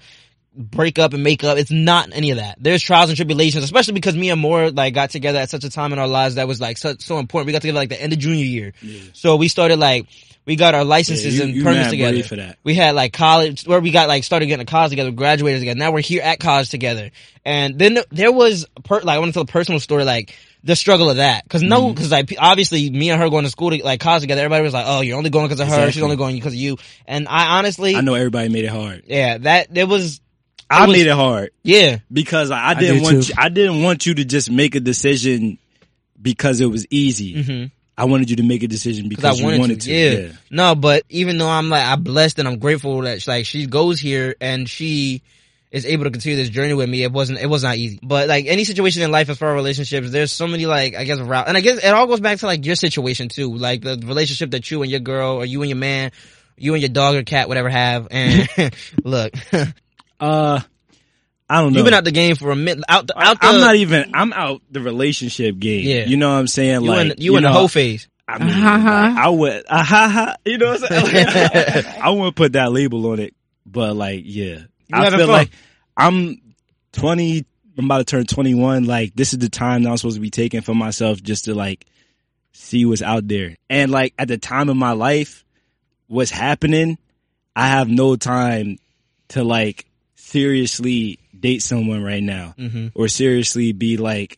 break 0.55 0.97
up 0.99 1.13
and 1.13 1.23
make 1.23 1.43
up. 1.43 1.57
It's 1.57 1.71
not 1.71 2.09
any 2.11 2.31
of 2.31 2.37
that. 2.37 2.57
There's 2.59 2.81
trials 2.81 3.09
and 3.09 3.15
tribulations, 3.15 3.63
especially 3.63 3.93
because 3.93 4.15
me 4.15 4.29
and 4.31 4.41
Maura 4.41 4.71
like 4.71 4.93
got 4.95 5.11
together 5.11 5.37
at 5.39 5.49
such 5.49 5.63
a 5.63 5.69
time 5.69 5.93
in 5.93 5.99
our 5.99 6.07
lives 6.07 6.35
that 6.35 6.47
was 6.47 6.59
like 6.59 6.77
so, 6.77 6.95
so 6.97 7.19
important. 7.19 7.45
We 7.47 7.53
got 7.53 7.61
together 7.61 7.77
like 7.77 7.89
the 7.89 8.01
end 8.01 8.13
of 8.13 8.19
junior 8.19 8.43
year. 8.43 8.73
So 9.13 9.35
we 9.35 9.47
started 9.47 9.77
like, 9.79 10.07
we 10.45 10.55
got 10.55 10.73
our 10.73 10.83
licenses 10.83 11.37
Yeah, 11.37 11.45
you- 11.45 11.53
and 11.57 11.63
permits 11.63 11.89
together. 11.91 12.23
for 12.23 12.35
that. 12.37 12.57
We 12.63 12.73
had 12.73 12.95
like 12.95 13.13
college 13.13 13.65
where 13.67 13.79
we 13.79 13.91
got 13.91 14.07
like 14.07 14.23
started 14.23 14.47
getting 14.47 14.65
to 14.65 14.69
college 14.69 14.89
together, 14.89 15.11
graduated 15.11 15.61
together. 15.61 15.77
Now 15.77 15.91
we're 15.91 16.01
here 16.01 16.23
at 16.23 16.39
college 16.39 16.69
together. 16.71 17.11
And 17.45 17.77
then 17.77 17.99
there 18.09 18.31
was 18.31 18.65
per, 18.83 19.01
like 19.01 19.15
I 19.15 19.19
want 19.19 19.29
to 19.29 19.33
tell 19.33 19.43
a 19.43 19.45
personal 19.45 19.79
story 19.79 20.03
like 20.03 20.35
the 20.63 20.75
struggle 20.75 21.09
of 21.09 21.17
that 21.17 21.43
because 21.43 21.61
no 21.63 21.81
Mm-hmm. 21.83 21.93
because 21.93 22.11
like 22.11 22.35
obviously 22.37 22.89
me 22.89 23.09
and 23.09 23.21
her 23.21 23.29
going 23.29 23.45
to 23.45 23.49
school 23.49 23.71
to, 23.71 23.83
like 23.83 23.99
college 23.99 24.21
together 24.21 24.41
everybody 24.41 24.63
was 24.63 24.73
like 24.73 24.85
oh 24.87 25.01
you're 25.01 25.17
only 25.17 25.29
going 25.29 25.47
because 25.47 25.59
of 25.61 25.67
her 25.69 25.91
she's 25.91 26.03
only 26.03 26.15
going 26.17 26.35
because 26.35 26.53
of 26.53 26.59
you 26.59 26.77
and 27.07 27.27
I 27.27 27.57
honestly 27.59 27.95
I 27.95 28.01
know 28.01 28.13
everybody 28.13 28.49
made 28.49 28.65
it 28.65 28.71
hard. 28.71 29.03
yeah 29.07 29.37
that 29.37 29.73
there 29.73 29.87
was 29.87 30.19
I 30.69 30.85
was- 30.85 30.97
made 30.97 31.07
it 31.07 31.15
hard 31.15 31.51
yeah 31.63 31.99
because 32.11 32.51
I, 32.51 32.69
I 32.69 32.73
didn't 32.73 32.95
did 32.97 33.03
want 33.03 33.23
too. 33.23 33.29
you, 33.29 33.33
I 33.37 33.49
didn't 33.49 33.81
want 33.83 34.05
you 34.05 34.15
to 34.15 34.25
just 34.25 34.51
make 34.51 34.75
a 34.75 34.79
decision 34.81 35.57
because 36.21 36.59
it 36.61 36.65
was 36.67 36.85
easy. 36.89 37.41
hmm 37.41 37.65
I 37.97 38.05
wanted 38.05 38.29
you 38.29 38.37
to 38.37 38.43
make 38.43 38.63
a 38.63 38.67
decision 38.67 39.09
because, 39.09 39.23
because 39.23 39.37
I 39.39 39.41
you 39.41 39.45
wanted, 39.45 39.59
wanted 39.59 39.81
to. 39.81 39.87
to. 39.89 40.21
Yeah. 40.27 40.31
No, 40.49 40.73
but 40.73 41.03
even 41.09 41.37
though 41.37 41.49
I'm 41.49 41.69
like 41.69 41.85
I'm 41.85 42.01
blessed 42.01 42.39
and 42.39 42.47
I'm 42.47 42.57
grateful 42.57 43.01
that 43.01 43.27
like 43.27 43.45
she 43.45 43.65
goes 43.65 43.99
here 43.99 44.35
and 44.39 44.69
she 44.69 45.21
is 45.71 45.85
able 45.85 46.05
to 46.05 46.09
continue 46.11 46.35
this 46.35 46.49
journey 46.49 46.73
with 46.73 46.89
me. 46.89 47.03
It 47.03 47.11
wasn't 47.11 47.39
it 47.39 47.45
was 47.47 47.63
not 47.63 47.77
easy. 47.77 47.99
But 48.01 48.27
like 48.27 48.45
any 48.47 48.63
situation 48.63 49.01
in 49.03 49.11
life 49.11 49.29
as 49.29 49.37
far 49.37 49.49
as 49.49 49.55
relationships, 49.55 50.09
there's 50.11 50.31
so 50.31 50.47
many 50.47 50.65
like 50.65 50.95
I 50.95 51.03
guess 51.03 51.19
route 51.19 51.47
and 51.47 51.55
I 51.55 51.61
guess 51.61 51.77
it 51.83 51.87
all 51.93 52.07
goes 52.07 52.19
back 52.19 52.39
to 52.39 52.45
like 52.47 52.65
your 52.65 52.75
situation 52.75 53.29
too. 53.29 53.53
Like 53.55 53.81
the 53.81 54.01
relationship 54.03 54.51
that 54.51 54.69
you 54.71 54.81
and 54.81 54.89
your 54.89 54.99
girl 55.01 55.35
or 55.35 55.45
you 55.45 55.61
and 55.61 55.69
your 55.69 55.77
man, 55.77 56.11
you 56.57 56.73
and 56.73 56.81
your 56.81 56.89
dog 56.89 57.15
or 57.15 57.23
cat, 57.23 57.47
whatever 57.47 57.69
have. 57.69 58.07
And 58.11 58.49
look, 59.03 59.33
Uh, 60.19 60.59
I 61.49 61.61
don't 61.61 61.71
know. 61.71 61.77
you've 61.77 61.85
been 61.85 61.93
out 61.93 62.03
the 62.03 62.11
game 62.11 62.35
for 62.35 62.51
a 62.51 62.55
minute. 62.55 62.83
Out 62.89 63.07
the, 63.07 63.17
out 63.17 63.39
the, 63.39 63.47
I'm 63.47 63.61
not 63.61 63.75
even. 63.75 64.11
I'm 64.13 64.33
out 64.33 64.61
the 64.69 64.81
relationship 64.81 65.57
game. 65.57 65.85
Yeah. 65.87 66.05
you 66.05 66.17
know 66.17 66.29
what 66.29 66.35
I'm 66.39 66.47
saying. 66.47 66.81
you 66.81 66.87
like 66.89 67.11
in 67.11 67.13
you, 67.19 67.37
in 67.37 67.43
the 67.43 67.51
whole 67.51 67.67
phase. 67.69 68.07
I 68.27 68.37
mean, 68.37 68.49
Uh-huh. 68.49 68.85
like, 68.85 69.17
I 69.17 69.29
would. 69.29 69.63
Uh, 69.67 69.83
ha, 69.83 70.09
ha, 70.09 70.35
you 70.45 70.57
know 70.57 70.71
what 70.71 70.91
I'm 70.91 71.05
saying. 71.05 71.85
I 72.03 72.09
wouldn't 72.11 72.35
put 72.35 72.51
that 72.53 72.71
label 72.71 73.07
on 73.11 73.19
it, 73.19 73.33
but 73.65 73.95
like, 73.95 74.23
yeah, 74.25 74.59
I 74.91 75.09
feel 75.09 75.19
fun. 75.19 75.27
like 75.27 75.51
I'm 75.95 76.41
20. 76.93 77.45
I'm 77.77 77.85
about 77.85 77.99
to 77.99 78.03
turn 78.03 78.25
21. 78.25 78.85
Like, 78.85 79.13
this 79.15 79.31
is 79.31 79.39
the 79.39 79.49
time 79.49 79.83
that 79.83 79.89
I'm 79.89 79.97
supposed 79.97 80.17
to 80.17 80.21
be 80.21 80.29
taking 80.29 80.61
for 80.61 80.75
myself 80.75 81.21
just 81.23 81.45
to 81.45 81.55
like 81.55 81.85
see 82.51 82.85
what's 82.85 83.01
out 83.01 83.27
there. 83.27 83.55
And 83.69 83.91
like 83.91 84.13
at 84.17 84.27
the 84.27 84.37
time 84.37 84.69
of 84.69 84.75
my 84.75 84.91
life, 84.91 85.45
what's 86.07 86.31
happening, 86.31 86.97
I 87.55 87.67
have 87.67 87.89
no 87.89 88.15
time 88.15 88.77
to 89.29 89.43
like 89.43 89.85
seriously 90.15 91.19
date 91.37 91.63
someone 91.63 92.03
right 92.03 92.21
now 92.21 92.53
hmm 92.57 92.87
or 92.93 93.07
seriously 93.07 93.71
be 93.71 93.97
like 93.97 94.37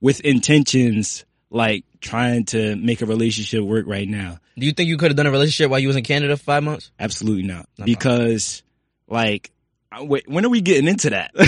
with 0.00 0.20
intentions 0.20 1.24
like 1.50 1.84
trying 2.00 2.44
to 2.44 2.76
make 2.76 3.02
a 3.02 3.06
relationship 3.06 3.62
work 3.62 3.86
right 3.86 4.08
now. 4.08 4.38
Do 4.58 4.66
you 4.66 4.72
think 4.72 4.88
you 4.88 4.96
could 4.96 5.10
have 5.10 5.16
done 5.16 5.26
a 5.26 5.30
relationship 5.30 5.70
while 5.70 5.80
you 5.80 5.88
was 5.88 5.96
in 5.96 6.04
Canada 6.04 6.36
for 6.36 6.44
five 6.44 6.62
months? 6.62 6.90
Absolutely 6.98 7.42
not. 7.42 7.68
No 7.78 7.84
because 7.84 8.62
like 9.08 9.50
wait, 10.00 10.28
when 10.28 10.44
are 10.44 10.48
we 10.48 10.60
getting 10.60 10.88
into 10.88 11.10
that? 11.10 11.32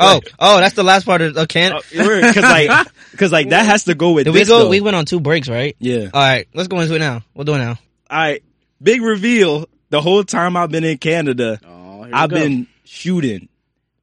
Oh, 0.00 0.20
oh, 0.38 0.60
that's 0.60 0.76
the 0.76 0.84
last 0.84 1.04
part 1.06 1.22
of, 1.22 1.36
of 1.36 1.48
Canada. 1.48 1.80
because 1.90 2.36
like 2.36 2.86
because 3.10 3.32
like 3.32 3.48
that 3.50 3.66
has 3.66 3.84
to 3.84 3.94
go 3.96 4.12
with 4.12 4.26
Did 4.26 4.34
we 4.34 4.44
go? 4.44 4.60
though. 4.64 4.68
We 4.68 4.80
went 4.80 4.94
on 4.94 5.04
two 5.06 5.18
breaks, 5.18 5.48
right? 5.48 5.74
yeah. 5.80 6.08
All 6.14 6.20
right, 6.20 6.46
let's 6.54 6.68
go 6.68 6.78
into 6.78 6.94
it 6.94 7.00
now. 7.00 7.22
We'll 7.34 7.44
do 7.44 7.54
it 7.54 7.58
now. 7.58 7.78
All 8.10 8.18
right. 8.18 8.42
Big 8.80 9.02
reveal. 9.02 9.66
The 9.90 10.00
whole 10.00 10.22
time 10.22 10.56
I've 10.56 10.70
been 10.70 10.84
in 10.84 10.98
Canada, 10.98 11.58
Oh, 11.66 12.06
I've 12.12 12.30
been 12.30 12.68
shooting. 12.84 13.48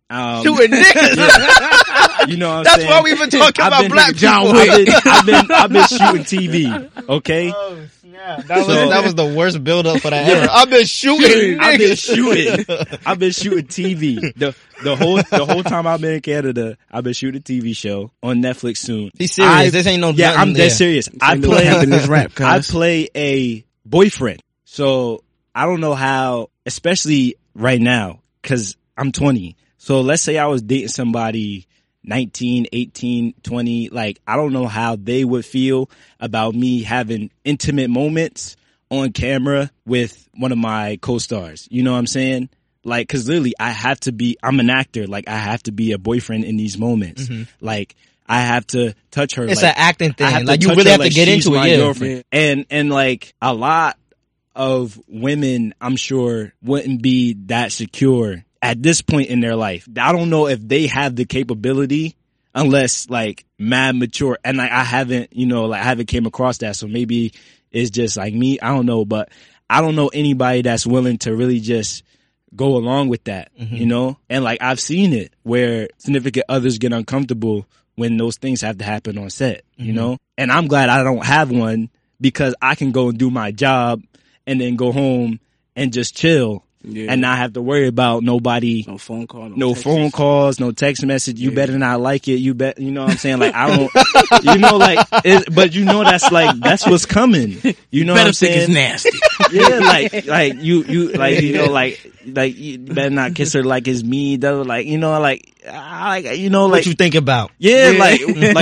Um, 0.10 0.44
Shooting 0.44 0.72
niggas. 0.72 1.16
You 2.28 2.38
know 2.38 2.50
what 2.50 2.58
I'm 2.58 2.64
That's 2.64 2.76
saying? 2.78 2.90
why 2.90 3.02
we've 3.02 3.18
been 3.20 3.30
talking 3.30 3.62
I've 3.64 3.68
about 3.68 3.82
been- 3.82 3.92
black 3.92 4.16
John 4.16 4.46
people. 4.46 4.54
Wick. 4.62 4.90
I've 5.06 5.26
been, 5.26 5.36
I've 5.36 5.46
been 5.48 5.52
I've 5.52 5.72
been 5.74 5.88
shooting 5.88 6.50
TV. 6.50 7.10
Okay. 7.10 7.52
Oh, 7.56 7.78
that 8.48 8.48
was 8.58 8.66
So- 8.66 8.90
that 8.90 9.04
was 9.04 9.14
the 9.16 9.26
worst 9.36 9.64
build 9.64 9.86
up 9.88 10.02
for 10.02 10.10
that 10.10 10.28
ever. 10.28 10.48
I've 10.52 10.70
been 10.70 10.86
shooting. 10.86 11.60
I've 11.62 11.78
been 11.78 11.96
shooting. 11.96 12.66
I've 13.06 13.20
been 13.20 13.32
shooting 13.32 13.66
TV. 13.68 14.34
The 14.36 14.56
the 14.84 14.96
whole 14.96 15.18
the 15.18 15.46
whole 15.46 15.64
time 15.64 15.86
I've 15.88 16.02
been 16.02 16.16
in 16.16 16.22
Canada, 16.22 16.78
I've 16.92 17.04
been 17.04 17.14
shooting 17.14 17.40
a 17.40 17.44
TV 17.44 17.76
show 17.76 18.12
on 18.24 18.42
Netflix 18.42 18.78
soon. 18.78 19.12
He's 19.18 19.34
serious. 19.34 19.54
I- 19.54 19.70
this 19.70 19.86
ain't 19.88 20.02
no. 20.02 20.10
Yeah, 20.10 20.34
I'm 20.34 20.54
dead 20.54 20.62
there. 20.64 20.70
serious. 20.72 21.10
I 21.22 21.38
play 21.40 21.68
in 21.84 21.90
this 21.90 22.08
rap, 22.08 22.32
cuz. 22.36 22.46
I 22.46 22.60
play 22.62 23.10
a 23.16 23.66
boyfriend. 23.86 24.42
So 24.66 25.24
I 25.54 25.66
don't 25.66 25.80
know 25.82 25.94
how, 25.94 26.50
especially 26.66 27.36
right 27.54 27.80
now, 27.80 28.22
cause 28.44 28.76
I'm 28.98 29.12
20. 29.12 29.56
So 29.78 30.02
let's 30.02 30.24
say 30.24 30.38
I 30.38 30.48
was 30.48 30.62
dating 30.64 30.88
somebody 30.88 31.68
19, 32.08 32.68
18, 32.72 33.34
20. 33.44 33.90
Like, 33.90 34.20
I 34.28 34.36
don't 34.36 34.54
know 34.54 34.68
how 34.68 34.96
they 34.96 35.24
would 35.24 35.46
feel 35.46 35.90
about 36.20 36.56
me 36.56 36.84
having 36.84 37.32
intimate 37.44 37.90
moments 37.90 38.56
on 38.90 39.12
camera 39.12 39.72
with 39.86 40.28
one 40.36 40.52
of 40.52 40.58
my 40.58 40.98
co-stars. 41.02 41.68
You 41.72 41.84
know 41.84 41.92
what 41.94 42.00
I'm 42.00 42.08
saying? 42.08 42.50
Like, 42.84 43.10
cause 43.10 43.28
literally 43.28 43.54
I 43.60 43.72
have 43.72 44.00
to 44.02 44.12
be, 44.12 44.38
I'm 44.44 44.60
an 44.60 44.70
actor. 44.70 45.08
Like, 45.08 45.28
I 45.28 45.38
have 45.38 45.64
to 45.64 45.72
be 45.72 45.92
a 45.92 45.98
boyfriend 45.98 46.44
in 46.44 46.56
these 46.56 46.78
moments. 46.78 47.30
Like, 47.60 47.96
I 48.28 48.42
have 48.42 48.66
to 48.68 48.94
touch 49.12 49.36
her. 49.36 49.44
Mm-hmm. 49.44 49.52
It's 49.52 49.62
like, 49.62 49.76
an 49.76 49.82
acting 49.82 50.14
thing. 50.14 50.34
to 50.40 50.46
Like 50.46 50.62
you 50.62 50.70
really 50.70 50.84
her 50.86 50.90
have 50.92 51.00
to 51.00 51.06
like 51.06 51.14
get 51.14 51.28
into 51.28 51.56
it. 51.56 51.68
Yeah. 51.68 51.78
girlfriend. 51.78 52.24
And 52.32 52.66
and 52.70 52.90
like 52.90 53.34
a 53.42 53.54
lot 53.54 53.98
of 54.56 55.00
women, 55.08 55.74
I'm 55.82 55.96
sure 55.96 56.54
wouldn't 56.62 57.02
be 57.02 57.34
that 57.48 57.72
secure 57.72 58.45
at 58.62 58.82
this 58.82 59.02
point 59.02 59.30
in 59.30 59.40
their 59.40 59.56
life. 59.56 59.88
I 59.98 60.12
don't 60.12 60.30
know 60.30 60.48
if 60.48 60.66
they 60.66 60.88
have 60.88 61.16
the 61.16 61.26
capability 61.26 62.16
unless 62.54 63.10
like 63.10 63.46
mad 63.60 63.96
mature. 63.96 64.38
And 64.44 64.58
like 64.58 64.72
I 64.72 64.84
haven't, 64.84 65.36
you 65.36 65.46
know, 65.46 65.66
like 65.66 65.82
I 65.82 65.86
haven't 65.86 66.08
came 66.08 66.26
across 66.26 66.60
that. 66.60 66.76
So 66.76 66.88
maybe 66.88 67.34
it's 67.72 67.92
just 67.92 68.18
like 68.18 68.34
me. 68.34 68.60
I 68.60 68.70
don't 68.70 68.86
know, 68.86 69.06
but 69.06 69.30
I 69.70 69.82
don't 69.82 69.96
know 69.96 70.08
anybody 70.08 70.62
that's 70.62 70.88
willing 70.88 71.18
to 71.20 71.36
really 71.36 71.60
just 71.60 72.04
go 72.56 72.78
along 72.78 73.10
with 73.10 73.26
that, 73.26 73.52
mm-hmm. 73.60 73.76
you 73.76 73.86
know? 73.86 74.18
And 74.30 74.44
like 74.44 74.62
I've 74.62 74.80
seen 74.80 75.14
it 75.14 75.34
where 75.44 75.90
significant 75.98 76.46
others 76.48 76.78
get 76.78 76.94
uncomfortable 76.94 77.66
when 77.96 78.18
those 78.18 78.38
things 78.38 78.62
have 78.62 78.78
to 78.78 78.86
happen 78.86 79.18
on 79.18 79.30
set, 79.30 79.64
you 79.76 79.88
mm-hmm. 79.88 79.96
know? 79.96 80.18
And 80.38 80.52
I'm 80.52 80.68
glad 80.68 80.90
I 80.90 81.04
don't 81.04 81.26
have 81.26 81.52
one 81.52 81.90
because 82.22 82.56
I 82.62 82.76
can 82.76 82.92
go 82.92 83.10
and 83.10 83.18
do 83.18 83.30
my 83.30 83.52
job 83.52 84.02
and 84.48 84.62
then 84.62 84.76
go 84.76 84.92
home 84.92 85.40
and 85.76 85.92
just 85.92 86.16
chill 86.16 86.65
Yeah. 86.88 87.12
and 87.12 87.22
not 87.22 87.38
have 87.38 87.54
to 87.54 87.62
worry 87.62 87.88
about 87.88 88.24
nobody 88.24 88.86
no 88.88 88.98
phone 88.98 89.28
call, 89.28 89.50
no, 89.50 89.56
no 89.56 89.74
phone 89.76 90.12
calls, 90.12 90.60
no 90.60 90.72
text 90.72 91.04
message. 91.06 91.40
You 91.40 91.52
better 91.52 91.78
not 91.78 92.00
like 92.00 92.28
it. 92.28 92.36
You 92.36 92.54
bet. 92.54 92.80
You 92.80 92.92
know 92.92 93.04
what 93.04 93.12
I'm 93.12 93.18
saying? 93.18 93.40
Like 93.40 93.56
I 93.56 93.76
don't. 93.76 93.92
you 94.44 94.58
know, 94.60 94.78
like. 94.78 95.08
It, 95.24 95.54
but 95.54 95.74
you 95.74 95.86
know 95.86 96.04
that's 96.04 96.32
like 96.32 96.60
that's 96.60 96.86
what's 96.86 97.06
coming. 97.06 97.62
You 97.92 98.04
know 98.04 98.14
what 98.14 98.28
I'm 98.28 98.34
saying? 98.34 98.64
it's 98.64 98.70
nasty. 98.70 99.18
yeah, 99.52 99.80
like 99.80 100.26
like 100.26 100.56
you 100.56 100.84
you 100.84 101.14
like 101.14 101.42
you 101.42 101.54
know 101.54 101.72
like 101.72 102.12
like 102.26 102.58
you 102.58 102.78
better 102.78 103.10
not 103.10 103.36
kiss 103.36 103.54
her 103.54 103.64
like 103.64 103.88
it's 103.88 104.04
me. 104.04 104.36
Though, 104.36 104.64
like 104.64 104.86
you 104.86 104.98
know 104.98 105.18
like 105.20 105.55
like 105.68 106.38
you 106.38 106.50
know 106.50 106.66
like 106.66 106.80
What 106.80 106.86
you 106.86 106.94
think 106.94 107.16
about? 107.16 107.52
yeah, 107.58 107.92
Yeah. 107.92 108.00
like 108.00 108.22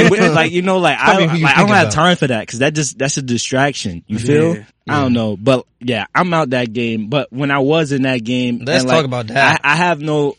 like 0.10 0.34
like 0.34 0.52
you 0.52 0.62
know 0.62 0.78
like 0.78 0.98
I 1.00 1.06
Tell 1.06 1.20
me 1.22 1.28
don't, 1.28 1.38
you 1.38 1.44
like 1.44 1.56
I 1.56 1.60
don't 1.60 1.68
think 1.68 1.78
have 1.78 1.94
time 1.94 2.16
for 2.18 2.28
that 2.28 2.42
because 2.42 2.60
that 2.60 2.74
just 2.74 2.98
that's 2.98 3.18
a 3.18 3.22
distraction. 3.22 4.04
You 4.08 4.20
feel? 4.20 4.56
Yeah. 4.56 4.64
I 4.88 5.02
don't 5.02 5.14
know, 5.14 5.38
but 5.38 5.66
yeah, 5.80 6.06
I'm 6.14 6.34
out 6.34 6.50
that 6.52 6.74
game. 6.74 7.08
But 7.08 7.32
when 7.32 7.52
I 7.52 7.60
was 7.60 7.92
in 7.92 8.02
that 8.02 8.24
game, 8.24 8.60
Let's 8.66 8.84
and, 8.84 8.90
talk 8.90 8.98
like, 8.98 9.06
about 9.06 9.28
that. 9.28 9.62
I, 9.64 9.74
I 9.74 9.76
have 9.76 10.02
no 10.02 10.36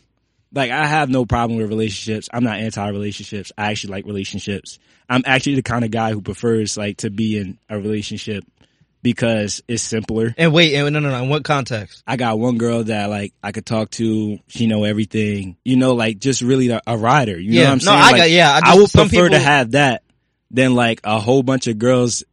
like 0.53 0.71
I 0.71 0.85
have 0.85 1.09
no 1.09 1.25
problem 1.25 1.57
with 1.59 1.69
relationships. 1.69 2.29
I'm 2.31 2.43
not 2.43 2.57
anti 2.57 2.87
relationships. 2.89 3.51
I 3.57 3.71
actually 3.71 3.91
like 3.91 4.05
relationships. 4.05 4.79
I'm 5.09 5.23
actually 5.25 5.55
the 5.55 5.63
kind 5.63 5.85
of 5.85 5.91
guy 5.91 6.13
who 6.13 6.21
prefers 6.21 6.77
like 6.77 6.97
to 6.97 7.09
be 7.11 7.37
in 7.37 7.59
a 7.69 7.77
relationship 7.77 8.43
because 9.05 9.61
it's 9.67 9.83
simpler. 9.83 10.33
And 10.35 10.51
wait, 10.51 10.73
and 10.73 10.91
no, 10.91 10.99
no, 10.99 11.11
no. 11.11 11.21
In 11.23 11.29
what 11.29 11.43
context? 11.43 12.01
I 12.07 12.17
got 12.17 12.39
one 12.39 12.57
girl 12.57 12.83
that 12.85 13.07
like 13.07 13.33
I 13.43 13.51
could 13.51 13.65
talk 13.65 13.91
to. 13.91 14.39
She 14.47 14.65
know 14.65 14.83
everything. 14.83 15.57
You 15.63 15.75
know, 15.77 15.93
like 15.93 16.17
just 16.17 16.41
really 16.41 16.69
a, 16.69 16.81
a 16.87 16.97
rider. 16.97 17.39
You 17.39 17.59
know 17.59 17.65
what 17.65 17.71
I'm 17.71 17.77
No, 17.77 17.83
saying? 17.85 17.97
I 17.99 18.11
Like, 18.11 18.17
got- 18.17 18.29
yeah, 18.31 18.59
I 18.63 18.71
I, 18.73 18.75
would 18.75 18.89
some 18.89 19.07
prefer 19.09 19.29
to 19.29 19.37
have 19.39 19.71
that 19.71 20.01
than 20.49 20.73
like 20.73 21.01
a 21.03 21.19
whole 21.19 21.43
bunch 21.43 21.67
of 21.67 21.77
girls 21.77 22.23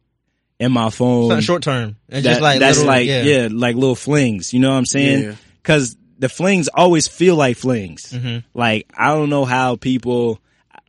in 0.59 0.71
my 0.71 0.89
phone. 0.89 1.29
Something 1.29 1.43
short 1.43 1.61
term. 1.63 1.95
It's 2.09 2.23
that- 2.23 2.29
just 2.31 2.41
like 2.41 2.59
that's 2.59 2.77
little- 2.79 2.91
like 2.91 3.07
yeah. 3.07 3.21
yeah. 3.21 3.47
like 3.51 3.75
little 3.75 3.95
flings. 3.95 4.51
You 4.51 4.59
know 4.59 4.71
what 4.71 4.77
I'm 4.77 4.85
saying? 4.87 5.23
Yeah. 5.23 5.35
Because 5.61 5.95
the 6.17 6.27
flings 6.27 6.69
always 6.73 7.07
feel 7.07 7.35
like 7.35 7.55
flings. 7.55 8.11
Mm-hmm. 8.11 8.39
Like 8.57 8.89
I 8.97 9.13
don't 9.13 9.29
know 9.29 9.45
how 9.45 9.75
people 9.75 10.39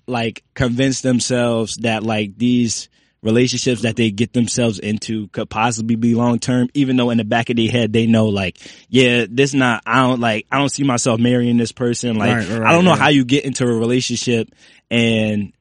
like 0.06 0.42
convince 0.54 1.02
themselves 1.02 1.76
that 1.78 2.02
like 2.02 2.38
these 2.38 2.88
relationships 3.24 3.82
that 3.82 3.96
they 3.96 4.10
get 4.12 4.32
themselves 4.32 4.78
into 4.78 5.26
could 5.28 5.50
possibly 5.50 5.96
be 5.96 6.14
long 6.14 6.38
term, 6.38 6.68
even 6.74 6.96
though 6.96 7.10
in 7.10 7.18
the 7.18 7.24
back 7.24 7.50
of 7.50 7.56
their 7.56 7.68
head 7.70 7.92
they 7.92 8.06
know 8.06 8.26
like, 8.28 8.58
yeah, 8.88 9.24
this 9.28 9.54
not 9.54 9.82
I 9.86 10.02
don't 10.02 10.20
like 10.20 10.46
I 10.52 10.58
don't 10.58 10.68
see 10.68 10.84
myself 10.84 11.18
marrying 11.18 11.56
this 11.56 11.72
person. 11.72 12.16
Like 12.16 12.30
Right, 12.36 12.48
right, 12.48 12.62
I 12.68 12.72
don't 12.72 12.84
know 12.84 12.90
right. 12.92 13.00
how 13.00 13.08
you 13.08 13.24
get 13.24 13.44
into 13.44 13.64
a 13.64 13.72
relationship 13.74 14.48
and 14.90 15.52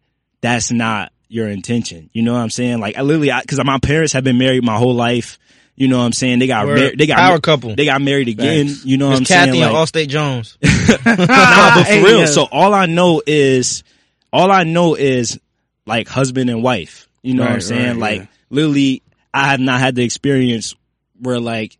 that's 0.41 0.71
not 0.71 1.11
your 1.29 1.47
intention. 1.47 2.09
You 2.13 2.21
know 2.21 2.33
what 2.33 2.39
I'm 2.41 2.49
saying? 2.51 2.79
Like 2.79 2.97
I 2.97 3.01
literally, 3.01 3.31
I, 3.31 3.43
cause 3.45 3.59
my 3.63 3.79
parents 3.79 4.13
have 4.13 4.23
been 4.23 4.37
married 4.37 4.63
my 4.63 4.77
whole 4.77 4.93
life. 4.93 5.39
You 5.75 5.87
know 5.87 5.97
what 5.97 6.03
I'm 6.05 6.11
saying? 6.13 6.37
They 6.37 6.45
got 6.45 6.67
Word. 6.67 6.77
mar- 6.79 6.91
they 6.95 7.07
got 7.07 7.17
Power 7.17 7.39
couple. 7.39 7.75
They 7.75 7.85
got 7.85 7.99
married 7.99 8.27
again. 8.27 8.67
Facts. 8.67 8.85
You 8.85 8.97
know 8.97 9.07
what 9.09 9.17
I'm 9.17 9.25
Kathy 9.25 9.51
saying? 9.53 9.63
and 9.63 9.73
Like, 9.73 9.87
Allstate 9.89 10.07
Jones. 10.07 10.57
nah, 10.61 10.95
but 11.07 11.83
for 11.85 11.91
Hey, 11.91 12.03
real. 12.03 12.19
yeah. 12.19 12.25
So 12.25 12.43
all 12.51 12.75
I 12.75 12.85
know 12.85 13.23
is, 13.25 13.83
all 14.31 14.51
I 14.51 14.65
know 14.65 14.93
is 14.93 15.39
like 15.87 16.07
husband 16.07 16.51
and 16.51 16.61
wife. 16.61 17.07
You 17.23 17.33
know 17.33 17.43
what 17.43 17.53
I'm 17.53 17.61
saying? 17.61 17.99
right, 17.99 18.19
like 18.19 18.19
yeah. 18.21 18.27
literally, 18.49 19.01
I 19.33 19.49
have 19.49 19.59
not 19.59 19.79
had 19.79 19.95
the 19.95 20.03
experience 20.03 20.75
where 21.19 21.39
like 21.39 21.77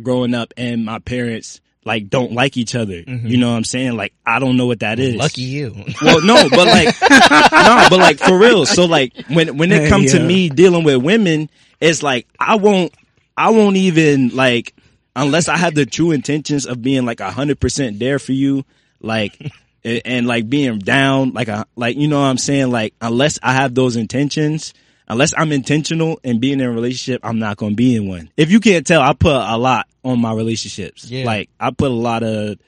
growing 0.00 0.34
up 0.34 0.54
and 0.56 0.84
my 0.84 0.98
parents 1.00 1.60
like 1.84 2.08
don't 2.08 2.32
like 2.32 2.56
each 2.56 2.74
other. 2.74 3.00
You 3.00 3.36
know 3.38 3.50
what 3.50 3.56
I'm 3.56 3.64
saying? 3.64 3.96
Like 3.96 4.12
I 4.24 4.38
don't 4.38 4.56
know 4.56 4.66
what 4.66 4.80
that 4.80 4.98
is. 4.98 5.10
Mm-hmm. 5.10 5.20
Lucky 5.20 5.42
you. 5.42 5.74
Well, 6.02 6.20
no, 6.22 6.48
but 6.48 6.66
like, 6.66 6.94
no, 7.10 7.86
but 7.90 7.98
like 7.98 8.18
for 8.18 8.38
real. 8.38 8.66
So 8.66 8.84
like 8.84 9.14
when 9.28 9.56
when 9.56 9.72
it 9.72 9.88
comes 9.88 10.12
to 10.12 10.20
me 10.20 10.48
dealing 10.48 10.84
with 10.84 11.02
women, 11.02 11.50
it's 11.80 12.02
like 12.02 12.26
I 12.38 12.56
won't, 12.56 12.94
I 13.36 13.50
won't 13.50 13.76
even 13.76 14.28
like 14.30 14.74
unless 15.16 15.48
I 15.48 15.56
have 15.56 15.74
the 15.74 15.86
true 15.86 16.12
intentions 16.12 16.66
of 16.66 16.82
being 16.82 17.04
like 17.04 17.20
a 17.20 17.30
hundred 17.30 17.60
percent 17.60 17.98
there 17.98 18.18
for 18.18 18.32
you, 18.32 18.64
like. 19.00 19.52
And, 19.84 20.02
and 20.04 20.26
like 20.28 20.48
being 20.48 20.78
down, 20.78 21.32
like 21.32 21.48
a, 21.48 21.66
like, 21.74 21.96
you 21.96 22.06
know 22.06 22.20
what 22.20 22.28
I'm 22.28 22.38
saying? 22.38 22.70
Like, 22.70 22.94
unless 23.00 23.40
I 23.42 23.52
have 23.52 23.74
those 23.74 23.96
intentions, 23.96 24.74
unless 25.12 25.32
I'm 25.36 25.52
intentional 25.52 26.18
in 26.24 26.40
being 26.40 26.60
in 26.60 26.66
a 26.66 26.72
relationship, 26.72 27.20
I'm 27.24 27.38
not 27.38 27.56
going 27.56 27.72
to 27.72 27.76
be 27.76 27.94
in 27.96 28.08
one. 28.08 28.30
If 28.36 28.50
you 28.50 28.60
can't 28.60 28.86
tell, 28.86 29.00
I 29.00 29.12
put 29.12 29.34
a 29.34 29.56
lot 29.56 29.86
on 30.04 30.20
my 30.20 30.32
relationships. 30.32 31.04
Yeah. 31.08 31.24
Like, 31.24 31.50
I 31.60 31.70
put 31.70 31.90
a 31.90 31.94
lot 31.94 32.22
of, 32.22 32.58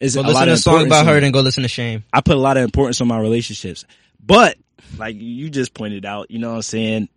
is 0.00 0.16
Go 0.16 0.20
a 0.20 0.22
listen 0.22 0.34
lot 0.34 0.44
to 0.46 0.52
of 0.52 0.58
a 0.58 0.60
song 0.60 0.86
about 0.86 1.06
her, 1.06 1.16
and 1.16 1.32
go 1.32 1.40
listen 1.40 1.62
to 1.62 1.68
Shame. 1.68 2.02
I 2.12 2.20
put 2.20 2.36
a 2.36 2.40
lot 2.40 2.56
of 2.56 2.64
importance 2.64 3.00
on 3.00 3.06
my 3.06 3.20
relationships. 3.20 3.84
But 4.24 4.56
like 4.98 5.16
you 5.18 5.50
just 5.50 5.74
pointed 5.74 6.04
out, 6.04 6.30
you 6.30 6.38
know 6.38 6.50
what 6.50 6.56
I'm 6.56 6.62
saying? 6.62 7.08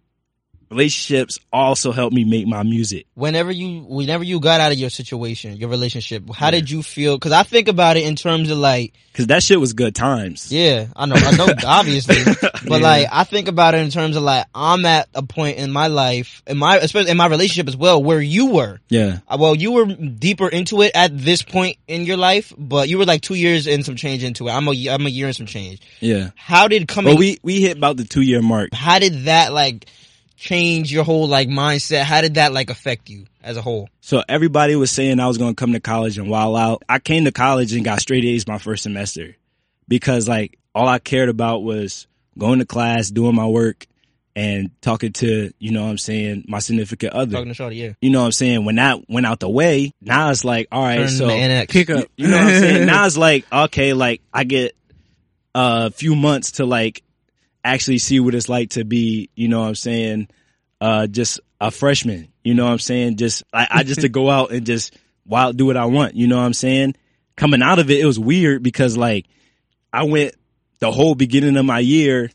Relationships 0.75 1.39
also 1.53 1.91
help 1.91 2.11
me 2.11 2.25
make 2.25 2.47
my 2.47 2.63
music. 2.63 3.07
Whenever 3.15 3.51
you, 3.51 3.83
whenever 3.83 4.23
you 4.23 4.39
got 4.39 4.59
out 4.59 4.71
of 4.73 4.77
your 4.77 4.89
situation, 4.89 5.55
your 5.55 5.69
relationship, 5.69 6.23
how 6.33 6.51
did 6.51 6.69
you 6.69 6.83
feel? 6.83 7.15
Because 7.17 7.31
I 7.31 7.43
think 7.43 7.67
about 7.69 7.95
it 7.97 8.05
in 8.05 8.15
terms 8.15 8.51
of 8.51 8.57
like, 8.57 8.93
Cause 9.13 9.27
that 9.27 9.41
shit 9.43 9.57
was 9.61 9.71
good 9.71 9.95
times. 9.95 10.51
yeah, 10.51 10.87
I 10.93 11.05
know, 11.05 11.15
I 11.15 11.31
know, 11.37 11.47
obviously, 11.65 12.17
but 12.67 12.81
like, 12.81 13.07
I 13.09 13.23
think 13.23 13.47
about 13.47 13.73
it 13.73 13.77
in 13.77 13.89
terms 13.89 14.17
of 14.17 14.23
like, 14.23 14.45
I'm 14.53 14.85
at 14.85 15.07
a 15.15 15.23
point 15.23 15.57
in 15.57 15.71
my 15.71 15.87
life, 15.87 16.43
in 16.45 16.57
my, 16.57 16.75
especially 16.77 17.11
in 17.11 17.17
my 17.17 17.27
relationship 17.27 17.69
as 17.69 17.77
well, 17.77 18.03
where 18.03 18.19
you 18.19 18.47
were. 18.47 18.81
Yeah. 18.89 19.19
Uh, 19.29 19.37
Well, 19.39 19.55
you 19.55 19.71
were 19.71 19.85
deeper 19.85 20.49
into 20.49 20.81
it 20.81 20.91
at 20.95 21.17
this 21.17 21.41
point 21.41 21.77
in 21.87 22.03
your 22.03 22.17
life, 22.17 22.51
but 22.57 22.89
you 22.89 22.97
were 22.97 23.05
like 23.05 23.21
two 23.21 23.35
years 23.35 23.67
and 23.67 23.85
some 23.85 23.95
change 23.95 24.21
into 24.25 24.49
it. 24.49 24.51
I'm 24.51 24.67
a, 24.67 24.89
I'm 24.89 25.05
a 25.05 25.09
year 25.09 25.27
and 25.27 25.35
some 25.35 25.45
change. 25.45 25.79
Yeah. 26.01 26.31
How 26.35 26.67
did 26.67 26.89
coming? 26.89 27.13
But 27.13 27.19
we, 27.19 27.39
we 27.41 27.61
hit 27.61 27.77
about 27.77 27.95
the 27.95 28.03
two 28.03 28.21
year 28.21 28.41
mark. 28.41 28.73
how 28.73 28.99
did 28.99 29.23
that 29.25 29.53
like 29.53 29.85
change 30.45 30.93
your 30.93 31.03
whole 31.03 31.27
like 31.27 31.47
mindset? 31.47 32.03
How 32.03 32.21
did 32.21 32.35
that 32.35 32.53
like 32.53 32.69
affect 32.69 33.09
you 33.09 33.25
as 33.43 33.57
a 33.57 33.61
whole? 33.61 33.89
So 34.01 34.23
everybody 34.29 34.75
was 34.75 34.91
saying 34.91 35.19
I 35.19 35.27
was 35.27 35.37
going 35.37 35.55
to 35.55 35.59
come 35.59 35.73
to 35.73 35.79
college 35.79 36.17
and 36.17 36.29
wild 36.29 36.55
out. 36.55 36.83
I 36.87 36.99
came 36.99 37.25
to 37.25 37.31
college 37.31 37.73
and 37.73 37.83
got 37.83 37.99
straight 37.99 38.23
A's 38.25 38.47
my 38.47 38.59
first 38.59 38.83
semester 38.83 39.35
because 39.87 40.27
like 40.27 40.59
all 40.75 40.87
I 40.87 40.99
cared 40.99 41.29
about 41.29 41.63
was 41.63 42.07
going 42.37 42.59
to 42.59 42.65
class, 42.65 43.09
doing 43.09 43.35
my 43.35 43.47
work 43.47 43.87
and 44.35 44.69
talking 44.81 45.13
to, 45.13 45.51
you 45.57 45.71
know 45.71 45.83
what 45.83 45.89
I'm 45.89 45.97
saying, 45.97 46.45
my 46.47 46.59
significant 46.59 47.13
other. 47.13 47.31
Talking 47.31 47.47
to 47.47 47.53
Shorty, 47.53 47.77
yeah. 47.77 47.93
You 48.01 48.11
know 48.11 48.19
what 48.19 48.25
I'm 48.25 48.31
saying? 48.33 48.65
When 48.65 48.75
that 48.75 49.09
went 49.09 49.25
out 49.25 49.39
the 49.39 49.49
way, 49.49 49.93
now 50.01 50.29
it's 50.29 50.45
like, 50.45 50.67
all 50.71 50.83
right, 50.83 50.97
Turn 50.97 51.09
so. 51.09 51.27
Pick 51.69 51.89
up. 51.89 52.07
You 52.17 52.27
know 52.27 52.37
what 52.37 52.47
I'm 52.47 52.59
saying? 52.59 52.85
now 52.87 53.05
it's 53.05 53.17
like, 53.17 53.45
okay, 53.51 53.93
like 53.93 54.21
I 54.33 54.43
get 54.43 54.75
a 55.55 55.89
few 55.89 56.15
months 56.15 56.51
to 56.53 56.65
like 56.65 57.01
actually 57.65 57.97
see 57.97 58.19
what 58.19 58.35
it's 58.35 58.47
like 58.47 58.71
to 58.71 58.85
be, 58.85 59.29
you 59.35 59.47
know 59.47 59.61
what 59.61 59.67
I'm 59.67 59.75
saying, 59.75 60.27
uh, 60.79 61.07
just 61.07 61.39
a 61.59 61.71
freshman. 61.71 62.31
You 62.43 62.53
know 62.53 62.65
what 62.65 62.71
I'm 62.71 62.79
saying? 62.79 63.17
Just, 63.17 63.43
I, 63.51 63.67
I 63.69 63.83
just 63.83 64.01
to 64.01 64.09
go 64.19 64.29
out 64.29 64.51
and 64.51 64.65
just 64.65 64.95
wild, 65.25 65.57
do 65.57 65.65
what 65.65 65.77
I 65.77 65.85
want. 65.85 66.15
You 66.15 66.27
know 66.27 66.37
what 66.37 66.43
I'm 66.43 66.53
saying? 66.53 66.95
Coming 67.35 67.61
out 67.61 67.79
of 67.79 67.89
it, 67.89 67.99
it 67.99 68.05
was 68.05 68.19
weird 68.19 68.63
because 68.63 68.95
like 68.95 69.25
I 69.91 70.03
went 70.03 70.35
the 70.79 70.91
whole 70.91 71.15
beginning 71.15 71.57
of 71.57 71.65
my 71.65 71.79
year 71.79 72.31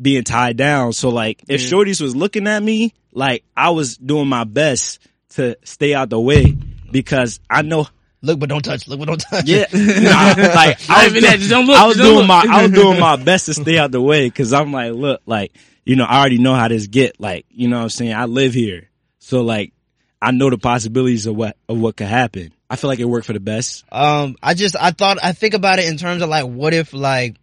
being 0.00 0.24
tied 0.24 0.56
down. 0.56 0.92
So 0.92 1.10
like 1.10 1.42
if 1.48 1.62
Yeah. 1.62 1.68
Shorties 1.68 2.00
was 2.00 2.16
looking 2.16 2.46
at 2.46 2.62
me, 2.62 2.94
like 3.12 3.44
I 3.56 3.70
was 3.70 3.96
doing 3.96 4.28
my 4.28 4.44
best 4.44 4.98
to 5.30 5.56
stay 5.64 5.94
out 5.94 6.10
the 6.10 6.20
way 6.20 6.56
because 6.90 7.40
I 7.48 7.62
know 7.62 7.86
Look, 8.26 8.38
but 8.40 8.48
don't 8.48 8.62
touch. 8.62 8.86
Look, 8.88 8.98
but 8.98 9.06
don't 9.06 9.20
touch. 9.20 9.46
yeah, 9.46 9.66
nah, 9.72 10.34
like 10.54 10.78
I 10.90 11.04
was, 11.04 11.16
even 11.16 11.22
that, 11.22 11.38
doing, 11.38 11.50
don't 11.50 11.66
look, 11.66 11.78
I 11.78 11.86
was 11.86 11.96
don't 11.96 12.06
doing 12.06 12.18
look. 12.18 12.26
my 12.26 12.46
I 12.50 12.62
was 12.62 12.72
doing 12.72 13.00
my 13.08 13.16
best 13.16 13.46
to 13.46 13.54
stay 13.54 13.78
out 13.78 13.90
the 13.90 14.00
way 14.00 14.26
because 14.28 14.52
I'm 14.52 14.72
like, 14.72 14.92
look, 14.92 15.22
like 15.26 15.52
you 15.84 15.96
know, 15.96 16.04
I 16.04 16.18
already 16.18 16.38
know 16.38 16.54
how 16.54 16.68
this 16.68 16.86
get. 16.88 17.20
Like, 17.20 17.46
you 17.50 17.68
know, 17.68 17.76
what 17.76 17.82
I'm 17.84 17.88
saying 17.90 18.14
I 18.14 18.24
live 18.24 18.52
here, 18.52 18.90
so 19.20 19.42
like 19.42 19.72
I 20.20 20.32
know 20.32 20.50
the 20.50 20.58
possibilities 20.58 21.26
of 21.26 21.36
what 21.36 21.56
of 21.68 21.78
what 21.78 21.96
could 21.96 22.08
happen. 22.08 22.52
I 22.68 22.76
feel 22.76 22.88
like 22.88 22.98
it 22.98 23.04
worked 23.04 23.26
for 23.26 23.32
the 23.32 23.40
best. 23.40 23.84
Um, 23.92 24.36
I 24.42 24.54
just 24.54 24.74
I 24.76 24.90
thought 24.90 25.18
I 25.22 25.32
think 25.32 25.54
about 25.54 25.78
it 25.78 25.86
in 25.88 25.96
terms 25.98 26.22
of 26.22 26.28
like, 26.28 26.44
what 26.44 26.74
if 26.74 26.92
like, 26.92 27.36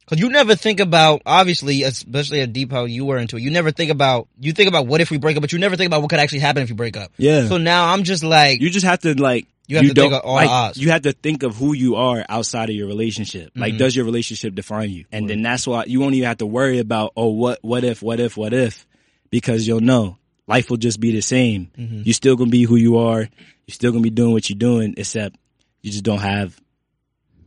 because 0.00 0.18
you 0.18 0.30
never 0.30 0.56
think 0.56 0.80
about 0.80 1.22
obviously, 1.24 1.84
especially 1.84 2.40
at 2.40 2.52
deep 2.52 2.72
how 2.72 2.86
you 2.86 3.04
were 3.04 3.18
into 3.18 3.36
it. 3.36 3.42
You 3.42 3.50
never 3.50 3.70
think 3.70 3.92
about 3.92 4.26
you 4.40 4.52
think 4.52 4.68
about 4.68 4.86
what 4.86 5.00
if 5.00 5.10
we 5.10 5.18
break 5.18 5.36
up, 5.36 5.42
but 5.42 5.52
you 5.52 5.58
never 5.60 5.76
think 5.76 5.86
about 5.86 6.00
what 6.00 6.10
could 6.10 6.18
actually 6.18 6.40
happen 6.40 6.62
if 6.62 6.70
you 6.70 6.74
break 6.74 6.96
up. 6.96 7.12
Yeah. 7.18 7.46
So 7.46 7.58
now 7.58 7.92
I'm 7.92 8.02
just 8.02 8.24
like, 8.24 8.60
You 8.60 8.70
just 8.70 8.86
have 8.86 8.98
to 9.00 9.14
like 9.14 9.46
You 9.68 9.76
have 9.76 9.82
to 9.86 9.88
think 9.94 9.96
don't- 9.96 10.12
of 10.14 10.20
all 10.24 10.34
like, 10.34 10.48
odds. 10.50 10.78
You 10.78 10.90
have 10.90 11.02
to 11.02 11.12
think 11.12 11.42
of 11.44 11.54
who 11.56 11.72
you 11.74 11.96
are 11.96 12.24
outside 12.28 12.70
of 12.70 12.74
your 12.74 12.88
relationship. 12.88 13.52
Like, 13.54 13.72
Mm-hmm. 13.74 13.78
does 13.78 13.94
your 13.94 14.04
relationship 14.06 14.54
define 14.54 14.90
you? 14.90 15.04
And 15.12 15.28
then 15.30 15.42
that's 15.42 15.66
why 15.66 15.84
you 15.86 16.00
won't 16.00 16.14
even 16.14 16.26
have 16.26 16.38
to 16.38 16.46
worry 16.46 16.78
about 16.78 17.12
oh 17.16 17.28
what 17.28 17.58
what 17.62 17.84
if 17.84 18.02
what 18.02 18.18
if 18.18 18.36
what 18.36 18.52
if 18.54 18.86
because 19.30 19.66
you'll 19.66 19.80
know 19.80 20.16
life 20.46 20.70
will 20.70 20.78
just 20.78 20.98
be 21.00 21.12
the 21.12 21.20
same. 21.20 21.70
Mm-hmm. 21.78 22.02
You're 22.04 22.14
still 22.14 22.34
gonna 22.36 22.50
be 22.50 22.62
who 22.64 22.76
you 22.76 22.98
are. 22.98 23.20
You're 23.20 23.74
still 23.74 23.92
gonna 23.92 24.02
be 24.02 24.10
doing 24.10 24.32
what 24.32 24.48
you're 24.48 24.58
doing, 24.58 24.94
except 24.96 25.36
you 25.82 25.90
just 25.92 26.02
don't 26.04 26.20
have 26.20 26.58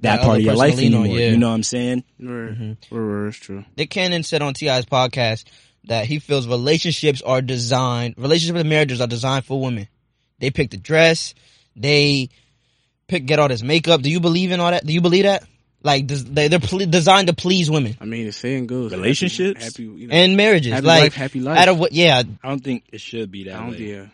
that, 0.02 0.18
That 0.18 0.22
part 0.26 0.38
of 0.38 0.44
your 0.44 0.56
life 0.56 0.78
lean 0.78 0.94
on, 0.94 1.02
anymore. 1.02 1.20
yeah. 1.20 1.30
You 1.32 1.38
know 1.38 1.50
what 1.50 1.56
I'm 1.56 1.64
saying? 1.64 2.04
Right. 2.20 2.52
Mm-hmm. 2.52 2.96
Right, 2.96 3.02
right, 3.02 3.28
It's 3.30 3.38
true. 3.38 3.66
Nick 3.78 3.90
Cannon 3.90 4.22
said 4.24 4.42
on 4.44 4.54
Ti's 4.54 4.86
podcast 4.86 5.46
that 5.86 6.06
he 6.06 6.20
feels 6.20 6.48
relationships 6.48 7.22
are 7.24 7.42
designed, 7.42 8.16
relationships 8.18 8.60
and 8.60 8.70
marriages 8.70 9.02
are 9.02 9.08
designed 9.08 9.46
for 9.46 9.60
women. 9.60 9.88
They 10.40 10.52
pick 10.52 10.70
the 10.72 10.78
dress, 10.78 11.34
they 11.76 12.30
pick 13.08 13.26
get 13.26 13.40
all 13.40 13.48
this 13.48 13.64
makeup. 13.64 14.02
Do 14.02 14.10
you 14.10 14.20
believe 14.20 14.52
in 14.52 14.60
all 14.60 14.72
that? 14.72 14.86
Do 14.86 14.94
you 14.94 15.02
believe 15.02 15.24
that? 15.24 15.44
Like 15.84 16.08
they, 16.08 16.48
they're 16.48 16.60
ple- 16.60 16.86
designed 16.86 17.28
to 17.28 17.34
please 17.34 17.70
women 17.72 17.98
I 18.00 18.06
mean, 18.06 18.28
the 18.28 18.32
saying 18.32 18.68
goes, 18.68 18.92
happy- 18.92 19.02
Relationships? 19.02 19.64
happy, 19.64 19.84
you 19.84 20.08
know, 20.08 20.14
and 20.14 20.38
marriages. 20.38 20.74
happy 20.74 20.86
like 20.86 21.02
wife, 21.04 21.16
happy 21.16 21.40
life. 21.40 21.58
At 21.58 21.70
a, 21.70 21.74
what- 21.74 21.92
yeah, 21.92 22.22
I 22.44 22.48
don't 22.48 22.64
think 22.64 22.84
it 22.92 23.02
should 23.02 23.32
be 23.32 23.50
I 23.50 23.54
that 23.54 23.60
don't, 23.62 23.72
way. 23.72 23.78
yeah, 23.78 24.06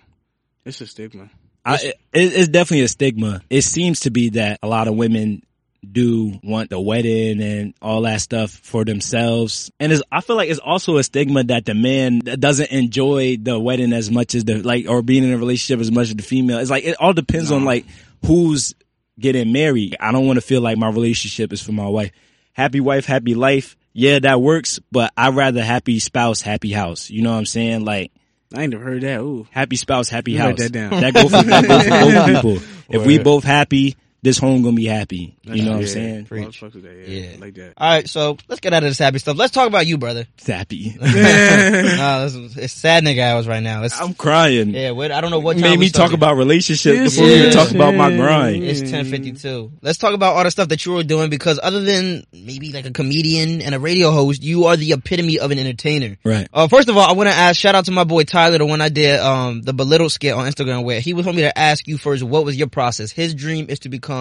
it's 0.63 0.79
a 0.79 0.87
stigma. 0.87 1.29
I, 1.65 1.75
it, 1.75 1.95
it's 2.13 2.47
definitely 2.47 2.85
a 2.85 2.87
stigma. 2.87 3.41
It 3.49 3.63
seems 3.63 3.99
to 4.01 4.11
be 4.11 4.29
that 4.29 4.59
a 4.63 4.67
lot 4.69 4.87
of 4.87 4.95
women 4.95 5.43
do 5.89 6.39
want 6.43 6.69
the 6.69 6.79
wedding 6.79 7.41
and 7.41 7.73
all 7.81 8.01
that 8.01 8.21
stuff 8.21 8.51
for 8.51 8.83
themselves. 8.85 9.71
And 9.79 9.91
it's, 9.91 10.01
I 10.11 10.21
feel 10.21 10.35
like 10.35 10.49
it's 10.49 10.59
also 10.59 10.97
a 10.97 11.03
stigma 11.03 11.43
that 11.45 11.65
the 11.65 11.73
man 11.73 12.19
doesn't 12.19 12.71
enjoy 12.71 13.37
the 13.37 13.59
wedding 13.59 13.93
as 13.93 14.09
much 14.11 14.35
as 14.35 14.45
the, 14.45 14.61
like, 14.61 14.87
or 14.87 15.01
being 15.01 15.23
in 15.23 15.33
a 15.33 15.37
relationship 15.37 15.79
as 15.81 15.91
much 15.91 16.09
as 16.09 16.15
the 16.15 16.23
female. 16.23 16.59
It's 16.59 16.69
like, 16.71 16.83
it 16.85 16.97
all 16.99 17.13
depends 17.13 17.51
on 17.51 17.65
like 17.65 17.85
who's 18.25 18.73
getting 19.19 19.51
married. 19.51 19.95
I 19.99 20.11
don't 20.11 20.27
want 20.27 20.37
to 20.37 20.41
feel 20.45 20.61
like 20.61 20.77
my 20.77 20.89
relationship 20.89 21.53
is 21.53 21.61
for 21.61 21.71
my 21.71 21.87
wife. 21.87 22.11
Happy 22.53 22.79
wife, 22.79 23.05
happy 23.05 23.35
life. 23.35 23.75
Yeah, 23.93 24.19
that 24.19 24.41
works, 24.41 24.79
but 24.91 25.11
I'd 25.17 25.35
rather 25.35 25.63
happy 25.63 25.99
spouse, 25.99 26.41
happy 26.41 26.71
house. 26.71 27.09
You 27.09 27.21
know 27.23 27.31
what 27.31 27.37
I'm 27.39 27.45
saying? 27.45 27.83
Like, 27.85 28.11
I 28.53 28.63
ain't 28.63 28.71
never 28.71 28.83
heard 28.83 29.01
that. 29.01 29.19
Ooh, 29.21 29.47
Happy 29.51 29.75
spouse, 29.75 30.07
happy 30.09 30.33
You 30.33 30.37
house. 30.39 30.47
write 30.49 30.57
that 30.57 30.71
down. 30.71 30.89
That 31.01 31.13
go 31.13 31.23
for, 31.23 31.41
that 31.43 31.67
go 31.67 31.79
for 31.81 31.89
both 31.89 32.25
people. 32.59 32.67
If 32.89 33.05
we 33.05 33.17
both 33.17 33.43
happy, 33.43 33.97
this 34.27 34.37
home 34.37 34.61
gonna 34.61 34.75
be 34.75 34.85
happy. 34.85 35.35
You 35.43 35.63
know 35.63 35.71
what 35.71 35.75
I'm 35.77 35.81
Yeah. 35.81 35.87
saying? 35.87 36.27
Well, 36.29 36.41
I 36.47 36.51
fuck 36.51 36.73
with 36.73 36.83
that, 36.83 36.95
yeah, 37.07 37.19
Yeah. 37.19 37.27
like 37.39 37.53
that. 37.55 37.73
All 37.77 37.89
right, 37.89 38.07
so 38.09 38.37
let's 38.49 38.59
get 38.59 38.73
out 38.73 38.83
of 38.83 38.89
this 38.89 38.99
happy 38.99 39.19
stuff. 39.19 39.37
Let's 39.37 39.53
talk 39.53 39.67
about 39.67 39.87
you, 39.87 39.97
brother. 39.97 40.27
Sappy. 40.37 40.89
happy. 40.89 41.97
nah, 41.97 42.25
this 42.25 42.35
it's 42.57 42.73
sad 42.73 43.03
nigga 43.05 43.21
hours 43.21 43.47
right 43.47 43.63
now. 43.63 43.83
It's 43.83 43.99
I'm 43.99 44.13
crying. 44.13 44.71
yeah. 44.71 44.91
What, 44.91 45.11
I 45.11 45.21
don't 45.21 45.31
know 45.31 45.39
what 45.39 45.55
You 45.55 45.61
time 45.63 45.71
made 45.71 45.79
we 45.79 45.85
me 45.85 45.89
talk 45.89 46.09
started. 46.09 46.15
about 46.15 46.35
relationships 46.37 46.97
Yes, 46.97 47.13
before 47.15 47.27
we 47.27 47.33
even 47.35 47.45
yes. 47.45 47.53
talk 47.55 47.71
about 47.71 47.95
my 47.95 48.15
grind. 48.15 48.63
It's 48.63 48.81
ten 48.91 49.05
fifty 49.05 49.31
two. 49.31 49.71
Let's 49.81 49.97
talk 49.97 50.13
about 50.13 50.35
all 50.35 50.43
the 50.43 50.51
stuff 50.51 50.67
that 50.69 50.85
you 50.85 50.91
were 50.93 51.03
doing 51.03 51.29
because 51.29 51.59
other 51.63 51.81
than 51.81 52.25
maybe 52.33 52.71
like 52.73 52.85
a 52.85 52.91
comedian 52.91 53.61
and 53.61 53.73
a 53.73 53.79
radio 53.79 54.11
host, 54.11 54.43
you 54.43 54.65
are 54.65 54.75
the 54.75 54.91
epitome 54.91 55.39
of 55.39 55.51
an 55.51 55.59
entertainer. 55.59 56.17
Right. 56.23 56.47
Uh, 56.53 56.67
first 56.67 56.89
of 56.89 56.97
all, 56.97 57.07
I 57.07 57.13
want 57.13 57.29
to 57.29 57.35
ask, 57.35 57.59
shout 57.59 57.75
out 57.75 57.85
to 57.85 57.91
my 57.91 58.03
boy 58.03 58.23
Tyler, 58.23 58.57
the 58.57 58.65
one 58.65 58.81
I 58.81 58.89
did, 58.89 59.19
um, 59.19 59.61
the 59.61 59.73
belittled 59.73 60.11
skit 60.11 60.33
on 60.33 60.45
Instagram 60.45 60.83
where 60.83 60.99
he 60.99 61.13
was 61.13 61.23
told 61.25 61.35
me 61.37 61.43
to 61.43 61.57
ask 61.57 61.87
you 61.87 61.97
first, 61.97 62.23
what 62.23 62.43
was 62.43 62.57
your 62.57 62.67
process? 62.67 63.11
His 63.11 63.33
dream 63.33 63.67
is 63.69 63.79
to 63.79 63.89
become 63.89 64.16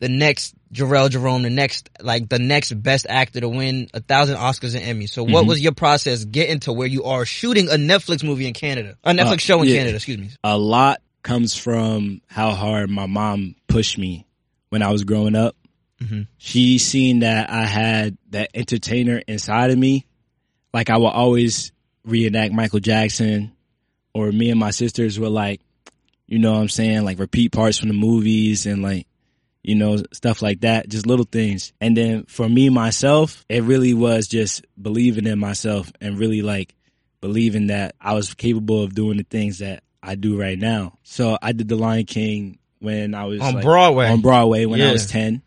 the 0.00 0.08
next 0.08 0.54
Jharrel 0.72 1.10
Jerome, 1.10 1.42
the 1.42 1.50
next, 1.50 1.90
like 2.00 2.28
the 2.28 2.38
next 2.38 2.72
best 2.72 3.06
actor 3.08 3.40
to 3.40 3.48
win 3.48 3.88
a 3.94 4.00
thousand 4.00 4.36
Oscars 4.36 4.76
and 4.76 4.84
Emmys. 4.84 5.10
So 5.10 5.24
what 5.24 5.46
was 5.46 5.60
your 5.60 5.72
process 5.72 6.24
getting 6.24 6.60
to 6.60 6.72
where 6.72 6.86
you 6.86 7.04
are 7.04 7.24
shooting 7.24 7.68
a 7.68 7.74
Netflix 7.74 8.22
movie 8.22 8.46
in 8.46 8.54
Canada? 8.54 8.96
A 9.02 9.12
Netflix 9.12 9.32
Uh, 9.32 9.36
show 9.38 9.62
in 9.62 9.68
yeah. 9.68 9.76
Canada, 9.78 9.96
excuse 9.96 10.18
me. 10.18 10.30
A 10.44 10.56
lot 10.56 11.00
comes 11.22 11.54
from 11.54 12.20
how 12.28 12.52
hard 12.52 12.90
my 12.90 13.06
mom 13.06 13.54
pushed 13.66 13.98
me 13.98 14.26
when 14.68 14.82
I 14.82 14.90
was 14.92 15.04
growing 15.04 15.34
up. 15.34 15.56
Mhm. 16.00 16.28
She 16.38 16.78
seen 16.78 17.20
that 17.20 17.50
I 17.50 17.64
had 17.66 18.16
that 18.30 18.50
entertainer 18.54 19.20
inside 19.26 19.70
of 19.72 19.78
me. 19.78 20.04
Like 20.72 20.90
I 20.90 20.96
would 20.96 21.08
always 21.08 21.72
reenact 22.04 22.52
Michael 22.54 22.78
Jackson, 22.80 23.50
or 24.14 24.30
me 24.30 24.50
and 24.50 24.60
my 24.60 24.70
sisters 24.70 25.18
would 25.18 25.30
like, 25.32 25.60
you 26.28 26.38
know 26.38 26.52
what 26.52 26.60
I'm 26.60 26.68
saying, 26.68 27.04
like 27.04 27.18
repeat 27.18 27.52
parts 27.52 27.78
from 27.78 27.88
the 27.88 27.94
movies 27.94 28.66
and 28.66 28.82
like, 28.82 29.06
you 29.62 29.74
know, 29.74 29.96
stuff 30.12 30.42
like 30.42 30.60
that, 30.60 30.88
just 30.88 31.06
little 31.06 31.24
things. 31.24 31.72
And 31.80 31.96
then 31.96 32.24
for 32.24 32.48
me 32.48 32.68
myself, 32.68 33.44
it 33.48 33.64
really 33.64 33.94
was 33.94 34.28
just 34.28 34.64
believing 34.80 35.26
in 35.26 35.38
myself 35.38 35.90
and 36.00 36.18
really 36.18 36.42
like 36.42 36.74
believing 37.20 37.68
that 37.68 37.94
I 38.00 38.12
was 38.12 38.34
capable 38.34 38.82
of 38.82 38.94
doing 38.94 39.16
the 39.16 39.24
things 39.24 39.58
that 39.58 39.82
I 40.02 40.14
do 40.14 40.38
right 40.38 40.58
now. 40.58 40.98
So 41.02 41.38
I 41.40 41.52
did 41.52 41.68
The 41.68 41.76
Lion 41.76 42.04
King 42.04 42.58
when 42.78 43.14
I 43.14 43.24
was 43.24 43.40
On 43.40 43.54
like, 43.54 43.64
Broadway. 43.64 44.08
On 44.08 44.20
Broadway 44.20 44.66
when 44.66 44.80
I 44.82 44.92
was 44.92 45.06
10. 45.06 45.42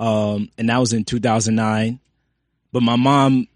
Um, 0.00 0.48
and 0.56 0.70
that 0.70 0.78
was 0.78 0.94
in 0.94 1.04
2009. 1.04 2.00
But 2.72 2.82
my 2.82 2.96
mom, 2.96 3.46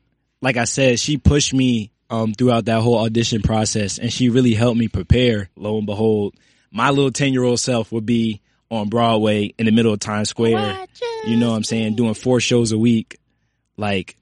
like 0.43 0.59
I 0.59 0.65
said, 0.65 1.01
she 1.01 1.17
pushed 1.17 1.55
me 1.55 1.93
um, 2.13 2.33
throughout 2.35 2.67
that 2.67 2.81
whole 2.83 2.99
audition 2.99 3.43
process 3.43 3.99
and 3.99 4.13
she 4.13 4.29
really 4.29 4.55
helped 4.55 4.79
me 4.79 4.87
prepare. 4.87 5.49
Lo 5.57 5.79
and 5.79 5.87
behold, 5.87 6.35
my 6.71 6.91
little 6.91 7.11
10 7.11 7.33
year 7.33 7.43
old 7.43 7.59
self 7.59 7.91
would 7.91 8.07
be 8.07 8.41
on 8.71 8.89
Broadway 8.89 9.53
in 9.59 9.67
the 9.67 9.73
middle 9.73 9.93
of 9.93 9.99
Times 10.01 10.29
Square. 10.29 10.87
You 11.27 11.37
know 11.37 11.51
what 11.51 11.57
I'm 11.57 11.65
saying? 11.65 11.97
Doing 11.97 12.15
four 12.15 12.41
shows 12.41 12.73
a 12.73 12.79
week. 12.79 13.19
Like, 13.77 14.17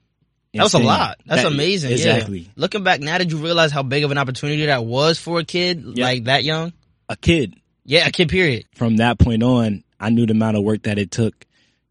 That 0.53 0.63
was 0.63 0.73
a 0.73 0.79
lot. 0.79 1.19
That's 1.25 1.43
That- 1.43 1.51
amazing. 1.51 1.91
yeah. 1.91 1.95
Exactly. 1.97 2.49
Looking 2.55 2.83
back 2.83 2.99
now, 3.01 3.17
did 3.17 3.31
you 3.31 3.37
realize 3.37 3.71
how 3.71 3.83
big 3.83 4.03
of 4.03 4.11
an 4.11 4.17
opportunity 4.17 4.65
that 4.65 4.83
was 4.85 5.19
for 5.19 5.39
a 5.39 5.45
kid 5.45 5.83
Yeah. 5.95 6.05
like 6.05 6.23
that 6.25 6.43
young? 6.43 6.73
A 7.09 7.15
kid 7.15 7.53
Yeah, 7.85 8.07
a 8.07 8.11
kid. 8.11 8.29
Period. 8.29 8.65
from 8.75 8.97
that 8.97 9.19
point 9.19 9.43
on, 9.43 9.83
I 9.99 10.09
knew 10.09 10.25
the 10.25 10.31
amount 10.31 10.57
of 10.57 10.63
work 10.63 10.83
that 10.83 10.97
it 10.97 11.11
took 11.11 11.45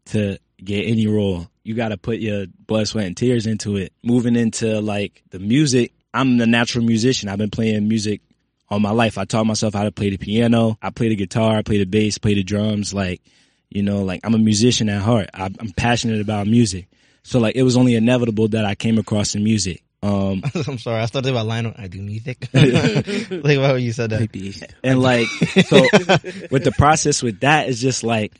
to 0.07 0.37
get 0.63 0.85
any 0.85 1.07
role. 1.07 1.47
You 1.63 1.75
got 1.75 1.89
to 1.89 1.97
put 1.97 2.19
your 2.19 2.45
blood, 2.67 2.87
sweat, 2.87 3.05
and 3.05 3.15
tears 3.15 3.45
into 3.45 3.77
it. 3.77 3.93
Moving 4.03 4.35
into 4.35 4.81
like 4.81 5.23
the 5.29 5.39
music, 5.39 5.93
I'm 6.13 6.37
the 6.37 6.47
natural 6.47 6.85
musician. 6.85 7.29
I've 7.29 7.37
been 7.37 7.51
playing 7.51 7.87
music 7.87 8.21
all 8.69 8.79
my 8.79 8.91
life. 8.91 9.17
I 9.17 9.25
taught 9.25 9.45
myself 9.45 9.73
how 9.73 9.83
to 9.83 9.91
play 9.91 10.09
the 10.09 10.17
piano. 10.17 10.77
I 10.81 10.89
play 10.89 11.09
the 11.09 11.15
guitar. 11.15 11.57
I 11.57 11.61
play 11.61 11.77
the 11.77 11.85
bass. 11.85 12.17
Play 12.17 12.33
the 12.33 12.43
drums. 12.43 12.93
Like, 12.93 13.21
you 13.69 13.83
know, 13.83 14.03
like 14.03 14.21
I'm 14.23 14.33
a 14.33 14.39
musician 14.39 14.89
at 14.89 15.01
heart. 15.01 15.29
I'm, 15.33 15.55
I'm 15.59 15.71
passionate 15.71 16.21
about 16.21 16.47
music. 16.47 16.87
So 17.23 17.39
like 17.39 17.55
it 17.55 17.63
was 17.63 17.77
only 17.77 17.95
inevitable 17.95 18.47
that 18.49 18.65
I 18.65 18.75
came 18.75 18.97
across 18.97 19.33
the 19.33 19.39
music. 19.39 19.83
Um, 20.03 20.41
I'm 20.67 20.77
sorry. 20.79 21.01
I 21.01 21.05
started 21.05 21.27
thinking 21.27 21.29
about 21.35 21.45
Lionel. 21.45 21.73
I 21.77 21.87
do 21.87 22.01
music. 22.01 22.45
Think 22.45 23.45
about 23.45 23.69
how 23.69 23.75
you 23.75 23.91
said 23.91 24.09
that. 24.09 24.73
And 24.83 25.01
like, 25.01 25.27
so 25.27 25.81
with 26.49 26.63
the 26.63 26.73
process 26.75 27.21
with 27.21 27.41
that 27.41 27.69
is 27.69 27.79
just 27.79 28.03
like, 28.03 28.33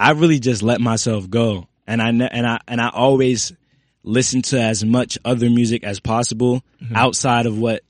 I 0.00 0.10
really 0.12 0.40
just 0.40 0.62
let 0.62 0.80
myself 0.80 1.30
go. 1.30 1.68
And 1.92 2.00
I, 2.02 2.08
and 2.08 2.46
I, 2.46 2.58
and 2.66 2.80
I 2.80 2.88
always 2.88 3.52
listen 4.02 4.42
to 4.42 4.60
as 4.60 4.84
much 4.84 5.18
other 5.24 5.48
music 5.50 5.84
as 5.84 6.00
possible 6.00 6.62
outside 6.94 7.46
of 7.46 7.58
what, 7.58 7.82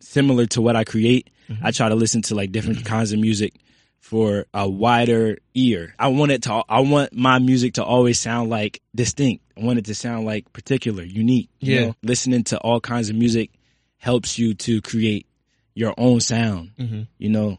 similar 0.00 0.46
to 0.46 0.62
what 0.62 0.76
I 0.76 0.84
create. 0.84 1.28
I 1.62 1.70
try 1.72 1.88
to 1.88 1.94
listen 1.94 2.22
to 2.22 2.34
like 2.34 2.52
different 2.52 2.84
kinds 2.84 3.12
of 3.12 3.18
music 3.18 3.54
for 4.00 4.46
a 4.54 4.68
wider 4.68 5.38
ear. 5.54 5.94
I 5.98 6.08
want 6.08 6.30
it 6.32 6.42
to, 6.44 6.62
I 6.68 6.80
want 6.80 7.12
my 7.12 7.38
music 7.38 7.74
to 7.74 7.84
always 7.84 8.18
sound 8.18 8.48
like 8.50 8.80
distinct. 8.94 9.44
I 9.56 9.64
want 9.64 9.78
it 9.78 9.86
to 9.86 9.94
sound 9.94 10.24
like 10.24 10.50
particular, 10.52 11.02
unique. 11.02 11.50
you 11.60 11.74
Yeah. 11.74 11.80
know? 11.86 11.94
Listening 12.02 12.44
to 12.44 12.58
all 12.58 12.80
kinds 12.80 13.10
of 13.10 13.16
music 13.16 13.50
helps 13.96 14.38
you 14.38 14.54
to 14.54 14.80
create 14.80 15.26
your 15.74 15.94
own 15.98 16.20
sound, 16.20 16.70
Mm-hmm. 16.78 17.02
you 17.18 17.28
know? 17.30 17.58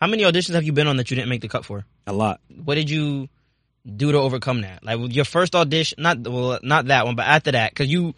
How 0.00 0.06
many 0.06 0.22
auditions 0.22 0.54
have 0.54 0.64
you 0.64 0.72
been 0.72 0.86
on 0.86 0.96
that 0.96 1.10
you 1.10 1.14
didn't 1.14 1.28
make 1.28 1.42
the 1.42 1.48
cut 1.48 1.64
for? 1.64 1.84
A 2.06 2.12
lot. 2.12 2.40
What 2.64 2.76
did 2.76 2.88
you 2.88 3.28
do 3.84 4.12
to 4.12 4.18
overcome 4.18 4.62
that? 4.62 4.82
Like 4.82 5.14
your 5.14 5.24
first 5.24 5.54
audition, 5.54 6.02
not 6.02 6.18
well, 6.26 6.58
not 6.62 6.86
that 6.86 7.04
one, 7.04 7.16
but 7.16 7.26
after 7.26 7.52
that, 7.52 7.72
because 7.72 7.88
you 7.88 8.14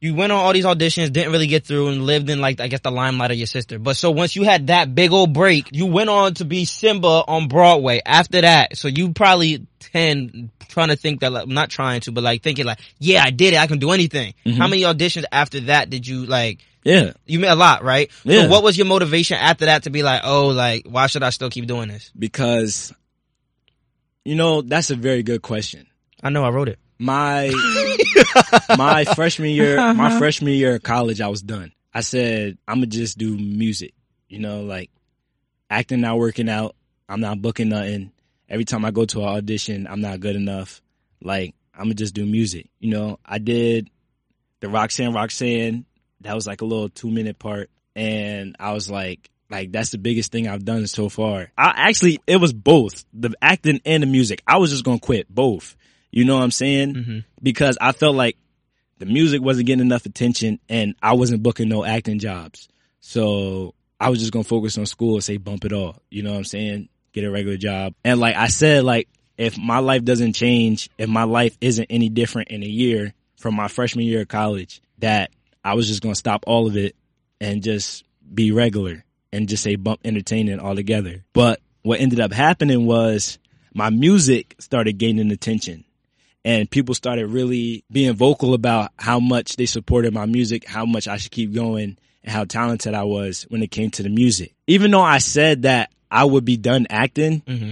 you 0.00 0.14
went 0.14 0.32
on 0.32 0.38
all 0.38 0.52
these 0.52 0.64
auditions, 0.64 1.12
didn't 1.12 1.32
really 1.32 1.46
get 1.46 1.66
through, 1.66 1.88
and 1.88 2.04
lived 2.04 2.30
in 2.30 2.40
like 2.40 2.60
I 2.60 2.68
guess 2.68 2.80
the 2.80 2.90
limelight 2.90 3.30
of 3.30 3.36
your 3.36 3.46
sister. 3.46 3.78
But 3.78 3.96
so 3.96 4.10
once 4.10 4.34
you 4.34 4.44
had 4.44 4.68
that 4.68 4.94
big 4.94 5.12
old 5.12 5.32
break, 5.32 5.68
you 5.72 5.86
went 5.86 6.08
on 6.08 6.34
to 6.34 6.44
be 6.44 6.64
Simba 6.64 7.24
on 7.26 7.48
Broadway. 7.48 8.00
After 8.04 8.40
that, 8.40 8.76
so 8.76 8.88
you 8.88 9.12
probably 9.12 9.66
tend 9.80 10.50
trying 10.68 10.88
to 10.88 10.96
think 10.96 11.20
that 11.20 11.32
like, 11.32 11.48
not 11.48 11.70
trying 11.70 12.00
to, 12.02 12.12
but 12.12 12.24
like 12.24 12.42
thinking 12.42 12.64
like, 12.64 12.80
yeah, 12.98 13.22
I 13.24 13.30
did 13.30 13.54
it, 13.54 13.58
I 13.58 13.66
can 13.66 13.78
do 13.78 13.90
anything. 13.90 14.34
Mm-hmm. 14.44 14.58
How 14.58 14.68
many 14.68 14.82
auditions 14.82 15.24
after 15.30 15.60
that 15.60 15.90
did 15.90 16.06
you 16.06 16.24
like? 16.26 16.60
Yeah. 16.84 17.12
You 17.26 17.40
made 17.40 17.48
a 17.48 17.56
lot, 17.56 17.82
right? 17.82 18.10
Yeah. 18.24 18.42
So 18.42 18.48
what 18.48 18.62
was 18.62 18.76
your 18.76 18.86
motivation 18.86 19.38
after 19.38 19.66
that 19.66 19.84
to 19.84 19.90
be 19.90 20.02
like, 20.02 20.20
oh, 20.24 20.48
like 20.48 20.86
why 20.86 21.06
should 21.06 21.22
I 21.22 21.30
still 21.30 21.50
keep 21.50 21.66
doing 21.66 21.88
this? 21.88 22.12
Because, 22.16 22.92
you 24.24 24.36
know, 24.36 24.62
that's 24.62 24.90
a 24.90 24.96
very 24.96 25.22
good 25.22 25.42
question. 25.42 25.86
I 26.22 26.30
know 26.30 26.44
I 26.44 26.50
wrote 26.50 26.68
it. 26.68 26.78
My, 26.98 27.50
my 28.76 29.04
freshman 29.04 29.50
year, 29.50 29.76
my 29.76 30.06
uh-huh. 30.06 30.18
freshman 30.18 30.52
year 30.52 30.76
of 30.76 30.82
college, 30.82 31.20
I 31.20 31.28
was 31.28 31.42
done. 31.42 31.72
I 31.92 32.00
said, 32.00 32.58
I'm 32.68 32.76
gonna 32.76 32.86
just 32.86 33.18
do 33.18 33.36
music. 33.36 33.94
You 34.28 34.40
know, 34.40 34.62
like 34.62 34.90
acting 35.70 36.00
not 36.00 36.18
working 36.18 36.48
out. 36.48 36.74
I'm 37.08 37.20
not 37.20 37.40
booking 37.40 37.68
nothing. 37.68 38.12
Every 38.48 38.64
time 38.64 38.84
I 38.84 38.90
go 38.90 39.04
to 39.06 39.20
an 39.20 39.28
audition, 39.28 39.86
I'm 39.86 40.00
not 40.00 40.20
good 40.20 40.36
enough. 40.36 40.82
Like, 41.22 41.54
I'm 41.72 41.84
gonna 41.84 41.94
just 41.94 42.14
do 42.14 42.26
music. 42.26 42.68
You 42.78 42.90
know, 42.90 43.18
I 43.24 43.38
did 43.38 43.90
the 44.60 44.68
Roxanne 44.68 45.14
Roxanne. 45.14 45.84
That 46.24 46.34
was 46.34 46.46
like 46.46 46.60
a 46.60 46.64
little 46.64 46.88
two 46.88 47.10
minute 47.10 47.38
part. 47.38 47.70
And 47.94 48.56
I 48.58 48.72
was 48.72 48.90
like, 48.90 49.30
like 49.50 49.70
that's 49.70 49.90
the 49.90 49.98
biggest 49.98 50.32
thing 50.32 50.48
I've 50.48 50.64
done 50.64 50.86
so 50.86 51.08
far. 51.08 51.52
I 51.56 51.72
actually, 51.76 52.18
it 52.26 52.38
was 52.38 52.52
both 52.52 53.04
the 53.12 53.34
acting 53.40 53.80
and 53.84 54.02
the 54.02 54.06
music. 54.06 54.42
I 54.46 54.58
was 54.58 54.70
just 54.70 54.84
gonna 54.84 54.98
quit 54.98 55.32
both. 55.32 55.76
You 56.10 56.24
know 56.24 56.36
what 56.36 56.42
I'm 56.42 56.50
saying? 56.50 56.94
Mm-hmm. 56.94 57.18
Because 57.42 57.78
I 57.80 57.92
felt 57.92 58.16
like 58.16 58.36
the 58.98 59.06
music 59.06 59.42
wasn't 59.42 59.66
getting 59.66 59.84
enough 59.84 60.06
attention 60.06 60.60
and 60.68 60.94
I 61.02 61.14
wasn't 61.14 61.42
booking 61.42 61.68
no 61.68 61.84
acting 61.84 62.18
jobs. 62.18 62.68
So 63.00 63.74
I 64.00 64.10
was 64.10 64.18
just 64.18 64.32
gonna 64.32 64.44
focus 64.44 64.78
on 64.78 64.86
school 64.86 65.14
and 65.14 65.24
say 65.24 65.36
bump 65.36 65.64
it 65.64 65.72
all. 65.72 65.96
You 66.10 66.22
know 66.22 66.32
what 66.32 66.38
I'm 66.38 66.44
saying? 66.44 66.88
Get 67.12 67.24
a 67.24 67.30
regular 67.30 67.56
job. 67.56 67.94
And 68.04 68.18
like 68.18 68.36
I 68.36 68.48
said, 68.48 68.84
like 68.84 69.08
if 69.36 69.58
my 69.58 69.78
life 69.78 70.04
doesn't 70.04 70.34
change, 70.34 70.90
if 70.98 71.08
my 71.08 71.24
life 71.24 71.56
isn't 71.60 71.86
any 71.90 72.08
different 72.08 72.48
in 72.48 72.62
a 72.62 72.68
year 72.68 73.12
from 73.36 73.54
my 73.54 73.68
freshman 73.68 74.06
year 74.06 74.22
of 74.22 74.28
college, 74.28 74.80
that 74.98 75.30
I 75.64 75.74
was 75.74 75.88
just 75.88 76.02
gonna 76.02 76.14
stop 76.14 76.44
all 76.46 76.66
of 76.66 76.76
it 76.76 76.94
and 77.40 77.62
just 77.62 78.04
be 78.32 78.52
regular 78.52 79.04
and 79.32 79.48
just 79.48 79.62
say 79.62 79.76
bump 79.76 80.00
entertainment 80.04 80.60
altogether. 80.60 81.24
But 81.32 81.60
what 81.82 82.00
ended 82.00 82.20
up 82.20 82.32
happening 82.32 82.86
was 82.86 83.38
my 83.74 83.90
music 83.90 84.54
started 84.58 84.98
gaining 84.98 85.30
attention 85.30 85.84
and 86.44 86.70
people 86.70 86.94
started 86.94 87.26
really 87.28 87.84
being 87.90 88.14
vocal 88.14 88.54
about 88.54 88.90
how 88.98 89.18
much 89.18 89.56
they 89.56 89.66
supported 89.66 90.12
my 90.12 90.26
music, 90.26 90.66
how 90.66 90.84
much 90.84 91.08
I 91.08 91.16
should 91.16 91.32
keep 91.32 91.54
going, 91.54 91.96
and 92.22 92.32
how 92.32 92.44
talented 92.44 92.94
I 92.94 93.04
was 93.04 93.44
when 93.48 93.62
it 93.62 93.70
came 93.70 93.90
to 93.92 94.02
the 94.02 94.08
music. 94.10 94.54
Even 94.66 94.90
though 94.90 95.02
I 95.02 95.18
said 95.18 95.62
that 95.62 95.90
I 96.10 96.24
would 96.24 96.44
be 96.44 96.56
done 96.56 96.86
acting, 96.90 97.40
mm-hmm. 97.40 97.70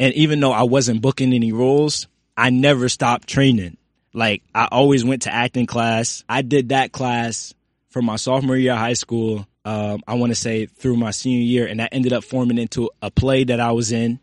and 0.00 0.14
even 0.14 0.40
though 0.40 0.52
I 0.52 0.64
wasn't 0.64 1.02
booking 1.02 1.32
any 1.32 1.52
roles, 1.52 2.08
I 2.36 2.50
never 2.50 2.88
stopped 2.88 3.28
training. 3.28 3.76
Like 4.12 4.42
I 4.54 4.68
always 4.70 5.04
went 5.04 5.22
to 5.22 5.34
acting 5.34 5.66
class. 5.66 6.24
I 6.28 6.42
did 6.42 6.70
that 6.70 6.92
class 6.92 7.54
from 7.90 8.04
my 8.04 8.16
sophomore 8.16 8.56
year 8.56 8.72
of 8.72 8.78
high 8.78 8.94
school. 8.94 9.46
Um, 9.64 10.02
I 10.06 10.14
want 10.14 10.30
to 10.30 10.36
say 10.36 10.66
through 10.66 10.96
my 10.96 11.10
senior 11.10 11.42
year, 11.44 11.66
and 11.66 11.80
that 11.80 11.92
ended 11.92 12.12
up 12.12 12.24
forming 12.24 12.58
into 12.58 12.90
a 13.02 13.10
play 13.10 13.44
that 13.44 13.60
I 13.60 13.72
was 13.72 13.92
in 13.92 14.18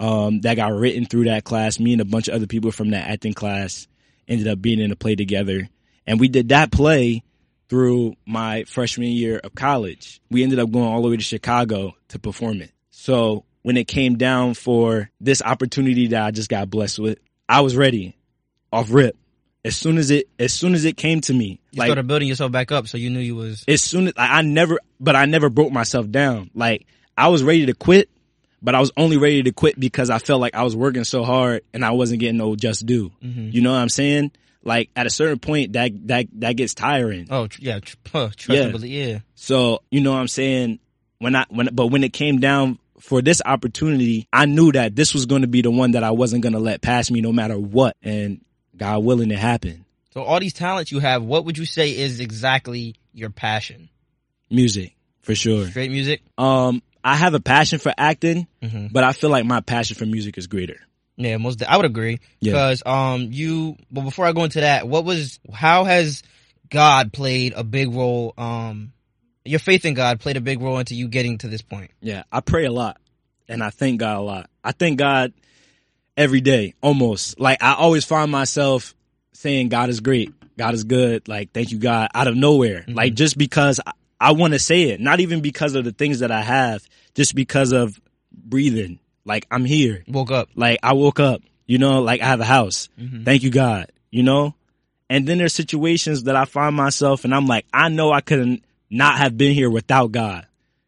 um, 0.00 0.40
that 0.42 0.56
got 0.56 0.72
written 0.72 1.06
through 1.06 1.24
that 1.24 1.44
class. 1.44 1.80
Me 1.80 1.92
and 1.92 2.02
a 2.02 2.04
bunch 2.04 2.28
of 2.28 2.34
other 2.34 2.46
people 2.46 2.70
from 2.70 2.90
that 2.90 3.08
acting 3.08 3.32
class 3.32 3.88
ended 4.28 4.48
up 4.48 4.60
being 4.60 4.80
in 4.80 4.92
a 4.92 4.96
play 4.96 5.14
together. 5.14 5.68
And 6.06 6.20
we 6.20 6.28
did 6.28 6.50
that 6.50 6.70
play 6.70 7.22
through 7.68 8.14
my 8.26 8.64
freshman 8.64 9.08
year 9.08 9.40
of 9.42 9.54
college. 9.54 10.20
We 10.30 10.42
ended 10.42 10.58
up 10.58 10.70
going 10.70 10.86
all 10.86 11.02
the 11.02 11.08
way 11.08 11.16
to 11.16 11.22
Chicago 11.22 11.96
to 12.08 12.18
perform 12.18 12.60
it. 12.60 12.70
So 12.90 13.44
when 13.62 13.76
it 13.76 13.88
came 13.88 14.16
down 14.16 14.54
for 14.54 15.10
this 15.20 15.42
opportunity 15.42 16.08
that 16.08 16.22
I 16.22 16.30
just 16.30 16.48
got 16.48 16.70
blessed 16.70 16.98
with, 16.98 17.18
I 17.48 17.62
was 17.62 17.76
ready 17.76 18.15
off 18.76 18.90
rip. 18.90 19.16
As 19.64 19.74
soon 19.76 19.98
as 19.98 20.12
it, 20.12 20.28
as 20.38 20.52
soon 20.52 20.74
as 20.74 20.84
it 20.84 20.96
came 20.96 21.20
to 21.22 21.34
me, 21.34 21.58
You 21.72 21.80
like 21.80 21.88
started 21.88 22.06
building 22.06 22.28
yourself 22.28 22.52
back 22.52 22.70
up, 22.70 22.86
so 22.86 22.98
you 22.98 23.10
knew 23.10 23.18
you 23.18 23.34
was. 23.34 23.64
as 23.66 23.82
soon 23.82 24.06
as 24.06 24.12
I, 24.16 24.38
I 24.38 24.42
never, 24.42 24.78
but 25.00 25.16
I 25.16 25.24
never 25.26 25.50
broke 25.50 25.72
myself 25.72 26.08
down. 26.08 26.50
Like 26.54 26.86
I 27.18 27.28
was 27.28 27.42
ready 27.42 27.66
to 27.66 27.74
quit, 27.74 28.08
but 28.62 28.76
I 28.76 28.80
was 28.80 28.92
only 28.96 29.16
ready 29.16 29.42
to 29.42 29.50
quit 29.52 29.78
because 29.78 30.08
I 30.08 30.18
felt 30.18 30.40
like 30.40 30.54
I 30.54 30.62
was 30.62 30.76
working 30.76 31.02
so 31.02 31.24
hard 31.24 31.62
and 31.74 31.84
I 31.84 31.90
wasn't 31.90 32.20
getting 32.20 32.36
no 32.36 32.54
just 32.54 32.86
due. 32.86 33.10
Mm-hmm. 33.24 33.48
You 33.50 33.60
know 33.60 33.72
what 33.72 33.78
I'm 33.78 33.88
saying? 33.88 34.30
Like 34.62 34.90
at 34.94 35.06
a 35.06 35.10
certain 35.10 35.40
point, 35.40 35.72
that 35.72 35.90
that 36.08 36.26
that 36.34 36.52
gets 36.52 36.74
tiring. 36.74 37.26
Oh 37.30 37.48
tr- 37.48 37.60
yeah, 37.62 37.80
trust 38.04 38.48
Yeah. 38.48 38.70
Yeah, 38.84 39.18
So 39.34 39.82
you 39.90 40.00
know 40.00 40.12
what 40.12 40.18
I'm 40.18 40.28
saying? 40.28 40.78
When 41.18 41.34
I 41.34 41.44
when 41.48 41.70
but 41.72 41.86
when 41.88 42.04
it 42.04 42.12
came 42.12 42.38
down 42.38 42.78
for 43.00 43.20
this 43.20 43.42
opportunity, 43.44 44.28
I 44.32 44.46
knew 44.46 44.72
that 44.72 44.94
this 44.96 45.12
was 45.12 45.26
going 45.26 45.42
to 45.42 45.48
be 45.48 45.62
the 45.62 45.70
one 45.70 45.92
that 45.92 46.04
I 46.04 46.10
wasn't 46.12 46.42
going 46.42 46.52
to 46.54 46.58
let 46.58 46.82
pass 46.82 47.10
me 47.10 47.20
no 47.20 47.32
matter 47.32 47.58
what. 47.58 47.96
And 48.02 48.40
God 48.78 49.04
willing, 49.04 49.30
it 49.30 49.38
happened. 49.38 49.84
So 50.12 50.22
all 50.22 50.40
these 50.40 50.54
talents 50.54 50.90
you 50.90 50.98
have, 51.00 51.22
what 51.22 51.44
would 51.44 51.58
you 51.58 51.66
say 51.66 51.90
is 51.96 52.20
exactly 52.20 52.94
your 53.12 53.30
passion? 53.30 53.88
Music 54.50 54.94
for 55.22 55.34
sure. 55.34 55.66
Straight 55.68 55.90
music. 55.90 56.22
Um, 56.38 56.82
I 57.04 57.16
have 57.16 57.34
a 57.34 57.40
passion 57.40 57.78
for 57.78 57.92
acting, 57.96 58.46
Mhm. 58.62 58.92
but 58.92 59.04
I 59.04 59.12
feel 59.12 59.30
like 59.30 59.44
my 59.44 59.60
passion 59.60 59.96
for 59.96 60.06
music 60.06 60.38
is 60.38 60.46
greater. 60.46 60.80
Yeah, 61.16 61.36
most. 61.38 61.62
I 61.62 61.76
would 61.76 61.86
agree 61.86 62.18
Yeah. 62.40 62.52
because 62.52 62.82
um 62.84 63.28
you. 63.32 63.76
But 63.90 64.02
before 64.02 64.26
I 64.26 64.32
go 64.32 64.44
into 64.44 64.60
that, 64.60 64.86
what 64.86 65.04
was 65.04 65.38
how 65.52 65.84
has 65.84 66.22
God 66.68 67.12
played 67.12 67.54
a 67.56 67.64
big 67.64 67.92
role? 67.92 68.34
Um, 68.36 68.92
your 69.44 69.60
faith 69.60 69.84
in 69.84 69.94
God 69.94 70.20
played 70.20 70.36
a 70.36 70.40
big 70.40 70.60
role 70.60 70.78
into 70.78 70.94
you 70.94 71.08
getting 71.08 71.38
to 71.38 71.48
this 71.48 71.62
point. 71.62 71.90
Yeah, 72.02 72.24
I 72.32 72.40
pray 72.40 72.64
a 72.66 72.72
lot 72.72 72.98
and 73.48 73.62
I 73.62 73.70
thank 73.70 74.00
God 74.00 74.16
a 74.18 74.20
lot. 74.20 74.50
I 74.64 74.72
thank 74.72 74.98
God 74.98 75.32
every 76.16 76.40
day, 76.40 76.74
almost. 76.80 77.38
Like 77.38 77.62
I 77.62 77.74
always 77.74 78.04
find 78.04 78.30
myself 78.30 78.94
saying 79.32 79.68
God 79.68 79.88
is 79.88 80.00
great. 80.00 80.32
God 80.56 80.74
is 80.74 80.84
good. 80.84 81.28
Like 81.28 81.52
thank 81.52 81.70
you 81.70 81.78
God 81.78 82.08
out 82.14 82.28
of 82.28 82.36
nowhere. 82.36 82.80
Mm-hmm. 82.80 82.94
Like 82.94 83.14
just 83.14 83.36
because 83.36 83.80
I, 83.84 83.92
I 84.20 84.32
want 84.32 84.54
to 84.54 84.58
say 84.58 84.84
it, 84.84 85.00
not 85.00 85.20
even 85.20 85.40
because 85.40 85.74
of 85.74 85.84
the 85.84 85.92
things 85.92 86.20
that 86.20 86.30
I 86.30 86.42
have, 86.42 86.86
just 87.14 87.34
because 87.34 87.72
of 87.72 88.00
breathing. 88.32 88.98
Like 89.24 89.46
I'm 89.50 89.64
here. 89.64 90.04
Woke 90.08 90.30
up. 90.30 90.48
Like 90.54 90.80
I 90.82 90.94
woke 90.94 91.20
up, 91.20 91.42
you 91.66 91.78
know, 91.78 92.00
like 92.00 92.20
I 92.20 92.26
have 92.26 92.40
a 92.40 92.44
house. 92.44 92.88
Mm-hmm. 92.98 93.24
Thank 93.24 93.42
you, 93.42 93.50
God, 93.50 93.90
you 94.10 94.22
know? 94.22 94.54
And 95.08 95.26
then 95.26 95.38
there's 95.38 95.54
situations 95.54 96.24
that 96.24 96.34
I 96.36 96.46
find 96.46 96.74
myself 96.74 97.24
and 97.24 97.34
I'm 97.34 97.46
like, 97.46 97.66
I 97.72 97.88
know 97.88 98.12
I 98.12 98.20
couldn't 98.20 98.64
not 98.90 99.18
have 99.18 99.36
been 99.36 99.52
here 99.52 99.70
without 99.70 100.12
God, 100.12 100.46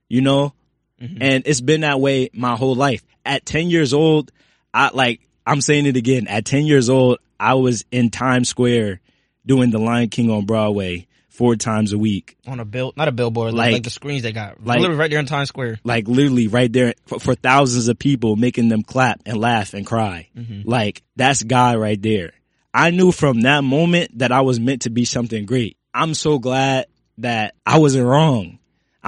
you 0.09 0.21
know? 0.21 0.55
Mm-hmm. 1.01 1.19
And 1.21 1.43
it's 1.47 1.61
been 1.61 1.83
that 1.83 2.01
way 2.01 2.31
my 2.33 2.57
whole 2.57 2.75
life. 2.75 3.05
At 3.25 3.45
10 3.45 3.71
years 3.71 3.93
old, 3.93 4.33
I 4.75 4.91
like, 4.93 5.21
I'm 5.47 5.61
saying 5.61 5.87
it 5.87 5.97
again. 5.97 6.27
At 6.29 6.45
10 6.45 6.67
years 6.67 6.89
old, 6.91 7.19
I 7.41 7.55
was 7.55 7.85
in 7.91 8.11
Times 8.11 8.49
Square 8.49 9.01
doing 9.47 9.71
The 9.71 9.79
Lion 9.79 10.09
King 10.09 10.31
on 10.31 10.45
Broadway 10.45 11.07
four 11.29 11.55
times 11.57 11.93
a 11.93 11.99
week. 11.99 12.37
on 12.49 12.59
a 12.59 12.65
bill, 12.65 12.93
not 12.97 13.07
a 13.07 13.13
billboard, 13.13 13.55
like, 13.55 13.73
Like- 13.75 13.83
the 13.85 13.91
screens 13.91 14.23
they 14.23 14.33
got, 14.33 14.65
like- 14.65 14.81
literally 14.81 14.99
right 14.99 15.11
there 15.11 15.21
in 15.21 15.27
Times 15.27 15.49
Square. 15.49 15.79
like 15.85 16.09
literally 16.09 16.49
right 16.49 16.73
there 16.73 16.95
for, 17.07 17.21
for 17.21 17.35
thousands 17.37 17.87
of 17.87 17.97
people 17.99 18.35
making 18.35 18.69
them 18.69 18.83
clap 18.83 19.21
and 19.25 19.39
laugh 19.39 19.73
and 19.73 19.87
cry. 19.87 20.29
Mm-hmm. 20.37 20.69
Like 20.69 21.03
that's 21.15 21.43
God 21.45 21.79
right 21.79 22.01
there. 22.03 22.33
I 22.75 22.91
knew 22.91 23.13
from 23.13 23.43
that 23.43 23.63
moment 23.65 24.19
that 24.19 24.33
I 24.33 24.41
was 24.43 24.59
meant 24.61 24.83
to 24.83 24.91
be 24.91 25.05
something 25.05 25.47
great. 25.47 25.77
I'm 25.95 26.13
so 26.15 26.39
glad 26.41 26.87
that 27.19 27.55
I 27.65 27.79
wasn't 27.79 28.07
wrong. 28.07 28.58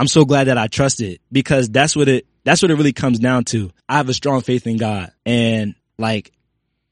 I'm 0.01 0.09
so 0.09 0.24
glad 0.24 0.44
that 0.44 0.56
I 0.56 0.66
trusted 0.66 1.20
because 1.31 1.68
that's 1.68 1.94
what 1.94 2.09
it, 2.09 2.27
that's 2.43 2.62
what 2.62 2.70
it 2.70 2.77
really 2.77 2.94
comes 2.94 3.18
down 3.18 3.44
to. 3.44 3.70
I 3.86 3.98
have 3.98 4.09
a 4.09 4.14
strong 4.14 4.40
faith 4.40 4.66
in 4.66 4.78
God 4.78 5.12
and 5.27 5.74
like, 5.98 6.32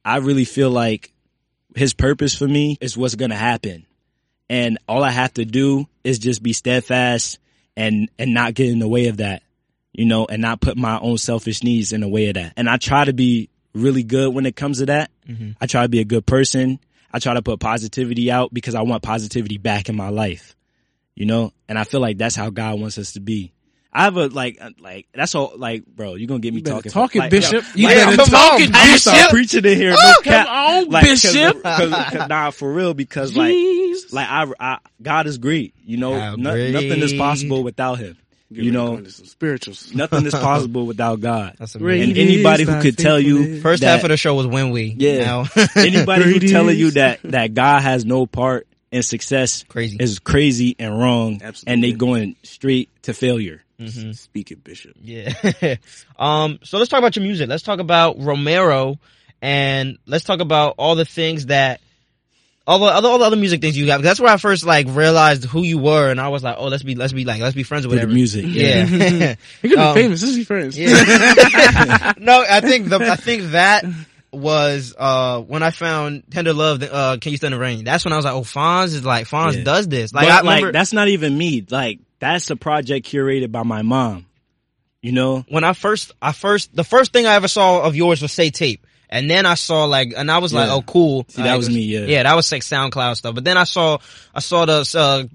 I 0.05 0.19
really 0.19 0.45
feel 0.45 0.69
like 0.71 1.15
his 1.75 1.95
purpose 1.95 2.35
for 2.35 2.47
me 2.47 2.77
is 2.83 2.99
what's 2.99 3.15
going 3.15 3.31
to 3.31 3.37
happen. 3.37 3.87
And 4.51 4.77
all 4.87 5.03
I 5.03 5.11
have 5.11 5.33
to 5.35 5.47
do 5.47 5.87
is 6.05 6.19
just 6.19 6.43
be 6.43 6.53
steadfast 6.53 7.39
and, 7.79 8.11
and 8.19 8.35
not 8.35 8.53
get 8.53 8.69
in 8.69 8.79
the 8.79 8.87
way 8.87 9.09
of 9.09 9.17
that, 9.17 9.43
you 9.95 10.05
know, 10.05 10.27
and 10.27 10.43
not 10.43 10.61
put 10.61 10.77
my 10.77 10.99
own 10.99 11.17
selfish 11.17 11.63
needs 11.63 11.95
in 11.95 12.03
the 12.03 12.09
way 12.09 12.29
of 12.29 12.35
that. 12.35 12.53
And 12.59 12.69
I 12.69 12.77
try 12.77 13.07
to 13.07 13.15
be 13.15 13.49
really 13.73 14.03
good 14.03 14.35
when 14.35 14.45
it 14.45 14.55
comes 14.55 14.81
to 14.81 14.87
that. 14.87 15.11
Mm-hmm. 15.27 15.53
I 15.59 15.67
try 15.67 15.81
to 15.81 15.89
be 15.89 16.01
a 16.01 16.05
good 16.05 16.27
person. 16.27 16.79
I 17.11 17.21
try 17.21 17.33
to 17.33 17.43
put 17.43 17.59
positivity 17.59 18.31
out 18.31 18.53
because 18.53 18.75
I 18.75 18.83
want 18.83 19.03
positivity 19.03 19.57
back 19.57 19.89
in 19.89 19.97
my 19.97 20.11
life, 20.11 20.55
you 21.19 21.27
know, 21.27 21.53
and 21.69 21.79
I 21.79 21.85
feel 21.85 22.01
like 22.01 22.17
that's 22.19 22.37
how 22.37 22.51
God 22.51 22.79
wants 22.81 22.97
us 22.99 23.13
to 23.15 23.21
be. 23.21 23.53
I 23.93 24.05
have 24.05 24.17
a 24.17 24.27
like, 24.29 24.59
uh, 24.61 24.71
like 24.79 25.09
that's 25.15 25.35
all. 25.35 25.55
Like, 25.57 25.85
bro, 25.87 26.15
you're 26.15 26.29
gonna 26.29 26.41
get 26.41 26.53
me 26.53 26.59
You 26.59 26.65
better 26.65 26.77
talking. 26.77 26.93
talk 26.93 27.15
like, 27.17 27.31
Bishop. 27.31 27.65
yo, 27.75 27.81
You 27.81 27.87
like, 27.89 27.97
better 27.97 28.21
I'm- 28.23 28.29
talk 28.31 28.61
it, 28.61 28.71
I'm 28.73 28.93
Bishop. 28.93 29.31
preaching 29.31 29.65
in 29.65 29.77
here. 29.77 29.95
Oh, 29.99 30.13
no 30.17 30.31
cap. 30.31 30.47
come 30.47 30.55
on, 30.55 30.89
Like, 30.91 31.07
'cause- 31.07 31.23
Bishop. 31.23 31.63
'cause- 31.63 31.91
'cause- 32.13 32.29
nah, 32.29 32.51
for 32.51 32.73
real, 32.73 32.95
because 32.95 33.35
like, 33.37 33.51
Jesus. 33.53 34.13
like 34.13 34.29
I, 34.29 34.47
I, 34.61 34.79
God 35.03 35.27
is 35.27 35.39
great. 35.39 35.75
You 35.85 35.97
know, 35.97 36.37
no- 36.37 36.53
great. 36.53 36.73
nothing 36.73 37.01
is 37.03 37.15
possible 37.15 37.65
without 37.65 37.99
Him. 37.99 38.17
Get 38.53 38.65
You 38.65 38.71
know, 38.73 38.99
go 38.99 39.09
spirituals. 39.09 39.93
nothing 39.95 40.25
is 40.27 40.33
possible 40.35 40.87
without 40.87 41.21
God. 41.21 41.57
That's 41.59 41.75
amazing. 41.75 42.11
And 42.11 42.19
anybody 42.19 42.65
who 42.65 42.81
could 42.81 42.97
tell 42.97 43.19
you. 43.19 43.61
First 43.63 43.81
that- 43.83 43.89
half 43.97 44.05
of 44.05 44.11
the 44.11 44.17
show 44.17 44.35
was 44.37 44.47
when 44.47 44.71
we. 44.71 44.95
Yeah. 44.97 45.25
Now, 45.25 45.47
anybody 45.77 46.25
who 46.25 46.39
telling 46.41 46.79
you 46.79 46.93
that 46.93 47.21
that 47.25 47.53
God 47.55 47.81
has 47.83 48.05
no 48.05 48.27
part 48.27 48.68
in 48.91 49.03
success 49.03 49.65
Crazy. 49.69 49.97
is 50.01 50.19
crazy 50.19 50.77
and 50.79 50.99
wrong, 50.99 51.41
Absolutely. 51.43 51.73
and 51.73 51.83
they 51.85 51.93
going 51.93 52.37
straight 52.43 52.91
to 53.03 53.13
failure. 53.15 53.63
Speak 54.13 54.51
it, 54.51 54.65
Bishop. 54.65 54.97
Yeah. 55.01 55.33
um, 56.19 56.59
so 56.65 56.79
let's 56.79 56.91
talk 56.91 56.99
about 56.99 57.15
your 57.15 57.23
music. 57.23 57.49
Let's 57.49 57.63
talk 57.63 57.79
about 57.79 58.19
Romero 58.19 58.99
and 59.41 59.99
let's 60.05 60.25
talk 60.25 60.41
about 60.41 60.75
all 60.79 60.97
the 60.97 61.05
things 61.05 61.47
that 61.47 61.81
all 62.67 62.81
the 62.81 62.87
other 62.87 63.09
all 63.09 63.19
the 63.19 63.25
other 63.25 63.37
music 63.37 63.61
things 63.61 63.79
you 63.79 63.87
got. 63.87 64.03
That's 64.03 64.19
where 64.19 64.33
I 64.33 64.37
first 64.37 64.67
like 64.67 64.87
realized 64.91 65.45
who 65.45 65.63
you 65.63 65.79
were 65.79 66.11
and 66.11 66.21
I 66.21 66.29
was 66.29 66.43
like, 66.43 66.57
oh 66.59 66.67
let's 66.67 66.83
be 66.83 66.97
let's 66.97 67.13
be 67.13 67.25
like 67.25 67.41
let's 67.41 67.55
be 67.55 67.63
friends 67.63 67.87
with 67.87 68.01
With 68.01 68.09
the 68.09 68.13
music, 68.15 68.47
Yeah. 68.49 69.37
You're 69.63 69.77
gonna 69.77 69.89
Um, 69.91 69.95
be 69.95 70.03
famous. 70.03 70.23
Let's 70.25 70.37
be 70.37 70.45
friends. 70.45 70.77
Yeah. 70.77 72.13
no, 72.19 72.45
I 72.49 72.61
think 72.61 72.89
the 72.89 72.99
I 72.99 73.15
think 73.17 73.53
that 73.53 73.85
was 74.33 74.95
uh 74.99 75.41
when 75.41 75.63
I 75.63 75.71
found 75.71 76.25
Tender 76.31 76.53
Love 76.53 76.83
uh 76.83 77.17
Can 77.21 77.33
You 77.33 77.39
Stand 77.39 77.55
the 77.55 77.59
Rain. 77.59 77.85
That's 77.85 78.05
when 78.05 78.13
I 78.13 78.17
was 78.17 78.25
like, 78.25 78.35
oh 78.35 78.43
Phonz 78.43 78.87
is 78.87 79.05
like 79.05 79.27
Phonz 79.27 79.57
Yeah. 79.57 79.65
does 79.65 79.89
this. 79.89 80.13
Like 80.13 80.27
But 80.29 80.45
like 80.45 80.73
that's 80.73 80.93
not 80.93 81.09
even 81.09 81.37
me. 81.37 81.65
Like 81.69 82.01
that's 82.21 82.51
a 82.51 82.57
project 82.57 83.07
curated 83.07 83.51
by 83.53 83.63
my 83.63 83.83
mom. 83.83 84.27
You 85.01 85.13
know, 85.13 85.45
when 85.49 85.63
I 85.63 85.75
first, 85.75 86.11
I 86.21 86.33
first, 86.33 86.75
the 86.75 86.83
first 86.83 87.13
thing 87.13 87.25
I 87.25 87.35
ever 87.37 87.47
saw 87.47 87.83
of 87.83 87.95
yours 87.95 88.21
was 88.21 88.33
Say 88.33 88.51
Tape. 88.51 88.85
And 89.09 89.31
then 89.31 89.47
I 89.47 89.55
saw 89.55 89.85
like, 89.85 90.13
and 90.15 90.29
I 90.31 90.39
was 90.39 90.53
like, 90.53 90.69
oh 90.71 90.83
cool. 90.83 91.25
See, 91.29 91.41
that 91.43 91.51
Like, 91.51 91.57
was 91.59 91.71
me, 91.71 91.83
yeah. 91.83 92.05
Yeah, 92.07 92.23
that 92.25 92.35
was 92.35 92.51
like 92.51 92.63
SoundCloud 92.63 93.17
stuff. 93.17 93.35
But 93.35 93.45
then 93.45 93.57
I 93.57 93.63
saw, 93.65 93.99
I 94.35 94.41
saw 94.41 94.67
the, 94.67 94.85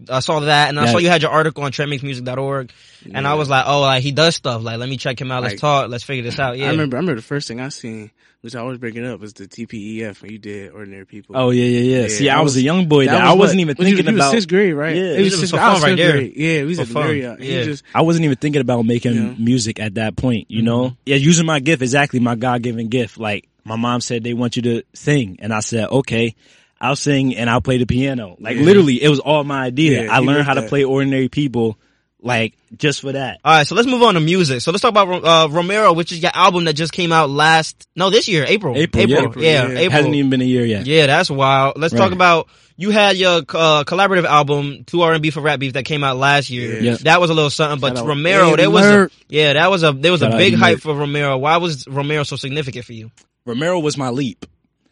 uh, 0.09 0.13
I 0.13 0.19
saw 0.19 0.41
that 0.41 0.67
and 0.69 0.79
I 0.79 0.83
Yeah. 0.83 0.91
saw 0.91 0.97
you 0.99 1.07
had 1.09 1.21
your 1.21 1.31
article 1.31 1.63
on 1.63 1.71
trendmakesmusic.org. 1.71 2.71
And 3.11 3.27
I 3.27 3.34
was 3.35 3.49
like, 3.49 3.65
oh, 3.67 3.81
like 3.81 4.03
he 4.03 4.11
does 4.11 4.35
stuff. 4.35 4.61
Like, 4.63 4.77
let 4.77 4.88
me 4.89 4.97
check 4.97 5.19
him 5.19 5.31
out. 5.31 5.43
Let's 5.43 5.53
Like- 5.53 5.59
talk. 5.59 5.89
Let's 5.89 6.03
figure 6.03 6.23
this 6.23 6.39
out. 6.39 6.57
Yeah. 6.57 6.67
I 6.67 6.71
remember. 6.71 6.97
I 6.97 6.99
remember 6.99 7.15
the 7.19 7.25
first 7.25 7.47
thing 7.47 7.59
I 7.59 7.69
seen, 7.69 8.11
which 8.41 8.55
I 8.55 8.59
always 8.59 8.77
bring 8.77 8.95
it 8.95 9.03
up, 9.05 9.19
was 9.19 9.34
the 9.34 9.47
TPEF 9.47 10.21
when 10.21 10.31
you 10.31 10.38
did 10.38 10.71
Ordinary 10.71 11.05
People. 11.05 11.35
oh 11.38 11.49
yeah, 11.49 11.63
yeah, 11.65 12.01
yeah. 12.01 12.07
See, 12.07 12.30
I 12.30 12.41
was, 12.41 12.55
a 12.55 12.61
young 12.61 12.88
boy. 12.88 13.05
That, 13.05 13.21
I 13.21 13.31
was 13.31 13.39
wasn't 13.39 13.59
what- 13.59 13.61
even 13.61 13.75
when 13.77 13.88
you- 13.88 13.95
thinking 13.97 14.13
you 14.13 14.17
was 14.17 14.25
about. 14.25 14.31
sixth 14.31 14.47
grade, 14.49 14.73
right? 14.73 14.95
Yeah. 14.95 15.01
it 15.03 15.19
It 15.19 15.23
was 15.23 15.31
was 15.31 15.39
sixth 15.41 15.55
for 15.55 15.59
I 15.61 15.73
was 15.73 15.81
fun 15.81 15.89
right 15.91 15.97
there. 15.97 16.11
grade. 16.13 16.34
Yeah, 16.35 16.61
we 16.61 16.65
was 16.67 16.77
For 16.77 16.81
at 16.84 16.88
the 16.88 16.93
fun. 16.93 17.03
Marriott. 17.07 17.41
He 17.41 17.55
Yeah. 17.55 17.63
just 17.63 17.84
I 17.95 18.01
wasn't 18.01 18.25
even 18.25 18.38
thinking 18.38 18.61
about 18.61 18.85
making 18.85 19.13
Yeah. 19.15 19.34
music 19.38 19.80
at 19.80 19.95
that 19.95 20.15
point, 20.15 20.45
you 20.49 20.59
mm-hmm. 20.59 20.65
know? 20.65 20.97
Yeah, 21.05 21.15
using 21.17 21.45
my 21.45 21.59
gift, 21.59 21.81
exactly 21.81 22.19
my 22.19 22.35
God 22.35 22.61
given 22.61 22.88
gift. 22.89 23.17
Like, 23.17 23.47
my 23.65 23.75
mom 23.75 24.01
said 24.01 24.23
they 24.23 24.34
want 24.34 24.55
you 24.55 24.61
to 24.63 24.84
sing. 24.93 25.38
And 25.39 25.53
I 25.53 25.61
said, 25.61 25.88
okay, 25.89 26.35
I'll 26.81 26.97
sing 26.97 27.38
and 27.38 27.49
I'll 27.49 27.61
play 27.61 27.77
the 27.77 27.85
piano. 27.85 28.35
Like, 28.41 28.57
Yeah. 28.57 28.63
literally, 28.63 29.01
it 29.01 29.07
was 29.07 29.19
all 29.19 29.45
my 29.45 29.63
idea. 29.63 30.03
Yeah, 30.03 30.13
I 30.13 30.19
learned 30.19 30.39
wrote 30.39 30.45
how 30.47 30.53
to 30.55 30.63
play 30.63 30.84
ordinary 30.84 31.30
people, 31.30 31.77
like, 32.23 32.55
just 32.75 33.01
for 33.01 33.11
that. 33.11 33.39
All 33.43 33.57
right, 33.57 33.67
so 33.67 33.75
let's 33.75 33.87
move 33.87 34.01
on 34.01 34.15
to 34.15 34.19
music. 34.19 34.61
So 34.61 34.71
let's 34.71 34.81
talk 34.81 34.91
about 34.91 35.23
uh, 35.23 35.49
Romero, 35.51 35.93
which 35.93 36.11
is 36.11 36.21
your 36.21 36.31
album 36.33 36.65
that 36.65 36.73
just 36.73 36.93
came 36.93 37.11
out 37.11 37.29
last, 37.29 37.87
no, 37.95 38.09
this 38.09 38.27
year, 38.27 38.45
April. 38.47 38.75
April, 38.77 39.03
April, 39.03 39.13
yeah. 39.13 39.19
yeah, 39.19 39.27
April, 39.27 39.43
yeah. 39.43 39.79
April. 39.79 39.91
Hasn't 39.91 40.15
even 40.15 40.29
been 40.29 40.41
a 40.41 40.45
year 40.45 40.65
yet. 40.65 40.87
Yeah, 40.87 41.07
that's 41.07 41.29
wild. 41.29 41.77
Let's 41.77 41.93
talk 41.93 42.13
about 42.13 42.47
you 42.75 42.89
had 42.89 43.17
your 43.17 43.39
uh, 43.39 43.83
collaborative 43.85 44.25
album, 44.25 44.83
Two 44.85 45.01
R 45.01 45.13
and 45.13 45.21
B 45.21 45.29
for 45.29 45.41
Rap 45.41 45.59
Beef, 45.59 45.73
that 45.73 45.85
came 45.85 46.03
out 46.03 46.17
last 46.17 46.49
year. 46.49 46.75
Yeah. 46.75 46.91
Yep. 46.91 46.99
That 46.99 47.21
was 47.21 47.29
a 47.29 47.33
little 47.33 47.49
something, 47.49 47.79
but 47.79 47.97
Shout 47.97 48.07
Romero, 48.07 48.53
Ed 48.53 48.59
there 48.59 48.71
was 48.71 48.85
a, 48.85 49.09
yeah, 49.27 49.53
that 49.53 49.69
was 49.69 49.83
a 49.83 49.91
there 49.91 50.11
was 50.11 50.21
Shout 50.21 50.33
a 50.33 50.37
big 50.37 50.55
hype 50.55 50.79
for 50.79 50.95
Romero. 50.95 51.37
Why 51.37 51.57
was 51.57 51.87
Romero 51.87 52.23
so 52.23 52.35
significant 52.35 52.85
for 52.85 52.93
you? 52.93 53.11
Romero 53.45 53.79
was 53.79 53.97
my 53.97 54.09
leap. 54.09 54.45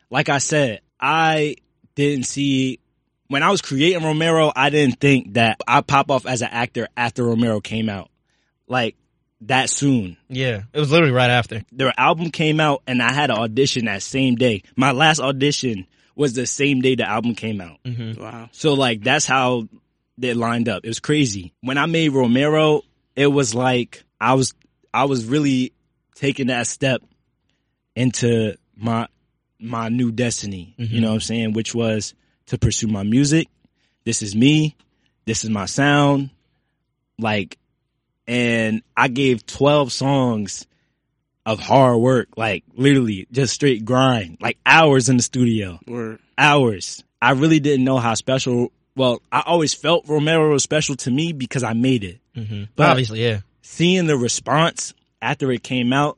Like 0.10 0.30
I 0.30 0.40
said, 0.40 0.82
I 1.00 1.56
didn't 1.96 2.26
see 2.26 2.80
when 3.32 3.44
I 3.44 3.50
was 3.50 3.62
creating 3.62 4.04
Romero, 4.04 4.52
I 4.54 4.70
didn't 4.70 5.00
think 5.00 5.36
that 5.36 5.62
I'd 5.66 5.88
pop 5.88 6.12
off 6.12 6.26
as 6.26 6.42
an 6.42 6.50
actor 6.52 6.90
after 6.98 7.24
Romero 7.24 7.62
came 7.62 7.88
out. 7.88 8.10
Like 8.68 8.96
that 9.42 9.70
soon. 9.70 10.18
Yeah, 10.28 10.64
it 10.74 10.80
was 10.80 10.92
literally 10.92 11.14
right 11.14 11.30
after. 11.30 11.64
Their 11.72 11.94
album 11.98 12.32
came 12.32 12.60
out 12.60 12.84
and 12.86 13.02
I 13.02 13.14
had 13.14 13.32
an 13.32 13.38
audition 13.38 13.86
that 13.86 14.04
same 14.04 14.36
day. 14.36 14.64
My 14.76 14.92
last 14.92 15.20
audition 15.20 15.88
was 16.14 16.34
the 16.34 16.46
same 16.46 16.82
day 16.82 16.96
the 16.96 17.08
album 17.08 17.36
came 17.36 17.62
out. 17.62 17.80
Mm-hmm. 17.86 18.22
wow. 18.22 18.50
So 18.52 18.74
like 18.74 19.02
that's 19.02 19.26
how 19.26 19.70
they 20.18 20.34
lined 20.34 20.68
up. 20.68 20.84
It 20.84 20.90
was 20.90 21.00
crazy. 21.00 21.54
When 21.62 21.78
I 21.78 21.86
made 21.86 22.10
Romero, 22.10 22.82
it 23.16 23.28
was 23.28 23.56
like 23.56 24.04
I 24.20 24.34
was 24.34 24.54
I 24.94 25.06
was 25.06 25.26
really 25.26 25.72
taking 26.16 26.48
that 26.48 26.68
step 26.68 27.02
into 27.96 28.58
my 28.76 29.08
my 29.58 29.88
new 29.88 30.12
destiny. 30.12 30.76
You 30.78 30.86
mm-hmm. 30.86 31.02
know 31.02 31.08
what 31.10 31.14
I'm 31.16 31.22
saying? 31.22 31.54
Which 31.54 31.74
was 31.74 32.14
to 32.52 32.58
pursue 32.58 32.88
my 32.88 33.04
music. 33.04 33.48
This 34.04 34.22
is 34.22 34.36
me. 34.36 34.76
This 35.26 35.46
is 35.46 35.50
my 35.50 35.66
sound. 35.66 36.32
Like 37.18 37.58
and 38.28 38.84
I 38.96 39.08
gave 39.08 39.46
12 39.46 39.92
songs 39.92 40.68
of 41.46 41.60
hard 41.60 42.00
work, 42.00 42.28
like 42.38 42.64
literally 42.76 43.28
just 43.32 43.54
straight 43.54 43.84
grind, 43.86 44.38
like 44.42 44.58
hours 44.66 45.10
in 45.10 45.18
the 45.18 45.24
studio 45.24 45.80
Word. 45.88 46.20
hours. 46.38 47.04
I 47.22 47.32
really 47.32 47.60
didn't 47.60 47.86
know 47.86 47.98
how 47.98 48.14
special. 48.16 48.72
Well, 48.96 49.22
I 49.32 49.44
always 49.46 49.74
felt 49.74 50.08
Romero 50.10 50.52
was 50.52 50.64
special 50.64 50.96
to 50.98 51.12
me 51.12 51.32
because 51.34 51.64
I 51.64 51.74
made 51.74 52.04
it. 52.04 52.20
But 52.36 52.68
But 52.76 52.90
obviously, 52.90 53.24
yeah. 53.24 53.40
seeing 53.62 54.08
the 54.08 54.18
response 54.18 54.94
after 55.22 55.52
it 55.52 55.64
came 55.64 55.94
out, 55.94 56.18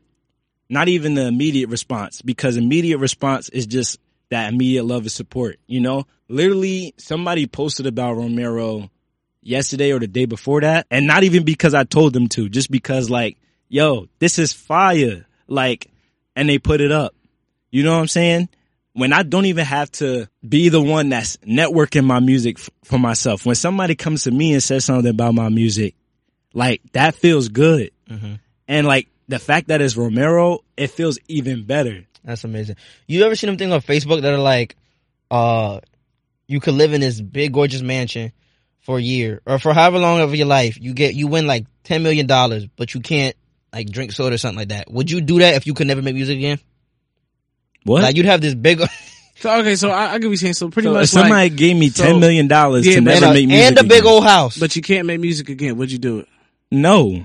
not 0.70 0.88
even 0.88 1.14
the 1.14 1.28
immediate 1.28 1.70
response, 1.70 2.22
because 2.22 2.58
immediate 2.58 2.98
response 2.98 3.50
is 3.50 3.68
just 3.68 4.00
that 4.34 4.54
immediate 4.54 4.84
love 4.84 5.04
and 5.04 5.12
support. 5.12 5.60
You 5.66 5.80
know, 5.80 6.06
literally 6.28 6.94
somebody 6.98 7.48
posted 7.48 7.88
about 7.88 8.18
Romero 8.18 8.90
yesterday 9.42 9.92
or 9.92 10.00
the 10.00 10.08
day 10.08 10.26
before 10.26 10.62
that, 10.62 10.86
and 10.92 11.08
not 11.08 11.24
even 11.24 11.44
because 11.44 11.74
I 11.74 11.84
told 11.84 12.14
them 12.14 12.28
to, 12.30 12.50
just 12.50 12.70
because 12.70 13.10
like 13.10 13.38
yo, 13.74 14.08
this 14.20 14.38
is 14.38 14.54
fire. 14.54 15.26
Like, 15.48 15.90
and 16.36 16.48
they 16.48 16.60
put 16.60 16.80
it 16.80 16.92
up. 16.92 17.16
You 17.72 17.84
know 17.84 17.94
what 17.94 18.02
I'm 18.02 18.08
saying? 18.08 18.50
When 18.94 19.12
I 19.12 19.24
don't 19.24 19.46
even 19.46 19.66
have 19.66 19.92
to 19.94 20.30
be 20.48 20.70
the 20.70 20.82
one 20.82 21.10
that's 21.10 21.38
networking 21.38 22.06
my 22.06 22.20
music 22.20 22.60
f- 22.60 22.70
for 22.84 23.00
myself. 23.00 23.48
When 23.48 23.56
somebody 23.56 23.96
comes 23.96 24.24
to 24.24 24.32
me 24.32 24.54
and 24.54 24.62
says 24.62 24.86
something 24.86 25.10
about 25.10 25.34
my 25.34 25.50
music, 25.50 25.96
like 26.54 26.82
that 26.92 27.16
feels 27.16 27.48
good. 27.50 27.90
Mm-hmm. 28.08 28.36
And 28.68 28.86
like 28.86 29.08
the 29.28 29.40
fact 29.40 29.70
that 29.70 29.82
it's 29.82 29.98
Romero, 29.98 30.60
it 30.78 30.92
feels 30.92 31.18
even 31.28 31.64
better. 31.64 32.06
That's 32.24 32.44
amazing. 32.44 32.78
You 33.08 33.24
ever 33.24 33.36
seen 33.36 33.48
them 33.50 33.58
things 33.58 33.72
on 33.74 33.82
Facebook 33.82 34.22
that 34.22 34.34
are 34.34 34.38
like, 34.38 34.76
uh, 35.32 35.80
you 36.48 36.60
could 36.60 36.74
live 36.74 36.94
in 36.94 37.02
this 37.02 37.20
big 37.20 37.54
gorgeous 37.54 37.82
mansion 37.82 38.32
for 38.80 38.98
a 38.98 39.02
year 39.02 39.42
or 39.46 39.60
for 39.60 39.74
however 39.74 39.98
long 40.00 40.22
of 40.22 40.36
your 40.36 40.46
life, 40.48 40.78
you 40.80 40.94
get 40.94 41.16
you 41.16 41.28
win 41.28 41.48
like 41.48 41.66
ten 41.84 42.04
million 42.04 42.28
dollars, 42.28 42.66
but 42.76 42.94
you 42.94 43.02
can't 43.02 43.36
like 43.74 43.90
drink 43.90 44.12
soda 44.12 44.36
or 44.36 44.38
something 44.38 44.58
like 44.60 44.70
that. 44.70 44.92
Would 44.92 45.10
you 45.10 45.22
do 45.22 45.40
that 45.40 45.56
if 45.56 45.66
you 45.68 45.74
could 45.74 45.88
never 45.88 46.02
make 46.02 46.16
music 46.16 46.38
again? 46.38 46.60
What? 47.84 48.04
Like 48.04 48.16
you'd 48.16 48.26
have 48.26 48.42
this 48.42 48.54
big 48.56 48.82
So 49.36 49.54
okay, 49.60 49.76
so 49.76 49.90
I, 49.90 50.14
I 50.14 50.20
give 50.20 50.32
you 50.32 50.38
saying 50.38 50.54
so 50.54 50.70
pretty 50.70 50.88
So 50.88 50.94
much 50.94 51.04
if 51.06 51.10
somebody 51.10 51.34
like, 51.34 51.56
gave 51.56 51.76
me 51.76 51.90
so- 51.90 52.04
ten 52.06 52.20
million 52.20 52.48
dollars 52.48 52.86
Yeah, 52.88 52.96
to 52.96 53.02
never 53.02 53.26
a, 53.26 53.34
make 53.34 53.48
music 53.48 53.66
and 53.68 53.78
a 53.80 53.84
big 53.84 54.00
again. 54.04 54.08
old 54.08 54.24
house. 54.24 54.58
but 54.58 54.76
you 54.76 54.82
can't 54.82 55.08
make 55.08 55.20
music 55.20 55.50
again. 55.50 55.76
Would 55.78 55.92
you 55.92 55.98
do 55.98 56.20
it? 56.20 56.28
no. 56.72 57.24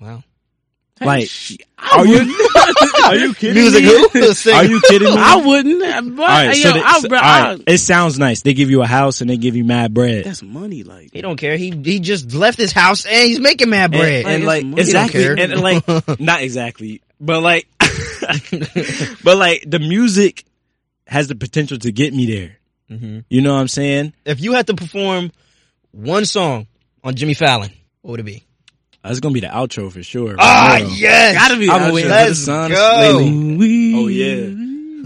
wow. 0.00 0.22
Like, 1.00 1.28
I 1.78 1.98
are 2.00 2.06
you 2.06 2.12
wouldn't. 2.12 2.56
are 3.04 3.14
you 3.16 3.34
kidding 3.34 3.54
Music 3.62 3.84
me? 3.84 4.08
who? 4.20 4.32
Singer. 4.34 4.56
Are 4.56 4.64
you 4.64 4.80
kidding 4.88 5.08
me? 5.08 5.16
I 5.16 5.36
wouldn't. 5.36 6.16
But 6.16 6.22
all 6.22 6.28
right, 6.28 6.56
yo, 6.56 6.62
so 6.62 6.72
they- 6.72 6.82
I, 6.82 7.00
so- 7.00 7.08
bro, 7.08 7.18
all 7.18 7.24
I- 7.24 7.42
right, 7.54 7.62
it 7.66 7.78
sounds 7.78 8.18
nice. 8.18 8.42
They 8.42 8.52
give 8.54 8.70
you 8.70 8.82
a 8.82 8.86
house 8.86 9.20
and 9.20 9.30
they 9.30 9.36
give 9.36 9.54
you 9.56 9.64
mad 9.64 9.94
bread. 9.94 10.24
that's 10.24 10.42
money. 10.42 10.82
Like 10.82 11.10
He 11.12 11.20
don't 11.22 11.36
care. 11.36 11.56
He 11.56 11.70
he 11.70 12.00
just 12.00 12.34
left 12.34 12.58
his 12.58 12.72
house 12.72 13.06
and 13.06 13.14
he's 13.28 13.38
making 13.40 13.70
mad 13.70 13.92
bread. 13.92 14.24
and, 14.26 14.34
and 14.34 14.44
Like, 14.44 14.64
like 14.64 14.78
exactly, 14.78 15.22
don't 15.24 15.38
and, 15.38 15.60
like 15.60 16.20
not 16.20 16.42
exactly, 16.42 17.00
but 17.20 17.42
like, 17.42 17.68
but 19.24 19.36
like 19.36 19.64
the 19.66 19.78
music 19.80 20.44
has 21.06 21.28
the 21.28 21.34
potential 21.34 21.78
to 21.78 21.92
get 21.92 22.12
me 22.12 22.26
there. 22.26 22.56
Mhm. 22.90 23.24
You 23.28 23.42
know 23.42 23.54
what 23.54 23.60
I'm 23.60 23.68
saying? 23.68 24.14
if 24.24 24.40
you 24.40 24.52
had 24.54 24.66
to 24.68 24.74
perform 24.74 25.30
one 25.92 26.24
song 26.24 26.66
on 27.04 27.14
Jimmy 27.14 27.34
Fallon, 27.34 27.70
what 28.02 28.12
would 28.12 28.20
it 28.20 28.24
be? 28.24 28.44
That's 29.02 29.20
gonna 29.20 29.32
be 29.32 29.40
the 29.40 29.46
outro 29.48 29.90
for 29.92 30.02
sure. 30.02 30.36
Ah, 30.38 30.78
For 30.80 30.86
yes. 30.90 31.34
gotta 31.34 31.56
be. 31.58 31.68
I've 31.68 31.78
been 31.80 31.88
out 31.88 31.94
waiting 31.94 32.10
there. 32.10 32.34
for 32.34 32.34
the 32.34 32.68
Let's 32.68 32.74
go. 32.74 33.18
lately. 33.18 33.94
Oh 33.94 34.08
yeah. 34.08 34.34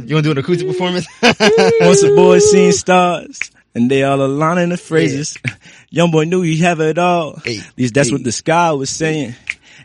You 0.04 0.14
want 0.16 0.24
to 0.24 0.28
do 0.28 0.30
an 0.32 0.38
acoustic 0.38 0.66
performance? 0.66 1.06
Once 1.22 2.00
the 2.02 2.12
boys 2.16 2.50
seen 2.50 2.72
stars, 2.72 3.38
and 3.74 3.90
they 3.90 4.02
all 4.02 4.20
aligning 4.24 4.70
the 4.70 4.76
phrases. 4.78 5.36
Young 5.90 6.10
boy 6.10 6.24
knew 6.24 6.40
he 6.42 6.56
have 6.58 6.80
it 6.80 6.96
all. 6.98 7.36
Hey, 7.44 7.58
At 7.58 7.78
least 7.78 7.94
that's 7.94 8.10
what 8.10 8.24
the 8.24 8.32
sky 8.32 8.72
was 8.72 8.88
saying. 8.90 9.34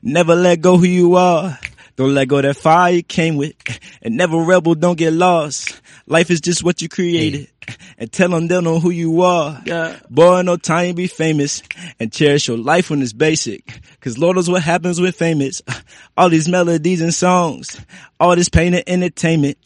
Never 0.02 0.34
let 0.36 0.62
go 0.62 0.78
who 0.78 0.86
you 0.86 1.16
are. 1.16 1.60
Don't 1.98 2.14
let 2.14 2.30
go 2.30 2.42
that 2.42 2.56
fire 2.56 2.94
you 2.94 3.04
came 3.04 3.36
with. 3.36 3.54
And 4.02 4.16
never 4.16 4.38
rebel, 4.38 4.76
don't 4.76 4.98
get 4.98 5.12
lost. 5.14 5.82
Life 6.08 6.32
is 6.32 6.40
just 6.42 6.64
what 6.64 6.82
you 6.82 6.90
created. 6.90 7.50
And 8.00 8.10
tell 8.12 8.30
them 8.30 8.48
they'll 8.48 8.62
know 8.62 8.80
who 8.80 8.92
you 8.92 9.24
are. 9.24 9.62
Yeah. 9.66 10.00
Boy, 10.10 10.42
no 10.44 10.56
time 10.56 10.90
to 10.90 10.94
be 10.94 11.08
famous. 11.08 11.62
And 12.00 12.14
cherish 12.14 12.48
your 12.48 12.58
life 12.58 12.90
when 12.90 13.02
it's 13.02 13.12
basic. 13.12 13.82
Cause 14.00 14.18
Lord 14.18 14.36
knows 14.38 14.50
what 14.50 14.62
happens 14.64 15.02
with 15.02 15.16
famous. 15.16 15.62
All 16.18 16.30
these 16.30 16.48
melodies 16.48 17.02
and 17.02 17.14
songs. 17.14 17.78
All 18.20 18.36
this 18.36 18.48
pain 18.50 18.74
and 18.76 18.84
entertainment. 18.88 19.58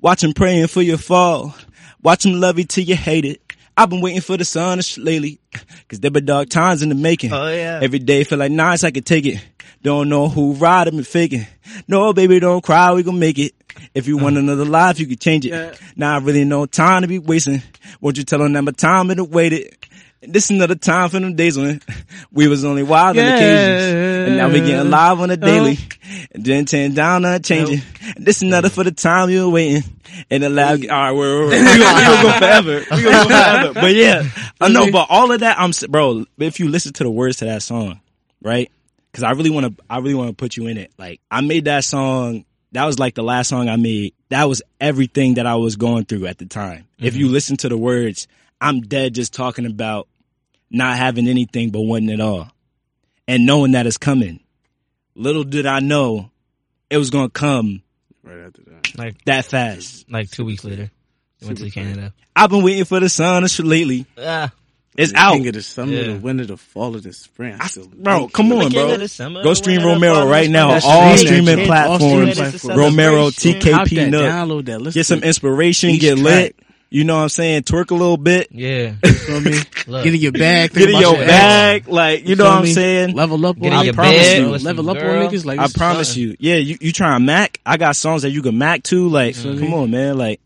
Watch 0.00 0.22
'em 0.24 0.34
praying 0.34 0.66
for 0.66 0.82
your 0.82 0.98
fall. 0.98 1.54
Watch 2.02 2.26
'em 2.26 2.40
love 2.40 2.58
you 2.58 2.64
till 2.64 2.84
you 2.84 2.96
hate 2.96 3.24
it. 3.24 3.40
I've 3.76 3.88
been 3.88 4.00
waiting 4.02 4.20
for 4.20 4.36
the 4.36 4.44
sun 4.44 4.80
lately. 4.98 5.38
Cause 5.88 6.00
there 6.00 6.10
been 6.10 6.26
dark 6.26 6.48
times 6.50 6.82
in 6.82 6.88
the 6.90 6.94
making. 6.94 7.32
Oh, 7.32 7.48
yeah. 7.48 7.80
Every 7.82 8.00
day 8.00 8.24
feel 8.24 8.38
like 8.38 8.52
nice, 8.52 8.84
I 8.84 8.90
could 8.90 9.06
take 9.06 9.24
it. 9.24 9.42
Don't 9.82 10.08
know 10.08 10.28
who 10.28 10.54
ride 10.54 10.92
me 10.92 11.04
faking. 11.04 11.46
No, 11.88 12.12
baby, 12.12 12.40
don't 12.40 12.62
cry, 12.64 12.92
we 12.92 13.02
gon' 13.02 13.18
make 13.18 13.38
it. 13.38 13.54
If 13.94 14.06
you 14.06 14.16
want 14.16 14.36
another 14.36 14.64
life, 14.64 14.98
you 14.98 15.06
can 15.06 15.18
change 15.18 15.46
it. 15.46 15.50
Yeah. 15.50 15.74
Now 15.96 16.16
I 16.16 16.18
really 16.18 16.44
no 16.44 16.66
time 16.66 17.02
to 17.02 17.08
be 17.08 17.18
wasting. 17.18 17.62
Won't 18.00 18.18
you 18.18 18.24
tell 18.24 18.40
them 18.40 18.52
that 18.54 18.62
my 18.62 18.72
time 18.72 19.10
it 19.10 19.28
waited? 19.30 19.76
This 20.22 20.50
another 20.50 20.74
time 20.74 21.08
for 21.10 21.20
them 21.20 21.36
days 21.36 21.56
when 21.56 21.80
we 22.32 22.48
was 22.48 22.64
only 22.64 22.82
wild 22.82 23.16
on 23.18 23.24
occasions. 23.24 23.94
And 24.28 24.36
now 24.38 24.48
we 24.48 24.60
getting 24.60 24.90
live 24.90 25.20
on 25.20 25.30
a 25.30 25.36
daily. 25.36 25.78
And 26.32 26.44
then 26.44 26.64
ten 26.64 26.94
down, 26.94 27.22
not 27.22 27.44
changing. 27.44 27.80
And 28.16 28.24
this 28.26 28.42
another 28.42 28.68
for 28.68 28.82
the 28.82 28.90
time 28.90 29.30
you 29.30 29.46
were 29.46 29.52
waiting. 29.52 29.82
And 30.30 30.42
the 30.42 30.48
lab, 30.48 30.82
alright, 30.82 31.14
we're, 31.14 31.40
we're, 31.40 31.50
we 31.50 31.50
gonna, 31.50 31.74
we 31.76 31.78
gonna 32.04 32.22
go 32.22 32.38
forever. 32.38 32.84
We're 32.90 33.02
gonna 33.04 33.24
go 33.24 33.28
forever. 33.28 33.74
But 33.74 33.94
yeah, 33.94 34.22
I 34.60 34.68
know, 34.68 34.90
but 34.90 35.06
all 35.10 35.30
of 35.30 35.40
that, 35.40 35.60
I'm, 35.60 35.72
bro, 35.90 36.24
if 36.38 36.58
you 36.58 36.70
listen 36.70 36.92
to 36.94 37.04
the 37.04 37.10
words 37.10 37.36
to 37.38 37.44
that 37.44 37.62
song, 37.62 38.00
right? 38.42 38.70
Cause 39.12 39.22
I 39.22 39.32
really 39.32 39.50
want 39.50 39.76
to, 39.76 39.84
I 39.88 39.98
really 39.98 40.14
want 40.14 40.30
to 40.30 40.34
put 40.34 40.56
you 40.56 40.66
in 40.66 40.76
it. 40.78 40.92
Like, 40.98 41.20
I 41.30 41.40
made 41.42 41.66
that 41.66 41.84
song, 41.84 42.45
that 42.72 42.84
was 42.84 42.98
like 42.98 43.14
the 43.14 43.22
last 43.22 43.48
song 43.48 43.68
I 43.68 43.76
made. 43.76 44.14
That 44.28 44.44
was 44.44 44.62
everything 44.80 45.34
that 45.34 45.46
I 45.46 45.54
was 45.56 45.76
going 45.76 46.04
through 46.04 46.26
at 46.26 46.38
the 46.38 46.46
time. 46.46 46.86
If 46.98 47.16
you 47.16 47.28
listen 47.28 47.56
to 47.58 47.68
the 47.68 47.76
words, 47.76 48.26
I'm 48.60 48.80
dead 48.82 49.14
just 49.14 49.32
talking 49.34 49.66
about 49.66 50.08
not 50.70 50.96
having 50.98 51.28
anything 51.28 51.70
but 51.70 51.82
wanting 51.82 52.08
it 52.10 52.20
all 52.20 52.50
and 53.28 53.46
knowing 53.46 53.72
that 53.72 53.86
it's 53.86 53.98
coming. 53.98 54.40
Little 55.14 55.44
did 55.44 55.64
I 55.66 55.80
know 55.80 56.30
it 56.90 56.98
was 56.98 57.10
going 57.10 57.28
to 57.28 57.32
come 57.32 57.82
Right 58.22 58.38
after 58.46 58.62
that. 58.62 58.98
like 58.98 59.24
that 59.24 59.44
fast. 59.46 60.10
like 60.10 60.30
two 60.30 60.44
weeks 60.44 60.64
later, 60.64 60.90
he 61.38 61.46
went 61.46 61.58
to 61.58 61.70
Canada. 61.70 62.12
I've 62.34 62.50
been 62.50 62.64
waiting 62.64 62.84
for 62.84 62.98
the 63.00 63.08
sun 63.08 63.42
to 63.42 63.48
sh- 63.48 63.60
lately. 63.60 64.06
Ah, 64.18 64.50
It's 64.98 65.12
The 65.12 65.18
out. 65.18 65.32
King 65.34 65.48
of 65.48 65.54
the 65.54 65.62
summer, 65.62 65.92
Yeah. 65.92 66.02
the 66.04 66.14
winter, 66.18 66.46
the 66.46 66.56
fall, 66.56 66.94
of 66.94 67.02
the 67.02 67.12
spring. 67.12 67.56
I 67.60 67.68
Bro, 67.96 68.28
come 68.28 68.52
on, 68.52 68.70
bro. 68.70 69.06
summer, 69.06 69.42
Go 69.42 69.54
stream 69.54 69.82
Romero 69.84 70.26
right 70.28 70.48
now. 70.50 70.70
That's 70.70 70.84
All 70.86 71.16
streaming, 71.16 71.44
streaming 71.44 71.56
kid. 71.56 71.66
platforms. 71.66 72.38
All 72.40 72.50
streaming. 72.52 72.78
Romero, 72.78 73.30
TKP 73.30 73.96
that, 73.96 74.10
Nook. 74.10 74.22
download 74.30 74.64
that. 74.66 74.80
Listen 74.80 74.98
Get 74.98 75.06
some 75.06 75.22
inspiration, 75.22 75.90
each 75.90 76.00
get 76.00 76.14
track. 76.18 76.24
lit. 76.24 76.56
You 76.88 77.02
know 77.02 77.16
what 77.16 77.22
I'm 77.22 77.28
saying? 77.30 77.62
Twerk 77.64 77.90
a 77.90 77.94
little 77.94 78.16
bit. 78.16 78.46
Yeah, 78.52 78.94
it. 79.02 79.06
Feel 79.12 79.40
me? 79.40 79.58
Look. 79.88 80.04
Get 80.04 80.14
in 80.14 80.20
your 80.20 80.30
bag. 80.32 80.72
Get 80.72 80.84
in 80.84 80.90
about 80.90 81.00
your 81.00 81.16
ex. 81.16 81.26
bag. 81.26 81.88
Like, 81.88 82.28
you 82.28 82.36
know 82.36 82.44
what 82.44 82.52
I'm 82.54 82.62
me? 82.62 82.72
saying? 82.72 83.14
Level 83.14 83.44
up 83.44 83.58
Get 83.58 83.72
on 83.72 83.84
your 83.84 83.92
I 83.92 83.96
promise 83.96 84.16
bed, 84.18 84.38
you. 84.40 84.48
Level 84.58 84.90
up 84.90 84.98
girl. 84.98 85.26
on 85.26 85.32
niggas. 85.32 85.44
Like 85.44 85.58
I 85.58 85.66
promise 85.68 86.08
something. 86.08 86.22
you. 86.22 86.36
Yeah, 86.38 86.54
you, 86.56 86.78
you 86.80 86.92
trying 86.92 87.18
to 87.20 87.24
Mac? 87.26 87.60
I 87.66 87.76
got 87.76 87.96
songs 87.96 88.22
that 88.22 88.30
you 88.30 88.40
can 88.40 88.56
Mac 88.56 88.84
to. 88.84 89.08
Like, 89.08 89.34
Mhm. 89.34 89.58
come 89.58 89.74
on, 89.74 89.90
man. 89.90 90.16
Like, 90.16 90.40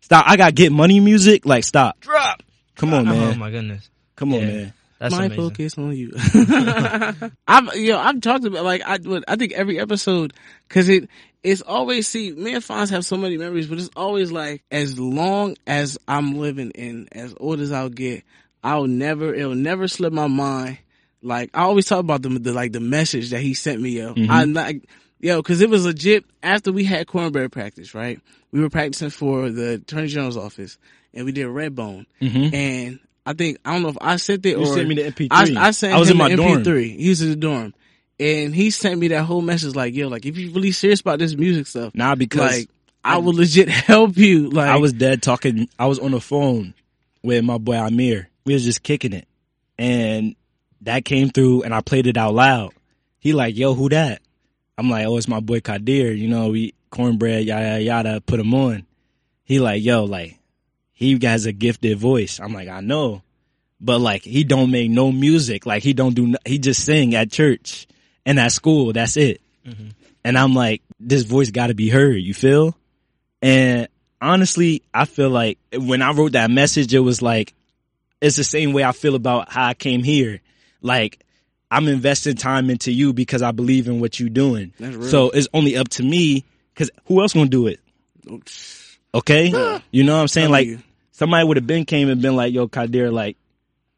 stop. 0.00 0.24
I 0.26 0.36
got 0.38 0.54
get 0.54 0.72
money 0.72 1.00
music. 1.00 1.44
Like, 1.44 1.64
stop. 1.64 2.00
drop. 2.00 2.42
Come 2.76 2.94
on, 2.94 3.06
oh, 3.08 3.12
man. 3.12 3.34
Oh 3.34 3.38
my 3.38 3.50
goodness, 3.50 3.88
Come 4.16 4.34
on, 4.34 4.40
Yeah. 4.40 4.46
man. 4.46 4.72
that's 4.98 5.14
my 5.14 5.26
amazing. 5.26 5.44
focus 5.50 5.78
on 5.78 5.96
you. 5.96 6.12
I've 7.48 7.74
you 7.76 7.92
know 7.92 7.98
I've 7.98 8.20
talked 8.20 8.44
about 8.44 8.64
like 8.64 8.82
I 8.86 8.98
I 9.28 9.36
think 9.36 9.52
every 9.52 9.78
episode 9.78 10.32
because 10.68 10.88
it 10.88 11.08
it's 11.42 11.60
always 11.62 12.08
see 12.08 12.32
me 12.32 12.54
and 12.54 12.64
Phonz 12.64 12.90
have 12.90 13.04
so 13.04 13.16
many 13.16 13.36
memories, 13.36 13.66
but 13.66 13.78
it's 13.78 13.90
always 13.96 14.32
like 14.32 14.62
as 14.70 14.98
long 14.98 15.56
as 15.66 15.98
I'm 16.08 16.38
living 16.38 16.72
and 16.74 17.08
as 17.12 17.34
old 17.38 17.60
as 17.60 17.70
I'll 17.70 17.90
get, 17.90 18.24
I'll 18.62 18.86
never 18.86 19.34
it'll 19.34 19.54
never 19.54 19.86
slip 19.88 20.12
my 20.12 20.26
mind. 20.26 20.78
Like 21.22 21.50
I 21.54 21.62
always 21.62 21.86
talk 21.86 22.00
about 22.00 22.22
the, 22.22 22.30
the 22.30 22.52
like 22.52 22.72
the 22.72 22.80
message 22.80 23.30
that 23.30 23.40
he 23.40 23.54
sent 23.54 23.80
me, 23.80 23.90
yo. 23.90 24.14
Mm-hmm. 24.14 24.30
I 24.30 24.44
like 24.44 24.88
yo 25.20 25.38
because 25.42 25.60
it 25.60 25.68
was 25.70 25.84
legit 25.86 26.24
after 26.42 26.72
we 26.72 26.84
had 26.84 27.06
cornbread 27.06 27.52
practice, 27.52 27.94
right? 27.94 28.20
We 28.52 28.60
were 28.60 28.70
practicing 28.70 29.10
for 29.10 29.50
the 29.50 29.74
attorney 29.74 30.06
general's 30.08 30.36
office, 30.36 30.78
and 31.14 31.24
we 31.24 31.32
did 31.32 31.46
Redbone, 31.46 32.06
mm-hmm. 32.20 32.54
and. 32.54 33.00
I 33.26 33.32
think 33.32 33.56
I 33.64 33.72
don't 33.72 33.82
know 33.82 33.88
if 33.88 33.96
I 34.02 34.16
sent 34.16 34.44
it 34.44 34.50
You 34.50 34.58
or 34.58 34.66
sent 34.66 34.86
me 34.86 34.96
the 34.96 35.10
MP3. 35.10 35.28
I, 35.30 35.68
I 35.68 35.70
sent 35.70 35.94
I 35.94 35.98
was 35.98 36.10
him 36.10 36.16
in 36.16 36.18
my 36.18 36.28
the 36.28 36.36
dorm. 36.36 36.62
MP3. 36.62 36.96
He 36.98 37.08
was 37.08 37.22
in 37.22 37.30
the 37.30 37.36
dorm, 37.36 37.72
and 38.20 38.54
he 38.54 38.70
sent 38.70 39.00
me 39.00 39.08
that 39.08 39.24
whole 39.24 39.40
message 39.40 39.74
like, 39.74 39.94
"Yo, 39.94 40.08
like 40.08 40.26
if 40.26 40.36
you're 40.36 40.52
really 40.52 40.72
serious 40.72 41.00
about 41.00 41.18
this 41.18 41.34
music 41.34 41.66
stuff, 41.66 41.94
Nah, 41.94 42.14
because 42.14 42.54
like 42.58 42.70
I 43.02 43.16
will 43.18 43.32
legit 43.32 43.68
help 43.70 44.16
you." 44.16 44.50
Like 44.50 44.68
I 44.68 44.76
was 44.76 44.92
dead 44.92 45.22
talking. 45.22 45.68
I 45.78 45.86
was 45.86 45.98
on 45.98 46.10
the 46.10 46.20
phone 46.20 46.74
with 47.22 47.42
my 47.44 47.56
boy 47.58 47.76
Amir. 47.76 48.28
We 48.44 48.52
was 48.52 48.64
just 48.64 48.82
kicking 48.82 49.14
it, 49.14 49.26
and 49.78 50.36
that 50.82 51.06
came 51.06 51.30
through, 51.30 51.62
and 51.62 51.74
I 51.74 51.80
played 51.80 52.06
it 52.06 52.16
out 52.16 52.34
loud. 52.34 52.72
He 53.18 53.32
like, 53.32 53.56
"Yo, 53.56 53.74
who 53.74 53.88
that?" 53.88 54.20
I'm 54.76 54.90
like, 54.90 55.06
"Oh, 55.06 55.16
it's 55.16 55.28
my 55.28 55.40
boy 55.40 55.60
Khadir. 55.60 56.16
You 56.16 56.28
know, 56.28 56.50
we 56.50 56.74
cornbread, 56.90 57.44
yada 57.44 57.64
yada, 57.64 57.82
yada. 57.82 58.20
Put 58.20 58.40
him 58.40 58.52
on." 58.54 58.86
He 59.44 59.60
like, 59.60 59.82
"Yo, 59.82 60.04
like, 60.04 60.38
he 60.94 61.18
has 61.22 61.44
a 61.46 61.52
gifted 61.52 61.98
voice." 61.98 62.40
I'm 62.40 62.54
like, 62.54 62.68
"I 62.68 62.80
know." 62.80 63.22
But 63.80 64.00
like 64.00 64.22
he 64.22 64.44
don't 64.44 64.70
make 64.70 64.90
no 64.90 65.12
music. 65.12 65.66
Like 65.66 65.82
he 65.82 65.92
don't 65.92 66.14
do. 66.14 66.34
He 66.46 66.58
just 66.58 66.84
sing 66.84 67.14
at 67.14 67.30
church 67.30 67.86
and 68.24 68.40
at 68.40 68.52
school. 68.52 68.92
That's 68.92 69.16
it. 69.16 69.42
Mm-hmm. 69.66 69.88
And 70.24 70.38
I'm 70.38 70.54
like, 70.54 70.82
this 70.98 71.24
voice 71.24 71.50
got 71.50 71.66
to 71.66 71.74
be 71.74 71.90
heard. 71.90 72.16
You 72.16 72.32
feel? 72.32 72.74
And 73.42 73.88
honestly, 74.22 74.82
I 74.92 75.04
feel 75.04 75.28
like 75.28 75.58
when 75.76 76.00
I 76.00 76.12
wrote 76.12 76.32
that 76.32 76.50
message, 76.50 76.94
it 76.94 77.00
was 77.00 77.20
like, 77.20 77.52
it's 78.22 78.36
the 78.36 78.44
same 78.44 78.72
way 78.72 78.84
I 78.84 78.92
feel 78.92 79.16
about 79.16 79.52
how 79.52 79.66
I 79.66 79.74
came 79.74 80.02
here. 80.02 80.40
Like, 80.80 81.20
I'm 81.70 81.88
investing 81.88 82.36
time 82.36 82.70
into 82.70 82.90
you 82.90 83.12
because 83.12 83.42
I 83.42 83.52
believe 83.52 83.86
in 83.86 84.00
what 84.00 84.18
you're 84.18 84.30
doing. 84.30 84.72
That's 84.80 84.96
real. 84.96 85.08
So 85.08 85.30
it's 85.30 85.48
only 85.52 85.76
up 85.76 85.88
to 85.90 86.02
me 86.02 86.44
because 86.72 86.90
who 87.04 87.20
else 87.20 87.34
gonna 87.34 87.50
do 87.50 87.66
it? 87.66 87.80
Okay? 89.14 89.80
You 89.92 90.02
know 90.02 90.14
what 90.16 90.22
I'm 90.22 90.28
saying? 90.28 90.50
Like, 90.50 90.66
you. 90.66 90.78
somebody 91.12 91.46
would 91.46 91.56
have 91.56 91.66
been 91.68 91.84
came 91.84 92.08
and 92.08 92.20
been 92.20 92.34
like, 92.34 92.52
yo, 92.52 92.66
Khadir, 92.66 93.12
like, 93.12 93.36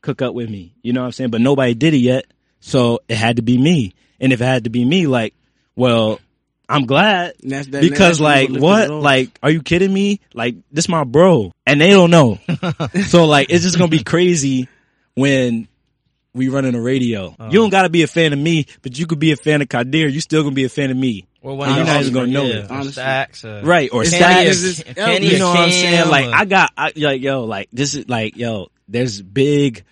cook 0.03 0.21
up 0.21 0.35
with 0.35 0.51
me. 0.51 0.75
You 0.83 0.93
know 0.93 1.01
what 1.01 1.07
I'm 1.07 1.13
saying? 1.13 1.31
But 1.31 1.41
nobody 1.41 1.73
did 1.75 1.95
it 1.95 1.99
yet. 1.99 2.27
So 2.61 3.01
it 3.09 3.17
had 3.17 3.37
to 3.37 3.43
be 3.43 3.57
me. 3.57 3.95
And 4.21 4.33
if 4.33 4.41
it 4.43 4.45
had 4.45 4.65
to 4.65 4.71
be 4.71 4.85
me, 4.85 5.07
like, 5.07 5.33
well, 5.75 6.21
I'm 6.69 6.85
glad 6.85 7.35
that's- 7.43 7.67
that- 7.69 7.81
because 7.81 8.19
that's 8.19 8.21
like 8.21 8.51
what 8.51 8.61
what? 8.61 8.79
lifted 8.81 8.93
it 8.93 8.97
off. 8.99 9.05
Like, 9.05 9.39
are 9.43 9.51
you 9.51 9.63
kidding 9.63 9.93
me? 9.93 10.21
Like, 10.35 10.57
this 10.71 10.89
my 10.89 11.05
bro, 11.05 11.53
and 11.65 11.81
they 11.81 11.91
don't 11.91 12.11
know. 12.11 12.39
so 13.07 13.25
like, 13.27 13.49
it's 13.51 13.63
just 13.65 13.79
gonna 13.79 13.89
be 13.89 14.03
crazy 14.03 14.69
when 15.15 15.69
we 16.37 16.49
run 16.49 16.65
in 16.65 16.75
the 16.75 16.81
radio. 16.81 17.29
Uh-huh. 17.29 17.49
you 17.51 17.59
don't 17.59 17.71
gotta 17.71 17.89
be 17.89 18.03
a 18.03 18.07
fan 18.07 18.33
of 18.33 18.39
me, 18.39 18.67
but 18.83 18.99
you 18.99 19.07
could 19.07 19.19
be 19.19 19.33
a 19.33 19.37
fan 19.37 19.63
of 19.63 19.69
Khadir. 19.69 20.13
You 20.13 20.21
still 20.21 20.43
gonna 20.43 20.55
be 20.55 20.65
a 20.65 20.69
fan 20.69 20.91
of 20.91 20.97
me, 20.97 21.27
Or 21.43 21.57
one 21.57 21.69
And 21.69 21.81
of 21.81 21.87
you're 21.87 21.95
not 21.95 22.01
even 22.03 22.13
gonna 22.13 22.27
know 22.29 22.45
yeah, 22.45 22.65
it. 22.65 22.71
or 22.71 22.85
Stacks, 22.93 23.45
uh, 23.45 23.63
right? 23.65 23.89
Or 23.93 24.03
It's 24.03 24.11
Stacks. 24.15 24.37
like, 24.37 24.47
it's 24.47 24.61
just- 24.63 24.85
Kenny 24.97 25.33
you 25.33 25.39
know 25.39 25.49
what 25.49 25.59
I'm 25.59 25.71
Cam, 25.71 25.73
saying? 25.73 26.09
Like 26.11 26.27
I 26.27 26.45
got, 26.45 26.73
I, 26.77 26.93
like 26.97 27.23
yo, 27.23 27.45
like 27.45 27.69
this 27.73 27.95
is 27.95 28.09
like 28.09 28.37
yo. 28.37 28.69
There's 28.89 29.21
big, 29.21 29.83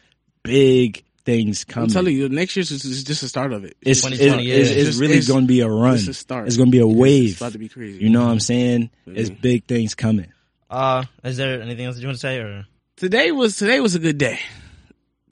big 0.43 1.03
things 1.25 1.65
coming. 1.65 1.89
I'm 1.89 1.93
telling 1.93 2.15
you, 2.15 2.29
next 2.29 2.55
year's 2.55 2.71
is, 2.71 2.85
is 2.85 3.03
just 3.03 3.23
the 3.23 3.29
start 3.29 3.53
of 3.53 3.65
it. 3.65 3.77
it's, 3.81 4.03
2020, 4.03 4.51
it's, 4.51 4.71
yeah. 4.71 4.77
it's, 4.77 4.87
Just- 4.89 5.01
really 5.01 5.13
it's- 5.15 5.27
going 5.29 5.45
to 5.45 5.49
be 5.49 5.61
a 5.63 5.69
run. 5.69 5.95
It's 5.95 6.07
a 6.09 6.15
start. 6.15 6.47
It's 6.47 6.57
going 6.57 6.69
to 6.69 6.71
be 6.71 6.79
a 6.81 6.87
It's 6.87 6.95
wave. 6.97 7.37
about 7.41 7.53
to 7.53 7.59
be 7.59 7.69
crazy. 7.69 7.99
You 8.05 8.11
know 8.11 8.21
what 8.25 8.31
I'm 8.31 8.41
saying? 8.41 8.91
It's 9.07 9.31
Mhm. 9.31 9.41
big 9.41 9.65
things 9.65 9.95
coming. 9.95 10.27
Uh, 10.71 11.05
is 11.25 11.37
there 11.39 11.63
anything 11.63 11.87
else 11.87 11.97
that 11.97 12.03
you 12.03 12.09
want 12.09 12.17
to 12.19 12.21
say? 12.21 12.39
Or 12.39 12.67
Today 12.97 13.33
was 13.33 13.57
today 13.57 13.81
was 13.81 13.95
a 13.95 13.99
good 13.99 14.19
day. 14.19 14.39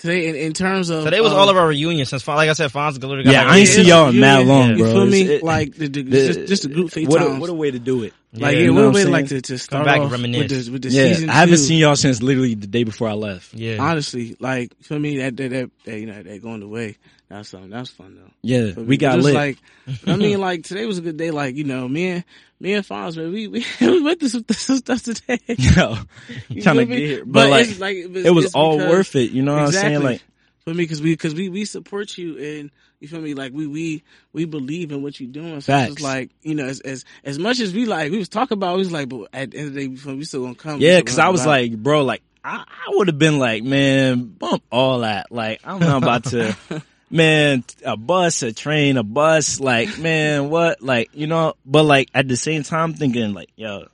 Today, 0.02 0.26
in, 0.28 0.34
in 0.34 0.52
terms 0.52 0.90
of 0.90 1.04
today 1.04 1.20
was 1.20 1.32
um, 1.32 1.38
all 1.38 1.48
of 1.48 1.56
our 1.56 1.68
reunions 1.68 2.08
since, 2.08 2.26
like 2.26 2.48
I 2.50 2.54
said, 2.54 2.70
Phonz 2.72 2.98
Galore 2.98 3.22
got 3.22 3.32
Yeah, 3.32 3.44
back 3.44 3.52
I 3.52 3.58
ain't 3.58 3.68
in. 3.68 3.74
see 3.74 3.82
y'all 3.84 4.08
in 4.08 4.18
mad 4.18 4.44
long, 4.48 4.70
You 4.70 4.78
bro. 4.82 4.92
feel 4.92 5.06
me? 5.06 5.20
It's- 5.22 5.36
it- 5.38 5.42
like 5.44 5.74
the, 5.76 5.86
the, 5.86 6.02
the- 6.02 6.10
just, 6.32 6.48
just 6.48 6.64
a 6.64 6.68
group 6.68 6.90
fate 6.90 7.06
what 7.08 7.22
a, 7.22 7.30
what 7.38 7.48
a 7.48 7.54
way 7.54 7.70
to 7.70 7.78
do 7.78 8.02
it. 8.02 8.12
like 8.32 8.40
Yeah, 8.42 8.48
yeah, 8.50 8.64
you 8.64 8.74
what 8.74 8.80
know 8.80 8.88
a 8.88 8.90
way 8.92 9.00
I'm 9.02 9.06
to 9.06 9.12
like 9.12 9.28
Come 9.28 9.38
to, 9.38 9.40
to 9.42 9.58
start 9.58 9.84
back 9.84 9.96
and 9.98 10.04
off 10.06 10.10
with 10.10 10.20
reminisce. 10.20 10.66
the 10.66 10.72
with 10.72 10.82
the 10.82 10.88
Yeah, 10.90 11.04
season. 11.14 11.30
I 11.30 11.34
haven't 11.34 11.54
two. 11.54 11.62
seen 11.62 11.78
y'all 11.78 11.94
since 11.94 12.20
literally 12.20 12.56
the 12.56 12.66
day 12.66 12.82
before 12.82 13.08
I 13.08 13.12
left. 13.12 13.54
Yeah, 13.54 13.76
Honestly, 13.80 14.36
like 14.40 14.72
for 14.82 14.98
me, 14.98 15.18
that 15.18 15.36
that, 15.36 15.50
that, 15.50 15.70
that 15.84 15.98
you 16.00 16.06
know 16.06 16.20
that 16.20 16.42
going 16.42 16.62
away. 16.62 16.96
That's 17.32 17.48
something. 17.48 17.70
That's 17.70 17.88
fun 17.88 18.14
though. 18.16 18.30
Yeah, 18.42 18.72
But 18.74 18.84
we 18.84 18.98
got 18.98 19.18
lit. 19.18 19.34
Like, 19.34 19.58
I 20.06 20.16
mean, 20.16 20.38
like 20.38 20.64
today 20.64 20.84
was 20.84 20.98
a 20.98 21.00
good 21.00 21.16
day. 21.16 21.30
Like 21.30 21.56
you 21.56 21.64
know, 21.64 21.88
me 21.88 22.08
and 22.08 22.24
me 22.60 22.74
and 22.74 22.84
Phonz, 22.86 23.16
man, 23.16 23.32
we 23.32 23.48
we, 23.48 23.64
we 23.80 24.02
went 24.02 24.20
through 24.20 24.28
some, 24.28 24.44
some 24.50 24.76
stuff 24.76 25.02
today. 25.02 25.38
yo, 25.48 25.96
You 26.50 26.60
trying 26.60 26.76
to 26.76 26.84
get 26.84 26.98
here, 26.98 27.24
but, 27.24 27.48
like, 27.48 27.68
it's 27.68 27.80
like 27.80 27.96
it's- 27.96 28.26
it 28.26 28.30
was 28.34 28.54
all 28.54 28.76
because- 28.76 28.90
worth 28.90 29.16
it. 29.16 29.30
You 29.30 29.42
know 29.42 29.54
what 29.54 29.64
exactly. 29.68 29.94
I'm 29.94 30.02
saying? 30.02 30.12
Like, 30.12 30.22
for 30.64 30.70
me, 30.74 30.84
because 30.84 31.00
we 31.00 31.12
because 31.14 31.34
we 31.34 31.48
we 31.48 31.64
support 31.64 32.18
you 32.18 32.36
and 32.38 32.70
you 33.00 33.08
feel 33.08 33.20
me. 33.22 33.32
Like 33.32 33.52
we 33.54 33.66
we 33.66 34.02
we 34.34 34.44
believe 34.44 34.92
in 34.92 35.02
what 35.02 35.18
you're 35.18 35.30
doing. 35.32 35.52
So 35.52 35.56
it's 35.56 35.66
Facts. 35.66 35.88
just 35.94 36.02
like 36.02 36.30
you 36.42 36.54
know, 36.54 36.66
as 36.66 36.80
as 36.80 37.04
as 37.24 37.38
much 37.38 37.60
as 37.60 37.72
we 37.72 37.86
like, 37.86 38.12
we 38.12 38.18
was 38.18 38.28
talking 38.28 38.58
about, 38.58 38.74
we 38.74 38.80
was 38.80 38.92
like, 38.92 39.08
but 39.08 39.22
at 39.32 39.52
the 39.52 39.58
end 39.58 39.68
of 39.68 39.74
the 39.74 39.80
day, 39.80 39.88
we 39.88 40.14
we 40.16 40.24
still 40.24 40.42
gonna 40.42 40.54
come. 40.54 40.80
yeah, 40.80 40.98
because 40.98 41.18
I 41.18 41.30
was 41.30 41.44
like, 41.46 41.76
bro, 41.76 42.04
like 42.04 42.22
I, 42.44 42.58
I 42.68 42.90
would 42.90 43.08
have 43.08 43.18
been 43.18 43.38
like, 43.38 43.64
man, 43.64 44.24
bump 44.24 44.62
all 44.70 45.00
that. 45.00 45.32
Like, 45.32 45.60
I'm 45.64 45.80
not 45.80 46.02
about 46.02 46.24
to. 46.26 46.54
Man, 47.12 47.62
a 47.84 47.96
bus, 47.96 48.42
a 48.42 48.52
train, 48.52 48.96
a 48.96 49.02
bus, 49.02 49.60
like, 49.60 49.98
man, 49.98 50.48
what? 50.48 50.82
Like, 50.82 51.10
you 51.12 51.26
know, 51.26 51.54
but 51.64 51.84
like 51.84 52.08
at 52.14 52.26
the 52.26 52.36
same 52.36 52.62
time 52.62 52.94
thinking 52.94 53.34
like, 53.34 53.50
yo, 53.54 53.86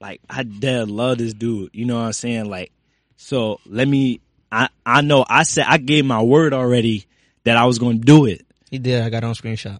like 0.00 0.20
I 0.28 0.42
dead 0.42 0.90
love 0.90 1.18
this 1.18 1.32
dude. 1.32 1.70
You 1.72 1.86
know 1.86 1.94
what 1.94 2.06
I'm 2.06 2.12
saying? 2.12 2.50
Like, 2.50 2.72
so 3.16 3.60
let 3.66 3.86
me, 3.86 4.20
I, 4.50 4.68
I 4.84 5.00
know 5.00 5.24
I 5.28 5.44
said, 5.44 5.66
I 5.68 5.78
gave 5.78 6.04
my 6.04 6.22
word 6.22 6.52
already 6.52 7.06
that 7.44 7.56
I 7.56 7.66
was 7.66 7.78
going 7.78 8.00
to 8.00 8.04
do 8.04 8.26
it. 8.26 8.44
he 8.70 8.78
did. 8.78 9.02
I 9.02 9.10
got 9.10 9.24
on 9.24 9.34
screenshot. 9.34 9.78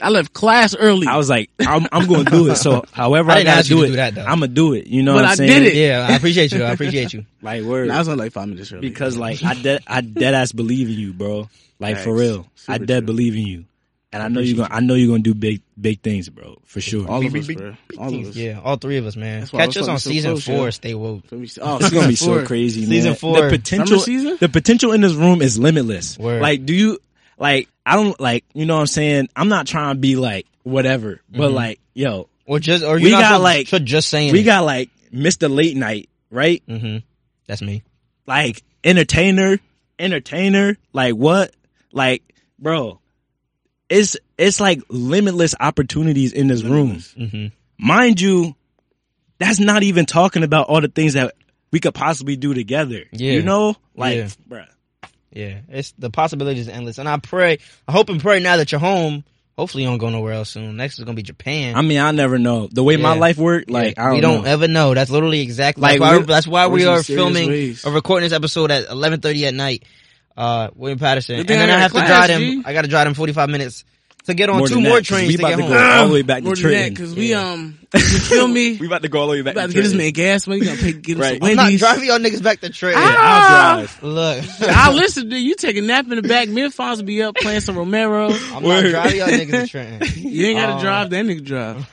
I 0.00 0.10
left 0.10 0.32
class 0.32 0.76
early. 0.76 1.06
I 1.06 1.16
was 1.16 1.28
like, 1.28 1.50
I'm, 1.60 1.86
I'm 1.92 2.06
going 2.06 2.24
to 2.24 2.30
do 2.30 2.50
it. 2.50 2.56
So 2.56 2.84
however 2.92 3.30
I 3.32 3.36
I, 3.38 3.44
gotta 3.44 3.68
do 3.68 3.82
it, 3.82 3.88
do 3.88 3.96
that, 3.96 4.14
though. 4.14 4.22
I'm 4.24 4.38
going 4.38 4.50
to 4.50 4.54
do 4.54 4.72
it. 4.74 4.86
You 4.86 5.02
know 5.02 5.12
But 5.14 5.16
what 5.16 5.24
I'm 5.24 5.30
I 5.30 5.34
saying? 5.34 5.50
did 5.50 5.62
it. 5.64 5.74
Yeah, 5.76 6.06
I 6.08 6.14
appreciate 6.16 6.52
you. 6.52 6.62
I 6.64 6.70
appreciate 6.72 7.12
you. 7.12 7.24
Like, 7.42 7.62
word. 7.64 7.90
I 7.90 7.98
was 7.98 8.08
only 8.08 8.24
like 8.24 8.32
five 8.32 8.48
minutes 8.48 8.72
early 8.72 8.88
because 8.88 9.16
like 9.16 9.42
I 9.44 9.54
dead 9.54 9.82
I 9.86 10.00
dead 10.00 10.34
ass 10.34 10.50
believe 10.52 10.88
in 10.88 10.94
you, 10.94 11.12
bro. 11.12 11.48
Like 11.78 11.96
for 11.98 12.04
Thanks. 12.16 12.20
real, 12.20 12.46
I 12.66 12.78
dead 12.78 13.00
true. 13.00 13.06
believe 13.06 13.34
in 13.36 13.46
you, 13.46 13.64
and 14.12 14.20
I 14.20 14.26
know 14.26 14.40
you're 14.40 14.56
gonna 14.56 14.74
I 14.74 14.80
know 14.80 14.94
you're 14.94 15.06
gonna 15.08 15.22
do 15.22 15.34
big 15.34 15.62
big 15.80 16.00
things, 16.00 16.28
bro, 16.28 16.56
for 16.64 16.80
sure. 16.80 17.08
all 17.08 17.24
of 17.24 17.32
us, 17.32 17.46
bro. 17.46 17.76
All 17.96 18.12
of 18.12 18.26
us. 18.26 18.34
Yeah, 18.34 18.60
all 18.64 18.76
three 18.76 18.96
of 18.96 19.06
us, 19.06 19.14
man. 19.14 19.40
That's 19.40 19.52
why 19.52 19.60
I 19.60 19.66
Catch 19.66 19.76
us 19.76 19.82
on 19.82 19.86
fucking 19.86 19.98
so 20.00 20.10
season 20.10 20.30
close, 20.32 20.44
four. 20.46 20.56
yo. 20.64 20.70
Stay 20.70 20.94
woke. 20.94 21.22
Oh, 21.30 21.36
oh, 21.62 21.76
It's 21.78 21.90
gonna 21.90 22.08
be 22.08 22.16
so 22.16 22.26
four. 22.26 22.42
crazy, 22.44 22.84
Season 22.86 23.10
man. 23.10 23.16
four. 23.18 23.40
The 23.42 23.50
potential, 23.56 23.86
Summer 23.86 24.00
season? 24.00 24.36
the 24.40 24.48
potential 24.48 24.92
in 24.92 25.00
this 25.00 25.14
room 25.14 25.40
is 25.42 25.58
limitless. 25.60 26.18
Word. 26.18 26.42
Like, 26.42 26.66
do 26.66 26.74
you 26.74 26.98
like? 27.38 27.68
I 27.90 27.96
don't 27.96 28.18
like. 28.20 28.44
You 28.54 28.66
know 28.66 28.74
what 28.74 28.80
I'm 28.80 28.86
saying? 28.86 29.28
I'm 29.34 29.48
not 29.48 29.66
trying 29.66 29.94
to 29.94 29.98
be 30.00 30.16
like 30.16 30.46
whatever, 30.62 31.20
but 31.30 31.50
like, 31.52 31.80
yo, 31.94 32.28
Or 32.46 32.58
just, 32.60 32.84
or 32.84 32.98
you 32.98 33.04
We 33.04 33.10
got, 33.10 33.36
so- 33.38 33.42
like- 33.42 33.68
so 33.68 33.78
just 33.78 34.08
saying. 34.08 34.32
we 34.32 34.42
got 34.42 34.64
like 34.64 34.90
Mr. 35.12 35.48
Late 35.54 35.76
Night, 35.76 36.08
right? 36.30 36.62
Mm-hmm. 36.68 36.98
That's 37.46 37.62
me. 37.62 37.82
Like 38.26 38.62
entertainer, 38.84 39.58
entertainer. 39.98 40.76
Like 40.92 41.14
what? 41.14 41.54
Like, 41.92 42.22
bro, 42.58 43.00
it's 43.88 44.16
it's 44.36 44.60
like 44.60 44.82
limitless 44.90 45.54
opportunities 45.58 46.32
in 46.34 46.48
this 46.48 46.62
room. 46.62 47.00
hmm 47.16 47.46
mind 47.80 48.20
you, 48.20 48.54
that's 49.38 49.60
not 49.60 49.82
even 49.84 50.04
talking 50.04 50.42
about 50.42 50.66
all 50.68 50.80
the 50.80 50.88
things 50.88 51.14
that 51.14 51.34
we 51.72 51.78
could 51.80 51.94
possibly 51.94 52.34
do 52.36 52.52
together. 52.52 53.04
Yeah. 53.12 53.32
You 53.34 53.42
know? 53.42 53.76
Like, 53.94 54.16
Yeah. 54.16 54.28
bruh. 54.48 54.66
Yeah, 55.38 55.58
it's 55.68 55.92
the 55.98 56.10
possibilities 56.10 56.68
are 56.68 56.72
endless, 56.72 56.98
and 56.98 57.08
I 57.08 57.16
pray, 57.18 57.58
I 57.86 57.92
hope 57.92 58.08
and 58.08 58.20
pray 58.20 58.40
now 58.40 58.56
that 58.56 58.72
you're 58.72 58.80
home. 58.80 59.24
Hopefully, 59.56 59.82
you 59.84 59.88
don't 59.88 59.98
go 59.98 60.08
nowhere 60.10 60.32
else 60.32 60.50
soon. 60.50 60.76
Next 60.76 60.98
is 60.98 61.04
gonna 61.04 61.14
be 61.16 61.22
Japan. 61.22 61.76
I 61.76 61.82
mean, 61.82 61.98
I 61.98 62.10
never 62.12 62.38
know. 62.38 62.68
The 62.70 62.82
way 62.82 62.96
my 62.96 63.14
life 63.14 63.38
worked, 63.38 63.70
like, 63.70 63.96
Yeah, 63.96 64.02
I 64.02 64.06
don't 64.06 64.14
we 64.16 64.20
don't 64.20 64.44
know. 64.44 64.50
ever 64.50 64.68
know. 64.68 64.94
That's 64.94 65.10
literally 65.10 65.40
exactly 65.40 65.82
Like, 65.82 65.98
that's 65.98 66.00
why, 66.00 66.12
we're- 66.16 66.26
that's 66.26 66.46
why 66.48 66.66
we 66.68 66.84
we're 66.84 66.90
are 66.90 66.96
some 66.96 67.04
serious 67.04 67.22
filming 67.24 67.48
ways. 67.50 67.84
or 67.84 67.92
recording 67.92 68.28
this 68.28 68.32
episode 68.36 68.70
at 68.70 68.88
eleven 68.88 69.20
thirty 69.20 69.46
at 69.46 69.54
night. 69.54 69.84
Uh, 70.36 70.70
William 70.76 70.98
Paterson, 70.98 71.40
and 71.40 71.48
then 71.48 71.58
then 71.58 71.70
I 71.70 71.72
I 71.72 71.76
got 71.76 71.82
have 71.82 71.92
to 71.92 72.06
drive 72.06 72.28
them. 72.28 72.40
G. 72.40 72.62
I 72.64 72.72
got 72.72 72.82
to 72.82 72.88
drive 72.88 73.06
them 73.06 73.14
forty 73.14 73.32
five 73.32 73.48
minutes 73.50 73.84
to 74.26 74.34
get 74.34 74.48
on 74.50 74.58
More 74.58 74.68
two 74.68 74.80
more 74.80 74.84
that, 74.84 74.98
'cause 74.98 75.06
trains 75.08 75.28
we 75.28 75.36
to 75.36 75.42
about 75.42 75.48
get 75.50 75.56
to 75.56 75.62
home. 75.62 75.72
go 75.72 75.78
all 76.02 76.08
the 76.08 76.14
way 76.14 76.22
back 76.22 76.42
More 76.44 76.54
to 76.54 76.62
than 76.62 76.70
Trenton. 76.70 76.94
because 76.94 77.14
we 77.14 77.34
um, 77.34 77.77
you 77.94 78.00
feel 78.00 78.46
me? 78.46 78.76
We 78.80 78.86
about 78.86 79.00
to 79.02 79.08
go 79.08 79.20
all 79.20 79.26
the 79.28 79.32
way 79.32 79.42
back 79.42 79.54
about 79.54 79.62
to 79.62 79.68
to 79.68 79.74
get 79.74 79.82
this 79.82 79.92
Trenton. 79.92 80.04
man 80.06 80.12
gas 80.12 80.46
money. 80.46 80.60
You 80.60 80.66
gonna 80.66 80.78
pay, 80.78 80.92
get 80.92 81.16
him 81.16 81.20
Right. 81.22 81.38
some 81.40 81.48
I'm 81.48 81.56
not 81.56 81.72
driving 81.72 82.04
y'all 82.08 82.18
niggas 82.18 82.42
back 82.42 82.60
to 82.60 82.68
Trenton. 82.70 83.02
Ah! 83.02 83.70
I'll 83.70 83.76
drive. 83.78 84.02
Look, 84.02 84.44
I'll 84.76 84.92
listen 84.94 85.30
to 85.30 85.38
you. 85.38 85.54
Take 85.54 85.76
a 85.76 85.80
nap 85.80 86.04
in 86.10 86.16
the 86.16 86.22
back. 86.28 86.48
Me 86.50 86.64
and 86.64 86.72
Phonz 86.74 86.98
will 86.98 87.04
be 87.04 87.22
up 87.22 87.34
playing 87.36 87.60
some 87.60 87.76
Romero. 87.78 88.28
I'm 88.30 88.52
not 88.52 88.62
Word. 88.62 88.90
driving 88.90 89.16
y'all 89.18 89.28
niggas 89.28 89.50
to 89.62 89.66
Trenton. 89.70 90.22
You 90.30 90.46
ain't 90.48 90.58
gotta 90.58 90.72
Um, 90.74 90.80
drive. 90.80 91.10
That 91.10 91.24
nigga 91.24 91.44
drive. 91.44 91.86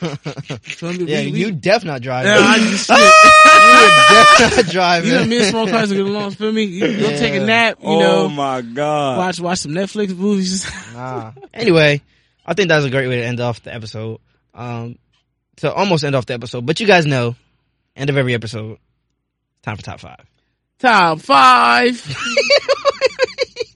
Feel 0.64 0.94
me? 0.94 1.06
Yeah, 1.06 1.22
We- 1.22 1.32
we- 1.32 1.40
you 1.40 1.52
def 1.52 1.86
not 1.86 2.02
driving. 2.02 2.32
Yeah, 2.32 2.40
I 2.40 2.58
just 2.60 2.88
shit. 2.88 2.98
you 2.98 4.48
def 4.50 4.66
not 4.66 4.74
driving. 4.74 5.12
You 5.12 5.18
know, 5.20 5.26
me 5.26 5.38
and 5.38 5.46
small 5.48 5.68
cars 5.68 5.90
will 5.92 5.98
get 6.06 6.06
along. 6.14 6.32
Feel 6.32 6.52
me? 6.52 6.64
You 6.64 6.98
go 7.00 7.10
take 7.10 7.36
a 7.36 7.46
nap. 7.46 7.78
You 7.82 7.88
know. 7.88 7.94
oh 7.96 8.28
know, 8.28 8.30
my 8.30 8.62
God. 8.62 9.18
watch 9.18 9.40
watch 9.40 9.60
some 9.60 9.72
Netflix 9.72 10.16
movies. 10.16 10.70
Nah. 10.94 11.32
Anyway, 11.54 12.02
I 12.46 12.54
think 12.54 12.68
that 12.70 12.76
was 12.78 12.86
a 12.86 12.90
great 12.90 13.08
way 13.08 13.18
to 13.18 13.26
end 13.26 13.40
off 13.40 13.64
the 13.64 13.74
episode. 13.74 14.20
Um, 14.54 14.98
to 15.58 15.74
almost 15.74 16.04
end 16.04 16.16
off 16.16 16.26
the 16.26 16.34
episode, 16.34 16.66
but 16.66 16.80
you 16.80 16.88
guys 16.88 17.06
know, 17.06 17.36
end 17.96 18.10
of 18.10 18.18
every 18.18 18.34
episode, 18.34 18.78
time 19.64 19.78
for 19.78 19.84
top 19.84 20.00
five. 20.00 20.26
Top 20.80 21.20
five. 21.22 22.02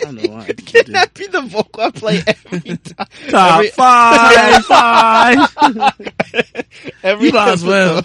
I 0.02 0.04
don't 0.04 0.16
know 0.16 0.32
why. 0.34 0.46
Can 0.66 0.92
that 0.94 1.14
be 1.14 1.28
the 1.28 1.42
vocal 1.42 1.84
I 1.84 1.92
play 1.92 2.24
every 2.26 2.60
time? 2.78 3.08
Top 3.30 3.60
every, 3.60 3.70
five. 3.70 4.66
five. 4.66 5.50
every 7.04 7.28
You 7.28 7.34
might 7.34 7.50
as 7.50 7.64
well. 7.64 8.04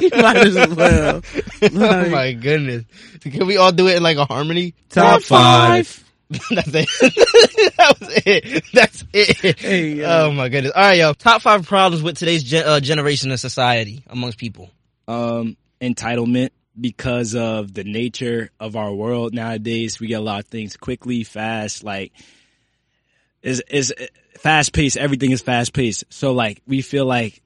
You 0.00 0.10
might 0.12 0.36
as 0.36 0.68
well. 0.76 1.22
oh 1.62 2.08
my 2.10 2.32
goodness! 2.32 2.84
Can 3.20 3.46
we 3.46 3.56
all 3.56 3.72
do 3.72 3.86
it 3.88 3.96
in 3.96 4.02
like 4.02 4.16
a 4.16 4.24
harmony? 4.24 4.74
Top 4.88 5.22
five. 5.22 6.04
That's 6.50 6.68
it. 6.74 7.76
that 7.76 7.96
was 8.00 8.22
it. 8.24 8.64
That's 8.72 9.04
it. 9.12 9.58
Hey, 9.58 9.94
yo. 9.94 10.06
oh 10.26 10.30
my 10.32 10.48
goodness! 10.48 10.72
All 10.76 10.82
right, 10.82 10.98
yo. 10.98 11.12
Top 11.12 11.42
five 11.42 11.66
problems 11.66 12.02
with 12.04 12.16
today's 12.18 12.44
gen- 12.44 12.66
uh, 12.66 12.78
generation 12.80 13.32
of 13.32 13.40
society 13.40 14.04
amongst 14.06 14.38
people. 14.38 14.70
um, 15.08 15.56
entitlement 15.80 16.50
because 16.80 17.34
of 17.34 17.74
the 17.74 17.82
nature 17.84 18.50
of 18.60 18.76
our 18.76 18.92
world 18.94 19.34
nowadays. 19.34 19.98
We 19.98 20.06
get 20.06 20.20
a 20.20 20.24
lot 20.24 20.40
of 20.40 20.46
things 20.46 20.76
quickly, 20.76 21.24
fast, 21.24 21.82
like 21.82 22.12
is 23.42 23.62
is 23.68 23.92
fast 24.38 24.72
paced. 24.72 24.96
Everything 24.96 25.32
is 25.32 25.42
fast 25.42 25.72
paced. 25.72 26.04
So 26.10 26.32
like 26.32 26.62
we 26.66 26.80
feel 26.82 27.06
like 27.06 27.42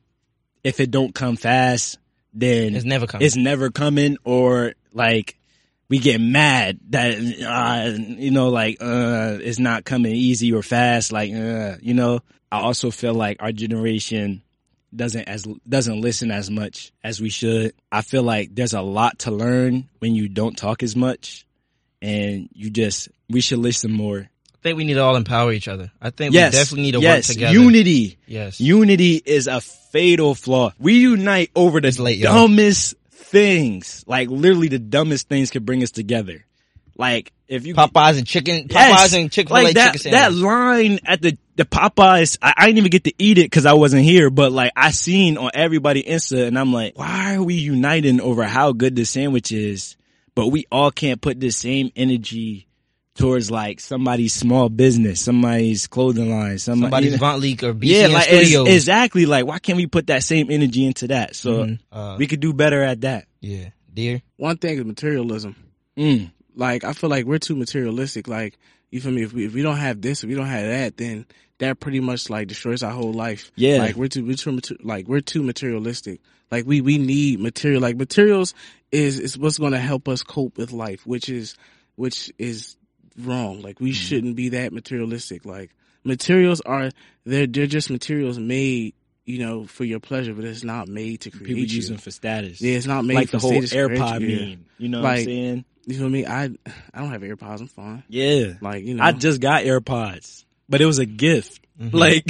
if 0.62 0.78
it 0.80 0.90
don't 0.90 1.14
come 1.14 1.36
fast, 1.36 1.98
then 2.34 2.74
It's 2.74 2.84
never 2.84 3.06
coming. 3.06 3.24
it's 3.26 3.36
never 3.36 3.70
coming, 3.70 4.18
or 4.24 4.74
like 4.92 5.38
we 5.94 6.00
get 6.00 6.20
mad 6.20 6.80
that 6.90 7.14
uh, 7.16 7.96
you 7.96 8.32
know 8.32 8.48
like 8.48 8.78
uh, 8.80 9.38
it's 9.40 9.60
not 9.60 9.84
coming 9.84 10.12
easy 10.12 10.52
or 10.52 10.60
fast. 10.60 11.12
Like 11.12 11.32
uh, 11.32 11.76
you 11.80 11.94
know, 11.94 12.18
I 12.50 12.62
also 12.62 12.90
feel 12.90 13.14
like 13.14 13.40
our 13.40 13.52
generation 13.52 14.42
doesn't 14.94 15.28
as 15.28 15.44
doesn't 15.68 16.00
listen 16.00 16.32
as 16.32 16.50
much 16.50 16.92
as 17.04 17.20
we 17.20 17.30
should. 17.30 17.74
I 17.92 18.02
feel 18.02 18.24
like 18.24 18.52
there's 18.56 18.72
a 18.72 18.80
lot 18.80 19.20
to 19.20 19.30
learn 19.30 19.88
when 20.00 20.16
you 20.16 20.28
don't 20.28 20.58
talk 20.58 20.82
as 20.82 20.96
much, 20.96 21.46
and 22.02 22.48
you 22.52 22.70
just 22.70 23.08
we 23.30 23.40
should 23.40 23.60
listen 23.60 23.92
more. 23.92 24.18
I 24.18 24.58
think 24.64 24.76
we 24.76 24.84
need 24.84 24.94
to 24.94 25.00
all 25.00 25.14
empower 25.14 25.52
each 25.52 25.68
other. 25.68 25.92
I 26.02 26.10
think 26.10 26.34
yes, 26.34 26.52
we 26.54 26.58
definitely 26.58 26.82
need 26.82 26.94
to 26.94 27.00
yes, 27.02 27.28
work 27.28 27.34
together. 27.34 27.54
unity. 27.56 28.18
Yes. 28.26 28.60
Unity 28.60 29.22
is 29.24 29.46
a 29.46 29.60
fatal 29.60 30.34
flaw. 30.34 30.72
We 30.80 30.94
unite 30.94 31.52
over 31.54 31.80
the 31.80 31.88
It's 31.88 32.00
late, 32.00 32.20
dumbest 32.20 32.96
things. 33.14 34.04
Like 34.06 34.28
literally 34.28 34.68
the 34.68 34.78
dumbest 34.78 35.28
things 35.28 35.50
could 35.50 35.64
bring 35.64 35.82
us 35.82 35.90
together. 35.90 36.44
Like 36.96 37.32
if 37.48 37.66
you 37.66 37.74
Popeyes 37.74 38.18
and 38.18 38.26
chicken, 38.26 38.68
Popeyes 38.68 38.74
Yes. 38.74 39.14
and 39.14 39.32
Chick 39.32 39.48
Fil 39.48 39.56
A 39.56 39.62
like 39.64 39.74
that, 39.74 39.94
chicken 39.94 40.12
that 40.12 40.32
line 40.32 41.00
at 41.04 41.20
the 41.20 41.36
the 41.56 41.64
Popeyes, 41.64 42.38
I, 42.42 42.54
I 42.56 42.66
didn't 42.66 42.78
even 42.78 42.90
get 42.90 43.04
to 43.04 43.12
eat 43.18 43.38
it 43.38 43.46
because 43.46 43.66
I 43.66 43.74
wasn't 43.74 44.04
here. 44.04 44.30
But 44.30 44.52
like 44.52 44.72
I 44.76 44.90
seen 44.90 45.36
on 45.36 45.50
everybody 45.54 46.02
Insta, 46.02 46.46
and 46.46 46.58
I'm 46.58 46.72
like, 46.72 46.96
why 46.98 47.36
are 47.36 47.42
we 47.42 47.54
uniting 47.54 48.20
over 48.20 48.44
how 48.44 48.72
good 48.72 48.96
this 48.96 49.10
sandwich 49.10 49.52
is? 49.52 49.96
But 50.34 50.48
we 50.48 50.66
all 50.70 50.90
can't 50.90 51.20
put 51.20 51.38
the 51.40 51.50
same 51.50 51.90
energy 51.94 52.66
towards 53.14 53.50
like 53.50 53.80
somebody's 53.80 54.32
small 54.32 54.68
business, 54.68 55.20
somebody's 55.20 55.86
clothing 55.86 56.30
line, 56.30 56.58
somebody, 56.58 56.90
Somebody's 57.10 57.16
Vont 57.16 57.40
Leak 57.40 57.62
or 57.62 57.72
BCN 57.74 57.84
yeah, 57.84 58.06
like 58.08 58.28
ex- 58.32 58.48
Studios. 58.48 58.68
exactly. 58.68 59.26
Like 59.26 59.46
why 59.46 59.58
can't 59.58 59.76
we 59.76 59.86
put 59.86 60.08
that 60.08 60.22
same 60.22 60.50
energy 60.50 60.84
into 60.84 61.08
that? 61.08 61.36
So 61.36 61.64
Mhm. 61.64 61.78
Uh, 61.92 62.16
we 62.18 62.26
could 62.26 62.40
do 62.40 62.52
better 62.52 62.82
at 62.82 63.02
that. 63.02 63.26
yeah, 63.40 63.70
dear. 63.92 64.22
One 64.36 64.56
thing 64.58 64.78
is 64.78 64.84
materialism. 64.84 65.54
Mm. 65.96 66.32
Like 66.56 66.84
I 66.84 66.92
feel 66.92 67.10
like 67.10 67.24
we're 67.24 67.38
too 67.38 67.56
materialistic. 67.56 68.26
Like 68.28 68.58
you 68.90 69.00
feel 69.00 69.12
me? 69.12 69.22
If 69.22 69.32
we 69.32 69.46
if 69.46 69.54
we 69.54 69.62
don't 69.62 69.76
have 69.76 70.00
this, 70.00 70.22
if 70.24 70.28
we 70.28 70.34
don't 70.34 70.46
have 70.46 70.66
that, 70.66 70.96
then 70.96 71.26
that 71.58 71.78
pretty 71.78 72.00
much 72.00 72.30
like 72.30 72.48
destroys 72.48 72.82
our 72.82 72.92
whole 72.92 73.12
life. 73.12 73.52
Yeah. 73.54 73.78
Like 73.78 73.94
we're 73.96 74.08
too 74.08 74.24
we're 74.24 74.34
too 74.36 74.76
like 74.82 75.06
we're 75.06 75.20
too 75.20 75.42
materialistic. 75.42 76.20
Like 76.50 76.66
we 76.66 76.80
we 76.80 76.98
need 76.98 77.38
material. 77.40 77.80
Like 77.80 77.96
materials 77.96 78.54
is 78.90 79.18
is 79.20 79.38
what's 79.38 79.58
going 79.58 79.72
to 79.72 79.78
help 79.78 80.08
us 80.08 80.22
cope 80.24 80.58
with 80.58 80.72
life, 80.72 81.06
which 81.06 81.28
is 81.28 81.56
which 81.96 82.32
is 82.38 82.76
wrong. 83.18 83.62
Like 83.62 83.80
we 83.80 83.92
shouldn't 83.92 84.36
be 84.36 84.50
that 84.50 84.72
materialistic. 84.72 85.44
Like 85.44 85.70
materials 86.04 86.60
are 86.60 86.90
they're 87.24 87.46
they're 87.46 87.66
just 87.66 87.90
materials 87.90 88.38
made 88.38 88.94
you 89.24 89.38
know 89.38 89.64
for 89.64 89.84
your 89.84 90.00
pleasure, 90.00 90.34
but 90.34 90.44
it's 90.44 90.64
not 90.64 90.88
made 90.88 91.22
to 91.22 91.30
create 91.30 91.46
People 91.46 91.62
you. 91.62 91.76
use 91.76 91.88
them 91.88 91.98
for 91.98 92.10
status. 92.10 92.60
yeah, 92.60 92.76
it's 92.76 92.86
not 92.86 93.04
made 93.04 93.14
like 93.14 93.28
for 93.28 93.38
the 93.38 93.42
whole 93.42 93.52
AirPod 93.52 94.20
you. 94.20 94.26
Yeah. 94.28 94.46
meme. 94.46 94.64
You 94.78 94.88
know 94.88 95.02
what 95.02 95.10
I'm 95.10 95.24
saying? 95.24 95.64
You 95.86 95.98
feel 95.98 96.08
me? 96.08 96.26
I 96.26 96.44
I 96.44 97.00
don't 97.00 97.10
have 97.10 97.22
AirPods. 97.22 97.60
I'm 97.60 97.68
fine. 97.68 98.04
Yeah. 98.08 98.54
Like 98.60 98.84
you 98.84 98.94
know, 98.94 99.04
I 99.04 99.12
just 99.12 99.40
got 99.40 99.64
AirPods, 99.64 100.44
but 100.68 100.80
it 100.80 100.86
was 100.86 100.98
a 100.98 101.06
gift. 101.06 101.60
Mm-hmm. 101.80 101.96
Like, 101.96 102.24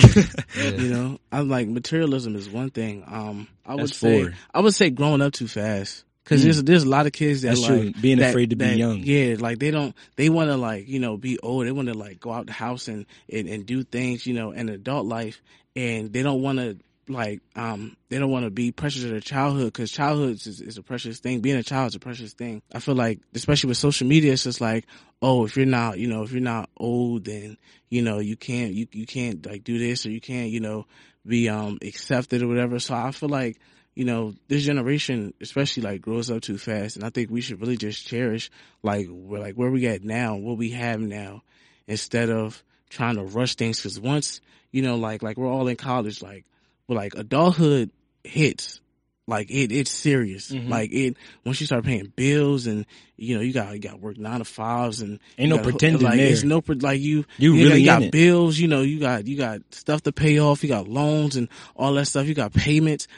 you 0.81 0.89
know, 0.89 1.19
I'm 1.31 1.51
like 1.51 1.69
materialism 1.69 2.35
is 2.35 2.49
one 2.49 2.71
thing. 2.71 3.05
Um, 3.07 3.47
I 3.67 3.75
would 3.75 3.89
That's 3.89 3.99
say 3.99 4.23
four. 4.25 4.33
I 4.55 4.61
would 4.61 4.75
say 4.75 4.89
growing 4.91 5.21
up 5.21 5.35
too 5.35 5.49
fast 5.49 6.04
because 6.25 6.43
there's 6.43 6.63
there's 6.63 6.85
a 6.85 6.89
lot 6.89 7.07
of 7.07 7.13
kids 7.13 7.43
that 7.43 7.49
That's 7.49 7.61
like 7.61 7.81
true. 7.81 7.93
Being 8.01 8.19
that- 8.19 8.31
afraid 8.31 8.51
to 8.51 8.57
be 8.57 8.67
young. 8.67 8.99
Yeah, 8.99 9.37
like 9.39 9.59
they 9.59 9.71
don't 9.71 9.95
they 10.17 10.29
want 10.31 10.51
to 10.51 10.57
like 10.57 10.89
you 10.89 10.99
know 10.99 11.17
be 11.17 11.39
old. 11.39 11.67
They 11.67 11.73
want 11.73 11.89
to 11.89 11.95
like 11.95 12.19
go 12.19 12.33
out 12.33 12.47
the 12.47 12.53
house 12.53 12.89
and, 12.89 13.07
and 13.31 13.49
and 13.49 13.67
do 13.67 13.83
things 13.83 14.27
you 14.27 14.35
know 14.35 14.53
in 14.53 14.69
adult 14.69 15.07
life, 15.07 15.41
and 15.77 16.13
they 16.13 16.23
don't 16.23 16.43
want 16.43 16.59
to 16.59 16.79
like 17.07 17.41
um 17.55 17.95
they 18.09 18.19
don't 18.19 18.31
want 18.31 18.47
to 18.47 18.51
be 18.51 18.73
precious 18.73 19.03
to 19.03 19.09
their 19.09 19.21
childhood 19.21 19.67
because 19.67 19.91
childhood 19.91 20.37
is, 20.47 20.61
is 20.61 20.79
a 20.79 20.83
precious 20.83 21.21
thing. 21.21 21.41
Being 21.41 21.57
a 21.57 21.63
child 21.63 21.89
is 21.89 21.95
a 21.95 22.01
precious 22.01 22.33
thing. 22.33 22.63
I 22.75 22.79
feel 22.79 22.95
like 22.95 23.21
especially 23.35 23.69
with 23.69 23.77
social 23.77 24.07
media, 24.07 24.33
it's 24.33 24.45
just 24.45 24.61
like 24.63 24.87
oh 25.21 25.45
if 25.45 25.57
you're 25.57 25.67
not 25.67 25.99
you 25.99 26.07
know 26.09 26.23
if 26.23 26.33
you're 26.33 26.41
not 26.41 26.71
old 26.79 27.25
then 27.27 27.59
you 27.91 28.01
know 28.01 28.19
you 28.19 28.37
can't 28.37 28.73
you 28.73 28.87
you 28.93 29.07
can't 29.07 29.45
like 29.45 29.65
do 29.65 29.79
this 29.79 30.07
or 30.07 30.11
you 30.11 30.21
can't 30.21 30.51
you 30.51 30.61
know 30.61 30.87
be 31.27 31.51
um 31.51 31.79
accepted 31.83 32.43
or 32.43 32.49
whatever. 32.49 32.79
So 32.79 32.95
I 32.95 33.11
feel 33.11 33.29
like 33.29 33.59
you 33.95 34.05
know 34.05 34.35
this 34.49 34.65
generation 34.65 35.35
especially 35.41 35.83
like 35.85 36.01
grows 36.03 36.31
up 36.31 36.43
too 36.43 36.59
fast, 36.59 36.97
and 36.97 37.05
I 37.05 37.11
think 37.11 37.31
we 37.31 37.41
should 37.41 37.61
really 37.61 37.77
just 37.77 38.07
cherish 38.07 38.51
like 38.83 39.07
we're 39.09 39.39
like 39.39 39.55
where 39.55 39.71
we 39.71 39.87
at 39.87 40.03
now, 40.05 40.37
what 40.37 40.59
we 40.59 40.71
have 40.71 41.01
now, 41.01 41.43
instead 41.87 42.31
of 42.31 42.63
trying 42.91 43.17
to 43.17 43.23
rush 43.23 43.55
things. 43.55 43.79
Because 43.79 44.01
once 44.01 44.41
you 44.73 44.83
know 44.83 44.97
like 44.97 45.23
like 45.23 45.37
we're 45.37 45.49
all 45.51 45.69
in 45.69 45.77
college, 45.77 46.23
like 46.23 46.45
but 46.89 46.95
like 46.97 47.15
adulthood 47.15 47.91
hits. 48.25 48.81
Like 49.27 49.51
it, 49.51 49.73
it's 49.73 49.91
serious. 49.91 50.51
Mhm. 50.51 50.69
Like 50.69 50.93
it, 50.93 51.17
once 51.47 51.59
you 51.59 51.65
start 51.67 51.83
paying 51.87 52.13
bills 52.15 52.67
and 52.67 52.85
you 53.17 53.35
know 53.35 53.41
you 53.41 53.55
got 53.55 53.73
you 53.73 53.79
got 53.79 53.99
work 53.99 54.19
nine 54.19 54.41
to 54.41 54.45
fives 54.45 55.01
and 55.01 55.19
Ain't 55.39 55.49
no 55.49 55.57
gotta- 55.57 55.71
pretending 55.71 56.03
Like 56.03 56.17
there. 56.19 56.27
it's 56.31 56.43
no 56.43 56.63
like 56.81 57.01
you 57.01 57.25
You 57.39 57.55
you, 57.55 57.65
really 57.69 57.85
got, 57.85 58.03
you 58.03 58.07
got 58.09 58.13
bills. 58.13 58.59
You 58.59 58.69
know 58.69 58.83
you 58.83 59.01
got 59.01 59.27
you 59.27 59.39
got 59.39 59.61
stuff 59.71 60.03
to 60.03 60.13
pay 60.13 60.39
off. 60.41 60.63
You 60.63 60.69
got 60.69 60.89
loans 60.89 61.37
and 61.37 61.49
all 61.75 61.95
that 61.95 62.05
stuff. 62.05 62.27
You 62.27 62.35
got 62.35 62.53
payments. 62.53 63.09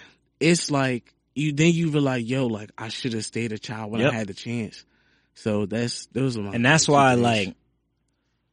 It's 0.40 0.70
like 0.70 1.12
you 1.34 1.52
then 1.52 1.72
you 1.72 1.90
realize 1.90 2.22
yo 2.22 2.46
like 2.46 2.70
I 2.78 2.88
should 2.88 3.12
have 3.12 3.24
stayed 3.24 3.52
a 3.52 3.58
child 3.58 3.92
when 3.92 4.00
Yep. 4.02 4.12
I 4.12 4.16
had 4.16 4.26
the 4.28 4.34
chance. 4.34 4.84
So 5.34 5.66
that's 5.66 6.06
those 6.06 6.36
are 6.38 6.42
my 6.42 6.52
and 6.52 6.64
that's 6.64 6.88
why, 6.88 7.12
things. 7.12 7.22
like, 7.22 7.54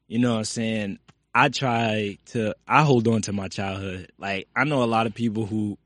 you 0.08 0.20
know 0.20 0.34
what 0.34 0.40
I'm 0.40 0.44
saying? 0.46 1.00
I 1.34 1.50
try 1.50 2.20
to, 2.28 2.56
I 2.68 2.84
hold 2.84 3.08
on 3.08 3.22
to 3.24 3.34
my 3.34 3.48
childhood. 3.48 4.12
Like, 4.20 4.48
I 4.56 4.66
know 4.66 4.84
a 4.84 4.86
lot 4.86 5.08
of 5.08 5.16
people 5.16 5.46
who 5.48 5.80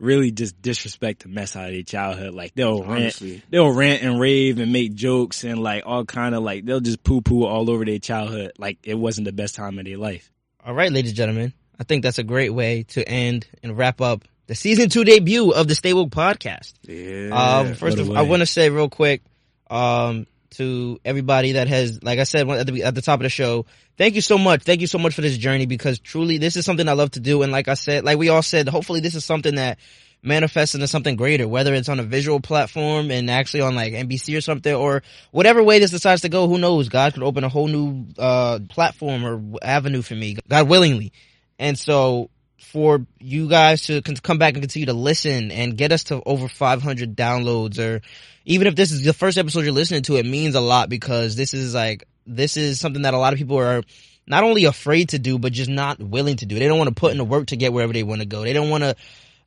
really 0.00 0.32
just 0.32 0.60
disrespect 0.60 1.22
the 1.22 1.28
mess 1.28 1.54
out 1.54 1.66
of 1.66 1.72
their 1.72 1.82
childhood. 1.84 2.34
Like, 2.34 2.54
they'll 2.54 2.82
rant, 2.82 3.22
they'll 3.50 3.70
rant 3.72 4.02
and 4.02 4.18
rave 4.18 4.58
and 4.58 4.72
make 4.72 4.94
jokes 4.94 5.44
and 5.44 5.62
like 5.62 5.84
all 5.86 6.04
kind 6.04 6.34
of 6.34 6.42
like, 6.42 6.64
they'll 6.64 6.80
just 6.80 7.04
poo 7.04 7.20
poo 7.20 7.44
all 7.44 7.70
over 7.70 7.84
their 7.84 8.00
childhood. 8.00 8.52
Like, 8.58 8.78
it 8.82 8.94
wasn't 8.94 9.26
the 9.26 9.32
best 9.32 9.54
time 9.54 9.78
of 9.78 9.84
their 9.84 9.98
life. 9.98 10.32
All 10.64 10.74
right, 10.74 10.90
ladies 10.90 11.12
and 11.12 11.16
gentlemen, 11.16 11.52
I 11.78 11.84
think 11.84 12.02
that's 12.02 12.18
a 12.18 12.24
great 12.24 12.50
way 12.50 12.84
to 12.84 13.06
end 13.08 13.46
and 13.62 13.76
wrap 13.76 14.00
up 14.00 14.24
the 14.46 14.54
season 14.54 14.88
two 14.88 15.04
debut 15.04 15.50
of 15.50 15.68
the 15.68 15.74
Stay 15.74 15.92
Woke 15.92 16.10
podcast. 16.10 16.74
Yeah. 16.82 17.34
Um, 17.34 17.74
first, 17.74 17.98
of, 17.98 18.10
I 18.10 18.22
want 18.22 18.40
to 18.40 18.46
say 18.46 18.70
real 18.70 18.88
quick, 18.88 19.22
um, 19.70 20.26
to 20.52 21.00
everybody 21.04 21.52
that 21.52 21.68
has, 21.68 22.02
like 22.02 22.18
I 22.18 22.24
said 22.24 22.48
at 22.48 22.66
the, 22.66 22.84
at 22.84 22.94
the 22.94 23.02
top 23.02 23.20
of 23.20 23.24
the 23.24 23.30
show, 23.30 23.66
thank 23.96 24.14
you 24.14 24.20
so 24.20 24.38
much. 24.38 24.62
Thank 24.62 24.80
you 24.80 24.86
so 24.86 24.98
much 24.98 25.14
for 25.14 25.22
this 25.22 25.38
journey 25.38 25.66
because 25.66 25.98
truly 25.98 26.38
this 26.38 26.56
is 26.56 26.64
something 26.64 26.88
I 26.88 26.92
love 26.92 27.12
to 27.12 27.20
do. 27.20 27.42
And 27.42 27.50
like 27.50 27.68
I 27.68 27.74
said, 27.74 28.04
like 28.04 28.18
we 28.18 28.28
all 28.28 28.42
said, 28.42 28.68
hopefully 28.68 29.00
this 29.00 29.14
is 29.14 29.24
something 29.24 29.54
that 29.56 29.78
manifests 30.22 30.74
into 30.74 30.86
something 30.86 31.16
greater, 31.16 31.48
whether 31.48 31.74
it's 31.74 31.88
on 31.88 31.98
a 31.98 32.04
visual 32.04 32.40
platform 32.40 33.10
and 33.10 33.30
actually 33.30 33.62
on 33.62 33.74
like 33.74 33.92
NBC 33.92 34.36
or 34.36 34.40
something 34.40 34.72
or 34.72 35.02
whatever 35.32 35.62
way 35.62 35.78
this 35.78 35.90
decides 35.90 36.22
to 36.22 36.28
go, 36.28 36.46
who 36.46 36.58
knows? 36.58 36.88
God 36.88 37.14
could 37.14 37.22
open 37.22 37.44
a 37.44 37.48
whole 37.48 37.68
new, 37.68 38.06
uh, 38.18 38.60
platform 38.68 39.24
or 39.24 39.58
avenue 39.62 40.02
for 40.02 40.14
me, 40.14 40.36
God 40.48 40.68
willingly. 40.68 41.12
And 41.58 41.78
so 41.78 42.30
for 42.62 43.04
you 43.18 43.48
guys 43.48 43.86
to 43.86 44.00
come 44.00 44.38
back 44.38 44.54
and 44.54 44.62
continue 44.62 44.86
to 44.86 44.92
listen 44.92 45.50
and 45.50 45.76
get 45.76 45.92
us 45.92 46.04
to 46.04 46.22
over 46.24 46.48
500 46.48 47.16
downloads 47.16 47.78
or 47.78 48.00
even 48.44 48.66
if 48.66 48.74
this 48.74 48.92
is 48.92 49.02
the 49.02 49.12
first 49.12 49.38
episode 49.38 49.64
you're 49.64 49.72
listening 49.72 50.02
to, 50.02 50.16
it 50.16 50.26
means 50.26 50.54
a 50.54 50.60
lot 50.60 50.88
because 50.88 51.36
this 51.36 51.54
is 51.54 51.74
like, 51.74 52.08
this 52.26 52.56
is 52.56 52.80
something 52.80 53.02
that 53.02 53.14
a 53.14 53.18
lot 53.18 53.32
of 53.32 53.38
people 53.38 53.58
are 53.58 53.82
not 54.26 54.44
only 54.44 54.64
afraid 54.64 55.10
to 55.10 55.18
do, 55.18 55.38
but 55.38 55.52
just 55.52 55.70
not 55.70 56.00
willing 56.00 56.36
to 56.36 56.46
do. 56.46 56.58
They 56.58 56.66
don't 56.66 56.78
want 56.78 56.88
to 56.88 56.94
put 56.94 57.12
in 57.12 57.18
the 57.18 57.24
work 57.24 57.48
to 57.48 57.56
get 57.56 57.72
wherever 57.72 57.92
they 57.92 58.02
want 58.02 58.20
to 58.20 58.26
go. 58.26 58.42
They 58.42 58.52
don't 58.52 58.70
want 58.70 58.84
to 58.84 58.96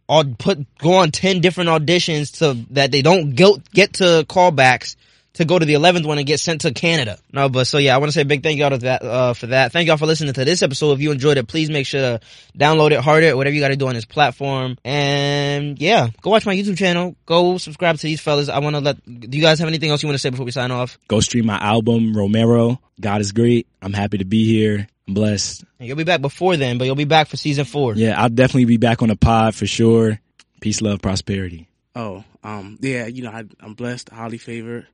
all 0.08 0.24
put, 0.24 0.78
go 0.78 0.96
on 0.96 1.12
10 1.12 1.42
different 1.42 1.70
auditions 1.70 2.40
to, 2.40 2.54
that 2.74 2.92
they 2.92 3.02
don't 3.02 3.36
go, 3.36 3.58
get 3.74 3.94
to 3.94 4.26
callbacks 4.28 4.96
to 5.36 5.46
go 5.46 5.60
to 5.60 5.66
the 5.66 5.74
11th 5.74 6.06
one 6.06 6.18
and 6.18 6.26
get 6.26 6.40
sent 6.40 6.62
to 6.62 6.74
Canada. 6.74 7.18
No, 7.32 7.50
but 7.50 7.66
so 7.66 7.78
yeah, 7.78 7.96
I 7.96 7.98
want 8.00 8.10
to 8.10 8.14
say 8.14 8.22
a 8.22 8.26
big 8.26 8.42
thank 8.42 8.58
y'all 8.58 8.70
to 8.70 8.78
that, 8.80 9.04
uh, 9.04 9.34
for 9.34 9.48
that. 9.48 9.72
Thank 9.72 9.88
y'all 9.88 9.98
for 9.98 10.06
listening 10.06 10.34
to 10.34 10.46
this 10.46 10.62
episode. 10.62 10.94
If 10.94 11.02
you 11.02 11.12
enjoyed 11.12 11.38
it, 11.38 11.48
please 11.48 11.70
make 11.70 11.86
sure 11.86 12.02
to 12.02 12.26
download 12.58 12.92
it, 12.92 13.00
heart 13.00 13.24
it, 13.24 13.36
whatever 13.36 13.54
you 13.54 13.62
got 13.62 13.70
to 13.70 13.76
do 13.76 13.88
on 13.88 13.96
this 13.96 14.06
platform. 14.06 14.78
And 14.84 15.80
yeah, 15.80 16.08
go 16.22 16.30
watch 16.30 16.46
my 16.46 16.56
YouTube 16.56 16.78
channel. 16.78 17.16
Go 17.26 17.58
subscribe 17.58 17.98
to 17.98 18.04
these 18.04 18.22
fellas. 18.22 18.50
I 18.50 18.60
want 18.60 18.76
to 18.76 18.80
let, 18.80 19.06
do 19.06 19.38
you 19.38 19.44
guys 19.44 19.60
have 19.60 19.68
anything 19.68 19.92
else 19.92 20.02
you 20.02 20.08
want 20.08 20.16
to 20.16 20.22
say 20.22 20.30
before 20.30 20.46
we 20.46 20.52
sign 20.52 20.72
off? 20.72 20.98
Go 21.08 21.20
stream 21.20 21.46
my 21.46 21.58
album, 21.58 22.16
Romero. 22.16 22.80
God 23.00 23.22
is 23.22 23.32
great. 23.32 23.68
I'm 23.82 23.94
happy 23.94 24.20
to 24.20 24.26
be 24.26 24.46
here. 24.46 24.88
I'm 25.08 25.14
blessed. 25.14 25.66
And 25.80 25.88
you'll 25.88 25.98
be 25.98 26.04
back 26.06 26.22
before 26.22 26.56
then, 26.58 26.78
but 26.78 26.86
you'll 26.86 26.96
be 26.96 27.06
back 27.06 27.28
for 27.28 27.38
season 27.38 27.66
four. 27.66 27.96
Yeah, 27.96 28.20
I'll 28.20 28.30
definitely 28.30 28.66
be 28.66 28.78
back 28.78 29.02
on 29.02 29.10
the 29.10 29.16
pod 29.16 29.54
for 29.54 29.68
sure. 29.68 30.20
Peace, 30.62 30.82
love, 30.82 31.02
prosperity. 31.02 31.68
Oh, 31.96 32.24
um, 32.44 32.78
yeah, 32.82 33.06
you 33.06 33.24
know, 33.24 33.32
I, 33.32 33.44
I'm 33.60 33.74
blessed, 33.74 34.10
highly 34.10 34.38
favored. 34.38 34.88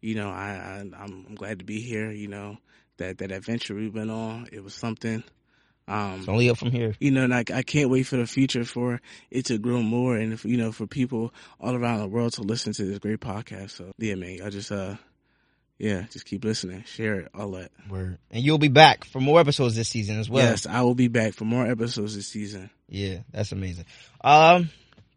You 0.00 0.14
know, 0.14 0.30
I, 0.30 0.50
I 0.52 0.78
I'm, 0.80 1.26
I'm 1.28 1.34
glad 1.34 1.58
to 1.60 1.64
be 1.64 1.80
here. 1.80 2.10
You 2.10 2.28
know, 2.28 2.58
that 2.98 3.18
that 3.18 3.32
adventure 3.32 3.74
we've 3.74 3.92
been 3.92 4.10
on, 4.10 4.48
it 4.52 4.62
was 4.62 4.74
something. 4.74 5.22
Um, 5.88 6.20
It's 6.20 6.28
only 6.28 6.48
up 6.50 6.58
from 6.58 6.70
here. 6.70 6.94
you 7.00 7.10
know, 7.10 7.24
and 7.24 7.34
I, 7.34 7.44
I 7.52 7.62
can't 7.62 7.90
wait 7.90 8.04
for 8.04 8.16
the 8.16 8.26
future 8.26 8.64
for 8.64 9.00
it 9.30 9.46
to 9.46 9.58
grow 9.58 9.82
more 9.82 10.16
and 10.16 10.32
if, 10.32 10.44
you 10.44 10.56
know, 10.56 10.70
for 10.70 10.86
people 10.86 11.34
all 11.60 11.74
around 11.74 11.98
the 11.98 12.06
world 12.06 12.34
to 12.34 12.42
listen 12.42 12.72
to 12.74 12.84
this 12.84 13.00
great 13.00 13.18
podcast. 13.18 13.70
So 13.70 13.90
yeah, 13.98 14.14
man, 14.14 14.38
I 14.44 14.50
just, 14.50 14.70
uh, 14.70 14.94
yeah, 15.78 16.02
just 16.12 16.26
keep 16.26 16.44
listening, 16.44 16.84
share 16.84 17.20
it, 17.20 17.28
all 17.34 17.50
that. 17.52 17.72
Word. 17.88 18.18
And 18.30 18.44
you'll 18.44 18.58
be 18.58 18.68
back 18.68 19.04
for 19.04 19.18
more 19.18 19.40
episodes 19.40 19.74
this 19.74 19.88
season 19.88 20.20
as 20.20 20.30
well. 20.30 20.44
yes, 20.44 20.64
I 20.64 20.82
will 20.82 20.94
be 20.94 21.08
back 21.08 21.34
for 21.34 21.44
more 21.44 21.66
episodes 21.66 22.14
this 22.14 22.28
season. 22.28 22.70
Yeah, 22.88 23.20
that's 23.32 23.50
amazing. 23.50 23.86
Um, 24.20 24.70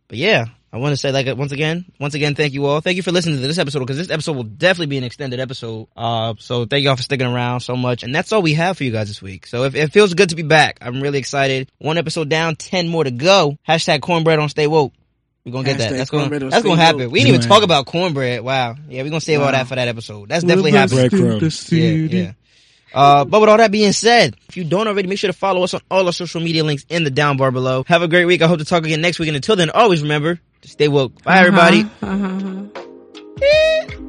but 0.07 0.17
yeah, 0.17 0.45
I 0.73 0.77
want 0.77 0.91
to 0.93 0.97
say 0.97 1.11
like 1.11 1.27
once 1.37 1.51
again, 1.51 1.85
once 1.99 2.15
again, 2.15 2.33
thank 2.33 2.53
you 2.53 2.65
all. 2.65 2.81
Thank 2.81 2.97
you 2.97 3.03
for 3.03 3.11
listening 3.11 3.39
to 3.39 3.47
this 3.47 3.59
episode 3.59 3.81
because 3.81 3.95
this 3.95 4.09
episode 4.09 4.35
will 4.35 4.43
definitely 4.43 4.87
be 4.87 4.97
an 4.97 5.03
extended 5.03 5.39
episode. 5.39 5.87
Uh, 5.95 6.33
so 6.39 6.65
thank 6.65 6.83
y'all 6.83 6.95
for 6.95 7.03
sticking 7.03 7.27
around 7.27 7.59
so 7.59 7.75
much. 7.75 8.01
And 8.01 8.13
that's 8.13 8.31
all 8.31 8.41
we 8.41 8.55
have 8.55 8.75
for 8.77 8.83
you 8.83 8.89
guys 8.91 9.07
this 9.07 9.21
week. 9.21 9.45
So 9.45 9.65
if 9.65 9.75
it 9.75 9.91
feels 9.91 10.15
good 10.15 10.29
to 10.29 10.35
be 10.35 10.41
back, 10.41 10.79
I'm 10.81 10.99
really 10.99 11.19
excited. 11.19 11.71
One 11.77 11.99
episode 11.99 12.27
down, 12.27 12.55
ten 12.55 12.87
more 12.87 13.03
to 13.03 13.11
go. 13.11 13.55
Hashtag 13.67 14.01
cornbread 14.01 14.39
on 14.39 14.49
stay 14.49 14.65
woke. 14.65 14.93
We're 15.45 15.51
gonna 15.51 15.65
get 15.65 15.77
that. 15.77 15.91
That's 15.91 16.09
gonna 16.09 16.39
that's 16.49 16.63
gonna 16.63 16.81
happen. 16.81 17.01
Woke. 17.01 17.11
We 17.11 17.19
didn't 17.19 17.35
even 17.35 17.47
talk 17.47 17.61
about 17.61 17.85
cornbread. 17.85 18.41
Wow. 18.41 18.75
Yeah, 18.89 19.03
we're 19.03 19.09
gonna 19.09 19.21
save 19.21 19.41
all 19.41 19.51
that 19.51 19.67
for 19.67 19.75
that 19.75 19.87
episode. 19.87 20.27
That's 20.29 20.43
definitely 20.43 20.71
happening. 20.71 21.39
Yeah, 21.69 21.87
yeah. 22.17 22.31
Uh, 22.95 23.25
but 23.25 23.41
with 23.41 23.49
all 23.49 23.57
that 23.57 23.71
being 23.71 23.91
said, 23.91 24.35
if 24.49 24.57
you 24.57 24.63
don't 24.63 24.87
already, 24.87 25.07
make 25.07 25.19
sure 25.19 25.31
to 25.31 25.37
follow 25.37 25.63
us 25.63 25.75
on 25.75 25.81
all 25.91 26.07
our 26.07 26.13
social 26.13 26.41
media 26.41 26.63
links 26.63 26.85
in 26.89 27.03
the 27.03 27.11
down 27.11 27.37
bar 27.37 27.51
below. 27.51 27.83
Have 27.87 28.01
a 28.01 28.07
great 28.07 28.25
week. 28.25 28.41
I 28.41 28.47
hope 28.47 28.57
to 28.57 28.65
talk 28.65 28.83
again 28.85 29.01
next 29.01 29.19
week. 29.19 29.27
And 29.27 29.35
until 29.35 29.55
then, 29.55 29.69
always 29.69 30.01
remember 30.01 30.39
Stay 30.65 30.87
woke. 30.87 31.21
Bye, 31.23 31.33
uh-huh, 31.33 31.39
everybody. 31.39 31.81
Uh-huh. 32.01 32.25
uh-huh. 32.25 32.81
Eh. 33.41 34.02